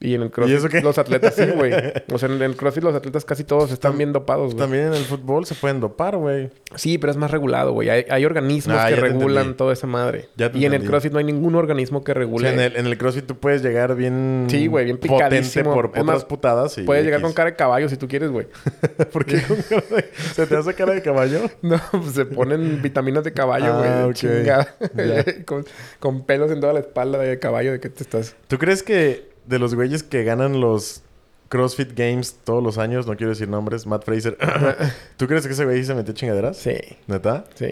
Y 0.00 0.14
en 0.14 0.22
el 0.22 0.30
CrossFit 0.30 0.82
los 0.84 0.96
atletas 0.96 1.34
sí, 1.34 1.44
güey. 1.56 1.72
O 2.12 2.18
sea, 2.18 2.28
en 2.28 2.40
el 2.40 2.54
CrossFit 2.54 2.84
los 2.84 2.94
atletas 2.94 3.24
casi 3.24 3.42
todos 3.42 3.72
están 3.72 3.94
Tam- 3.94 3.96
bien 3.96 4.12
dopados, 4.12 4.54
güey. 4.54 4.58
También 4.58 4.84
en 4.86 4.92
el 4.94 5.04
fútbol 5.04 5.44
se 5.44 5.56
pueden 5.56 5.80
dopar, 5.80 6.16
güey. 6.16 6.50
Sí, 6.76 6.98
pero 6.98 7.10
es 7.10 7.16
más 7.16 7.32
regulado, 7.32 7.72
güey. 7.72 7.90
Hay, 7.90 8.04
hay 8.08 8.24
organismos 8.24 8.76
Ah, 8.78 8.88
que 8.90 8.94
regulan 8.94 9.38
entendí. 9.38 9.56
toda 9.56 9.72
esa 9.72 9.88
madre. 9.88 10.28
Ya 10.36 10.52
te 10.52 10.58
y 10.58 10.66
en 10.66 10.74
el. 10.74 10.84
CrossFit 10.84 11.10
no 11.12 11.18
hay 11.18 11.24
ningún 11.24 11.56
organismo 11.56 12.04
que 12.04 12.12
O 12.12 12.14
sea, 12.14 12.20
regule. 12.20 12.48
en, 12.52 12.60
el, 12.60 12.76
en 12.76 12.86
el 12.86 12.96
CrossFit 12.96 13.26
tú 13.26 13.38
puedes 13.38 13.60
llegar 13.62 13.96
bien... 13.96 14.46
Sí, 14.48 14.68
güey, 14.68 14.84
bien 14.84 14.98
Potente 14.98 15.16
picadísimo. 15.24 15.74
por 15.74 15.86
otras 15.86 16.04
más, 16.04 16.24
putadas 16.24 16.78
y... 16.78 16.82
Puedes 16.82 17.04
llegar 17.04 17.20
con 17.20 17.32
cara 17.32 17.50
de 17.50 17.56
caballo 17.56 17.88
si 17.88 17.96
tú 17.96 18.06
quieres, 18.06 18.30
güey. 18.30 18.46
¿Por 19.12 19.24
qué 19.24 19.42
con 19.42 19.56
cara 19.62 19.82
de- 19.90 20.10
¿Se 20.32 20.46
te 20.46 20.56
hace 20.56 20.74
cara 20.74 20.94
de 20.94 21.02
caballo? 21.02 21.40
No, 21.62 21.80
pues 21.90 22.12
se 22.12 22.24
ponen 22.24 22.80
vitaminas 22.82 23.24
de 23.24 23.32
caballo, 23.32 23.78
güey. 23.78 23.88
Ah, 23.90 23.96
de 23.98 24.04
ok. 24.04 24.12
chingada. 24.14 24.76
Ya. 24.94 25.24
con, 25.44 25.64
con 25.98 26.24
pelos 26.24 26.52
en 26.52 26.60
toda 26.60 26.72
la 26.72 26.78
espalda 26.80 27.18
de 27.18 27.36
caballo 27.40 27.72
de 27.72 27.80
que 27.80 27.88
te 27.88 28.04
estás... 28.04 28.36
¿Tú 28.46 28.58
crees 28.58 28.84
que 28.84 29.36
de 29.48 29.58
los 29.58 29.74
güeyes 29.74 30.02
que 30.02 30.24
ganan 30.24 30.60
los 30.60 31.02
CrossFit 31.48 31.96
Games 31.96 32.38
todos 32.44 32.62
los 32.62 32.76
años, 32.78 33.06
no 33.06 33.16
quiero 33.16 33.30
decir 33.30 33.48
nombres, 33.48 33.86
Matt 33.86 34.04
Fraser, 34.04 34.36
¿tú 35.16 35.26
crees 35.26 35.46
que 35.46 35.52
ese 35.52 35.64
güey 35.64 35.82
se 35.84 35.94
metió 35.94 36.12
chingaderas? 36.12 36.58
Sí, 36.58 36.76
¿Neta? 37.06 37.44
sí, 37.54 37.70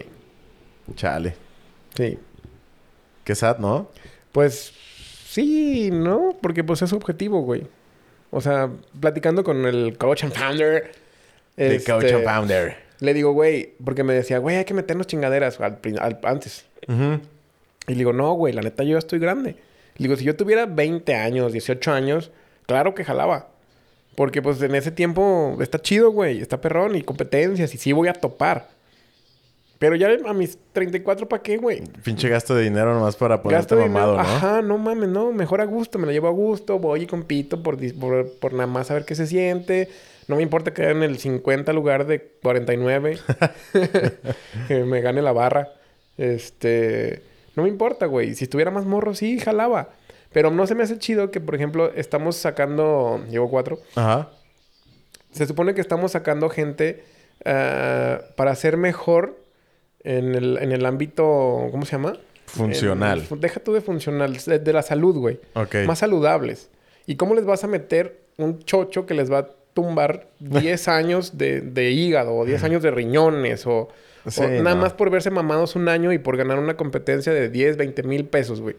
Chale. 0.94 1.34
sí. 1.94 2.18
Qué 3.24 3.34
sad, 3.34 3.58
¿no? 3.58 3.90
Pues 4.32 4.72
sí, 5.26 5.90
¿no? 5.92 6.36
Porque 6.40 6.62
pues 6.62 6.80
es 6.82 6.90
su 6.90 6.96
objetivo, 6.96 7.42
güey. 7.42 7.66
O 8.30 8.40
sea, 8.40 8.70
platicando 9.00 9.42
con 9.42 9.66
el 9.66 9.98
coach 9.98 10.24
and 10.24 10.32
founder. 10.32 10.92
The 11.56 11.76
este, 11.76 11.90
Coach 11.90 12.12
and 12.12 12.24
Founder. 12.24 12.76
Le 13.00 13.14
digo, 13.14 13.32
güey, 13.32 13.74
porque 13.84 14.04
me 14.04 14.14
decía, 14.14 14.38
güey, 14.38 14.56
hay 14.56 14.64
que 14.64 14.74
meternos 14.74 15.06
chingaderas 15.08 15.60
al, 15.60 15.80
antes. 16.22 16.66
Ujú. 16.86 17.20
Y 17.88 17.92
le 17.92 17.96
digo, 17.96 18.12
no, 18.12 18.32
güey, 18.34 18.52
la 18.52 18.62
neta 18.62 18.84
yo 18.84 18.92
ya 18.92 18.98
estoy 18.98 19.18
grande. 19.18 19.56
Digo, 19.98 20.16
si 20.16 20.24
yo 20.24 20.36
tuviera 20.36 20.66
20 20.66 21.14
años, 21.14 21.52
18 21.52 21.92
años, 21.92 22.30
claro 22.66 22.94
que 22.94 23.04
jalaba. 23.04 23.48
Porque 24.14 24.40
pues 24.40 24.60
en 24.62 24.74
ese 24.74 24.90
tiempo 24.90 25.56
está 25.60 25.80
chido, 25.80 26.10
güey, 26.10 26.40
está 26.40 26.60
perrón 26.60 26.96
y 26.96 27.02
competencias 27.02 27.74
y 27.74 27.78
sí 27.78 27.92
voy 27.92 28.08
a 28.08 28.14
topar. 28.14 28.68
Pero 29.78 29.94
ya 29.94 30.08
a 30.26 30.32
mis 30.32 30.58
34, 30.72 31.28
¿para 31.28 31.42
qué, 31.42 31.58
güey? 31.58 31.82
Pinche 32.02 32.30
gasto 32.30 32.54
de 32.54 32.64
dinero 32.64 32.94
nomás 32.94 33.14
para 33.14 33.42
ponerte 33.42 33.74
Gasto 33.74 33.88
mamado, 33.88 34.14
¿no? 34.14 34.20
Ajá, 34.20 34.62
no 34.62 34.78
mames, 34.78 35.10
no. 35.10 35.32
Mejor 35.32 35.60
a 35.60 35.66
gusto. 35.66 35.98
Me 35.98 36.06
lo 36.06 36.12
llevo 36.12 36.28
a 36.28 36.32
gusto. 36.32 36.78
Voy 36.78 37.02
y 37.02 37.06
compito 37.06 37.62
por, 37.62 37.76
por, 37.98 38.38
por 38.38 38.52
nada 38.54 38.66
más 38.66 38.86
saber 38.86 39.04
qué 39.04 39.14
se 39.14 39.26
siente. 39.26 39.90
No 40.28 40.36
me 40.36 40.42
importa 40.42 40.72
quedar 40.72 40.92
en 40.92 41.02
el 41.02 41.18
50 41.18 41.74
lugar 41.74 42.06
de 42.06 42.22
49. 42.42 43.18
que 44.68 44.84
me 44.84 45.02
gane 45.02 45.20
la 45.20 45.32
barra. 45.32 45.68
Este... 46.16 47.35
No 47.56 47.62
me 47.64 47.68
importa, 47.68 48.06
güey. 48.06 48.34
Si 48.34 48.44
estuviera 48.44 48.70
más 48.70 48.84
morro, 48.84 49.14
sí, 49.14 49.38
jalaba. 49.40 49.88
Pero 50.32 50.50
no 50.50 50.66
se 50.66 50.74
me 50.74 50.82
hace 50.82 50.98
chido 50.98 51.30
que, 51.30 51.40
por 51.40 51.54
ejemplo, 51.54 51.90
estamos 51.94 52.36
sacando... 52.36 53.24
Llevo 53.30 53.48
cuatro. 53.50 53.80
Ajá. 53.94 54.28
Se 55.32 55.46
supone 55.46 55.74
que 55.74 55.80
estamos 55.80 56.12
sacando 56.12 56.48
gente 56.50 57.02
ah, 57.44 58.20
para 58.36 58.54
ser 58.54 58.76
mejor 58.76 59.38
en 60.04 60.34
el, 60.34 60.58
en 60.58 60.72
el 60.72 60.84
ámbito... 60.86 61.68
¿Cómo 61.70 61.84
se 61.86 61.92
llama? 61.92 62.18
Funcional. 62.46 63.24
En- 63.30 63.40
deja 63.40 63.60
tú 63.60 63.72
de 63.72 63.80
funcional, 63.80 64.36
de, 64.44 64.58
de 64.58 64.72
la 64.72 64.82
salud, 64.82 65.16
güey. 65.16 65.40
Ok. 65.54 65.76
Más 65.86 65.98
saludables. 66.00 66.68
¿Y 67.06 67.16
cómo 67.16 67.34
les 67.34 67.44
vas 67.44 67.64
a 67.64 67.66
meter 67.66 68.20
un 68.36 68.62
chocho 68.64 69.06
que 69.06 69.14
les 69.14 69.32
va 69.32 69.38
a 69.38 69.48
tumbar 69.74 70.28
10 70.40 70.88
años 70.88 71.38
de, 71.38 71.60
de 71.60 71.90
hígado 71.90 72.34
o 72.34 72.44
10 72.44 72.62
años 72.64 72.82
de 72.82 72.90
riñones 72.90 73.66
o, 73.66 73.88
o 74.38 74.48
nada 74.62 74.74
no. 74.76 74.82
más 74.82 74.92
por 74.92 75.10
verse 75.10 75.30
mamados 75.30 75.76
un 75.76 75.88
año 75.88 76.12
y 76.12 76.18
por 76.18 76.36
ganar 76.36 76.58
una 76.58 76.76
competencia 76.76 77.32
de 77.32 77.48
10, 77.48 77.76
20 77.76 78.02
mil 78.02 78.24
pesos, 78.26 78.60
güey? 78.60 78.76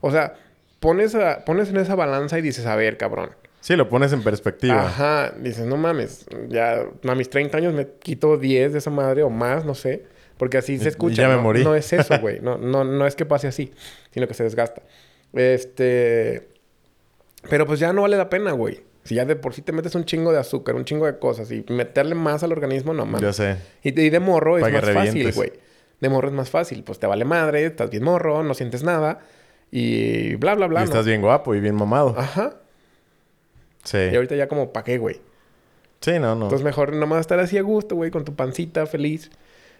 O 0.00 0.10
sea, 0.10 0.34
pones, 0.80 1.14
a- 1.14 1.44
pones 1.44 1.68
en 1.70 1.76
esa 1.76 1.94
balanza 1.94 2.38
y 2.38 2.42
dices, 2.42 2.66
a 2.66 2.76
ver, 2.76 2.96
cabrón. 2.96 3.30
Sí, 3.60 3.76
lo 3.76 3.88
pones 3.90 4.12
en 4.14 4.22
perspectiva. 4.22 4.86
Ajá, 4.86 5.34
dices, 5.38 5.66
no 5.66 5.76
mames, 5.76 6.24
ya 6.48 6.82
a 7.06 7.14
mis 7.14 7.28
30 7.28 7.58
años 7.58 7.74
me 7.74 7.86
quito 8.00 8.38
10 8.38 8.72
de 8.72 8.78
esa 8.78 8.90
madre 8.90 9.22
o 9.22 9.28
más, 9.28 9.66
no 9.66 9.74
sé, 9.74 10.04
porque 10.38 10.56
así 10.56 10.78
se 10.78 10.84
y 10.84 10.88
escucha. 10.88 11.22
ya 11.22 11.28
me 11.28 11.34
¿no? 11.36 11.42
morí. 11.42 11.62
No 11.62 11.74
es 11.74 11.92
eso, 11.92 12.18
güey, 12.20 12.40
no, 12.40 12.56
no, 12.56 12.84
no 12.84 13.06
es 13.06 13.14
que 13.16 13.26
pase 13.26 13.48
así, 13.48 13.72
sino 14.12 14.26
que 14.26 14.32
se 14.34 14.44
desgasta. 14.44 14.82
Este, 15.34 16.48
pero 17.48 17.66
pues 17.66 17.78
ya 17.80 17.92
no 17.92 18.02
vale 18.02 18.16
la 18.16 18.30
pena, 18.30 18.52
güey. 18.52 18.82
Si 19.10 19.16
ya 19.16 19.24
de 19.24 19.34
por 19.34 19.54
sí 19.54 19.62
te 19.62 19.72
metes 19.72 19.96
un 19.96 20.04
chingo 20.04 20.30
de 20.30 20.38
azúcar, 20.38 20.76
un 20.76 20.84
chingo 20.84 21.04
de 21.04 21.18
cosas 21.18 21.50
y 21.50 21.64
meterle 21.68 22.14
más 22.14 22.44
al 22.44 22.52
organismo, 22.52 22.94
no 22.94 23.06
mames. 23.06 23.22
Ya 23.22 23.32
sé. 23.32 23.56
Y 23.82 23.90
de, 23.90 24.04
y 24.04 24.10
de 24.10 24.20
morro 24.20 24.56
es 24.56 24.72
más 24.72 24.88
fácil, 24.88 25.32
güey. 25.32 25.52
De 26.00 26.08
morro 26.08 26.28
es 26.28 26.34
más 26.34 26.48
fácil, 26.48 26.84
pues 26.84 27.00
te 27.00 27.08
vale 27.08 27.24
madre, 27.24 27.66
estás 27.66 27.90
bien 27.90 28.04
morro, 28.04 28.44
no 28.44 28.54
sientes 28.54 28.84
nada 28.84 29.18
y 29.72 30.36
bla, 30.36 30.54
bla, 30.54 30.68
bla. 30.68 30.78
y 30.78 30.84
¿no? 30.84 30.90
estás 30.90 31.06
bien 31.06 31.22
guapo 31.22 31.56
y 31.56 31.60
bien 31.60 31.74
mamado. 31.74 32.14
Ajá. 32.16 32.58
Sí. 33.82 33.98
Y 33.98 34.14
ahorita 34.14 34.36
ya 34.36 34.46
como, 34.46 34.72
¿pa' 34.72 34.84
qué, 34.84 34.98
güey? 34.98 35.20
Sí, 36.00 36.12
no, 36.20 36.36
no. 36.36 36.44
Entonces 36.44 36.62
mejor 36.62 36.92
nomás 36.92 37.18
estar 37.22 37.40
así 37.40 37.58
a 37.58 37.62
gusto, 37.62 37.96
güey, 37.96 38.12
con 38.12 38.24
tu 38.24 38.36
pancita 38.36 38.86
feliz. 38.86 39.32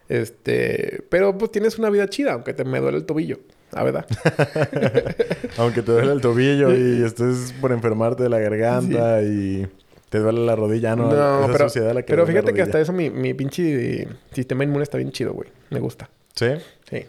Este, 0.08 1.04
pero 1.08 1.38
pues 1.38 1.52
tienes 1.52 1.78
una 1.78 1.88
vida 1.88 2.08
chida, 2.08 2.32
aunque 2.32 2.52
te 2.52 2.64
me 2.64 2.80
duele 2.80 2.98
el 2.98 3.06
tobillo, 3.06 3.38
la 3.72 3.82
verdad. 3.82 4.06
Aunque 5.58 5.82
te 5.82 5.92
duele 5.92 6.12
el 6.12 6.20
tobillo 6.20 6.74
y 6.74 7.02
estés 7.02 7.52
por 7.60 7.72
enfermarte 7.72 8.22
de 8.22 8.28
la 8.28 8.38
garganta 8.38 9.22
y 9.22 9.66
te 10.08 10.18
duele 10.18 10.44
la 10.44 10.56
rodilla, 10.56 10.96
no. 10.96 11.10
No, 11.10 11.44
esa 11.44 11.52
pero, 11.52 11.68
suciedad 11.68 11.94
la 11.94 12.02
que 12.02 12.08
pero 12.12 12.24
duele 12.24 12.34
la 12.34 12.40
fíjate 12.42 12.54
que 12.56 12.62
hasta 12.62 12.80
eso 12.80 12.92
mi, 12.92 13.10
mi 13.10 13.34
pinche 13.34 14.08
sistema 14.32 14.64
inmune 14.64 14.82
está 14.82 14.98
bien 14.98 15.12
chido, 15.12 15.32
güey. 15.32 15.48
Me 15.70 15.80
gusta. 15.80 16.10
Sí. 16.34 16.48
Sí. 16.88 17.06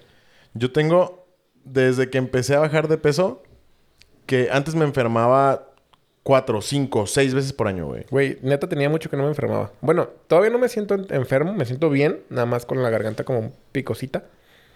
Yo 0.54 0.72
tengo, 0.72 1.26
desde 1.64 2.10
que 2.10 2.18
empecé 2.18 2.56
a 2.56 2.60
bajar 2.60 2.88
de 2.88 2.98
peso, 2.98 3.42
que 4.26 4.50
antes 4.52 4.76
me 4.76 4.86
enfermaba 4.86 5.68
cuatro, 6.24 6.62
cinco, 6.62 7.08
seis 7.08 7.34
veces 7.34 7.54
por 7.54 7.68
año, 7.68 7.88
güey. 7.88 8.06
Güey, 8.12 8.38
neta 8.44 8.70
tenía 8.70 8.90
mucho 8.90 9.10
que 9.10 9.18
no 9.18 9.24
me 9.24 9.30
enfermaba. 9.30 9.72
Bueno, 9.82 10.10
todavía 10.28 10.52
no 10.52 10.60
me 10.60 10.70
siento 10.70 10.94
en- 10.94 11.08
enfermo, 11.10 11.54
me 11.54 11.66
siento 11.66 11.90
bien, 11.90 12.22
nada 12.30 12.46
más 12.46 12.66
con 12.66 12.84
la 12.84 12.90
garganta 12.92 13.24
como 13.24 13.52
picosita 13.72 14.26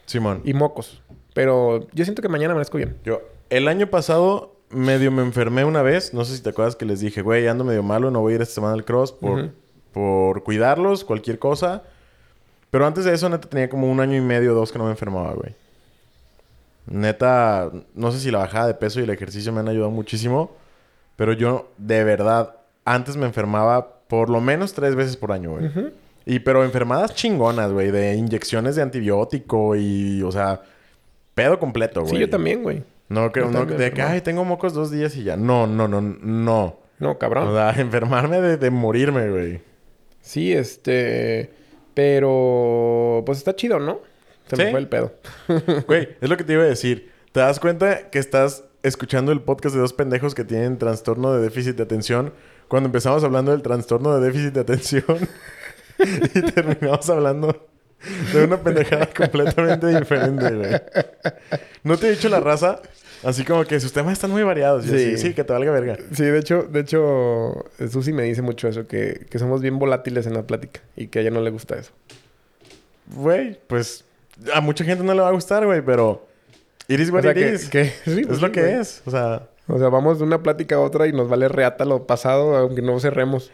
Simón. 0.07 0.41
y 0.43 0.53
mocos. 0.53 1.03
Pero 1.35 1.85
yo 1.91 2.05
siento 2.05 2.21
que 2.21 2.29
mañana 2.29 2.53
amanezco 2.53 2.77
bien. 2.77 2.95
Yo, 3.03 3.21
el 3.49 3.67
año 3.67 3.87
pasado, 3.87 4.55
medio 4.69 5.11
me 5.11 5.21
enfermé 5.21 5.65
una 5.65 5.81
vez. 5.81 6.13
No 6.13 6.23
sé 6.23 6.37
si 6.37 6.41
te 6.41 6.51
acuerdas 6.51 6.77
que 6.77 6.85
les 6.85 7.01
dije, 7.01 7.21
güey, 7.21 7.45
ando 7.47 7.65
medio 7.65 7.83
malo, 7.83 8.09
no 8.09 8.21
voy 8.21 8.31
a 8.31 8.35
ir 8.37 8.41
esta 8.41 8.55
semana 8.55 8.73
al 8.73 8.85
cross 8.85 9.11
por, 9.11 9.49
por 9.91 10.43
cuidarlos, 10.43 11.03
cualquier 11.03 11.37
cosa. 11.37 11.83
Pero 12.71 12.87
antes 12.87 13.03
de 13.03 13.13
eso, 13.13 13.27
neta, 13.27 13.49
tenía 13.49 13.69
como 13.69 13.91
un 13.91 13.99
año 13.99 14.15
y 14.15 14.21
medio, 14.21 14.53
dos 14.53 14.71
que 14.71 14.77
no 14.77 14.85
me 14.85 14.91
enfermaba, 14.91 15.33
güey. 15.33 15.53
Neta, 16.87 17.69
no 17.93 18.13
sé 18.13 18.21
si 18.21 18.31
la 18.31 18.37
bajada 18.37 18.67
de 18.67 18.75
peso 18.75 19.01
y 19.01 19.03
el 19.03 19.09
ejercicio 19.09 19.51
me 19.51 19.59
han 19.59 19.67
ayudado 19.67 19.91
muchísimo. 19.91 20.55
Pero 21.17 21.33
yo, 21.33 21.69
de 21.77 22.05
verdad, 22.05 22.55
antes 22.85 23.17
me 23.17 23.25
enfermaba 23.25 23.99
por 24.07 24.29
lo 24.29 24.39
menos 24.39 24.71
tres 24.71 24.95
veces 24.95 25.17
por 25.17 25.33
año, 25.33 25.51
güey. 25.51 25.69
Y 26.25 26.39
pero 26.39 26.63
enfermadas 26.63 27.13
chingonas, 27.13 27.73
güey, 27.73 27.91
de 27.91 28.15
inyecciones 28.15 28.77
de 28.77 28.83
antibiótico 28.83 29.75
y, 29.75 30.23
o 30.23 30.31
sea, 30.31 30.61
pedo 31.35 31.59
completo, 31.59 32.01
güey. 32.01 32.13
Sí, 32.13 32.19
yo 32.19 32.29
también, 32.29 32.63
güey. 32.63 32.83
No, 33.07 33.31
que, 33.31 33.41
no, 33.41 33.65
de 33.65 33.91
que, 33.91 34.01
ay, 34.01 34.21
tengo 34.21 34.43
mocos 34.43 34.73
dos 34.73 34.89
días 34.89 35.15
y 35.15 35.23
ya. 35.23 35.37
No, 35.37 35.67
no, 35.67 35.87
no, 35.87 36.01
no. 36.01 36.79
No, 36.97 37.17
cabrón. 37.19 37.49
O 37.49 37.53
sea, 37.53 37.69
enfermarme 37.77 38.41
de, 38.41 38.57
de 38.57 38.71
morirme, 38.71 39.29
güey. 39.29 39.61
Sí, 40.21 40.53
este. 40.53 41.51
Pero. 41.93 43.21
Pues 43.25 43.37
está 43.37 43.55
chido, 43.55 43.79
¿no? 43.79 43.99
Se 44.47 44.55
me 44.57 44.71
fue 44.71 44.79
el 44.79 44.87
pedo. 44.87 45.13
Güey, 45.87 46.09
es 46.21 46.29
lo 46.29 46.37
que 46.37 46.43
te 46.43 46.53
iba 46.53 46.63
a 46.63 46.67
decir. 46.67 47.11
¿Te 47.31 47.39
das 47.39 47.59
cuenta 47.59 48.11
que 48.11 48.19
estás 48.19 48.63
escuchando 48.83 49.31
el 49.31 49.41
podcast 49.41 49.73
de 49.73 49.81
dos 49.81 49.93
pendejos 49.93 50.35
que 50.35 50.43
tienen 50.43 50.77
trastorno 50.77 51.33
de 51.33 51.41
déficit 51.41 51.75
de 51.75 51.83
atención 51.83 52.31
cuando 52.67 52.87
empezamos 52.87 53.23
hablando 53.23 53.51
del 53.51 53.63
trastorno 53.63 54.15
de 54.15 54.25
déficit 54.25 54.53
de 54.53 54.59
atención 54.61 55.03
y 55.99 56.41
terminamos 56.51 57.09
hablando 57.09 57.67
de 58.33 58.43
una 58.43 58.57
pendejada 58.57 59.07
completamente 59.07 59.87
diferente, 59.87 60.51
güey? 60.55 60.71
¿No 61.83 61.97
te 61.97 62.07
he 62.07 62.11
dicho 62.11 62.29
la 62.29 62.39
raza? 62.39 62.81
Así 63.23 63.43
como 63.43 63.63
que 63.65 63.79
sus 63.79 63.91
temas 63.93 64.13
están 64.13 64.29
muy 64.31 64.43
variados. 64.43 64.85
Sí. 64.85 65.17
sí, 65.17 65.33
que 65.33 65.43
te 65.43 65.51
valga 65.53 65.71
verga. 65.71 65.97
Sí, 66.13 66.23
de 66.23 66.37
hecho, 66.37 66.63
de 66.63 66.81
hecho, 66.81 67.65
Susi 67.91 68.13
me 68.13 68.23
dice 68.23 68.41
mucho 68.41 68.67
eso, 68.67 68.87
que, 68.87 69.25
que 69.29 69.39
somos 69.39 69.61
bien 69.61 69.79
volátiles 69.79 70.27
en 70.27 70.33
la 70.33 70.43
plática 70.43 70.81
y 70.95 71.07
que 71.07 71.19
a 71.19 71.21
ella 71.23 71.31
no 71.31 71.41
le 71.41 71.49
gusta 71.49 71.75
eso. 71.75 71.91
Güey, 73.15 73.57
pues 73.67 74.03
a 74.53 74.61
mucha 74.61 74.83
gente 74.83 75.03
no 75.03 75.13
le 75.13 75.21
va 75.21 75.29
a 75.29 75.31
gustar, 75.31 75.65
güey, 75.65 75.81
pero 75.81 76.27
it 76.87 76.99
is 76.99 77.09
O 77.09 77.13
what 77.13 77.21
sea, 77.23 77.31
it 77.31 77.37
que, 77.37 77.53
is. 77.53 77.69
que- 77.69 77.85
sí, 78.05 78.21
Es 78.21 78.27
pues 78.27 78.41
lo 78.41 78.51
que 78.51 78.61
güey. 78.61 78.73
es. 78.73 79.01
O 79.05 79.11
sea, 79.11 79.47
O 79.67 79.79
sea, 79.79 79.89
vamos 79.89 80.19
de 80.19 80.25
una 80.25 80.43
plática 80.43 80.75
a 80.75 80.79
otra 80.79 81.07
y 81.07 81.13
nos 81.13 81.29
vale 81.29 81.47
reata 81.47 81.85
lo 81.85 82.05
pasado, 82.05 82.55
aunque 82.55 82.81
no 82.81 82.99
cerremos. 82.99 83.51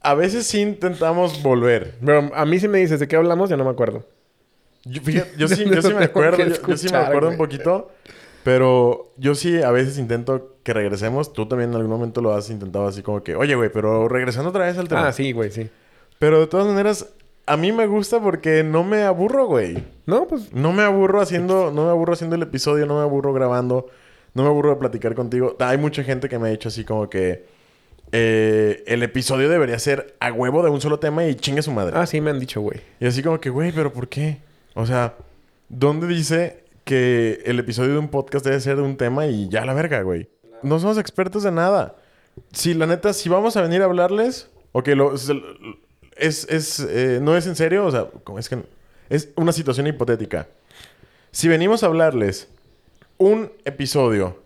A 0.00 0.14
veces 0.14 0.46
sí 0.46 0.60
intentamos 0.60 1.42
volver. 1.42 1.96
Pero 2.04 2.30
a 2.34 2.44
mí 2.44 2.58
si 2.58 2.68
me 2.68 2.78
dices 2.78 3.00
de 3.00 3.08
qué 3.08 3.16
hablamos, 3.16 3.50
ya 3.50 3.56
no 3.56 3.64
me 3.64 3.70
acuerdo. 3.70 4.04
Yo, 4.84 5.02
fíjate, 5.02 5.30
yo 5.36 5.48
sí, 5.48 5.64
No 5.66 5.74
yo 5.74 5.82
sí 5.82 5.94
me 5.94 6.04
acuerdo, 6.04 6.38
yo, 6.38 6.66
yo 6.66 6.76
sí 6.76 6.88
me 6.90 6.98
acuerdo 6.98 7.28
un 7.28 7.36
poquito, 7.36 7.90
pero 8.44 9.12
yo 9.16 9.34
sí 9.34 9.60
a 9.62 9.70
veces 9.70 9.98
intento 9.98 10.56
que 10.62 10.72
regresemos. 10.72 11.32
Tú 11.32 11.46
también 11.46 11.70
en 11.70 11.76
algún 11.76 11.90
momento 11.90 12.20
lo 12.20 12.34
has 12.34 12.50
intentado 12.50 12.86
así 12.86 13.02
como 13.02 13.22
que, 13.22 13.34
oye, 13.34 13.54
güey, 13.54 13.70
pero 13.70 14.08
regresando 14.08 14.50
otra 14.50 14.66
vez 14.66 14.78
al 14.78 14.88
tema. 14.88 15.08
Ah, 15.08 15.12
sí, 15.12 15.32
güey, 15.32 15.50
sí. 15.50 15.68
Pero 16.18 16.40
de 16.40 16.46
todas 16.46 16.66
maneras, 16.66 17.08
a 17.46 17.56
mí 17.56 17.72
me 17.72 17.86
gusta 17.86 18.20
porque 18.20 18.62
no 18.62 18.84
me 18.84 19.02
aburro, 19.02 19.46
güey. 19.46 19.82
No, 20.06 20.26
pues 20.26 20.52
No 20.52 20.72
me 20.72 20.82
aburro 20.82 21.20
haciendo, 21.20 21.70
no 21.72 21.84
me 21.84 21.90
aburro 21.90 22.12
haciendo 22.12 22.36
el 22.36 22.42
episodio, 22.42 22.86
no 22.86 22.96
me 22.96 23.02
aburro 23.02 23.32
grabando, 23.32 23.86
no 24.34 24.42
me 24.42 24.48
aburro 24.48 24.70
de 24.70 24.76
platicar 24.76 25.14
contigo. 25.14 25.56
Hay 25.58 25.78
mucha 25.78 26.04
gente 26.04 26.28
que 26.28 26.38
me 26.38 26.48
ha 26.48 26.50
dicho 26.50 26.68
así 26.68 26.84
como 26.84 27.08
que 27.08 27.46
eh, 28.12 28.84
el 28.86 29.02
episodio 29.02 29.48
debería 29.48 29.78
ser 29.78 30.16
a 30.20 30.32
huevo 30.32 30.62
de 30.62 30.70
un 30.70 30.80
solo 30.80 30.98
tema 30.98 31.26
y 31.26 31.34
chingue 31.34 31.62
su 31.62 31.72
madre. 31.72 31.96
Ah, 31.96 32.06
sí, 32.06 32.20
me 32.20 32.30
han 32.30 32.40
dicho, 32.40 32.60
güey. 32.60 32.80
Y 33.00 33.06
así 33.06 33.22
como 33.22 33.40
que, 33.40 33.50
güey, 33.50 33.72
pero 33.72 33.92
¿por 33.92 34.08
qué? 34.08 34.38
O 34.74 34.86
sea, 34.86 35.16
¿dónde 35.68 36.06
dice 36.06 36.64
que 36.84 37.42
el 37.44 37.58
episodio 37.58 37.92
de 37.92 37.98
un 37.98 38.08
podcast 38.08 38.44
debe 38.44 38.60
ser 38.60 38.76
de 38.76 38.82
un 38.82 38.96
tema 38.96 39.26
y 39.26 39.48
ya 39.48 39.64
la 39.64 39.74
verga, 39.74 40.02
güey? 40.02 40.28
No 40.62 40.78
somos 40.78 40.98
expertos 40.98 41.42
de 41.42 41.52
nada. 41.52 41.96
Si 42.52 42.74
la 42.74 42.86
neta, 42.86 43.12
si 43.12 43.28
vamos 43.28 43.56
a 43.56 43.62
venir 43.62 43.82
a 43.82 43.86
hablarles, 43.86 44.48
ok, 44.72 44.88
lo, 44.88 45.14
es, 45.14 46.46
es, 46.48 46.80
eh, 46.80 47.18
no 47.22 47.36
es 47.36 47.46
en 47.46 47.56
serio, 47.56 47.86
o 47.86 47.90
sea, 47.90 48.08
es 48.38 48.48
que 48.48 48.62
es 49.08 49.30
una 49.36 49.52
situación 49.52 49.86
hipotética. 49.86 50.48
Si 51.30 51.48
venimos 51.48 51.82
a 51.82 51.86
hablarles 51.86 52.48
un 53.16 53.52
episodio, 53.64 54.40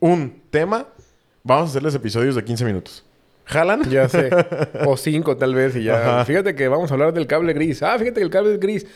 un 0.00 0.42
tema, 0.50 0.88
vamos 1.44 1.68
a 1.68 1.70
hacerles 1.70 1.94
episodios 1.94 2.34
de 2.34 2.42
15 2.44 2.64
minutos. 2.64 3.04
¿Jalan? 3.46 3.82
Ya 3.90 4.08
sé. 4.08 4.30
o 4.86 4.96
cinco, 4.96 5.36
tal 5.36 5.54
vez, 5.54 5.76
y 5.76 5.84
ya. 5.84 6.00
Ajá. 6.00 6.24
Fíjate 6.24 6.54
que 6.54 6.66
vamos 6.66 6.90
a 6.90 6.94
hablar 6.94 7.12
del 7.12 7.26
cable 7.26 7.52
gris. 7.52 7.82
Ah, 7.82 7.98
fíjate 7.98 8.14
que 8.20 8.22
el 8.24 8.30
cable 8.30 8.54
es 8.54 8.60
gris. 8.60 8.86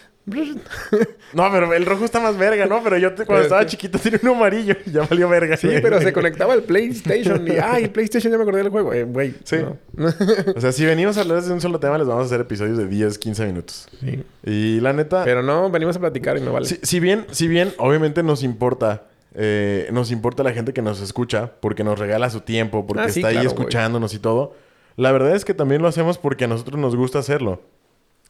No, 1.34 1.50
pero 1.52 1.72
el 1.74 1.84
rojo 1.84 2.04
está 2.06 2.18
más 2.20 2.36
verga, 2.38 2.64
¿no? 2.66 2.82
Pero 2.82 2.96
yo 2.96 3.14
te- 3.14 3.26
cuando 3.26 3.42
estaba 3.44 3.66
chiquito 3.66 3.98
tenía 3.98 4.18
uno 4.22 4.34
amarillo 4.36 4.74
y 4.86 4.90
ya 4.92 5.02
valió 5.02 5.28
verga. 5.28 5.56
Sí, 5.58 5.68
pero 5.82 6.00
se 6.00 6.12
conectaba 6.14 6.54
al 6.54 6.62
PlayStation. 6.62 7.46
Y, 7.46 7.52
ay, 7.62 7.84
el 7.84 7.90
PlayStation 7.90 8.30
ya 8.30 8.38
me 8.38 8.42
acordé 8.44 8.62
del 8.62 8.70
juego. 8.70 8.92
Eh, 8.94 9.04
güey. 9.04 9.34
Sí. 9.44 9.56
no. 9.58 9.76
O 10.56 10.60
sea, 10.60 10.72
si 10.72 10.86
venimos 10.86 11.18
a 11.18 11.22
hablar 11.22 11.42
de 11.42 11.52
un 11.52 11.60
solo 11.60 11.78
tema, 11.78 11.98
les 11.98 12.06
vamos 12.06 12.22
a 12.24 12.26
hacer 12.26 12.40
episodios 12.40 12.78
de 12.78 12.86
10, 12.86 13.18
15 13.18 13.46
minutos. 13.46 13.86
Sí. 14.00 14.24
Y 14.44 14.80
la 14.80 14.92
neta, 14.94 15.24
Pero 15.24 15.42
no, 15.42 15.70
venimos 15.70 15.96
a 15.96 16.00
platicar 16.00 16.38
y 16.38 16.40
me 16.40 16.50
vale. 16.50 16.66
si, 16.66 16.78
si 16.82 17.00
bien, 17.00 17.26
si 17.32 17.48
bien, 17.48 17.72
obviamente 17.78 18.22
nos 18.22 18.42
importa, 18.42 19.04
eh, 19.40 19.88
nos 19.92 20.10
importa 20.10 20.42
la 20.42 20.52
gente 20.52 20.72
que 20.72 20.82
nos 20.82 21.00
escucha, 21.00 21.52
porque 21.60 21.84
nos 21.84 21.96
regala 21.98 22.28
su 22.28 22.40
tiempo, 22.40 22.86
porque 22.86 23.04
Ah, 23.04 23.08
sí, 23.08 23.20
está 23.20 23.28
ahí 23.28 23.34
claro, 23.34 23.48
escuchándonos 23.50 24.12
y 24.14 24.18
todo. 24.18 24.54
La 24.96 25.12
verdad 25.12 25.36
es 25.36 25.44
que 25.44 25.54
también 25.54 25.80
lo 25.80 25.86
hacemos 25.86 26.18
porque 26.18 26.44
a 26.44 26.48
nosotros 26.48 26.76
nos 26.80 26.96
gusta 26.96 27.20
hacerlo. 27.20 27.62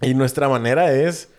Y 0.03 0.13
nuestra 0.13 0.51
manera 0.51 0.93
es, 0.93 1.31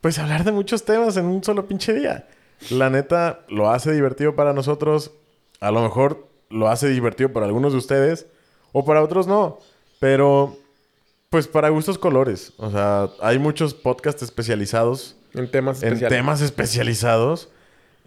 pues, 0.00 0.20
hablar 0.20 0.44
de 0.44 0.52
muchos 0.52 0.84
temas 0.84 1.16
en 1.16 1.24
un 1.26 1.42
solo 1.42 1.66
pinche 1.66 1.92
día. 1.92 2.28
La 2.70 2.90
neta 2.90 3.40
lo 3.48 3.70
hace 3.70 3.92
divertido 3.92 4.36
para 4.36 4.52
nosotros. 4.52 5.10
A 5.60 5.72
lo 5.72 5.82
mejor 5.82 6.28
lo 6.48 6.68
hace 6.68 6.88
divertido 6.88 7.32
para 7.32 7.46
algunos 7.46 7.72
de 7.72 7.78
ustedes. 7.78 8.26
O 8.72 8.84
para 8.84 9.02
otros 9.02 9.26
no. 9.26 9.58
Pero, 9.98 10.56
pues, 11.28 11.48
para 11.48 11.70
gustos 11.70 11.98
colores. 11.98 12.52
O 12.58 12.70
sea, 12.70 13.08
hay 13.20 13.40
muchos 13.40 13.74
podcasts 13.74 14.22
especializados 14.22 15.16
En 15.34 15.50
temas 15.50 15.82
en 15.82 15.88
especiales. 15.88 16.16
temas 16.18 16.40
especializados. 16.40 17.50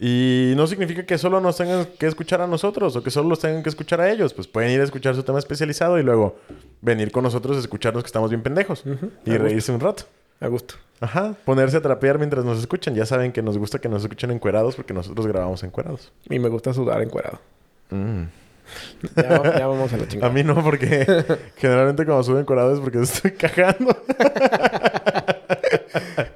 Y 0.04 0.54
no 0.58 0.66
significa 0.66 1.06
que 1.06 1.20
solo 1.20 1.39
nos 1.39 1.58
tengan 1.58 1.86
que 1.99 2.08
escuchar 2.08 2.41
a 2.41 2.47
nosotros 2.47 2.95
o 2.95 3.04
que 3.04 3.12
solo 3.12 3.30
los 3.30 3.39
tengan 3.39 3.62
que 3.62 3.70
escuchar 3.70 4.02
a 4.02 4.10
ellos. 4.12 4.34
Pues 4.34 4.47
pueden 4.47 4.72
ir 4.72 4.82
a 4.82 4.84
escuchar 4.84 5.14
su 5.14 5.22
tema 5.22 5.38
especializado 5.38 5.99
y 5.99 6.04
luego 6.04 6.39
venir 6.82 7.12
con 7.12 7.24
nosotros 7.24 7.56
a 7.56 7.60
escucharnos 7.60 8.02
que 8.04 8.08
estamos 8.08 8.32
bien 8.32 8.41
pendejos. 8.41 8.84
Y 9.26 9.36
a 9.36 9.38
reírse 9.38 9.72
un 9.72 9.80
rato. 9.80 10.06
A 10.39 10.47
gusto. 10.47 10.74
Ajá. 11.02 11.36
Ponerse 11.45 11.78
a 11.78 11.82
trapear 11.82 12.18
mientras 12.18 12.43
nos 12.43 12.58
escuchan. 12.58 12.95
Ya 12.95 13.06
saben 13.06 13.32
que 13.32 13.43
nos 13.43 13.60
gusta 13.60 13.78
que 13.78 13.89
nos 13.89 14.02
escuchen 14.02 14.32
encuerados 14.32 14.76
porque 14.76 14.91
nosotros 14.91 15.28
grabamos 15.28 15.62
encuerados. 15.62 16.12
Y 16.28 16.39
me 16.39 16.49
gusta 16.49 16.74
sudar 16.74 17.04
encuerado. 17.04 17.39
Mm. 17.91 18.24
Ya, 19.18 19.60
ya 19.60 19.68
vamos 19.68 19.93
a 19.93 19.97
la 19.97 20.04
A 20.06 20.08
chingada. 20.08 20.34
mí 20.34 20.43
no, 20.43 20.64
porque 20.64 21.06
generalmente 21.58 22.06
cuando 22.06 22.24
subo 22.24 22.39
encuerado 22.39 22.74
es 22.74 22.80
porque 22.80 22.99
estoy 23.04 23.34
cagando. 23.34 23.95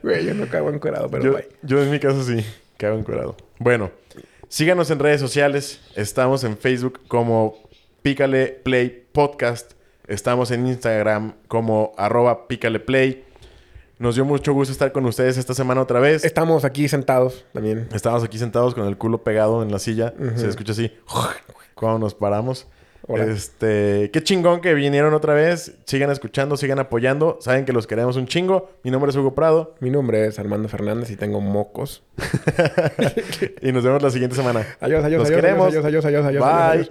Güey, 0.03 0.25
yo 0.25 0.35
no 0.35 0.45
cago 0.47 0.69
encuerado, 0.69 1.09
pero 1.09 1.23
yo, 1.23 1.33
bye. 1.33 1.47
yo 1.63 1.81
en 1.81 1.89
mi 1.89 1.99
caso 1.99 2.23
sí, 2.23 2.45
cago 2.77 2.97
encuerado. 2.97 3.35
Bueno, 3.59 3.91
síganos 4.47 4.89
en 4.91 4.99
redes 4.99 5.21
sociales. 5.21 5.81
Estamos 5.95 6.43
en 6.43 6.57
Facebook 6.57 7.01
como 7.07 7.57
Pícale 8.01 8.47
Play 8.47 9.07
Podcast. 9.11 9.73
Estamos 10.07 10.51
en 10.51 10.67
Instagram 10.67 11.35
como 11.47 11.93
arroba 11.97 12.47
Pícale 12.47 12.79
Play. 12.79 13.23
Nos 13.97 14.15
dio 14.15 14.25
mucho 14.25 14.53
gusto 14.53 14.73
estar 14.73 14.91
con 14.91 15.05
ustedes 15.05 15.37
esta 15.37 15.53
semana 15.53 15.81
otra 15.81 15.99
vez. 15.99 16.25
Estamos 16.25 16.65
aquí 16.65 16.87
sentados 16.89 17.45
también. 17.53 17.87
Estábamos 17.93 18.25
aquí 18.25 18.37
sentados 18.37 18.75
con 18.75 18.85
el 18.87 18.97
culo 18.97 19.23
pegado 19.23 19.63
en 19.63 19.71
la 19.71 19.79
silla. 19.79 20.13
Se 20.35 20.47
escucha 20.47 20.73
así 20.73 20.91
cuando 21.75 21.99
nos 21.99 22.13
paramos. 22.13 22.67
Hola. 23.07 23.25
Este, 23.25 24.09
qué 24.11 24.23
chingón 24.23 24.61
que 24.61 24.73
vinieron 24.73 25.13
otra 25.13 25.33
vez. 25.33 25.75
Sigan 25.85 26.09
escuchando, 26.09 26.57
sigan 26.57 26.79
apoyando. 26.79 27.37
Saben 27.39 27.65
que 27.65 27.71
los 27.71 27.85
queremos 27.85 28.15
un 28.15 28.25
chingo. 28.25 28.71
Mi 28.83 28.89
nombre 28.89 29.11
es 29.11 29.15
Hugo 29.15 29.35
Prado 29.35 29.75
Mi 29.79 29.91
nombre 29.91 30.25
es 30.25 30.39
Armando 30.39 30.67
Fernández 30.69 31.11
y 31.11 31.15
tengo 31.15 31.39
mocos. 31.39 32.03
y 33.61 33.71
nos 33.71 33.83
vemos 33.83 34.01
la 34.01 34.09
siguiente 34.09 34.35
semana. 34.35 34.65
Adiós, 34.79 35.03
adiós, 35.03 35.19
Los 35.19 35.29
adiós, 35.29 35.41
queremos. 35.41 35.67
adiós, 35.67 35.85
adiós, 35.85 36.05
adiós, 36.05 36.25
adiós, 36.25 36.43
Bye. 36.43 36.51
adiós, 36.51 36.71
adiós. 36.71 36.83